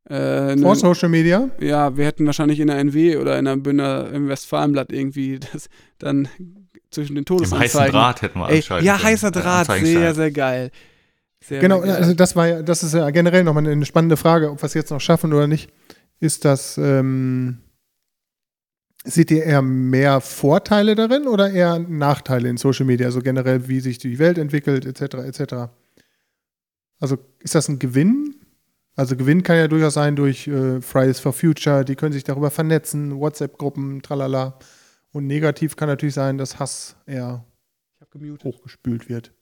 Äh, 0.05 0.57
Vor 0.59 0.75
ne, 0.75 0.77
Social 0.77 1.09
Media. 1.09 1.51
ja, 1.61 1.97
wir 1.97 2.07
hätten 2.07 2.25
wahrscheinlich 2.27 2.61
in 2.61 2.69
der 2.69 2.79
NW 2.79 3.17
oder 3.17 3.39
in 3.39 3.45
der 3.45 3.57
Bündner, 3.57 4.11
im 4.13 4.29
Westfalenblatt 4.29 4.93
irgendwie 4.93 5.39
das 5.53 5.69
dann 5.99 6.29
zwischen 6.91 7.15
den 7.15 7.25
Im 7.25 7.37
heißen 7.37 7.49
Todesanzeigen. 7.51 7.93
Draht 7.93 8.23
hätten 8.23 8.39
wir 8.39 8.49
Ey, 8.49 8.57
anschalten 8.57 8.87
ja, 8.87 8.95
können. 8.97 9.05
heißer 9.07 9.31
Draht, 9.31 9.67
sehr, 9.67 10.15
sehr 10.15 10.31
geil. 10.31 10.71
Sehr, 11.43 11.61
Genau, 11.61 11.79
sehr 11.79 11.87
geil. 11.93 11.97
also 11.97 12.15
das 12.15 12.37
war 12.37 12.49
ja, 12.49 12.63
das 12.63 12.83
ist 12.83 12.95
ja 12.95 13.11
generell 13.11 13.45
nochmal 13.45 13.67
eine 13.67 13.87
spannende 13.87 14.17
Frage, 14.17 14.51
ob 14.51 14.63
wir 14.63 14.67
es 14.67 14.75
jetzt 14.75 14.91
noch 14.91 15.01
schaffen 15.01 15.33
oder 15.33 15.47
nicht. 15.47 15.71
Ist 16.19 16.45
das, 16.45 16.77
ähm, 16.79 17.59
seht 19.05 19.31
ihr 19.31 19.45
eher 19.45 19.63
mehr 19.63 20.21
Vorteile 20.21 20.95
darin 20.95 21.27
oder 21.27 21.51
eher 21.51 21.79
Nachteile 21.79 22.49
in 22.49 22.57
Social 22.57 22.87
Media? 22.87 23.07
Also 23.07 23.21
generell, 23.21 23.69
wie 23.69 23.81
sich 23.81 23.99
die 23.99 24.19
Welt 24.19 24.39
entwickelt, 24.39 24.85
etc., 24.85 25.15
etc. 25.15 25.55
Also 26.99 27.19
ist 27.39 27.55
das 27.55 27.69
ein 27.69 27.79
Gewinn? 27.79 28.37
Also 28.97 29.17
Gewinn 29.17 29.43
kann 29.43 29.57
ja 29.57 29.69
durchaus 29.69 29.95
sein 29.95 30.17
durch 30.17 30.47
äh, 30.47 30.81
Fridays 30.81 31.21
for 31.21 31.33
Future, 31.33 31.85
die 31.85 31.97
können 31.97 32.13
sich 32.13 32.25
darüber 32.25 32.51
vernetzen, 32.51 33.19
WhatsApp-Gruppen, 33.19 34.03
tralala. 34.03 34.59
Und 35.13 35.27
negativ 35.27 35.77
kann 35.77 35.89
natürlich 35.89 36.15
sein, 36.15 36.39
dass 36.39 36.59
Hass 36.59 36.97
eher 37.07 37.45
hochgespült 38.45 39.09
wird. 39.09 39.33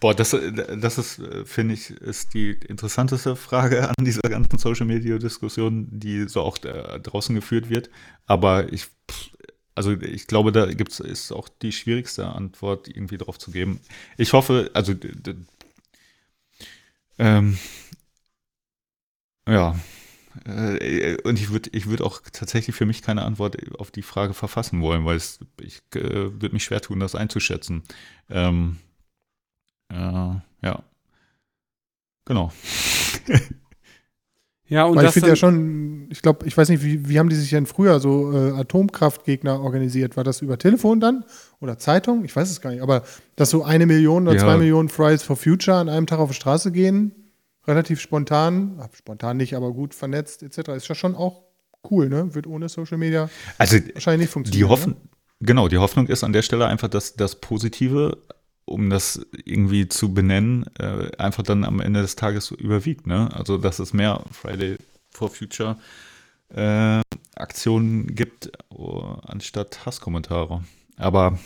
Boah, 0.00 0.14
das, 0.14 0.32
äh, 0.32 0.78
das 0.78 0.98
ist, 0.98 1.18
äh, 1.18 1.44
finde 1.44 1.74
ich, 1.74 1.90
ist 1.90 2.34
die 2.34 2.50
interessanteste 2.50 3.36
Frage 3.36 3.88
an 3.98 4.04
dieser 4.04 4.22
ganzen 4.22 4.58
Social 4.58 4.86
Media 4.86 5.18
Diskussion, 5.18 5.88
die 5.90 6.28
so 6.28 6.42
auch 6.42 6.58
äh, 6.64 7.00
draußen 7.00 7.34
geführt 7.34 7.68
wird. 7.70 7.90
Aber 8.26 8.72
ich, 8.72 8.86
also 9.74 9.92
ich 9.92 10.26
glaube, 10.26 10.52
da 10.52 10.66
gibt's, 10.66 11.00
ist 11.00 11.32
auch 11.32 11.48
die 11.48 11.72
schwierigste 11.72 12.26
Antwort 12.28 12.88
irgendwie 12.88 13.18
drauf 13.18 13.38
zu 13.38 13.50
geben. 13.50 13.80
Ich 14.16 14.32
hoffe, 14.32 14.70
also, 14.74 14.94
ähm, 17.18 17.58
ja, 19.48 19.74
und 21.24 21.38
ich 21.38 21.50
würde 21.50 21.70
ich 21.72 21.86
würd 21.86 22.02
auch 22.02 22.20
tatsächlich 22.32 22.76
für 22.76 22.86
mich 22.86 23.02
keine 23.02 23.22
Antwort 23.24 23.56
auf 23.78 23.90
die 23.90 24.02
Frage 24.02 24.34
verfassen 24.34 24.80
wollen, 24.82 25.04
weil 25.04 25.16
es, 25.16 25.40
ich 25.60 25.80
äh, 25.94 26.30
würde 26.40 26.50
mich 26.52 26.64
schwer 26.64 26.80
tun, 26.80 27.00
das 27.00 27.14
einzuschätzen. 27.14 27.82
Ähm, 28.30 28.78
äh, 29.92 29.96
ja. 30.66 30.82
Genau. 32.24 32.52
Ja, 34.70 34.84
und 34.84 34.96
Weil 34.96 35.04
ich 35.04 35.06
das 35.06 35.14
finde 35.14 35.28
ja 35.30 35.36
schon, 35.36 36.08
ich 36.10 36.20
glaube, 36.20 36.46
ich 36.46 36.54
weiß 36.54 36.68
nicht, 36.68 36.84
wie, 36.84 37.08
wie 37.08 37.18
haben 37.18 37.30
die 37.30 37.36
sich 37.36 37.48
denn 37.48 37.64
früher 37.64 38.00
so 38.00 38.30
äh, 38.34 38.50
Atomkraftgegner 38.52 39.62
organisiert? 39.62 40.18
War 40.18 40.24
das 40.24 40.42
über 40.42 40.58
Telefon 40.58 41.00
dann 41.00 41.24
oder 41.60 41.78
Zeitung? 41.78 42.22
Ich 42.26 42.36
weiß 42.36 42.50
es 42.50 42.60
gar 42.60 42.70
nicht. 42.70 42.82
Aber 42.82 43.02
dass 43.34 43.48
so 43.48 43.64
eine 43.64 43.86
Million 43.86 44.24
oder 44.28 44.36
Ja. 44.36 44.42
zwei 44.44 44.58
Millionen 44.58 44.90
Fridays 44.90 45.22
for 45.22 45.36
Future 45.36 45.78
an 45.78 45.88
einem 45.88 46.06
Tag 46.06 46.18
auf 46.18 46.28
die 46.28 46.34
Straße 46.36 46.70
gehen, 46.70 47.12
relativ 47.66 47.98
spontan, 47.98 48.76
ah, 48.78 48.90
spontan 48.94 49.38
nicht, 49.38 49.56
aber 49.56 49.72
gut 49.72 49.94
vernetzt 49.94 50.42
etc., 50.42 50.68
ist 50.76 50.86
ja 50.88 50.94
schon 50.94 51.14
auch 51.14 51.44
cool, 51.90 52.10
ne? 52.10 52.34
Wird 52.34 52.46
ohne 52.46 52.68
Social 52.68 52.98
Media 52.98 53.30
Also 53.56 53.78
wahrscheinlich 53.94 54.20
nicht 54.20 54.28
die 54.28 54.32
funktionieren. 54.32 54.68
Hoffnung, 54.68 54.96
genau, 55.40 55.68
die 55.68 55.78
Hoffnung 55.78 56.08
ist 56.08 56.24
an 56.24 56.34
der 56.34 56.42
Stelle 56.42 56.66
einfach, 56.66 56.88
dass 56.88 57.14
das 57.14 57.36
Positive, 57.40 58.18
um 58.68 58.90
das 58.90 59.26
irgendwie 59.44 59.88
zu 59.88 60.12
benennen, 60.14 60.64
äh, 60.78 61.10
einfach 61.18 61.42
dann 61.42 61.64
am 61.64 61.80
Ende 61.80 62.02
des 62.02 62.16
Tages 62.16 62.50
überwiegt. 62.50 63.06
Ne? 63.06 63.28
Also 63.34 63.58
dass 63.58 63.78
es 63.78 63.92
mehr 63.92 64.22
Friday 64.30 64.76
for 65.10 65.30
Future 65.30 65.76
äh, 66.54 67.00
Aktionen 67.34 68.14
gibt, 68.14 68.50
oh, 68.70 69.16
anstatt 69.22 69.84
Hasskommentare. 69.86 70.64
Aber 70.96 71.38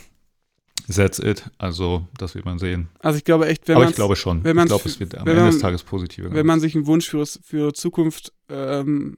that's 0.95 1.19
it. 1.19 1.51
Also 1.59 2.07
das 2.19 2.35
wird 2.35 2.45
man 2.45 2.59
sehen. 2.59 2.89
Also 3.01 3.19
ich 3.19 3.25
glaube 3.25 3.47
echt, 3.47 3.69
wenn 3.69 3.77
Aber 3.77 3.85
man 3.85 3.91
ich 3.91 3.97
glaube 3.97 4.17
schon. 4.17 4.43
wenn 4.45 4.59
ich 4.59 4.65
glaube, 4.67 4.89
es 4.89 5.01
wird 5.01 5.17
am 5.17 5.27
Ende 5.27 5.43
man- 5.43 5.51
des 5.51 5.61
Tages 5.61 5.83
positiver. 5.83 6.33
wenn 6.33 6.47
man 6.47 6.61
sich 6.61 6.75
einen 6.75 6.87
Wunsch 6.87 7.09
für, 7.09 7.25
für 7.27 7.73
Zukunft, 7.75 8.33
ähm, 8.49 9.17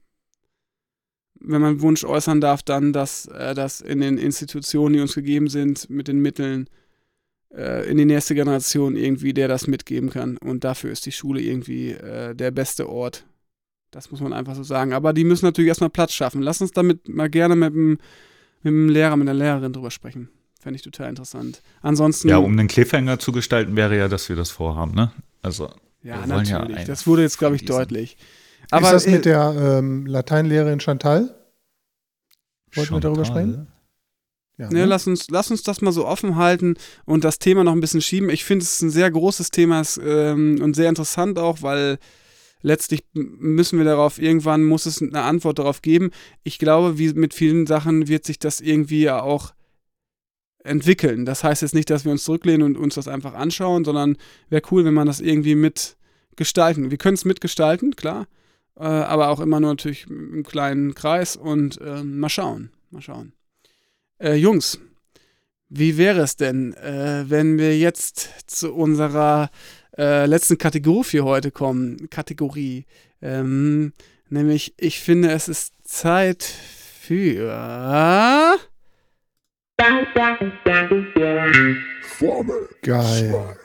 wenn 1.40 1.60
man 1.60 1.70
einen 1.72 1.81
Wunsch 1.82 2.05
äußern 2.05 2.40
darf, 2.40 2.62
dann, 2.62 2.93
dass 2.93 3.26
äh, 3.26 3.55
das 3.55 3.81
in 3.81 4.01
den 4.01 4.18
Institutionen, 4.18 4.94
die 4.94 5.01
uns 5.01 5.14
gegeben 5.14 5.48
sind, 5.48 5.90
mit 5.90 6.09
den 6.09 6.20
Mitteln 6.20 6.68
äh, 7.56 7.89
in 7.89 7.97
die 7.97 8.05
nächste 8.05 8.35
Generation 8.35 8.97
irgendwie, 8.97 9.32
der 9.32 9.48
das 9.48 9.66
mitgeben 9.66 10.10
kann. 10.10 10.36
Und 10.39 10.64
dafür 10.64 10.90
ist 10.90 11.06
die 11.06 11.12
Schule 11.12 11.40
irgendwie 11.40 11.93
äh, 11.93 12.35
der 12.35 12.51
beste 12.51 12.89
Ort. 12.89 13.24
Das 13.90 14.10
muss 14.10 14.20
man 14.20 14.32
einfach 14.32 14.55
so 14.55 14.62
sagen. 14.62 14.93
Aber 14.93 15.12
die 15.12 15.24
müssen 15.24 15.44
natürlich 15.44 15.68
erstmal 15.68 15.90
Platz 15.90 16.12
schaffen. 16.12 16.43
Lass 16.43 16.60
uns 16.60 16.72
damit 16.72 17.09
mal 17.09 17.31
gerne 17.31 17.55
mit 17.55 17.72
dem, 17.72 17.90
mit 18.62 18.72
dem 18.72 18.89
Lehrer, 18.89 19.16
mit 19.16 19.28
der 19.28 19.35
Lehrerin 19.35 19.72
drüber 19.72 19.90
sprechen. 19.90 20.28
Fände 20.60 20.76
ich 20.76 20.82
total 20.82 21.10
interessant. 21.10 21.62
Ansonsten. 21.82 22.28
ja, 22.28 22.39
um 22.39 22.52
einen 22.52 22.68
Cliffhanger 22.68 23.18
zu 23.18 23.32
gestalten, 23.32 23.76
wäre 23.76 23.97
ja, 23.97 24.09
dass 24.09 24.28
wir 24.28 24.36
das 24.36 24.51
vorhaben. 24.51 24.94
Ne? 24.94 25.12
Also 25.43 25.70
ja 26.02 26.20
ja 26.20 26.26
natürlich. 26.26 26.76
eine 26.76 26.86
das 26.86 27.06
wurde 27.06 27.22
jetzt, 27.22 27.39
glaube 27.39 27.56
ich, 27.56 27.64
deutlich. 27.64 28.16
ist 28.62 28.70
das 28.70 29.06
äh, 29.06 29.10
mit 29.10 29.24
der 29.26 29.55
ähm, 29.56 30.06
Lateinlehrerin 30.06 30.81
Chantal? 30.81 31.35
Wollten 32.74 32.94
wir 32.94 33.01
darüber 33.01 33.24
Chantal? 33.24 33.43
sprechen? 33.44 33.74
Ja, 34.56 34.68
Ne, 34.68 34.81
ne? 34.81 34.85
lass, 34.85 35.06
uns, 35.06 35.28
lass 35.31 35.51
uns 35.51 35.62
das 35.62 35.81
mal 35.81 35.93
so 35.93 36.06
offen 36.06 36.36
halten 36.36 36.74
und 37.05 37.24
das 37.24 37.39
Thema 37.39 37.64
noch 37.64 37.72
ein 37.72 37.81
bisschen 37.81 38.01
schieben. 38.01 38.31
Ich 38.31 38.44
finde, 38.44 38.64
es 38.64 38.74
ist 38.74 38.82
ein 38.82 38.90
sehr 38.90 39.10
großes 39.10 39.51
Thema 39.51 39.82
ähm, 40.01 40.60
und 40.62 40.74
sehr 40.76 40.89
interessant 40.89 41.39
auch, 41.39 41.62
weil 41.62 41.98
letztlich 42.62 43.05
müssen 43.12 43.78
wir 43.78 43.85
darauf, 43.85 44.20
irgendwann 44.20 44.64
muss 44.64 44.86
es 44.86 45.02
eine 45.02 45.22
Antwort 45.22 45.59
darauf 45.59 45.82
geben. 45.82 46.10
Ich 46.44 46.59
glaube, 46.59 46.98
wie 46.98 47.12
mit 47.12 47.35
vielen 47.35 47.66
Sachen 47.66 48.09
wird 48.09 48.24
sich 48.24 48.39
das 48.39 48.60
irgendwie 48.60 49.02
ja 49.02 49.22
auch 49.22 49.55
entwickeln. 50.64 51.26
Das 51.26 51.44
heißt 51.44 51.62
jetzt 51.62 51.74
nicht, 51.74 51.90
dass 51.90 52.05
wir 52.05 52.12
uns 52.12 52.24
zurücklehnen 52.24 52.62
und 52.62 52.78
uns 52.78 52.94
das 52.94 53.06
einfach 53.06 53.35
anschauen, 53.35 53.85
sondern 53.85 54.16
wäre 54.48 54.62
cool, 54.70 54.85
wenn 54.85 54.94
man 54.94 55.06
das 55.06 55.20
irgendwie 55.20 55.56
mitgestalten. 55.56 56.90
Wir 56.90 56.98
können 56.98 57.14
es 57.14 57.24
mitgestalten, 57.24 57.97
klar, 57.97 58.26
äh, 58.76 58.85
aber 58.85 59.28
auch 59.28 59.40
immer 59.40 59.60
nur 59.60 59.70
natürlich 59.70 60.06
im 60.09 60.43
kleinen 60.43 60.94
Kreis 60.94 61.36
und 61.36 61.78
ähm, 61.85 62.18
mal 62.18 62.31
schauen, 62.31 62.70
mal 62.90 63.02
schauen. 63.02 63.32
Äh, 64.19 64.35
Jungs, 64.35 64.78
wie 65.69 65.97
wäre 65.97 66.20
es 66.20 66.36
denn, 66.36 66.74
äh, 66.74 67.24
wenn 67.27 67.59
wir 67.59 67.77
jetzt 67.77 68.28
zu 68.47 68.74
unserer 68.74 69.51
äh, 69.97 70.27
letzten 70.27 70.59
Kategorie 70.59 71.05
für 71.05 71.24
heute 71.24 71.51
kommen? 71.51 72.09
Kategorie. 72.11 72.86
Ähm, 73.20 73.93
nämlich, 74.28 74.74
ich 74.77 75.01
finde, 75.01 75.32
es 75.32 75.49
ist 75.49 75.73
Zeit 75.82 76.45
für. 76.45 78.57
Geil. 82.82 83.57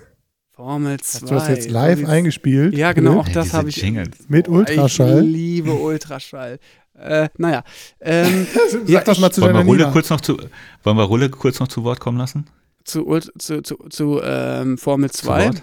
Formel 0.59 0.99
2. 0.99 1.13
Hast 1.13 1.21
du 1.21 1.35
das 1.35 1.47
jetzt 1.47 1.69
live 1.69 2.05
eingespielt? 2.05 2.75
Ja, 2.75 2.91
genau, 2.91 3.19
auch 3.19 3.29
das 3.29 3.53
habe 3.53 3.69
ich. 3.69 3.77
Jingles. 3.77 4.09
Mit 4.27 4.49
Ultraschall? 4.49 5.23
Ich 5.23 5.31
liebe 5.31 5.71
Ultraschall. 5.71 6.59
Äh, 6.99 7.29
naja. 7.37 7.63
Ähm, 7.99 8.47
Sag 8.69 8.87
Ja, 8.89 9.01
das 9.01 9.19
mal 9.19 9.31
zu 9.31 9.41
Wollen 9.41 9.53
wir, 9.53 9.59
deiner 9.59 9.69
Rulle 9.69 9.91
kurz 9.91 10.09
noch 10.09 10.21
zu, 10.21 10.37
wollen 10.83 10.97
wir 10.97 11.03
Rulle 11.03 11.29
kurz 11.29 11.59
noch 11.59 11.67
zu 11.67 11.83
Wort 11.83 11.99
kommen 11.99 12.17
lassen? 12.17 12.45
zu, 12.83 13.19
zu, 13.37 13.61
zu, 13.61 13.75
zu 13.89 14.21
ähm, 14.23 14.77
Formel 14.77 15.11
Zu 15.11 15.25
2. 15.27 15.45
Wort? 15.45 15.61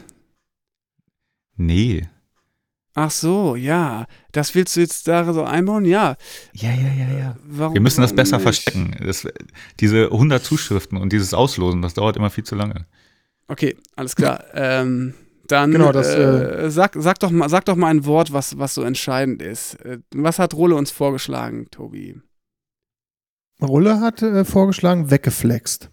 Nee. 1.57 2.09
Ach 2.95 3.11
so, 3.11 3.57
ja. 3.57 4.07
Das 4.33 4.55
willst 4.55 4.77
du 4.77 4.81
jetzt 4.81 5.07
da 5.07 5.31
so 5.33 5.45
einbauen? 5.45 5.85
Ja. 5.85 6.17
Ja, 6.55 6.71
ja, 6.71 6.93
ja, 6.95 7.19
ja. 7.19 7.37
Warum, 7.45 7.75
Wir 7.75 7.81
müssen 7.81 8.01
das 8.01 8.15
besser 8.15 8.37
nicht? 8.37 8.45
verstecken. 8.45 8.97
Das, 9.05 9.27
diese 9.81 10.05
100 10.07 10.43
Zuschriften 10.43 10.97
und 10.99 11.13
dieses 11.13 11.35
Auslosen, 11.35 11.83
das 11.83 11.95
dauert 11.95 12.17
immer 12.17 12.31
viel 12.31 12.45
zu 12.45 12.55
lange. 12.55 12.87
Okay, 13.49 13.77
alles 13.97 14.17
klar. 14.17 14.45
Ähm, 14.55 15.15
dann 15.53 15.71
Genau, 15.73 15.93
das, 15.93 16.09
äh, 16.09 16.71
sag, 16.71 16.95
sag, 16.97 17.19
doch 17.19 17.31
mal, 17.31 17.49
sag 17.49 17.65
doch 17.65 17.77
mal 17.77 17.89
ein 17.89 18.05
Wort, 18.05 18.33
was, 18.33 18.59
was 18.59 18.75
so 18.75 18.83
entscheidend 18.83 19.43
ist. 19.43 19.75
Äh, 19.85 19.99
Was 20.15 20.39
hat 20.39 20.55
Rolle 20.55 20.75
uns 20.77 20.91
vorgeschlagen, 20.91 21.67
Tobi? 21.71 22.21
Rulle 23.63 24.01
hat 24.01 24.23
äh, 24.23 24.45
vorgeschlagen, 24.45 25.11
weggeflext. 25.11 25.91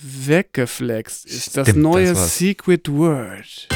Weggeflext 0.00 1.26
ist 1.26 1.56
das 1.56 1.68
Stimmt, 1.68 1.82
neue 1.82 2.08
das. 2.08 2.36
Secret 2.38 2.90
Word. 2.90 3.68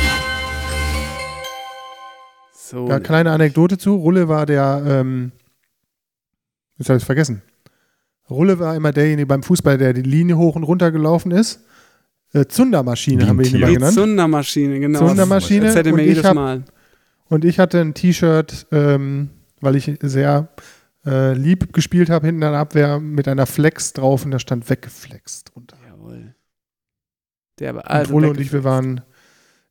So. 2.53 2.89
Ja, 2.89 3.01
kleine 3.01 3.33
Anekdote 3.33 3.79
zu. 3.79 3.95
Rulle 3.97 4.29
war 4.29 4.47
der, 4.47 4.83
ähm, 4.87 5.33
jetzt 6.79 6.89
habe 6.89 6.99
ich 6.99 7.03
es 7.03 7.07
vergessen. 7.07 7.43
Rulle 8.29 8.59
war 8.59 8.77
immer 8.77 8.93
derjenige 8.93 9.27
beim 9.27 9.43
Fußball, 9.43 9.77
der 9.77 9.93
die 9.93 10.03
Linie 10.03 10.37
hoch 10.37 10.55
und 10.55 10.63
runter 10.63 10.93
gelaufen 10.93 11.33
ist. 11.33 11.65
Äh, 12.33 12.47
Zundermaschine 12.47 13.27
haben 13.27 13.39
wir 13.39 13.47
ihn 13.47 13.57
immer 13.57 13.67
Tier. 13.67 13.69
die 13.69 13.75
genannt. 13.75 13.95
Zundermaschine, 13.95 14.81
genau. 14.81 15.07
Zundermaschine. 15.07 15.67
Erzählt 15.67 15.87
er 15.87 15.93
mir 15.93 16.03
und, 16.03 16.09
jedes 16.09 16.19
ich 16.19 16.25
hab, 16.25 16.35
Mal. 16.35 16.65
und 17.29 17.45
ich 17.45 17.59
hatte 17.59 17.81
ein 17.81 17.95
T-Shirt, 17.95 18.67
ähm, 18.71 19.31
weil 19.61 19.77
ich 19.77 19.91
sehr 20.01 20.49
äh, 21.05 21.33
lieb 21.33 21.73
gespielt 21.73 22.09
habe, 22.11 22.27
hinten 22.27 22.43
an 22.45 22.53
der 22.53 22.61
Abwehr 22.61 23.01
mit 23.01 23.27
einer 23.27 23.47
Flex 23.47 23.93
drauf 23.93 24.25
und 24.25 24.31
da 24.31 24.39
stand 24.39 24.71
weggeflext 24.71 25.53
drunter. 25.53 25.77
Jawohl. 25.89 26.35
Der 27.59 27.75
war 27.75 27.83
und 27.83 27.91
also 27.91 28.13
Rulle 28.13 28.31
und 28.31 28.41
ich, 28.41 28.53
wir 28.53 28.65
waren 28.65 29.01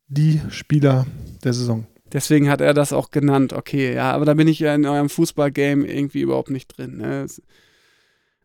die 0.08 0.40
Spieler 0.50 1.06
der 1.44 1.52
Saison. 1.52 1.86
Deswegen 2.12 2.50
hat 2.50 2.60
er 2.60 2.74
das 2.74 2.92
auch 2.92 3.10
genannt. 3.10 3.52
Okay, 3.52 3.94
ja, 3.94 4.12
aber 4.12 4.24
da 4.24 4.34
bin 4.34 4.48
ich 4.48 4.58
ja 4.58 4.74
in 4.74 4.84
eurem 4.84 5.08
Fußballgame 5.08 5.86
irgendwie 5.86 6.20
überhaupt 6.20 6.50
nicht 6.50 6.66
drin. 6.76 6.98
Ne? 6.98 7.26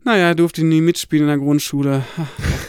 Naja, 0.08 0.28
er 0.28 0.36
durfte 0.36 0.64
nie 0.64 0.82
mitspielen 0.82 1.24
in 1.24 1.30
der 1.30 1.40
Grundschule. 1.40 2.04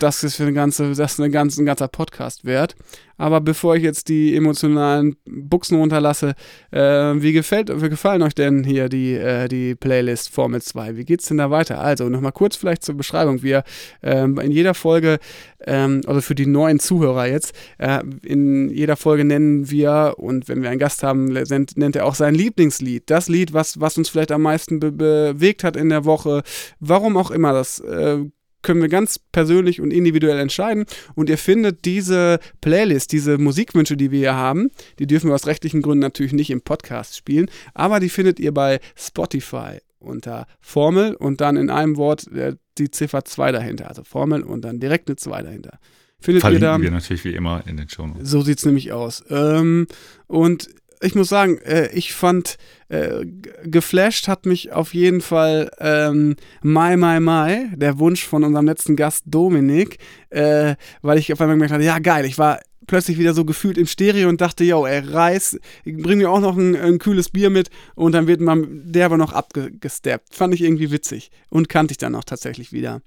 Das 0.01 0.25
ist 0.25 0.37
für 0.37 0.45
eine 0.45 0.55
ganze, 0.55 0.95
das 0.95 1.13
ist 1.13 1.21
eine 1.21 1.31
ganze, 1.31 1.63
ein 1.63 1.67
ganzer 1.67 1.89
Podcast 1.89 2.47
wert. 2.47 2.77
Aber 3.19 3.41
bevor 3.41 3.77
ich 3.77 3.83
jetzt 3.83 4.09
die 4.09 4.37
emotionalen 4.37 5.17
Buchsen 5.25 5.79
runterlasse, 5.79 6.35
äh, 6.71 6.81
wie, 6.81 7.33
gefällt, 7.33 7.71
wie 7.81 7.89
gefallen 7.89 8.23
euch 8.23 8.35
denn 8.35 8.63
hier 8.63 8.89
die, 8.89 9.15
äh, 9.15 9.49
die 9.49 9.75
Playlist 9.75 10.29
Formel 10.29 10.61
2? 10.61 10.97
Wie 10.97 11.05
geht's 11.05 11.27
denn 11.27 11.39
da 11.39 11.51
weiter? 11.51 11.81
Also 11.81 12.09
nochmal 12.09 12.33
kurz 12.33 12.57
vielleicht 12.57 12.85
zur 12.85 12.95
Beschreibung. 12.95 13.43
Wir 13.43 13.65
ähm, 14.03 14.39
in 14.39 14.51
jeder 14.51 14.75
Folge, 14.75 15.19
ähm, 15.65 16.03
also 16.07 16.21
für 16.21 16.35
die 16.35 16.47
neuen 16.47 16.79
Zuhörer 16.79 17.27
jetzt, 17.27 17.55
äh, 17.79 18.01
in 18.23 18.69
jeder 18.69 18.97
Folge 18.97 19.25
nennen 19.25 19.71
wir 19.71 20.15
und 20.19 20.49
wenn 20.49 20.63
wir 20.63 20.69
einen 20.69 20.79
Gast 20.79 21.03
haben, 21.03 21.27
nennt, 21.27 21.77
nennt 21.79 21.97
er 21.97 22.05
auch 22.05 22.15
sein 22.15 22.35
Lieblingslied. 22.35 23.05
Das 23.09 23.29
Lied, 23.29 23.55
was, 23.55 23.81
was 23.81 23.97
uns 23.97 24.11
vielleicht 24.11 24.33
am 24.33 24.43
meisten 24.43 24.81
be 24.81 24.93
bewegt 24.97 25.65
hat 25.65 25.77
in 25.77 25.89
der 25.89 26.05
Woche. 26.05 26.43
Warum 26.81 27.17
auch 27.17 27.26
immer, 27.31 27.53
das 27.53 27.81
äh, 27.81 28.25
können 28.63 28.83
wir 28.83 28.89
ganz 28.89 29.19
persönlich 29.19 29.81
und 29.81 29.93
individuell 29.93 30.39
entscheiden. 30.39 30.87
Und 31.15 31.31
ihr 31.31 31.39
findet 31.39 31.85
diese 31.85 32.41
Playlist, 32.61 33.13
diese 33.13 33.39
Musikwünsche, 33.39 33.97
die 33.97 34.11
wir 34.11 34.19
hier 34.19 34.35
haben, 34.35 34.71
die 34.99 35.07
dürfen 35.07 35.31
wir 35.31 35.35
aus 35.35 35.47
rechtlichen 35.47 35.83
Gründen 35.83 36.01
natürlich 36.01 36.33
nicht 36.33 36.51
im 36.51 36.63
Podcast 36.63 37.17
spielen, 37.17 37.49
aber 37.75 38.01
die 38.01 38.09
findet 38.09 38.41
ihr 38.41 38.53
bei 38.53 38.81
Spotify 38.97 39.79
unter 39.99 40.47
Formel 40.61 41.15
und 41.15 41.41
dann 41.41 41.57
in 41.57 41.71
einem 41.71 41.97
Wort 41.97 42.31
äh, 42.33 42.57
die 42.79 42.91
Ziffer 42.91 43.25
2 43.25 43.53
dahinter. 43.53 43.89
Also 43.89 44.05
Formel 44.05 44.43
und 44.43 44.63
dann 44.63 44.81
direkt 44.81 45.09
eine 45.09 45.17
2 45.17 45.43
dahinter. 45.43 45.79
Findet 46.21 46.45
ihr 46.45 46.51
da? 46.51 46.59
Verlinken 46.59 46.83
wir 46.83 46.91
natürlich 46.91 47.25
wie 47.25 47.35
immer 47.35 47.63
in 47.67 47.77
den 47.77 47.89
Show 47.89 48.07
Notes. 48.07 48.29
So 48.29 48.43
sieht's 48.43 48.65
nämlich 48.65 48.93
aus. 48.93 49.25
Ähm, 49.31 49.87
und 50.27 50.69
ich 51.01 51.15
muss 51.15 51.29
sagen, 51.29 51.59
äh, 51.59 51.89
ich 51.93 52.13
fand, 52.13 52.57
äh, 52.89 53.25
geflasht 53.65 54.29
hat 54.29 54.47
mich 54.47 54.73
auf 54.73 54.95
jeden 54.95 55.21
Fall 55.21 55.71
ähm, 55.79 56.37
My 56.63 56.97
My 56.97 57.21
My, 57.21 57.69
der 57.77 57.99
Wunsch 57.99 58.25
von 58.25 58.45
unserem 58.45 58.67
letzten 58.67 58.97
Gast 58.97 59.25
Dominik, 59.27 59.99
äh, 60.31 60.77
weil 61.03 61.19
ich 61.19 61.33
auf 61.33 61.41
einmal 61.41 61.57
gemerkt 61.57 61.75
hatte, 61.75 61.85
ja 61.85 61.99
geil, 61.99 62.25
ich 62.25 62.39
war 62.39 62.61
plötzlich 62.87 63.19
wieder 63.19 63.35
so 63.35 63.45
gefühlt 63.45 63.79
im 63.79 63.87
Stereo 63.87 64.29
und 64.29 64.41
dachte, 64.41 64.65
yo, 64.65 64.87
ey, 64.87 65.01
Reis, 65.01 65.59
bring 65.85 66.19
mir 66.19 66.31
auch 66.31 66.41
noch 66.41 66.57
ein, 66.57 66.77
ein 66.77 66.99
kühles 66.99 67.31
Bier 67.31 67.51
mit 67.51 67.71
und 67.95 68.13
dann 68.13 68.27
wird 68.27 68.41
man 68.41 68.83
derbe 68.85 69.19
noch 69.19 69.33
abgesteppt. 69.33 70.35
Fand 70.35 70.55
ich 70.55 70.63
irgendwie 70.63 70.91
witzig 70.91 71.31
und 71.49 71.69
kannte 71.69 71.93
ich 71.93 71.99
dann 71.99 72.15
auch 72.15 72.25
tatsächlich 72.25 72.73
wieder. 72.73 73.03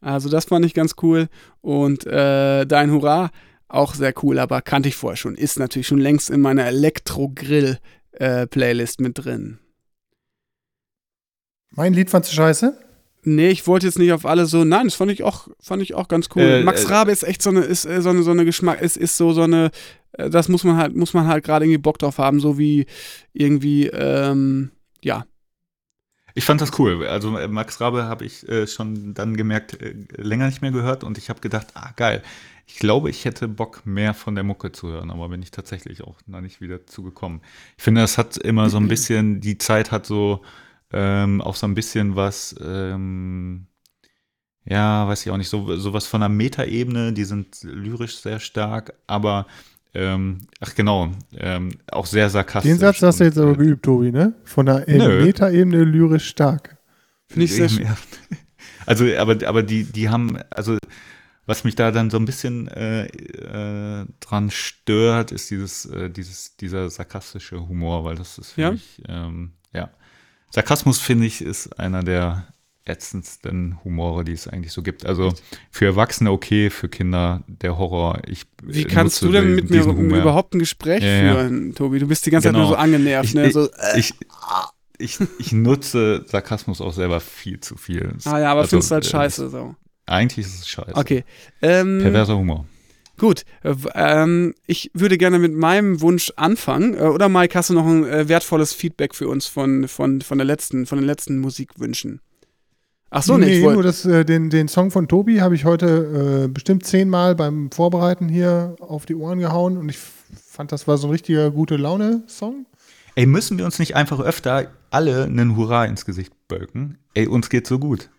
Also 0.00 0.28
das 0.28 0.46
fand 0.46 0.64
ich 0.64 0.74
ganz 0.74 0.94
cool 1.02 1.28
und 1.60 2.06
äh, 2.06 2.64
dein 2.66 2.90
Hurra 2.90 3.30
auch 3.72 3.94
sehr 3.94 4.12
cool, 4.22 4.38
aber 4.38 4.60
kannte 4.62 4.88
ich 4.88 4.96
vorher 4.96 5.16
schon. 5.16 5.34
Ist 5.34 5.58
natürlich 5.58 5.86
schon 5.86 6.00
längst 6.00 6.30
in 6.30 6.40
meiner 6.40 6.64
Elektro-Grill-Playlist 6.66 9.00
mit 9.00 9.24
drin. 9.24 9.58
Mein 11.70 11.94
Lied 11.94 12.10
fandst 12.10 12.32
du 12.32 12.34
scheiße? 12.34 12.76
Nee, 13.22 13.50
ich 13.50 13.66
wollte 13.66 13.86
jetzt 13.86 13.98
nicht 13.98 14.12
auf 14.12 14.24
alle 14.24 14.46
so. 14.46 14.64
Nein, 14.64 14.86
das 14.86 14.94
fand 14.94 15.12
ich 15.12 15.22
auch, 15.22 15.48
fand 15.60 15.82
ich 15.82 15.94
auch 15.94 16.08
ganz 16.08 16.28
cool. 16.34 16.42
Äh, 16.42 16.64
Max 16.64 16.84
äh, 16.84 16.88
Rabe 16.88 17.12
ist 17.12 17.22
echt 17.22 17.42
so 17.42 17.50
eine, 17.50 17.60
ist 17.60 17.84
äh, 17.84 18.00
so 18.00 18.08
eine, 18.08 18.22
so 18.22 18.30
eine 18.30 18.44
Geschmack, 18.44 18.80
ist, 18.80 18.96
ist 18.96 19.16
so, 19.16 19.32
so 19.32 19.42
eine, 19.42 19.70
äh, 20.12 20.30
das 20.30 20.48
muss 20.48 20.64
man 20.64 20.76
halt, 20.76 20.96
muss 20.96 21.12
man 21.12 21.26
halt 21.26 21.44
gerade 21.44 21.66
irgendwie 21.66 21.78
Bock 21.78 21.98
drauf 21.98 22.18
haben, 22.18 22.40
so 22.40 22.58
wie 22.58 22.86
irgendwie, 23.32 23.88
ähm, 23.88 24.70
ja. 25.02 25.26
Ich 26.34 26.44
fand 26.44 26.60
das 26.60 26.78
cool. 26.78 27.06
Also 27.06 27.36
äh, 27.36 27.48
Max 27.48 27.80
Rabe 27.80 28.04
habe 28.04 28.24
ich 28.24 28.48
äh, 28.48 28.66
schon 28.66 29.12
dann 29.12 29.36
gemerkt, 29.36 29.82
äh, 29.82 29.94
länger 30.16 30.46
nicht 30.46 30.62
mehr 30.62 30.70
gehört 30.70 31.04
und 31.04 31.18
ich 31.18 31.28
habe 31.28 31.40
gedacht, 31.40 31.68
ah 31.74 31.90
geil. 31.96 32.22
Ich 32.72 32.78
glaube, 32.78 33.10
ich 33.10 33.24
hätte 33.24 33.48
Bock 33.48 33.84
mehr 33.84 34.14
von 34.14 34.34
der 34.34 34.44
Mucke 34.44 34.70
zu 34.70 34.88
hören, 34.88 35.10
aber 35.10 35.28
bin 35.28 35.42
ich 35.42 35.50
tatsächlich 35.50 36.02
auch 36.02 36.16
noch 36.26 36.40
nicht 36.40 36.60
wieder 36.60 36.86
zugekommen. 36.86 37.40
Ich 37.76 37.82
finde, 37.82 38.00
das 38.00 38.16
hat 38.16 38.36
immer 38.36 38.70
so 38.70 38.78
ein 38.78 38.88
bisschen, 38.88 39.40
die 39.40 39.58
Zeit 39.58 39.90
hat 39.90 40.06
so 40.06 40.42
ähm, 40.92 41.40
auch 41.40 41.56
so 41.56 41.66
ein 41.66 41.74
bisschen 41.74 42.16
was, 42.16 42.54
ähm, 42.62 43.66
ja, 44.64 45.06
weiß 45.08 45.26
ich 45.26 45.32
auch 45.32 45.36
nicht, 45.36 45.48
so 45.48 45.76
sowas 45.76 46.06
von 46.06 46.22
einer 46.22 46.32
Metaebene, 46.32 47.12
die 47.12 47.24
sind 47.24 47.62
lyrisch 47.62 48.18
sehr 48.18 48.38
stark, 48.38 48.94
aber 49.06 49.46
ähm, 49.92 50.38
ach 50.60 50.74
genau, 50.74 51.10
ähm, 51.36 51.72
auch 51.90 52.06
sehr 52.06 52.30
sarkastisch. 52.30 52.70
Den 52.70 52.78
Satz 52.78 53.02
hast 53.02 53.18
du 53.18 53.24
jetzt 53.24 53.38
aber 53.38 53.52
äh, 53.52 53.56
geübt, 53.56 53.84
Tobi, 53.84 54.12
ne? 54.12 54.34
Von 54.44 54.66
der. 54.66 54.84
Metaebene 54.86 55.82
lyrisch 55.82 56.28
stark. 56.28 56.78
Finde 57.26 57.44
ich 57.44 57.54
sehr 57.54 57.68
schön. 57.68 57.88
Also, 58.86 59.04
aber, 59.18 59.36
aber 59.46 59.62
die, 59.62 59.84
die 59.84 60.08
haben, 60.08 60.38
also 60.50 60.76
was 61.50 61.64
mich 61.64 61.74
da 61.74 61.90
dann 61.90 62.10
so 62.10 62.16
ein 62.16 62.24
bisschen 62.24 62.68
äh, 62.68 63.06
äh, 63.06 64.06
dran 64.20 64.50
stört, 64.50 65.32
ist 65.32 65.50
dieses, 65.50 65.84
äh, 65.86 66.08
dieses, 66.08 66.56
dieser 66.56 66.88
sarkastische 66.90 67.66
Humor, 67.68 68.04
weil 68.04 68.14
das 68.16 68.38
ist 68.38 68.52
für 68.52 68.60
Ja? 68.62 68.70
mich, 68.70 69.02
ähm, 69.08 69.52
ja. 69.72 69.90
Sarkasmus, 70.50 70.98
finde 71.00 71.26
ich, 71.26 71.42
ist 71.42 71.78
einer 71.78 72.02
der 72.02 72.46
ätzendsten 72.84 73.78
Humore, 73.84 74.24
die 74.24 74.32
es 74.32 74.48
eigentlich 74.48 74.72
so 74.72 74.82
gibt. 74.82 75.04
Also 75.06 75.32
für 75.70 75.86
Erwachsene 75.86 76.30
okay, 76.32 76.70
für 76.70 76.88
Kinder 76.88 77.42
der 77.46 77.78
Horror. 77.78 78.20
Ich, 78.26 78.46
Wie 78.62 78.82
äh, 78.82 78.84
kannst 78.84 79.22
nutze 79.22 79.26
du 79.26 79.32
denn 79.32 79.54
mit 79.54 79.70
mir 79.70 79.84
Humor. 79.84 80.18
überhaupt 80.18 80.54
ein 80.54 80.58
Gespräch 80.60 81.02
Ja, 81.02 81.08
ja. 81.08 81.34
führen, 81.34 81.74
Tobi? 81.74 81.98
Du 81.98 82.06
bist 82.06 82.24
die 82.26 82.30
ganze 82.30 82.46
Zeit 82.48 82.54
Genau. 82.54 82.66
nur 82.66 82.68
so 82.68 82.76
angenervt, 82.76 83.28
Ich, 83.28 83.34
ne? 83.34 83.46
ich, 83.48 83.52
So, 83.52 83.68
äh, 83.70 83.98
ich, 83.98 84.14
ich, 84.98 85.18
ich 85.38 85.52
nutze 85.52 86.24
Sarkasmus 86.26 86.80
auch 86.80 86.92
selber 86.92 87.20
viel 87.20 87.60
zu 87.60 87.76
viel. 87.76 88.14
ah 88.24 88.38
ja, 88.38 88.52
aber 88.52 88.62
Also, 88.62 88.70
findest 88.70 88.90
du 88.90 88.94
halt 88.94 89.04
äh, 89.06 89.08
scheiße, 89.08 89.50
so. 89.50 89.74
Eigentlich 90.10 90.46
ist 90.46 90.60
es 90.60 90.68
scheiße. 90.68 90.96
Okay. 90.96 91.24
Ähm, 91.62 92.00
Perverser 92.02 92.36
Humor. 92.36 92.66
Gut, 93.16 93.44
äh, 93.62 93.74
ähm, 93.94 94.54
ich 94.66 94.90
würde 94.92 95.18
gerne 95.18 95.38
mit 95.38 95.52
meinem 95.52 96.00
Wunsch 96.00 96.32
anfangen. 96.36 96.94
Äh, 96.94 97.02
oder 97.02 97.28
Mike, 97.28 97.56
hast 97.56 97.70
du 97.70 97.74
noch 97.74 97.86
ein 97.86 98.04
äh, 98.04 98.28
wertvolles 98.28 98.72
Feedback 98.72 99.14
für 99.14 99.28
uns 99.28 99.46
von, 99.46 99.86
von, 99.86 100.20
von, 100.20 100.38
der 100.38 100.46
letzten, 100.46 100.86
von 100.86 100.98
den 100.98 101.06
letzten 101.06 101.38
Musikwünschen? 101.38 102.20
Ach 103.10 103.22
so, 103.22 103.36
nee, 103.36 103.58
ich 103.58 103.64
nee, 103.64 103.72
nur 103.72 103.82
das, 103.82 104.04
äh, 104.04 104.24
den, 104.24 104.50
den 104.50 104.68
Song 104.68 104.90
von 104.90 105.06
Tobi 105.06 105.40
habe 105.40 105.54
ich 105.54 105.64
heute 105.64 106.44
äh, 106.44 106.48
bestimmt 106.48 106.86
zehnmal 106.86 107.34
beim 107.34 107.70
Vorbereiten 107.70 108.28
hier 108.28 108.76
auf 108.80 109.06
die 109.06 109.14
Ohren 109.14 109.38
gehauen 109.38 109.76
und 109.76 109.88
ich 109.90 109.98
fand, 109.98 110.72
das 110.72 110.88
war 110.88 110.96
so 110.96 111.06
ein 111.08 111.10
richtiger 111.10 111.50
gute 111.50 111.76
Laune-Song. 111.76 112.66
Ey, 113.14 113.26
müssen 113.26 113.58
wir 113.58 113.64
uns 113.64 113.78
nicht 113.78 113.96
einfach 113.96 114.18
öfter 114.18 114.70
alle 114.90 115.24
einen 115.24 115.56
Hurra 115.56 115.84
ins 115.84 116.04
Gesicht 116.04 116.32
bölken? 116.48 116.98
Ey, 117.14 117.26
uns 117.26 117.50
geht's 117.50 117.68
so 117.68 117.78
gut. 117.78 118.10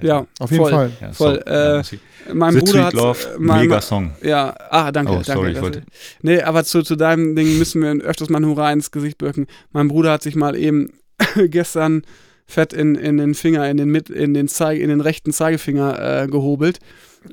Ja, 0.00 0.26
Auf 0.38 0.50
jeden 0.50 0.62
voll. 0.62 0.70
Fall. 0.72 0.90
Ja, 1.00 1.12
Voll, 1.12 1.42
so, 1.46 1.52
äh, 1.52 1.80
ich- 1.80 1.98
Mein 2.32 2.54
Bruder 2.54 2.66
Sweet 2.72 2.82
hat. 2.84 2.92
Love, 2.94 3.18
äh, 3.34 3.38
mein- 3.38 3.60
mega 3.62 3.80
Song. 3.80 4.12
Ja, 4.22 4.54
ah, 4.70 4.90
danke, 4.90 5.12
Oh, 5.12 5.14
danke. 5.16 5.32
sorry, 5.32 5.48
ich 5.48 5.54
das- 5.54 5.62
wollte- 5.62 5.82
Nee, 6.22 6.40
aber 6.40 6.64
zu, 6.64 6.82
zu 6.82 6.96
deinem 6.96 7.36
Ding 7.36 7.58
müssen 7.58 7.82
wir 7.82 7.92
öfters 8.04 8.30
mal 8.30 8.40
ein 8.40 8.46
Hurra 8.46 8.72
ins 8.72 8.90
Gesicht 8.90 9.18
birken. 9.18 9.46
Mein 9.72 9.88
Bruder 9.88 10.12
hat 10.12 10.22
sich 10.22 10.34
mal 10.34 10.56
eben 10.56 10.92
gestern 11.48 12.02
fett 12.46 12.72
in, 12.72 12.94
in 12.94 13.18
den 13.18 13.34
Finger, 13.34 13.68
in 13.70 13.76
den, 13.76 13.90
mit, 13.90 14.08
in 14.10 14.34
den, 14.34 14.48
Zeig, 14.48 14.80
in 14.80 14.88
den 14.88 15.00
rechten 15.00 15.32
Zeigefinger 15.32 16.22
äh, 16.22 16.26
gehobelt. 16.26 16.78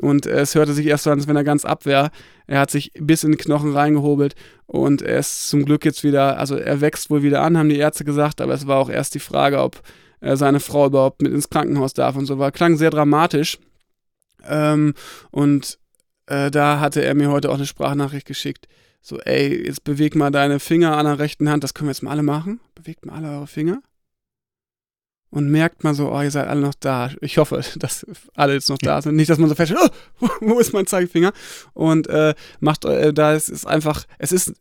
Und 0.02 0.26
äh, 0.26 0.42
es 0.42 0.54
hörte 0.54 0.74
sich 0.74 0.86
erst 0.86 1.06
so 1.06 1.12
an, 1.12 1.18
als 1.20 1.28
wenn 1.28 1.36
er 1.36 1.44
ganz 1.44 1.66
ab 1.66 1.86
wäre. 1.86 2.12
Er 2.46 2.60
hat 2.60 2.72
sich 2.72 2.92
bis 3.00 3.24
in 3.24 3.32
den 3.32 3.38
Knochen 3.38 3.74
reingehobelt 3.74 4.36
und 4.68 5.02
er 5.02 5.20
ist 5.20 5.50
zum 5.50 5.66
Glück 5.66 5.84
jetzt 5.86 6.04
wieder, 6.04 6.38
also 6.38 6.56
er 6.56 6.82
wächst 6.82 7.10
wohl 7.10 7.24
wieder 7.24 7.42
an, 7.42 7.58
haben 7.58 7.70
die 7.70 7.78
Ärzte 7.78 8.04
gesagt, 8.06 8.42
aber 8.42 8.54
es 8.54 8.68
war 8.68 8.78
auch 8.78 8.90
erst 8.90 9.16
die 9.16 9.20
Frage, 9.20 9.60
ob 9.62 9.82
äh, 10.22 10.36
seine 10.36 10.60
Frau 10.60 10.88
überhaupt 10.88 11.22
mit 11.22 11.32
ins 11.32 11.50
Krankenhaus 11.50 11.94
darf 11.94 12.16
und 12.16 12.26
so 12.26 12.40
war. 12.40 12.52
Klang 12.52 12.78
sehr 12.78 12.90
dramatisch. 12.90 13.60
Ähm, 14.48 14.94
und 15.32 15.80
äh, 16.28 16.52
da 16.52 16.80
hatte 16.80 17.04
er 17.04 17.16
mir 17.16 17.30
heute 17.30 17.50
auch 17.50 17.56
eine 17.56 17.66
Sprachnachricht 17.66 18.26
geschickt, 18.26 18.68
so, 19.02 19.20
ey, 19.20 19.66
jetzt 19.66 19.84
beweg 19.84 20.16
mal 20.16 20.30
deine 20.30 20.60
Finger 20.60 20.98
an 20.98 21.06
der 21.06 21.20
rechten 21.20 21.50
Hand, 21.50 21.64
das 21.64 21.74
können 21.74 21.88
wir 21.88 21.92
jetzt 21.92 22.04
mal 22.04 22.12
alle 22.12 22.24
machen. 22.24 22.60
Bewegt 22.76 23.06
mal 23.06 23.16
alle 23.16 23.30
eure 23.36 23.48
Finger. 23.48 23.82
Und 25.32 25.50
merkt 25.50 25.84
mal 25.84 25.94
so, 25.94 26.12
oh, 26.12 26.22
ihr 26.22 26.32
seid 26.32 26.48
alle 26.48 26.62
noch 26.62 26.74
da. 26.74 27.12
Ich 27.22 27.38
hoffe, 27.38 27.62
dass 27.78 28.06
alle 28.36 28.54
jetzt 28.54 28.70
noch 28.70 28.78
da 28.78 29.02
sind. 29.02 29.16
Nicht, 29.16 29.30
dass 29.30 29.38
man 29.38 29.48
so 29.48 29.56
feststellt, 29.56 29.92
oh, 30.20 30.28
wo 30.42 30.60
ist 30.60 30.74
mein 30.74 30.88
Zeigefinger? 30.88 31.34
Und 31.74 32.08
äh, 32.08 32.34
macht, 32.60 32.86
äh, 32.86 33.14
da 33.14 33.34
ist 33.34 33.50
es 33.50 33.66
einfach, 33.66 34.06
es 34.18 34.32
ist 34.32 34.54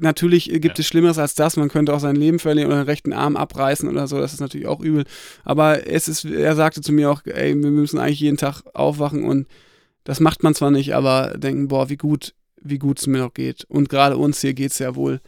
natürlich 0.00 0.50
gibt 0.50 0.64
ja. 0.64 0.74
es 0.78 0.86
Schlimmeres 0.86 1.18
als 1.18 1.34
das. 1.34 1.56
Man 1.56 1.68
könnte 1.68 1.94
auch 1.94 2.00
sein 2.00 2.16
Leben 2.16 2.38
verlieren 2.38 2.68
oder 2.68 2.82
den 2.82 2.86
rechten 2.86 3.12
Arm 3.12 3.36
abreißen 3.36 3.88
oder 3.88 4.06
so. 4.06 4.18
Das 4.18 4.32
ist 4.32 4.40
natürlich 4.40 4.66
auch 4.66 4.80
übel. 4.80 5.04
Aber 5.44 5.86
es 5.86 6.08
ist, 6.08 6.24
er 6.24 6.56
sagte 6.56 6.80
zu 6.80 6.92
mir 6.92 7.10
auch, 7.10 7.22
ey, 7.24 7.54
wir 7.54 7.70
müssen 7.70 7.98
eigentlich 7.98 8.20
jeden 8.20 8.36
Tag 8.36 8.62
aufwachen 8.74 9.24
und 9.24 9.46
das 10.04 10.20
macht 10.20 10.42
man 10.42 10.54
zwar 10.54 10.70
nicht, 10.70 10.94
aber 10.94 11.36
denken, 11.36 11.68
boah, 11.68 11.90
wie 11.90 11.96
gut, 11.96 12.34
wie 12.60 12.78
gut 12.78 12.98
es 12.98 13.06
mir 13.06 13.18
noch 13.18 13.34
geht. 13.34 13.64
Und 13.68 13.88
gerade 13.88 14.16
uns 14.16 14.40
hier 14.40 14.54
geht 14.54 14.72
es 14.72 14.78
ja 14.78 14.94
wohl 14.94 15.20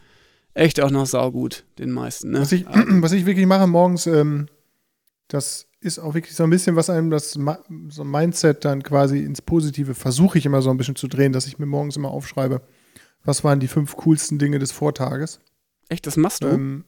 echt 0.53 0.81
auch 0.81 0.91
noch 0.91 1.05
saugut, 1.05 1.65
den 1.77 1.91
meisten. 1.91 2.31
Ne? 2.31 2.41
Was, 2.41 2.51
ich, 2.51 2.65
was 2.73 3.11
ich 3.11 3.25
wirklich 3.25 3.45
mache 3.45 3.67
morgens, 3.67 4.07
ähm, 4.07 4.47
das 5.27 5.67
ist 5.79 5.99
auch 5.99 6.13
wirklich 6.13 6.35
so 6.35 6.43
ein 6.43 6.49
bisschen, 6.49 6.75
was 6.75 6.89
einem 6.89 7.09
das 7.09 7.37
so 7.89 8.03
Mindset 8.03 8.65
dann 8.65 8.83
quasi 8.83 9.19
ins 9.19 9.41
Positive 9.41 9.95
versuche 9.95 10.37
ich 10.37 10.45
immer 10.45 10.61
so 10.61 10.69
ein 10.69 10.77
bisschen 10.77 10.95
zu 10.95 11.07
drehen, 11.07 11.33
dass 11.33 11.47
ich 11.47 11.57
mir 11.57 11.65
morgens 11.65 11.95
immer 11.95 12.11
aufschreibe 12.11 12.61
was 13.23 13.43
waren 13.43 13.59
die 13.59 13.67
fünf 13.67 13.95
coolsten 13.97 14.39
Dinge 14.39 14.59
des 14.59 14.71
Vortages? 14.71 15.39
Echt, 15.89 16.07
das 16.07 16.17
machst 16.17 16.43
du? 16.43 16.47
Ähm, 16.47 16.85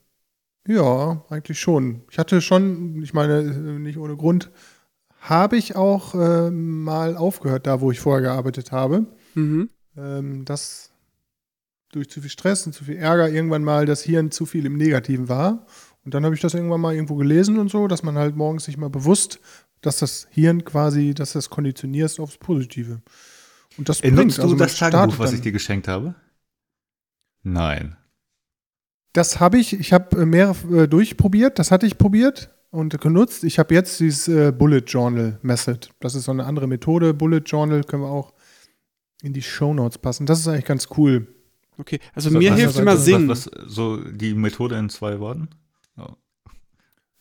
ja, 0.67 1.23
eigentlich 1.29 1.59
schon. 1.59 2.01
Ich 2.09 2.17
hatte 2.17 2.41
schon, 2.41 3.01
ich 3.03 3.13
meine, 3.13 3.43
nicht 3.79 3.97
ohne 3.97 4.15
Grund, 4.15 4.49
habe 5.19 5.57
ich 5.57 5.75
auch 5.75 6.15
äh, 6.15 6.51
mal 6.51 7.15
aufgehört, 7.15 7.67
da 7.67 7.81
wo 7.81 7.91
ich 7.91 7.99
vorher 7.99 8.21
gearbeitet 8.21 8.71
habe. 8.71 9.05
Mhm. 9.35 9.69
Ähm, 9.95 10.45
dass 10.45 10.91
durch 11.91 12.09
zu 12.09 12.21
viel 12.21 12.29
Stress 12.29 12.65
und 12.65 12.73
zu 12.73 12.85
viel 12.85 12.97
Ärger 12.97 13.29
irgendwann 13.29 13.63
mal 13.63 13.85
das 13.85 14.03
Hirn 14.03 14.31
zu 14.31 14.45
viel 14.45 14.65
im 14.65 14.77
Negativen 14.77 15.29
war. 15.29 15.65
Und 16.03 16.13
dann 16.13 16.25
habe 16.25 16.35
ich 16.35 16.41
das 16.41 16.53
irgendwann 16.53 16.81
mal 16.81 16.93
irgendwo 16.93 17.15
gelesen 17.15 17.59
und 17.59 17.69
so, 17.69 17.87
dass 17.87 18.03
man 18.03 18.17
halt 18.17 18.35
morgens 18.35 18.65
sich 18.65 18.77
mal 18.77 18.89
bewusst, 18.89 19.39
dass 19.81 19.97
das 19.97 20.27
Hirn 20.31 20.65
quasi, 20.65 21.13
dass 21.13 21.33
das 21.33 21.49
konditionierst 21.49 22.19
aufs 22.19 22.37
Positive. 22.37 23.01
Und 23.77 23.89
das 23.89 24.01
bringt, 24.01 24.15
Nutzt 24.15 24.37
du 24.37 24.43
also 24.43 24.55
das 24.55 24.77
Tagebuch, 24.77 25.19
was 25.19 25.33
ich 25.33 25.41
dir 25.41 25.51
geschenkt 25.51 25.87
habe? 25.87 26.15
Nein. 27.43 27.97
Das 29.13 29.39
habe 29.39 29.59
ich, 29.59 29.79
ich 29.79 29.93
habe 29.93 30.21
äh, 30.21 30.25
mehrere 30.25 30.83
äh, 30.83 30.87
durchprobiert, 30.87 31.59
das 31.59 31.71
hatte 31.71 31.85
ich 31.85 31.97
probiert 31.97 32.49
und 32.71 32.99
genutzt. 32.99 33.43
Ich 33.43 33.59
habe 33.59 33.73
jetzt 33.73 33.99
dieses 33.99 34.27
äh, 34.27 34.51
Bullet 34.51 34.79
Journal 34.79 35.39
Method. 35.43 35.89
Das 35.99 36.15
ist 36.15 36.25
so 36.25 36.31
eine 36.31 36.45
andere 36.45 36.67
Methode. 36.67 37.13
Bullet 37.13 37.43
Journal 37.45 37.83
können 37.83 38.03
wir 38.03 38.09
auch 38.09 38.33
in 39.21 39.33
die 39.33 39.43
Show 39.43 39.73
Notes 39.73 39.99
passen. 39.99 40.25
Das 40.25 40.39
ist 40.39 40.47
eigentlich 40.47 40.65
ganz 40.65 40.87
cool. 40.97 41.27
Okay, 41.77 41.99
also 42.13 42.33
was, 42.33 42.39
mir 42.39 42.53
hilft 42.55 42.77
immer 42.77 42.97
Singen. 42.97 43.29
Was, 43.29 43.49
was, 43.51 43.71
so 43.73 43.97
die 43.97 44.33
Methode 44.33 44.77
in 44.77 44.89
zwei 44.89 45.19
Worten? 45.19 45.49
Oh. 45.97 46.07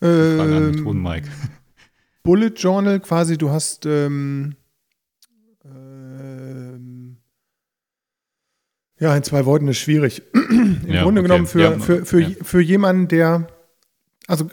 Ähm, 0.01 0.71
Methoden, 0.73 1.03
Mike. 1.03 1.29
Bullet 2.23 2.53
Journal 2.57 3.01
quasi, 3.01 3.37
du 3.37 3.51
hast 3.51 3.85
ähm, 3.87 4.55
Ja, 9.03 9.17
in 9.17 9.25
zwei 9.25 9.45
Worten 9.47 9.67
ist 9.67 9.79
schwierig. 9.79 10.23
Im 10.33 10.87
ja, 10.87 11.03
Grunde 11.03 11.23
okay. 11.23 11.29
genommen 11.29 11.47
für, 11.49 11.61
ja, 11.61 11.79
für, 11.81 12.07
für, 12.07 12.21
ja. 12.21 12.29
für 12.41 12.61
jemanden, 12.61 13.09
der 13.09 13.49
also 14.29 14.49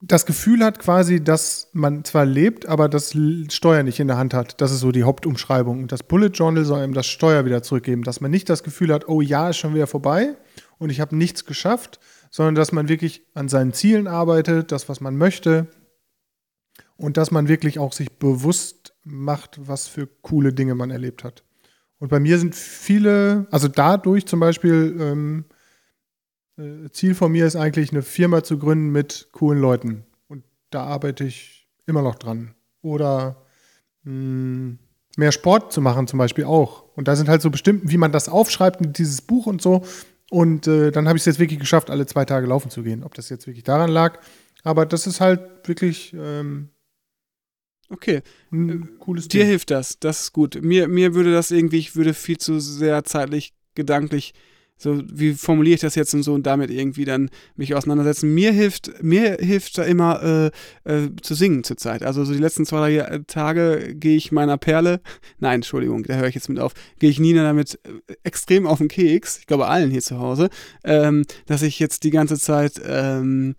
das 0.00 0.24
Gefühl 0.24 0.64
hat 0.64 0.78
quasi, 0.78 1.22
dass 1.22 1.68
man 1.74 2.02
zwar 2.02 2.24
lebt, 2.24 2.64
aber 2.64 2.88
das 2.88 3.14
Steuer 3.50 3.82
nicht 3.82 4.00
in 4.00 4.08
der 4.08 4.16
Hand 4.16 4.32
hat. 4.32 4.62
Das 4.62 4.72
ist 4.72 4.80
so 4.80 4.92
die 4.92 5.04
Hauptumschreibung. 5.04 5.82
Und 5.82 5.92
das 5.92 6.04
Bullet 6.04 6.28
Journal 6.28 6.64
soll 6.64 6.82
ihm 6.82 6.94
das 6.94 7.06
Steuer 7.06 7.44
wieder 7.44 7.62
zurückgeben, 7.62 8.02
dass 8.02 8.22
man 8.22 8.30
nicht 8.30 8.48
das 8.48 8.62
Gefühl 8.62 8.94
hat, 8.94 9.08
oh 9.08 9.20
ja, 9.20 9.50
ist 9.50 9.58
schon 9.58 9.74
wieder 9.74 9.86
vorbei 9.86 10.36
und 10.78 10.88
ich 10.88 10.98
habe 10.98 11.14
nichts 11.14 11.44
geschafft, 11.44 12.00
sondern 12.30 12.54
dass 12.54 12.72
man 12.72 12.88
wirklich 12.88 13.26
an 13.34 13.50
seinen 13.50 13.74
Zielen 13.74 14.06
arbeitet, 14.06 14.72
das, 14.72 14.88
was 14.88 15.02
man 15.02 15.18
möchte 15.18 15.66
und 16.96 17.18
dass 17.18 17.30
man 17.30 17.46
wirklich 17.46 17.78
auch 17.78 17.92
sich 17.92 18.10
bewusst 18.12 18.94
macht, 19.04 19.60
was 19.68 19.86
für 19.86 20.06
coole 20.06 20.54
Dinge 20.54 20.74
man 20.74 20.90
erlebt 20.90 21.24
hat. 21.24 21.44
Und 22.02 22.08
bei 22.08 22.18
mir 22.18 22.36
sind 22.36 22.56
viele, 22.56 23.46
also 23.52 23.68
dadurch 23.68 24.26
zum 24.26 24.40
Beispiel, 24.40 24.96
ähm, 24.98 25.44
äh, 26.58 26.90
Ziel 26.90 27.14
von 27.14 27.30
mir 27.30 27.46
ist 27.46 27.54
eigentlich, 27.54 27.92
eine 27.92 28.02
Firma 28.02 28.42
zu 28.42 28.58
gründen 28.58 28.90
mit 28.90 29.28
coolen 29.30 29.60
Leuten. 29.60 30.02
Und 30.26 30.42
da 30.70 30.82
arbeite 30.82 31.22
ich 31.22 31.68
immer 31.86 32.02
noch 32.02 32.16
dran. 32.16 32.56
Oder 32.80 33.44
mh, 34.02 34.10
hm, 34.10 34.78
mehr 35.16 35.30
Sport 35.30 35.72
zu 35.72 35.80
machen 35.80 36.08
zum 36.08 36.18
Beispiel 36.18 36.42
auch. 36.42 36.82
Und 36.96 37.06
da 37.06 37.14
sind 37.14 37.28
halt 37.28 37.40
so 37.40 37.50
bestimmt, 37.50 37.82
wie 37.84 37.98
man 37.98 38.10
das 38.10 38.28
aufschreibt 38.28 38.80
dieses 38.98 39.22
Buch 39.22 39.46
und 39.46 39.62
so. 39.62 39.84
Und 40.28 40.66
äh, 40.66 40.90
dann 40.90 41.06
habe 41.06 41.18
ich 41.18 41.22
es 41.22 41.26
jetzt 41.26 41.38
wirklich 41.38 41.60
geschafft, 41.60 41.88
alle 41.88 42.06
zwei 42.06 42.24
Tage 42.24 42.48
laufen 42.48 42.72
zu 42.72 42.82
gehen. 42.82 43.04
Ob 43.04 43.14
das 43.14 43.28
jetzt 43.28 43.46
wirklich 43.46 43.62
daran 43.62 43.90
lag. 43.90 44.18
Aber 44.64 44.86
das 44.86 45.06
ist 45.06 45.20
halt 45.20 45.68
wirklich 45.68 46.16
ähm, 46.18 46.70
Okay. 47.92 48.22
Ein 48.50 48.98
cooles 48.98 49.28
Dir 49.28 49.40
Ding. 49.40 49.48
hilft 49.48 49.70
das. 49.70 49.98
Das 49.98 50.22
ist 50.22 50.32
gut. 50.32 50.60
Mir, 50.62 50.88
mir 50.88 51.14
würde 51.14 51.32
das 51.32 51.50
irgendwie, 51.50 51.78
ich 51.78 51.94
würde 51.94 52.14
viel 52.14 52.38
zu 52.38 52.58
sehr 52.58 53.04
zeitlich, 53.04 53.52
gedanklich, 53.74 54.32
so 54.78 55.00
wie 55.12 55.34
formuliere 55.34 55.74
ich 55.74 55.80
das 55.82 55.94
jetzt 55.94 56.12
und 56.14 56.22
so 56.22 56.32
und 56.32 56.44
damit 56.44 56.70
irgendwie 56.70 57.04
dann 57.04 57.30
mich 57.54 57.74
auseinandersetzen. 57.74 58.34
Mir 58.34 58.50
hilft, 58.50 59.02
mir 59.02 59.36
hilft 59.38 59.76
da 59.78 59.84
immer 59.84 60.50
äh, 60.84 60.90
äh, 60.90 61.10
zu 61.20 61.34
singen 61.34 61.64
zurzeit. 61.64 62.02
Also 62.02 62.24
so 62.24 62.32
die 62.32 62.40
letzten 62.40 62.64
zwei, 62.66 62.78
drei 62.78 63.18
Tage 63.26 63.94
gehe 63.94 64.16
ich 64.16 64.32
meiner 64.32 64.56
Perle, 64.56 65.00
nein, 65.38 65.56
Entschuldigung, 65.56 66.02
da 66.02 66.14
höre 66.14 66.28
ich 66.28 66.34
jetzt 66.34 66.48
mit 66.48 66.58
auf, 66.58 66.72
gehe 66.98 67.10
ich 67.10 67.20
Nina 67.20 67.42
damit 67.42 67.78
äh, 67.84 68.14
extrem 68.24 68.66
auf 68.66 68.78
den 68.78 68.88
Keks, 68.88 69.38
ich 69.38 69.46
glaube 69.46 69.68
allen 69.68 69.90
hier 69.90 70.02
zu 70.02 70.18
Hause, 70.18 70.48
ähm, 70.82 71.26
dass 71.46 71.62
ich 71.62 71.78
jetzt 71.78 72.04
die 72.04 72.10
ganze 72.10 72.38
Zeit 72.38 72.80
ähm, 72.84 73.54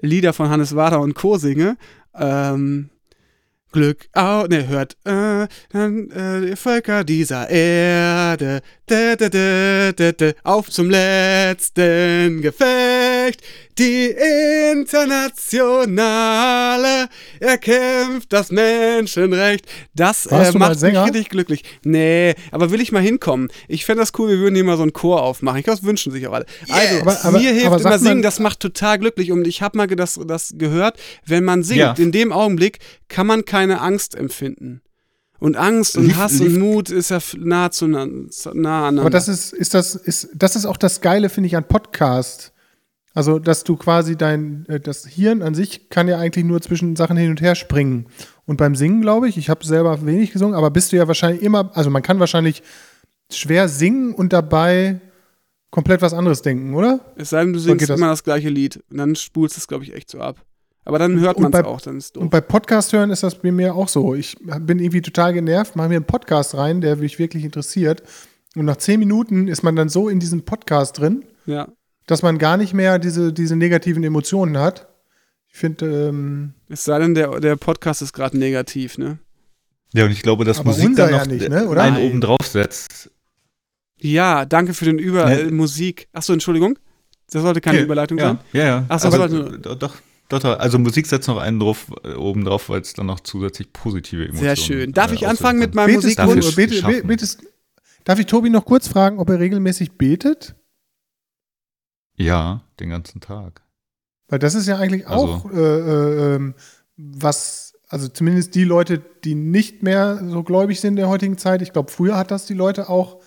Lieder 0.00 0.32
von 0.32 0.48
Hannes 0.48 0.74
Wader 0.76 1.00
und 1.00 1.14
Co. 1.14 1.36
singe. 1.38 1.76
Ähm, 2.14 2.90
Glück 3.74 4.06
auf, 4.12 4.46
ne, 4.48 4.68
hört, 4.68 4.96
äh, 5.04 5.42
äh, 5.42 6.54
Völker 6.54 7.02
dieser 7.02 7.50
Erde, 7.50 8.62
de, 8.88 9.16
de, 9.16 9.28
de, 9.28 9.92
de, 9.92 10.12
de, 10.12 10.34
auf 10.44 10.70
zum 10.70 10.90
letzten 10.90 12.40
Gefecht, 12.40 13.42
die 13.78 14.14
Internationale 14.72 17.08
erkämpft 17.40 18.32
das 18.32 18.50
Menschenrecht. 18.50 19.66
Das 19.94 20.26
äh, 20.26 20.52
macht 20.52 20.80
mich 20.80 20.98
richtig 20.98 21.28
glücklich. 21.28 21.64
Nee, 21.84 22.34
aber 22.50 22.70
will 22.70 22.80
ich 22.80 22.92
mal 22.92 23.02
hinkommen? 23.02 23.48
Ich 23.68 23.84
fände 23.84 24.02
das 24.02 24.12
cool, 24.18 24.30
wir 24.30 24.38
würden 24.38 24.54
hier 24.54 24.64
mal 24.64 24.76
so 24.76 24.82
einen 24.82 24.92
Chor 24.92 25.22
aufmachen. 25.22 25.58
Ich 25.58 25.64
glaube, 25.64 25.80
das 25.80 25.86
wünschen 25.86 26.12
sich 26.12 26.26
auch 26.26 26.32
alle. 26.32 26.46
Yes. 26.66 26.76
Also, 26.76 27.00
aber, 27.00 27.24
aber, 27.24 27.38
mir 27.38 27.52
hilft 27.52 27.80
immer 27.80 27.98
singen, 27.98 28.22
das 28.22 28.38
macht 28.38 28.60
total 28.60 28.98
glücklich. 28.98 29.32
Und 29.32 29.46
ich 29.46 29.62
habe 29.62 29.76
mal 29.76 29.86
das, 29.86 30.20
das 30.26 30.54
gehört, 30.56 30.98
wenn 31.26 31.44
man 31.44 31.62
singt, 31.62 31.80
ja. 31.80 31.94
in 31.98 32.12
dem 32.12 32.32
Augenblick 32.32 32.78
kann 33.08 33.26
man 33.26 33.44
keine 33.44 33.80
Angst 33.80 34.14
empfinden. 34.14 34.80
Und 35.40 35.56
Angst 35.56 35.98
und 35.98 36.16
Hass 36.16 36.40
und 36.40 36.58
Mut 36.58 36.88
ist 36.88 37.10
ja 37.10 37.18
nah 37.36 37.70
zu 37.70 37.86
nah, 37.86 38.06
nah 38.06 38.52
aneinander. 38.52 39.02
Aber 39.02 39.10
das 39.10 39.28
ist, 39.28 39.52
ist 39.52 39.74
das, 39.74 39.94
ist, 39.94 40.30
das 40.34 40.56
ist 40.56 40.64
auch 40.64 40.78
das 40.78 41.02
Geile, 41.02 41.28
finde 41.28 41.48
ich, 41.48 41.56
an 41.56 41.68
Podcast. 41.68 42.53
Also, 43.14 43.38
dass 43.38 43.62
du 43.62 43.76
quasi 43.76 44.16
dein, 44.16 44.66
äh, 44.68 44.80
das 44.80 45.06
Hirn 45.06 45.40
an 45.40 45.54
sich 45.54 45.88
kann 45.88 46.08
ja 46.08 46.18
eigentlich 46.18 46.44
nur 46.44 46.60
zwischen 46.60 46.96
Sachen 46.96 47.16
hin 47.16 47.30
und 47.30 47.40
her 47.40 47.54
springen. 47.54 48.06
Und 48.44 48.56
beim 48.56 48.74
Singen, 48.74 49.00
glaube 49.00 49.28
ich, 49.28 49.38
ich 49.38 49.48
habe 49.48 49.64
selber 49.64 50.04
wenig 50.04 50.32
gesungen, 50.32 50.56
aber 50.56 50.70
bist 50.70 50.90
du 50.90 50.96
ja 50.96 51.06
wahrscheinlich 51.06 51.42
immer, 51.42 51.70
also 51.74 51.90
man 51.90 52.02
kann 52.02 52.18
wahrscheinlich 52.18 52.62
schwer 53.30 53.68
singen 53.68 54.14
und 54.14 54.32
dabei 54.32 55.00
komplett 55.70 56.02
was 56.02 56.12
anderes 56.12 56.42
denken, 56.42 56.74
oder? 56.74 57.00
Es 57.16 57.30
sei 57.30 57.44
denn, 57.44 57.52
du 57.52 57.60
singst 57.60 57.88
immer 57.88 58.08
das 58.08 58.24
gleiche 58.24 58.48
Lied. 58.48 58.82
Und 58.90 58.98
dann 58.98 59.14
spulst 59.14 59.56
es, 59.56 59.68
glaube 59.68 59.84
ich, 59.84 59.94
echt 59.94 60.10
so 60.10 60.18
ab. 60.18 60.44
Aber 60.84 60.98
dann 60.98 61.18
hört 61.18 61.38
man 61.38 61.52
es 61.52 61.64
auch, 61.64 61.80
dann 61.80 61.96
ist 61.96 62.16
doof. 62.16 62.22
Und 62.24 62.30
bei 62.30 62.40
Podcast 62.40 62.92
hören 62.92 63.10
ist 63.10 63.22
das 63.22 63.36
bei 63.36 63.52
mir 63.52 63.74
auch 63.74 63.88
so. 63.88 64.14
Ich 64.14 64.36
bin 64.60 64.80
irgendwie 64.80 65.00
total 65.00 65.32
genervt, 65.32 65.76
mache 65.76 65.88
mir 65.88 65.96
einen 65.96 66.04
Podcast 66.04 66.56
rein, 66.56 66.80
der 66.80 66.96
mich 66.96 67.18
wirklich 67.18 67.44
interessiert. 67.44 68.02
Und 68.56 68.66
nach 68.66 68.76
zehn 68.76 68.98
Minuten 68.98 69.48
ist 69.48 69.62
man 69.62 69.76
dann 69.76 69.88
so 69.88 70.08
in 70.08 70.20
diesem 70.20 70.44
Podcast 70.44 70.98
drin. 70.98 71.24
Ja 71.46 71.68
dass 72.06 72.22
man 72.22 72.38
gar 72.38 72.56
nicht 72.56 72.74
mehr 72.74 72.98
diese, 72.98 73.32
diese 73.32 73.56
negativen 73.56 74.04
Emotionen 74.04 74.58
hat. 74.58 74.88
Ich 75.48 75.58
finde. 75.58 76.08
Ähm, 76.08 76.54
es 76.68 76.84
sei 76.84 76.98
denn, 76.98 77.14
der, 77.14 77.40
der 77.40 77.56
Podcast 77.56 78.02
ist 78.02 78.12
gerade 78.12 78.36
negativ, 78.38 78.98
ne? 78.98 79.18
Ja, 79.92 80.04
und 80.04 80.10
ich 80.10 80.22
glaube, 80.22 80.44
dass 80.44 80.64
Musik 80.64 80.96
dann 80.96 81.12
noch 81.12 81.18
ja 81.18 81.26
nicht, 81.26 81.48
ne? 81.48 81.68
Oder? 81.68 81.82
einen 81.82 81.98
oben 81.98 82.20
drauf 82.20 82.44
setzt. 82.44 83.10
Ja, 83.96 84.44
danke 84.44 84.74
für 84.74 84.84
den 84.84 84.98
Über 84.98 85.26
ne? 85.26 85.50
Musik. 85.52 86.08
Achso, 86.12 86.32
Entschuldigung. 86.32 86.78
Das 87.30 87.42
sollte 87.42 87.60
keine 87.60 87.78
okay. 87.78 87.84
Überleitung 87.84 88.18
ja. 88.18 88.26
sein. 88.26 88.38
Ja, 88.52 88.64
ja. 88.64 88.84
Achso, 88.88 89.08
Aber, 89.08 89.28
sollte, 89.28 89.58
doch, 89.60 89.76
doch, 90.28 90.40
doch, 90.40 90.58
also 90.58 90.78
Musik 90.78 91.06
setzt 91.06 91.28
noch 91.28 91.38
einen 91.38 91.60
drauf, 91.60 91.86
äh, 92.02 92.14
oben 92.14 92.44
drauf, 92.44 92.68
weil 92.68 92.80
es 92.80 92.92
dann 92.92 93.06
noch 93.06 93.20
zusätzlich 93.20 93.72
positive 93.72 94.24
Emotionen 94.24 94.44
Sehr 94.44 94.56
schön. 94.56 94.92
Darf 94.92 95.12
äh, 95.12 95.14
ich 95.14 95.26
anfangen 95.26 95.58
mit 95.58 95.74
meinem 95.74 95.94
Musikwunsch? 95.94 96.56
Darf 98.04 98.18
ich 98.18 98.26
Tobi 98.26 98.50
noch 98.50 98.66
kurz 98.66 98.88
fragen, 98.88 99.18
ob 99.18 99.30
er 99.30 99.38
regelmäßig 99.38 99.92
betet? 99.92 100.54
Ja, 102.16 102.62
den 102.80 102.90
ganzen 102.90 103.20
Tag. 103.20 103.62
Weil 104.28 104.38
das 104.38 104.54
ist 104.54 104.66
ja 104.66 104.78
eigentlich 104.78 105.06
also, 105.06 105.26
auch 105.26 105.50
äh, 105.52 105.56
äh, 105.58 106.34
ähm, 106.36 106.54
was, 106.96 107.74
also 107.88 108.08
zumindest 108.08 108.54
die 108.54 108.64
Leute, 108.64 109.02
die 109.24 109.34
nicht 109.34 109.82
mehr 109.82 110.20
so 110.28 110.42
gläubig 110.42 110.80
sind 110.80 110.90
in 110.94 110.96
der 110.96 111.08
heutigen 111.08 111.38
Zeit, 111.38 111.62
ich 111.62 111.72
glaube, 111.72 111.90
früher 111.90 112.16
hat 112.16 112.30
das 112.30 112.46
die 112.46 112.54
Leute 112.54 112.88
auch 112.88 113.20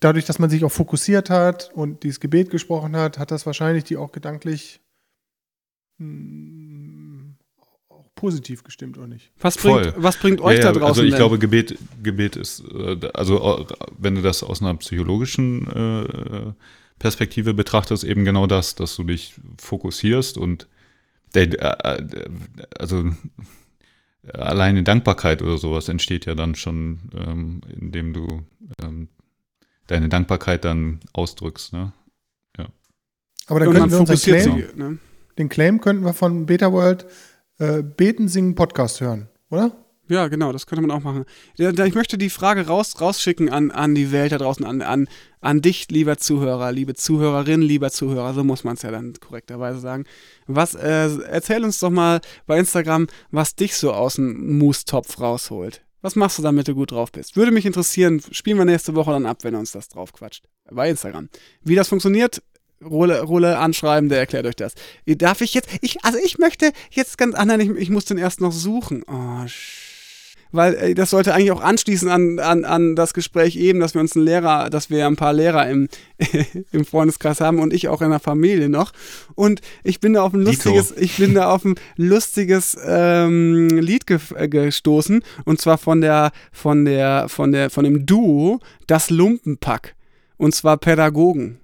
dadurch, 0.00 0.24
dass 0.24 0.38
man 0.38 0.50
sich 0.50 0.64
auch 0.64 0.72
fokussiert 0.72 1.30
hat 1.30 1.70
und 1.74 2.02
dieses 2.02 2.20
Gebet 2.20 2.50
gesprochen 2.50 2.96
hat, 2.96 3.18
hat 3.18 3.30
das 3.30 3.46
wahrscheinlich 3.46 3.84
die 3.84 3.96
auch 3.96 4.12
gedanklich 4.12 4.80
mh, 5.98 7.34
auch 7.88 8.06
positiv 8.14 8.64
gestimmt, 8.64 8.98
oder 8.98 9.06
nicht? 9.06 9.32
Was 9.40 9.56
Voll. 9.56 9.82
bringt, 9.82 10.02
was 10.02 10.16
bringt 10.16 10.40
euch 10.40 10.58
Ja, 10.58 10.64
da 10.64 10.68
ja, 10.68 10.72
draußen 10.72 10.86
Also 10.86 11.02
ich 11.02 11.10
denn? 11.10 11.18
glaube, 11.18 11.38
Gebet, 11.38 11.78
Gebet 12.02 12.36
ist, 12.36 12.62
äh, 12.72 13.08
also 13.14 13.60
äh, 13.60 13.66
wenn 13.98 14.14
du 14.14 14.22
das 14.22 14.42
aus 14.42 14.60
einer 14.62 14.74
psychologischen 14.76 15.66
äh, 15.68 16.52
Perspektive 17.04 17.52
betrachtest, 17.52 18.02
eben 18.02 18.24
genau 18.24 18.46
das, 18.46 18.76
dass 18.76 18.96
du 18.96 19.04
dich 19.04 19.34
fokussierst 19.58 20.38
und 20.38 20.68
der, 21.34 21.52
äh, 21.52 21.98
äh, 21.98 22.28
also 22.78 23.10
alleine 24.32 24.82
Dankbarkeit 24.84 25.42
oder 25.42 25.58
sowas 25.58 25.90
entsteht 25.90 26.24
ja 26.24 26.34
dann 26.34 26.54
schon, 26.54 27.00
ähm, 27.14 27.60
indem 27.78 28.14
du 28.14 28.46
ähm, 28.82 29.08
deine 29.86 30.08
Dankbarkeit 30.08 30.64
dann 30.64 31.00
ausdrückst. 31.12 31.74
Ne? 31.74 31.92
Aber 33.48 33.60
dann 33.60 33.70
könnten 33.70 33.90
wir 33.90 34.00
unseren 34.00 34.16
Claim, 34.16 34.56
sich. 34.56 34.74
Ne? 34.74 34.98
den 35.36 35.50
Claim 35.50 35.82
könnten 35.82 36.06
wir 36.06 36.14
von 36.14 36.46
Beta 36.46 36.72
World 36.72 37.04
äh, 37.58 37.82
Beten, 37.82 38.28
Singen, 38.28 38.54
Podcast 38.54 39.02
hören, 39.02 39.28
oder? 39.50 39.72
Ja, 40.08 40.28
genau, 40.28 40.52
das 40.52 40.66
könnte 40.66 40.86
man 40.86 40.90
auch 40.90 41.02
machen. 41.02 41.24
Ich 41.56 41.94
möchte 41.94 42.18
die 42.18 42.28
Frage 42.28 42.66
raus, 42.66 43.00
rausschicken 43.00 43.48
an, 43.48 43.70
an 43.70 43.94
die 43.94 44.12
Welt 44.12 44.32
da 44.32 44.38
draußen, 44.38 44.64
an, 44.64 44.82
an, 44.82 45.08
an 45.40 45.62
dich, 45.62 45.88
lieber 45.90 46.18
Zuhörer, 46.18 46.72
liebe 46.72 46.94
Zuhörerin, 46.94 47.62
lieber 47.62 47.90
Zuhörer, 47.90 48.34
so 48.34 48.44
muss 48.44 48.64
man 48.64 48.74
es 48.74 48.82
ja 48.82 48.90
dann 48.90 49.14
korrekterweise 49.14 49.78
sagen. 49.80 50.04
Was, 50.46 50.74
äh, 50.74 51.08
erzähl 51.30 51.64
uns 51.64 51.78
doch 51.78 51.90
mal 51.90 52.20
bei 52.46 52.58
Instagram, 52.58 53.06
was 53.30 53.54
dich 53.54 53.76
so 53.76 53.92
aus 53.94 54.16
dem 54.16 54.58
Moostopf 54.58 55.18
rausholt. 55.20 55.82
Was 56.02 56.16
machst 56.16 56.36
du, 56.36 56.42
damit 56.42 56.68
du 56.68 56.74
gut 56.74 56.90
drauf 56.90 57.10
bist? 57.10 57.34
Würde 57.34 57.50
mich 57.50 57.64
interessieren, 57.64 58.20
spielen 58.30 58.58
wir 58.58 58.66
nächste 58.66 58.94
Woche 58.94 59.12
dann 59.12 59.24
ab, 59.24 59.38
wenn 59.40 59.54
uns 59.54 59.72
das 59.72 59.88
drauf 59.88 60.12
quatscht. 60.12 60.44
Bei 60.70 60.90
Instagram. 60.90 61.30
Wie 61.62 61.76
das 61.76 61.88
funktioniert, 61.88 62.42
Rolle, 62.84 63.22
Rolle 63.22 63.56
anschreiben, 63.56 64.10
der 64.10 64.18
erklärt 64.18 64.44
euch 64.44 64.56
das. 64.56 64.74
Darf 65.06 65.40
ich 65.40 65.54
jetzt, 65.54 65.70
ich, 65.80 66.04
also 66.04 66.18
ich 66.22 66.36
möchte 66.36 66.72
jetzt 66.90 67.16
ganz, 67.16 67.34
nein, 67.42 67.60
ich, 67.60 67.70
ich 67.70 67.88
muss 67.88 68.04
den 68.04 68.18
erst 68.18 68.42
noch 68.42 68.52
suchen. 68.52 69.02
Oh, 69.06 69.46
sch 69.46 69.83
weil 70.54 70.74
äh, 70.74 70.94
das 70.94 71.10
sollte 71.10 71.34
eigentlich 71.34 71.50
auch 71.50 71.60
anschließen 71.60 72.08
an, 72.08 72.38
an, 72.38 72.64
an 72.64 72.96
das 72.96 73.12
Gespräch 73.12 73.56
eben, 73.56 73.80
dass 73.80 73.94
wir 73.94 74.00
uns 74.00 74.14
einen 74.14 74.24
Lehrer, 74.24 74.70
dass 74.70 74.88
wir 74.88 75.06
ein 75.06 75.16
paar 75.16 75.32
Lehrer 75.32 75.68
im, 75.68 75.88
im 76.72 76.84
Freundeskreis 76.84 77.40
haben 77.40 77.58
und 77.58 77.72
ich 77.72 77.88
auch 77.88 78.02
in 78.02 78.10
der 78.10 78.20
Familie 78.20 78.68
noch. 78.68 78.92
Und 79.34 79.60
ich 79.82 80.00
bin 80.00 80.14
da 80.14 80.22
auf 80.22 80.32
ein 80.32 80.42
lustiges, 80.42 80.94
ich 80.96 81.16
bin 81.16 81.34
da 81.34 81.50
auf 81.50 81.64
ein 81.64 81.74
lustiges 81.96 82.76
ähm, 82.86 83.68
Lied 83.68 84.06
ge 84.06 84.18
äh, 84.36 84.48
gestoßen 84.48 85.22
und 85.44 85.60
zwar 85.60 85.78
von 85.78 86.00
der, 86.00 86.30
von 86.52 86.84
der, 86.84 87.28
von 87.28 87.52
der, 87.52 87.70
von 87.70 87.84
dem 87.84 88.06
Duo 88.06 88.60
Das 88.86 89.10
Lumpenpack. 89.10 89.94
Und 90.36 90.54
zwar 90.54 90.76
Pädagogen. 90.76 91.58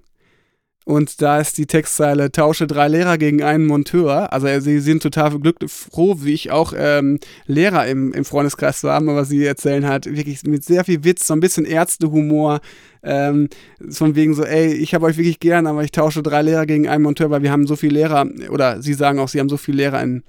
Und 0.83 1.21
da 1.21 1.39
ist 1.39 1.59
die 1.59 1.67
Textzeile, 1.67 2.31
tausche 2.31 2.65
drei 2.65 2.87
Lehrer 2.87 3.19
gegen 3.19 3.43
einen 3.43 3.67
Monteur. 3.67 4.33
Also 4.33 4.47
äh, 4.47 4.61
sie 4.61 4.79
sind 4.79 5.03
total 5.03 5.37
glücklich, 5.39 5.71
froh, 5.71 6.17
wie 6.21 6.33
ich 6.33 6.49
auch 6.49 6.73
ähm, 6.75 7.19
Lehrer 7.45 7.85
im, 7.85 8.13
im 8.13 8.25
Freundeskreis 8.25 8.81
zu 8.81 8.89
haben, 8.89 9.07
aber 9.07 9.23
sie 9.23 9.45
erzählen 9.45 9.87
halt 9.87 10.07
wirklich 10.07 10.43
mit 10.43 10.63
sehr 10.63 10.83
viel 10.83 11.03
Witz, 11.03 11.27
so 11.27 11.35
ein 11.35 11.39
bisschen 11.39 11.65
Ärztehumor, 11.65 12.61
ähm, 13.03 13.49
von 13.89 14.15
wegen 14.15 14.33
so, 14.33 14.43
ey, 14.43 14.73
ich 14.73 14.95
habe 14.95 15.05
euch 15.05 15.17
wirklich 15.17 15.39
gern, 15.39 15.67
aber 15.67 15.83
ich 15.83 15.91
tausche 15.91 16.23
drei 16.23 16.41
Lehrer 16.41 16.65
gegen 16.65 16.87
einen 16.87 17.03
Monteur, 17.03 17.29
weil 17.29 17.43
wir 17.43 17.51
haben 17.51 17.67
so 17.67 17.75
viele 17.75 17.99
Lehrer, 17.99 18.27
oder 18.49 18.81
sie 18.81 18.95
sagen 18.95 19.19
auch, 19.19 19.27
sie 19.27 19.39
haben 19.39 19.49
so 19.49 19.57
viele 19.57 19.77
Lehrer 19.77 20.01
in, 20.01 20.23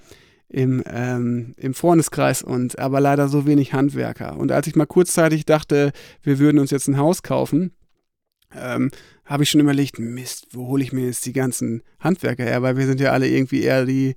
im, 0.49 0.83
ähm, 0.85 1.55
im 1.57 1.73
Freundeskreis 1.73 2.43
und 2.43 2.77
aber 2.77 2.99
leider 2.99 3.27
so 3.27 3.47
wenig 3.47 3.73
Handwerker. 3.73 4.37
Und 4.37 4.51
als 4.51 4.67
ich 4.67 4.75
mal 4.75 4.85
kurzzeitig 4.85 5.45
dachte, 5.45 5.91
wir 6.21 6.37
würden 6.37 6.59
uns 6.59 6.69
jetzt 6.69 6.87
ein 6.87 6.97
Haus 6.97 7.23
kaufen, 7.23 7.71
ähm, 8.55 8.91
habe 9.25 9.43
ich 9.43 9.49
schon 9.49 9.61
überlegt, 9.61 9.99
Mist, 9.99 10.47
wo 10.51 10.67
hole 10.67 10.83
ich 10.83 10.91
mir 10.91 11.05
jetzt 11.05 11.25
die 11.25 11.33
ganzen 11.33 11.81
Handwerker 11.99 12.43
her, 12.43 12.61
weil 12.61 12.77
wir 12.77 12.85
sind 12.85 12.99
ja 12.99 13.11
alle 13.11 13.27
irgendwie 13.27 13.63
eher 13.63 13.85
die, 13.85 14.15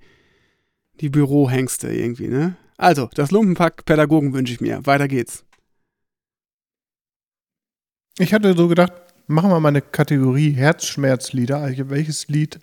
die 1.01 1.09
Bürohengste 1.09 1.93
irgendwie, 1.93 2.28
ne? 2.28 2.57
Also, 2.77 3.09
das 3.15 3.31
Lumpenpack 3.31 3.85
Pädagogen 3.87 4.35
wünsche 4.35 4.53
ich 4.53 4.61
mir. 4.61 4.85
Weiter 4.85 5.09
geht's. 5.09 5.45
Ich 8.19 8.35
hatte 8.35 8.55
so 8.55 8.69
gedacht, 8.69 8.93
machen 9.27 9.51
wir 9.51 9.61
mal 9.61 9.69
eine 9.69 9.83
Kategorie 9.83 10.53
Herzschmerzlieder. 10.53 11.59
Also 11.59 11.91
welches 11.91 12.28
Lied 12.28 12.61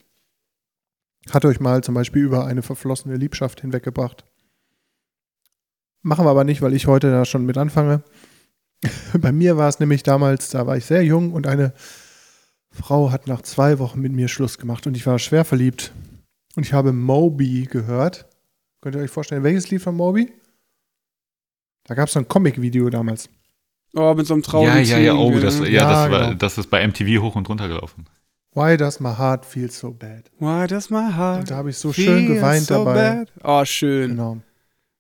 hat 1.30 1.46
euch 1.46 1.60
mal 1.60 1.84
zum 1.84 1.96
Beispiel 1.96 2.24
über 2.24 2.46
eine 2.46 2.62
verflossene 2.62 3.18
Liebschaft 3.18 3.62
hinweggebracht? 3.62 4.26
Machen 6.02 6.26
wir 6.26 6.32
aber 6.32 6.44
nicht, 6.44 6.62
weil 6.62 6.74
ich 6.74 6.88
heute 6.88 7.12
da 7.12 7.26
schon 7.26 7.46
mit 7.46 7.58
anfange. 7.58 8.04
Bei 9.14 9.32
mir 9.32 9.58
war 9.58 9.70
es 9.70 9.80
nämlich 9.80 10.04
damals, 10.04 10.50
da 10.50 10.68
war 10.68 10.76
ich 10.76 10.86
sehr 10.86 11.04
jung 11.04 11.34
und 11.34 11.48
eine 11.48 11.74
Frau 12.74 13.12
hat 13.12 13.28
nach 13.28 13.42
zwei 13.42 13.80
Wochen 13.80 14.02
mit 14.02 14.12
mir 14.12 14.28
Schluss 14.28 14.58
gemacht 14.58 14.88
und 14.88 14.98
ich 14.98 15.06
war 15.06 15.20
schwer 15.20 15.46
verliebt. 15.46 15.94
Und 16.56 16.66
ich 16.66 16.74
habe 16.74 16.92
Moby 16.94 17.68
gehört. 17.70 18.28
Könnt 18.82 18.96
ihr 18.96 19.02
euch 19.02 19.12
vorstellen, 19.12 19.44
welches 19.44 19.70
Lied 19.70 19.82
von 19.82 19.96
Moby? 19.96 20.32
Da 21.86 21.96
gab 21.96 22.08
es 22.08 22.14
so 22.14 22.20
ein 22.20 22.28
Comic-Video 22.28 22.90
damals. 22.90 23.30
Oh, 23.96 24.14
mit 24.16 24.26
so 24.26 24.34
einem 24.34 24.44
traurigen 24.44 24.84
Ja, 24.86 24.98
ja, 24.98 25.14
ja, 25.14 25.14
oh, 25.14 25.40
das, 25.40 25.60
ja, 25.60 25.66
Ja, 25.66 25.90
das, 25.90 26.12
war, 26.12 26.20
genau. 26.28 26.34
das 26.34 26.58
ist 26.58 26.70
bei 26.70 26.86
MTV 26.88 27.22
hoch 27.22 27.36
und 27.36 27.48
runter 27.48 27.68
gelaufen. 27.68 28.06
Why 28.54 28.78
does 28.78 29.00
my 29.00 29.10
heart 29.16 29.46
feel 29.46 29.70
so 29.70 29.92
bad? 29.92 30.30
Why 30.40 30.68
does 30.68 30.90
my 30.90 31.12
heart 31.12 31.40
Und 31.42 31.52
da 31.52 31.56
habe 31.58 31.70
ich 31.72 31.78
so 31.78 31.92
schön 31.94 32.28
geweint 32.28 32.66
so 32.66 32.84
dabei. 32.86 33.26
bad? 33.26 33.32
Oh, 33.44 33.66
schön. 33.66 34.12
Genau. 34.12 34.38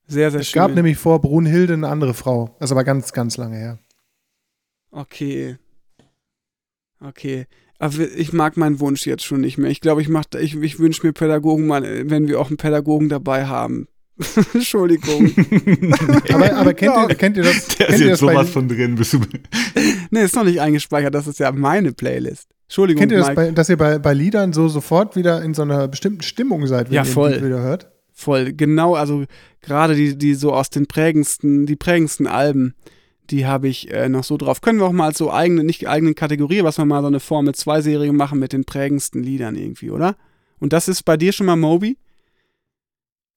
Sehr, 0.07 0.31
sehr 0.31 0.41
Es 0.41 0.49
schön. 0.49 0.59
gab 0.59 0.71
nämlich 0.73 0.97
vor 0.97 1.21
Brunhilde 1.21 1.73
eine 1.73 1.87
andere 1.87 2.13
Frau. 2.13 2.55
Das 2.59 2.69
ist 2.69 2.71
aber 2.71 2.83
ganz, 2.83 3.13
ganz 3.13 3.37
lange 3.37 3.57
her. 3.57 3.79
Okay. 4.91 5.57
Okay. 6.99 7.47
Aber 7.83 7.99
ich 8.15 8.31
mag 8.31 8.55
meinen 8.55 8.79
Wunsch 8.79 9.05
jetzt 9.05 9.25
schon 9.25 9.41
nicht 9.41 9.57
mehr. 9.57 9.69
Ich 9.69 9.81
glaube, 9.81 10.01
ich, 10.01 10.07
mach, 10.07 10.23
ich, 10.39 10.55
ich 10.55 10.79
wünsche 10.79 11.05
mir 11.05 11.11
Pädagogen 11.11 11.67
mal, 11.67 12.09
wenn 12.09 12.29
wir 12.29 12.39
auch 12.39 12.47
einen 12.47 12.55
Pädagogen 12.55 13.09
dabei 13.09 13.45
haben. 13.47 13.89
Entschuldigung. 14.53 15.29
Aber, 16.31 16.53
aber 16.53 16.73
kennt, 16.75 16.95
ihr, 16.95 17.15
kennt 17.15 17.35
ihr 17.35 17.43
das? 17.43 17.67
Der 17.67 17.87
kennt 17.87 17.95
ist 17.97 18.01
ihr 18.01 18.07
jetzt 18.07 18.21
das, 18.21 18.27
bei, 18.27 18.33
sowas 18.35 18.49
von 18.51 18.69
drin. 18.69 18.95
Bist 18.95 19.11
du, 19.11 19.19
nee, 20.11 20.23
ist 20.23 20.33
noch 20.33 20.45
nicht 20.45 20.61
eingespeichert. 20.61 21.13
Das 21.13 21.27
ist 21.27 21.39
ja 21.39 21.51
meine 21.51 21.91
Playlist. 21.91 22.47
Entschuldigung, 22.67 23.01
kennt 23.01 23.11
ihr 23.11 23.17
das 23.17 23.35
bei, 23.35 23.51
dass 23.51 23.67
ihr 23.67 23.75
bei, 23.75 23.99
bei 23.99 24.13
Liedern 24.13 24.53
so 24.53 24.69
sofort 24.69 25.17
wieder 25.17 25.41
in 25.43 25.53
so 25.53 25.63
einer 25.63 25.89
bestimmten 25.89 26.21
Stimmung 26.21 26.65
seid, 26.67 26.87
wenn 26.87 26.95
Ja, 26.95 27.01
ihr 27.01 27.05
voll. 27.05 27.33
Lied 27.33 27.43
wieder 27.43 27.61
hört? 27.61 27.91
Voll, 28.13 28.53
genau, 28.53 28.95
also 28.95 29.25
gerade 29.59 29.95
die, 29.95 30.17
die 30.17 30.35
so 30.35 30.53
aus 30.53 30.69
den 30.69 30.85
prägendsten, 30.87 31.65
die 31.65 31.75
prägendsten 31.75 32.27
Alben, 32.27 32.75
die 33.29 33.45
habe 33.45 33.67
ich 33.67 33.91
äh, 33.91 34.09
noch 34.09 34.23
so 34.23 34.37
drauf. 34.37 34.61
Können 34.61 34.79
wir 34.79 34.85
auch 34.85 34.91
mal 34.91 35.07
als 35.07 35.17
so 35.17 35.31
eigene, 35.31 35.63
nicht 35.63 35.87
eigene 35.87 36.13
Kategorie, 36.13 36.63
was 36.63 36.77
wir 36.77 36.85
mal 36.85 37.01
so 37.01 37.07
eine 37.07 37.19
Formel 37.19 37.55
2 37.55 37.81
Serie 37.81 38.13
machen 38.13 38.39
mit 38.39 38.53
den 38.53 38.65
prägendsten 38.65 39.23
Liedern 39.23 39.55
irgendwie, 39.55 39.91
oder? 39.91 40.15
Und 40.59 40.73
das 40.73 40.87
ist 40.87 41.03
bei 41.03 41.17
dir 41.17 41.33
schon 41.33 41.45
mal 41.45 41.55
Moby? 41.55 41.97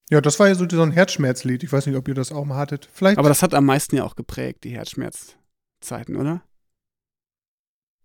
Ja, 0.09 0.21
das 0.21 0.39
war 0.39 0.47
ja 0.47 0.55
so, 0.55 0.67
so 0.69 0.81
ein 0.81 0.91
Herzschmerzlied. 0.91 1.63
Ich 1.63 1.71
weiß 1.71 1.85
nicht, 1.85 1.97
ob 1.97 2.07
ihr 2.07 2.13
das 2.13 2.31
auch 2.31 2.45
mal 2.45 2.57
hattet. 2.57 2.87
Vielleicht. 2.93 3.17
Aber 3.17 3.29
das 3.29 3.43
hat 3.43 3.53
am 3.53 3.65
meisten 3.65 3.95
ja 3.97 4.03
auch 4.03 4.15
geprägt, 4.15 4.63
die 4.63 4.69
Herzschmerzzeiten, 4.69 6.15
oder? 6.15 6.41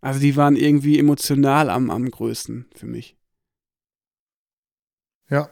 Also 0.00 0.18
die 0.18 0.34
waren 0.36 0.56
irgendwie 0.56 0.98
emotional 0.98 1.70
am, 1.70 1.90
am 1.90 2.10
größten 2.10 2.66
für 2.74 2.86
mich. 2.86 3.16
ja. 5.30 5.48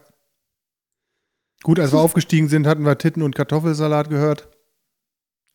Gut, 1.63 1.79
als 1.79 1.93
wir 1.93 1.99
aufgestiegen 2.01 2.49
sind, 2.49 2.67
hatten 2.67 2.83
wir 2.83 2.97
Titten 2.97 3.23
und 3.23 3.35
Kartoffelsalat 3.35 4.09
gehört. 4.09 4.49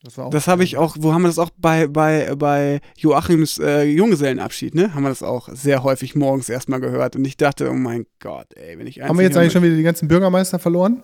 Das. 0.07 0.31
Das 0.31 0.49
habe 0.49 0.65
ich 0.65 0.77
auch, 0.77 0.97
wo 0.99 1.13
haben 1.13 1.23
wir 1.23 1.29
das 1.29 1.39
auch 1.39 1.51
bei, 1.59 1.87
bei, 1.87 2.35
bei 2.37 2.81
Joachims 2.97 3.59
äh, 3.59 3.83
Junggesellenabschied, 3.85 4.75
ne? 4.75 4.95
Haben 4.95 5.03
wir 5.03 5.09
das 5.09 5.23
auch 5.23 5.49
sehr 5.53 5.83
häufig 5.83 6.15
morgens 6.15 6.49
erstmal 6.49 6.81
gehört. 6.81 7.17
Und 7.17 7.25
ich 7.27 7.37
dachte, 7.37 7.71
oh 7.71 7.75
mein 7.75 8.07
Gott, 8.21 8.47
ey, 8.55 8.79
wenn 8.79 8.87
ich 8.87 9.01
Haben 9.01 9.19
wir 9.19 9.25
jetzt 9.25 9.37
eigentlich 9.37 9.53
schon 9.53 9.63
wieder 9.63 9.77
die 9.77 9.83
ganzen 9.83 10.09
Bürgermeister 10.09 10.59
verloren? 10.59 11.03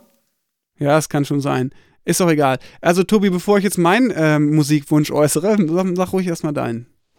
Ja, 0.78 0.88
das 0.90 1.08
kann 1.08 1.24
schon 1.24 1.40
sein. 1.40 1.70
Ist 2.04 2.20
doch 2.20 2.30
egal. 2.30 2.58
Also, 2.80 3.04
Tobi, 3.04 3.30
bevor 3.30 3.58
ich 3.58 3.64
jetzt 3.64 3.78
meinen 3.78 4.12
ähm, 4.14 4.54
Musikwunsch 4.54 5.10
äußere, 5.10 5.56
sag, 5.68 5.86
sag 5.96 6.12
ruhig 6.12 6.26
erstmal 6.26 6.52
deinen. 6.52 6.86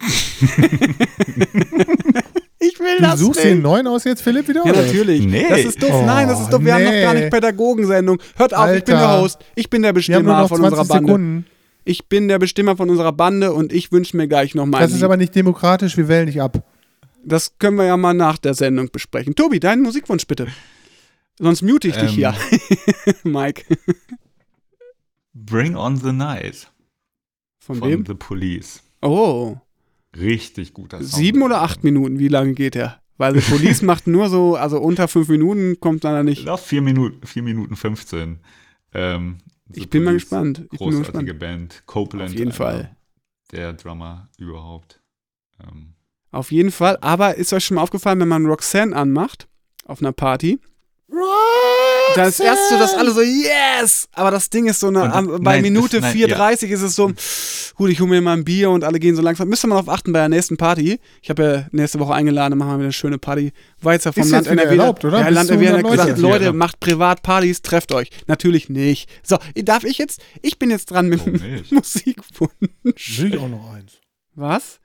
ich 2.58 2.78
will 2.80 2.96
Du 2.98 3.02
das 3.02 3.20
suchst 3.20 3.40
nicht. 3.40 3.54
den 3.54 3.62
neuen 3.62 3.86
aus 3.86 4.04
jetzt, 4.04 4.22
Philipp, 4.22 4.48
wieder? 4.48 4.62
Ja, 4.64 4.72
oder 4.72 4.82
natürlich. 4.82 5.26
Nee. 5.26 5.46
Das 5.48 5.60
ist 5.60 5.82
doof. 5.82 5.90
Oh, 5.92 6.04
Nein, 6.04 6.28
das 6.28 6.40
ist 6.40 6.52
doof. 6.52 6.62
Wir 6.62 6.74
haben 6.74 6.84
noch 6.84 6.92
gar 6.92 7.14
nee. 7.14 7.20
nicht 7.20 7.30
Pädagogensendung. 7.30 8.18
Hört 8.36 8.54
auf, 8.54 8.70
ich 8.72 8.84
bin 8.84 8.96
der 8.96 9.08
Alter. 9.08 9.22
Host. 9.22 9.38
Ich 9.54 9.70
bin 9.70 9.82
der 9.82 9.94
Wir 9.94 10.16
haben 10.16 10.24
nur 10.24 10.34
Bestimmer 10.34 10.40
noch 10.40 10.48
von 10.48 10.58
20 10.58 10.78
unserer 10.78 10.94
Bande. 10.94 11.06
Sekunden. 11.06 11.46
Ich 11.84 12.06
bin 12.08 12.28
der 12.28 12.38
Bestimmer 12.38 12.76
von 12.76 12.88
unserer 12.90 13.12
Bande 13.12 13.52
und 13.52 13.72
ich 13.72 13.92
wünsche 13.92 14.16
mir 14.16 14.26
gleich 14.26 14.54
noch 14.54 14.66
mal 14.66 14.80
Das 14.80 14.90
ist 14.90 14.96
Lied. 14.96 15.04
aber 15.04 15.16
nicht 15.16 15.34
demokratisch, 15.34 15.96
wir 15.96 16.08
wählen 16.08 16.26
nicht 16.26 16.40
ab. 16.40 16.62
Das 17.24 17.58
können 17.58 17.76
wir 17.76 17.84
ja 17.84 17.96
mal 17.96 18.14
nach 18.14 18.38
der 18.38 18.54
Sendung 18.54 18.90
besprechen. 18.90 19.34
Tobi, 19.34 19.60
deinen 19.60 19.82
Musikwunsch 19.82 20.26
bitte. 20.26 20.48
Sonst 21.38 21.62
mute 21.62 21.88
ich 21.88 21.94
dich 21.96 22.16
Ähm. 22.18 22.32
hier. 22.32 22.34
Mike. 23.24 23.64
Bring 25.34 25.76
on 25.76 25.96
the 25.96 26.12
Night 26.12 26.70
Von, 27.58 27.76
von 27.78 27.90
wem? 27.90 28.04
The 28.06 28.14
Police. 28.14 28.82
Oh. 29.02 29.56
Richtig 30.16 30.74
guter 30.74 30.98
Song. 31.02 31.06
Sieben 31.18 31.42
oder 31.42 31.62
acht 31.62 31.82
Minuten? 31.82 32.18
Wie 32.18 32.28
lange 32.28 32.54
geht 32.54 32.74
der? 32.76 33.00
Weil 33.16 33.38
The 33.40 33.50
Police 33.50 33.82
macht 33.82 34.06
nur 34.06 34.28
so, 34.28 34.54
also 34.56 34.78
unter 34.80 35.08
fünf 35.08 35.28
Minuten 35.28 35.80
kommt 35.80 36.04
dann 36.04 36.14
da 36.14 36.22
nicht. 36.22 36.44
Ja, 36.44 36.56
vier 36.56 36.82
Minuten, 36.82 37.26
vier 37.26 37.42
Minuten 37.42 37.74
15. 37.76 38.38
Ähm, 38.92 39.38
Ich 39.72 39.88
bin 39.88 40.04
mal 40.04 40.14
gespannt. 40.14 40.66
Ich 40.72 40.78
bin 40.78 40.88
mal 40.90 40.96
Großartige 40.96 41.24
gespannt. 41.32 41.38
Band. 41.40 41.82
Copeland. 41.86 42.30
Auf 42.30 42.36
jeden 42.36 42.50
einer 42.50 42.54
Fall. 42.54 42.96
Der 43.52 43.72
Drummer 43.72 44.28
überhaupt. 44.38 45.00
Ähm, 45.60 45.94
Auf 46.30 46.50
jeden 46.52 46.70
Fall. 46.70 46.98
Aber 47.00 47.36
ist 47.36 47.52
euch 47.52 47.64
schon 47.64 47.76
mal 47.76 47.82
aufgefallen, 47.82 48.20
wenn 48.20 48.28
man 48.28 48.46
Roxanne 48.46 48.94
anmacht 48.94 49.48
auf 49.84 50.00
einer 50.00 50.12
Party? 50.12 50.60
Da 52.14 52.26
ist 52.26 52.40
erst 52.40 52.68
so, 52.70 52.78
dass 52.78 52.94
alle 52.94 53.10
so, 53.10 53.20
yes! 53.22 54.08
Aber 54.12 54.30
das 54.30 54.50
Ding 54.50 54.66
ist 54.66 54.80
so, 54.80 54.88
eine, 54.88 55.02
Und- 55.12 55.42
bei 55.42 55.54
nein, 55.54 55.62
Minute 55.62 55.96
es- 55.98 56.02
nein, 56.02 56.12
4,30 56.16 56.68
ist 56.70 56.82
es 56.82 56.94
so, 56.94 57.10
gut, 57.74 57.90
ich 57.90 58.00
hole 58.00 58.08
mir 58.10 58.20
mal 58.20 58.34
ein 58.34 58.44
Bier 58.44 58.70
und 58.70 58.84
alle 58.84 58.98
gehen 59.00 59.16
so 59.16 59.22
langsam. 59.22 59.48
Müsste 59.48 59.66
man 59.66 59.76
darauf 59.78 59.88
achten 59.92 60.12
bei 60.12 60.20
der 60.20 60.28
nächsten 60.28 60.56
Party. 60.56 61.00
Ich 61.22 61.30
habe 61.30 61.42
ja 61.42 61.66
nächste 61.72 61.98
Woche 61.98 62.14
eingeladen, 62.14 62.56
machen 62.58 62.70
wir 62.70 62.76
wieder 62.76 62.84
eine 62.84 62.92
schöne 62.92 63.18
Party. 63.18 63.52
Ja 63.82 64.12
vom 64.12 64.22
Ist 64.22 64.30
Land 64.30 64.46
NRW. 64.46 64.68
erlaubt, 64.68 65.04
oder? 65.04 65.20
Ja, 65.20 65.28
Land 65.28 65.50
NRW 65.50 65.68
hat 65.68 65.74
100 65.84 65.90
gesagt, 66.06 66.18
Leute. 66.18 66.44
Ja. 66.46 66.52
macht 66.52 66.80
Privatpartys, 66.80 67.62
trefft 67.62 67.92
euch. 67.92 68.10
Natürlich 68.26 68.68
nicht. 68.68 69.08
So, 69.22 69.38
darf 69.56 69.84
ich 69.84 69.98
jetzt? 69.98 70.20
Ich 70.42 70.58
bin 70.58 70.70
jetzt 70.70 70.86
dran 70.90 71.08
mit 71.08 71.26
nicht? 71.26 71.72
Musikwunsch. 71.72 73.18
Will 73.20 73.34
ich 73.34 73.40
auch 73.40 73.48
noch 73.48 73.72
eins. 73.74 73.92
Was? 74.34 74.78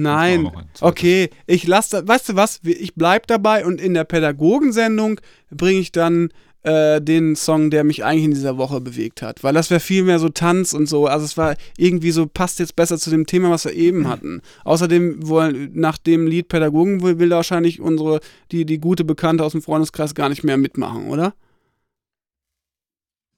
Nein. 0.00 0.50
Okay, 0.80 1.30
ich 1.46 1.66
lasse 1.66 2.06
weißt 2.06 2.28
du 2.30 2.36
was, 2.36 2.60
ich 2.62 2.94
bleib 2.94 3.26
dabei 3.26 3.64
und 3.66 3.80
in 3.80 3.94
der 3.94 4.04
Pädagogensendung 4.04 5.20
bringe 5.50 5.80
ich 5.80 5.90
dann 5.92 6.30
äh, 6.62 7.00
den 7.00 7.34
Song, 7.36 7.70
der 7.70 7.82
mich 7.84 8.04
eigentlich 8.04 8.24
in 8.24 8.34
dieser 8.34 8.58
Woche 8.58 8.80
bewegt 8.80 9.22
hat. 9.22 9.42
Weil 9.44 9.54
das 9.54 9.70
wäre 9.70 9.80
viel 9.80 10.02
mehr 10.02 10.18
so 10.18 10.28
Tanz 10.28 10.72
und 10.74 10.86
so. 10.88 11.06
Also 11.06 11.24
es 11.24 11.36
war 11.36 11.56
irgendwie 11.76 12.10
so, 12.10 12.26
passt 12.26 12.58
jetzt 12.58 12.76
besser 12.76 12.98
zu 12.98 13.10
dem 13.10 13.26
Thema, 13.26 13.50
was 13.50 13.64
wir 13.64 13.72
eben 13.74 14.08
hatten. 14.08 14.40
Außerdem 14.64 15.26
wollen, 15.28 15.70
nach 15.74 15.98
dem 15.98 16.26
Lied 16.26 16.48
Pädagogen 16.48 17.02
will, 17.02 17.18
will 17.18 17.28
da 17.28 17.36
wahrscheinlich 17.36 17.80
unsere, 17.80 18.20
die, 18.52 18.66
die 18.66 18.78
gute 18.78 19.04
Bekannte 19.04 19.44
aus 19.44 19.52
dem 19.52 19.62
Freundeskreis 19.62 20.14
gar 20.14 20.28
nicht 20.28 20.44
mehr 20.44 20.56
mitmachen, 20.58 21.08
oder? 21.08 21.32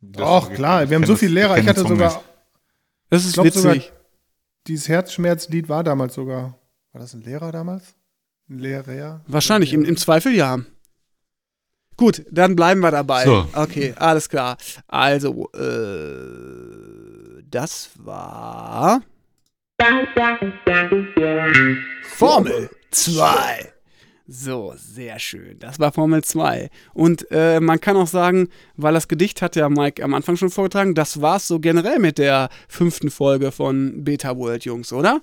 Das- 0.00 0.22
Doch, 0.26 0.52
klar. 0.52 0.88
Wir 0.88 0.96
haben 0.96 1.04
so 1.06 1.16
viele 1.16 1.34
Lehrer. 1.34 1.58
Ich 1.58 1.68
hatte 1.68 1.82
sogar. 1.86 2.22
Das 3.10 3.24
ist 3.24 3.34
glaub 3.34 3.48
sogar- 3.50 3.74
witzig. 3.74 3.92
Dieses 4.70 4.88
Herzschmerzlied 4.88 5.68
war 5.68 5.82
damals 5.82 6.14
sogar. 6.14 6.58
War 6.92 7.00
das 7.00 7.12
ein 7.12 7.22
Lehrer 7.22 7.50
damals? 7.52 7.94
Ein 8.48 8.60
Lehrer? 8.60 9.22
Wahrscheinlich, 9.26 9.72
im, 9.72 9.84
im 9.84 9.96
Zweifel 9.96 10.32
ja. 10.32 10.60
Gut, 11.96 12.24
dann 12.30 12.56
bleiben 12.56 12.80
wir 12.80 12.90
dabei. 12.90 13.24
So. 13.24 13.46
Okay, 13.52 13.94
alles 13.96 14.28
klar. 14.28 14.56
Also, 14.86 15.50
äh, 15.54 17.42
das 17.50 17.90
war 17.96 19.02
Formel 22.02 22.70
2. 22.90 23.69
So, 24.32 24.74
sehr 24.76 25.18
schön. 25.18 25.58
Das 25.58 25.80
war 25.80 25.90
Formel 25.90 26.22
2. 26.22 26.70
Und 26.94 27.26
äh, 27.32 27.58
man 27.58 27.80
kann 27.80 27.96
auch 27.96 28.06
sagen, 28.06 28.48
weil 28.76 28.94
das 28.94 29.08
Gedicht 29.08 29.42
hat 29.42 29.56
ja 29.56 29.68
Mike 29.68 30.04
am 30.04 30.14
Anfang 30.14 30.36
schon 30.36 30.50
vorgetragen, 30.50 30.94
das 30.94 31.20
war's 31.20 31.48
so 31.48 31.58
generell 31.58 31.98
mit 31.98 32.16
der 32.18 32.48
fünften 32.68 33.10
Folge 33.10 33.50
von 33.50 34.04
Beta 34.04 34.36
World, 34.36 34.64
Jungs, 34.64 34.92
oder? 34.92 35.20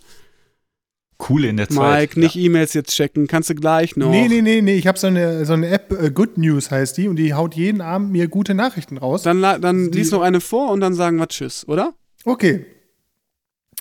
Cool 1.30 1.46
in 1.46 1.56
der 1.56 1.70
Zeit. 1.70 2.00
Mike, 2.16 2.20
nicht 2.20 2.36
E-Mails 2.36 2.74
jetzt 2.74 2.92
checken, 2.96 3.28
kannst 3.28 3.50
du 3.50 3.56
gleich 3.56 3.96
noch. 3.96 4.12
Nee, 4.12 4.28
nee, 4.28 4.42
nee, 4.42 4.62
nee. 4.62 4.76
Ich 4.76 4.88
habe 4.88 5.00
so 5.00 5.08
eine, 5.08 5.46
so 5.46 5.54
eine 5.54 5.70
App, 5.70 5.92
äh, 5.92 6.12
Good 6.12 6.38
News 6.38 6.70
heißt 6.70 6.98
die, 6.98 7.08
und 7.08 7.16
die 7.16 7.34
haut 7.34 7.56
jeden 7.56 7.80
Abend 7.80 8.12
mir 8.12 8.28
gute 8.28 8.54
Nachrichten 8.54 8.98
raus. 8.98 9.24
Dann, 9.24 9.40
la- 9.40 9.58
dann 9.58 9.90
lies 9.92 10.12
noch 10.12 10.22
eine 10.22 10.42
vor 10.42 10.70
und 10.72 10.82
dann 10.82 10.94
sagen 10.94 11.16
wir 11.18 11.28
Tschüss, 11.30 11.66
oder? 11.68 11.94
Okay. 12.26 12.66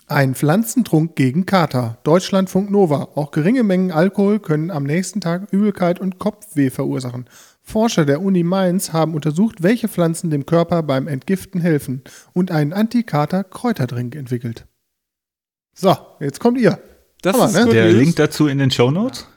Ein 0.09 0.35
Pflanzentrunk 0.35 1.17
gegen 1.17 1.45
Kater. 1.45 1.97
Deutschlandfunk 2.03 2.71
Nova. 2.71 3.09
Auch 3.15 3.31
geringe 3.31 3.63
Mengen 3.63 3.91
Alkohol 3.91 4.39
können 4.39 4.71
am 4.71 4.83
nächsten 4.83 5.19
Tag 5.19 5.49
Übelkeit 5.51 5.99
und 5.99 6.17
Kopfweh 6.17 6.69
verursachen. 6.69 7.25
Forscher 7.61 8.05
der 8.05 8.21
Uni 8.21 8.43
Mainz 8.43 8.93
haben 8.93 9.15
untersucht, 9.15 9.63
welche 9.63 9.89
Pflanzen 9.89 10.29
dem 10.29 10.45
Körper 10.45 10.81
beim 10.81 11.09
Entgiften 11.09 11.59
helfen 11.59 12.03
und 12.31 12.51
einen 12.51 12.71
Anti-Kater-Kräuterdrink 12.71 14.15
entwickelt. 14.15 14.65
So, 15.73 15.93
jetzt 16.21 16.39
kommt 16.39 16.57
ihr. 16.57 16.79
Das 17.21 17.33
Hammer, 17.33 17.47
ist 17.47 17.65
ne? 17.65 17.73
Der. 17.73 17.91
Link 17.91 18.15
dazu 18.15 18.47
in 18.47 18.59
den 18.59 18.71
Show 18.71 18.89
Notes. 18.91 19.27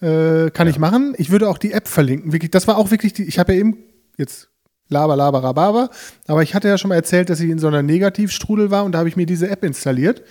Äh, 0.00 0.50
kann 0.50 0.66
ich 0.66 0.80
machen. 0.80 1.14
Ich 1.18 1.30
würde 1.30 1.48
auch 1.48 1.58
die 1.58 1.70
App 1.70 1.86
verlinken. 1.86 2.32
Wirklich, 2.32 2.50
das 2.50 2.66
war 2.66 2.78
auch 2.78 2.90
wirklich 2.90 3.12
die, 3.12 3.22
ich 3.22 3.38
habe 3.38 3.52
ja 3.52 3.60
eben 3.60 3.78
jetzt 4.18 4.50
laber, 4.88 5.16
laber, 5.16 5.42
rababer, 5.42 5.90
aber 6.26 6.42
ich 6.42 6.54
hatte 6.54 6.68
ja 6.68 6.78
schon 6.78 6.88
mal 6.90 6.94
erzählt, 6.94 7.28
dass 7.30 7.40
ich 7.40 7.50
in 7.50 7.58
so 7.58 7.66
einer 7.68 7.82
Negativstrudel 7.82 8.70
war 8.70 8.84
und 8.84 8.92
da 8.92 8.98
habe 9.00 9.08
ich 9.08 9.16
mir 9.16 9.26
diese 9.26 9.48
App 9.50 9.64
installiert, 9.64 10.22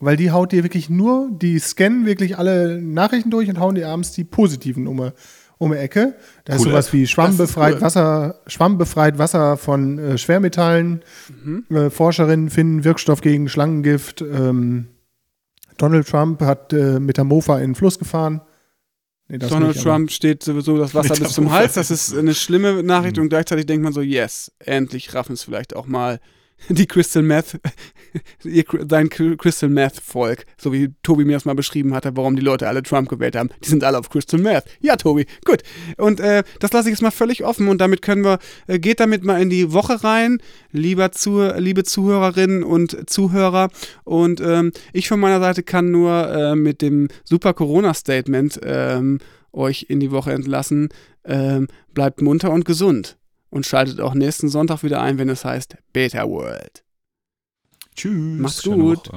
weil 0.00 0.16
die 0.16 0.30
haut 0.30 0.52
dir 0.52 0.62
wirklich 0.62 0.88
nur, 0.88 1.28
die 1.32 1.58
scannen 1.58 2.06
wirklich 2.06 2.38
alle 2.38 2.80
Nachrichten 2.80 3.30
durch 3.30 3.48
und 3.48 3.58
hauen 3.58 3.74
dir 3.74 3.88
abends 3.88 4.12
die 4.12 4.24
positiven 4.24 4.86
um, 4.86 4.96
die- 4.98 5.10
um 5.58 5.72
die 5.72 5.78
Ecke. 5.78 6.14
Da 6.44 6.52
ist 6.54 6.58
Coole 6.60 6.70
sowas 6.70 6.86
App. 6.88 6.92
wie 6.92 7.06
schwammbefreit 7.08 7.70
ist 7.74 7.76
cool. 7.80 7.82
Wasser, 7.82 8.34
schwammbefreit 8.46 9.18
Wasser 9.18 9.56
von 9.56 9.98
äh, 9.98 10.16
Schwermetallen. 10.16 11.02
Mhm. 11.44 11.64
Äh, 11.76 11.90
Forscherinnen 11.90 12.48
finden 12.48 12.84
Wirkstoff 12.84 13.20
gegen 13.22 13.48
Schlangengift. 13.48 14.20
Ähm, 14.22 14.86
Donald 15.76 16.08
Trump 16.08 16.42
hat 16.42 16.72
äh, 16.72 17.00
mit 17.00 17.16
der 17.16 17.24
Mofa 17.24 17.56
in 17.58 17.70
den 17.70 17.74
Fluss 17.74 17.98
gefahren. 17.98 18.40
Nee, 19.28 19.38
Donald 19.38 19.74
nicht, 19.74 19.84
Trump 19.84 20.10
steht 20.10 20.42
sowieso 20.42 20.78
das 20.78 20.94
Wasser 20.94 21.14
bis 21.20 21.34
zum. 21.34 21.52
Hals. 21.52 21.74
Das 21.74 21.90
ist 21.90 22.16
eine 22.16 22.34
schlimme 22.34 22.82
Nachricht 22.82 23.18
und 23.18 23.28
gleichzeitig 23.28 23.66
denkt 23.66 23.84
man 23.84 23.92
so, 23.92 24.00
yes, 24.00 24.50
endlich 24.58 25.14
raffen 25.14 25.34
es 25.34 25.42
vielleicht 25.42 25.76
auch 25.76 25.86
mal 25.86 26.18
die 26.68 26.86
Crystal 26.86 27.22
Meth, 27.22 27.60
ihr, 28.44 28.64
dein 28.84 29.08
Crystal 29.08 29.68
Meth 29.68 30.00
Volk, 30.00 30.44
so 30.56 30.72
wie 30.72 30.92
Tobi 31.02 31.24
mir 31.24 31.34
das 31.34 31.44
mal 31.44 31.54
beschrieben 31.54 31.94
hatte, 31.94 32.16
warum 32.16 32.36
die 32.36 32.42
Leute 32.42 32.68
alle 32.68 32.82
Trump 32.82 33.08
gewählt 33.08 33.36
haben. 33.36 33.50
Die 33.64 33.68
sind 33.68 33.84
alle 33.84 33.98
auf 33.98 34.10
Crystal 34.10 34.40
Meth. 34.40 34.64
Ja, 34.80 34.96
Tobi, 34.96 35.26
gut. 35.44 35.62
Und 35.96 36.20
äh, 36.20 36.42
das 36.60 36.72
lasse 36.72 36.88
ich 36.88 36.94
jetzt 36.94 37.02
mal 37.02 37.10
völlig 37.10 37.44
offen 37.44 37.68
und 37.68 37.80
damit 37.80 38.02
können 38.02 38.24
wir, 38.24 38.38
äh, 38.66 38.78
geht 38.78 39.00
damit 39.00 39.24
mal 39.24 39.40
in 39.40 39.50
die 39.50 39.72
Woche 39.72 40.02
rein, 40.04 40.38
lieber 40.72 41.12
zu, 41.12 41.40
liebe 41.56 41.84
Zuhörerinnen 41.84 42.62
und 42.62 43.08
Zuhörer. 43.08 43.70
Und 44.04 44.40
ähm, 44.40 44.72
ich 44.92 45.08
von 45.08 45.20
meiner 45.20 45.40
Seite 45.40 45.62
kann 45.62 45.90
nur 45.90 46.28
äh, 46.28 46.56
mit 46.56 46.82
dem 46.82 47.08
super 47.24 47.54
Corona-Statement 47.54 48.60
ähm, 48.64 49.18
euch 49.52 49.86
in 49.88 50.00
die 50.00 50.10
Woche 50.10 50.32
entlassen. 50.32 50.88
Ähm, 51.24 51.68
bleibt 51.92 52.22
munter 52.22 52.50
und 52.50 52.64
gesund. 52.64 53.17
Und 53.50 53.66
schaltet 53.66 54.00
auch 54.00 54.14
nächsten 54.14 54.48
Sonntag 54.48 54.82
wieder 54.82 55.00
ein, 55.00 55.18
wenn 55.18 55.28
es 55.28 55.44
heißt 55.44 55.76
Beta 55.92 56.28
World. 56.28 56.84
Tschüss. 57.96 58.38
Macht's 58.40 58.62
gut. 58.62 59.10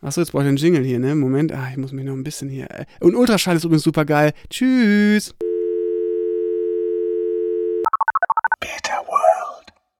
Achso, 0.00 0.20
jetzt 0.20 0.32
brauche 0.32 0.42
ich 0.44 0.48
den 0.48 0.56
Jingle 0.56 0.84
hier, 0.84 0.98
ne? 0.98 1.14
Moment. 1.14 1.50
Ah, 1.52 1.68
ich 1.70 1.76
muss 1.76 1.92
mich 1.92 2.04
noch 2.04 2.12
ein 2.12 2.24
bisschen 2.24 2.48
hier. 2.48 2.70
äh, 2.70 2.84
Und 3.00 3.14
Ultraschall 3.14 3.56
ist 3.56 3.64
übrigens 3.64 3.82
super 3.84 4.04
geil. 4.04 4.32
Tschüss. 4.50 5.34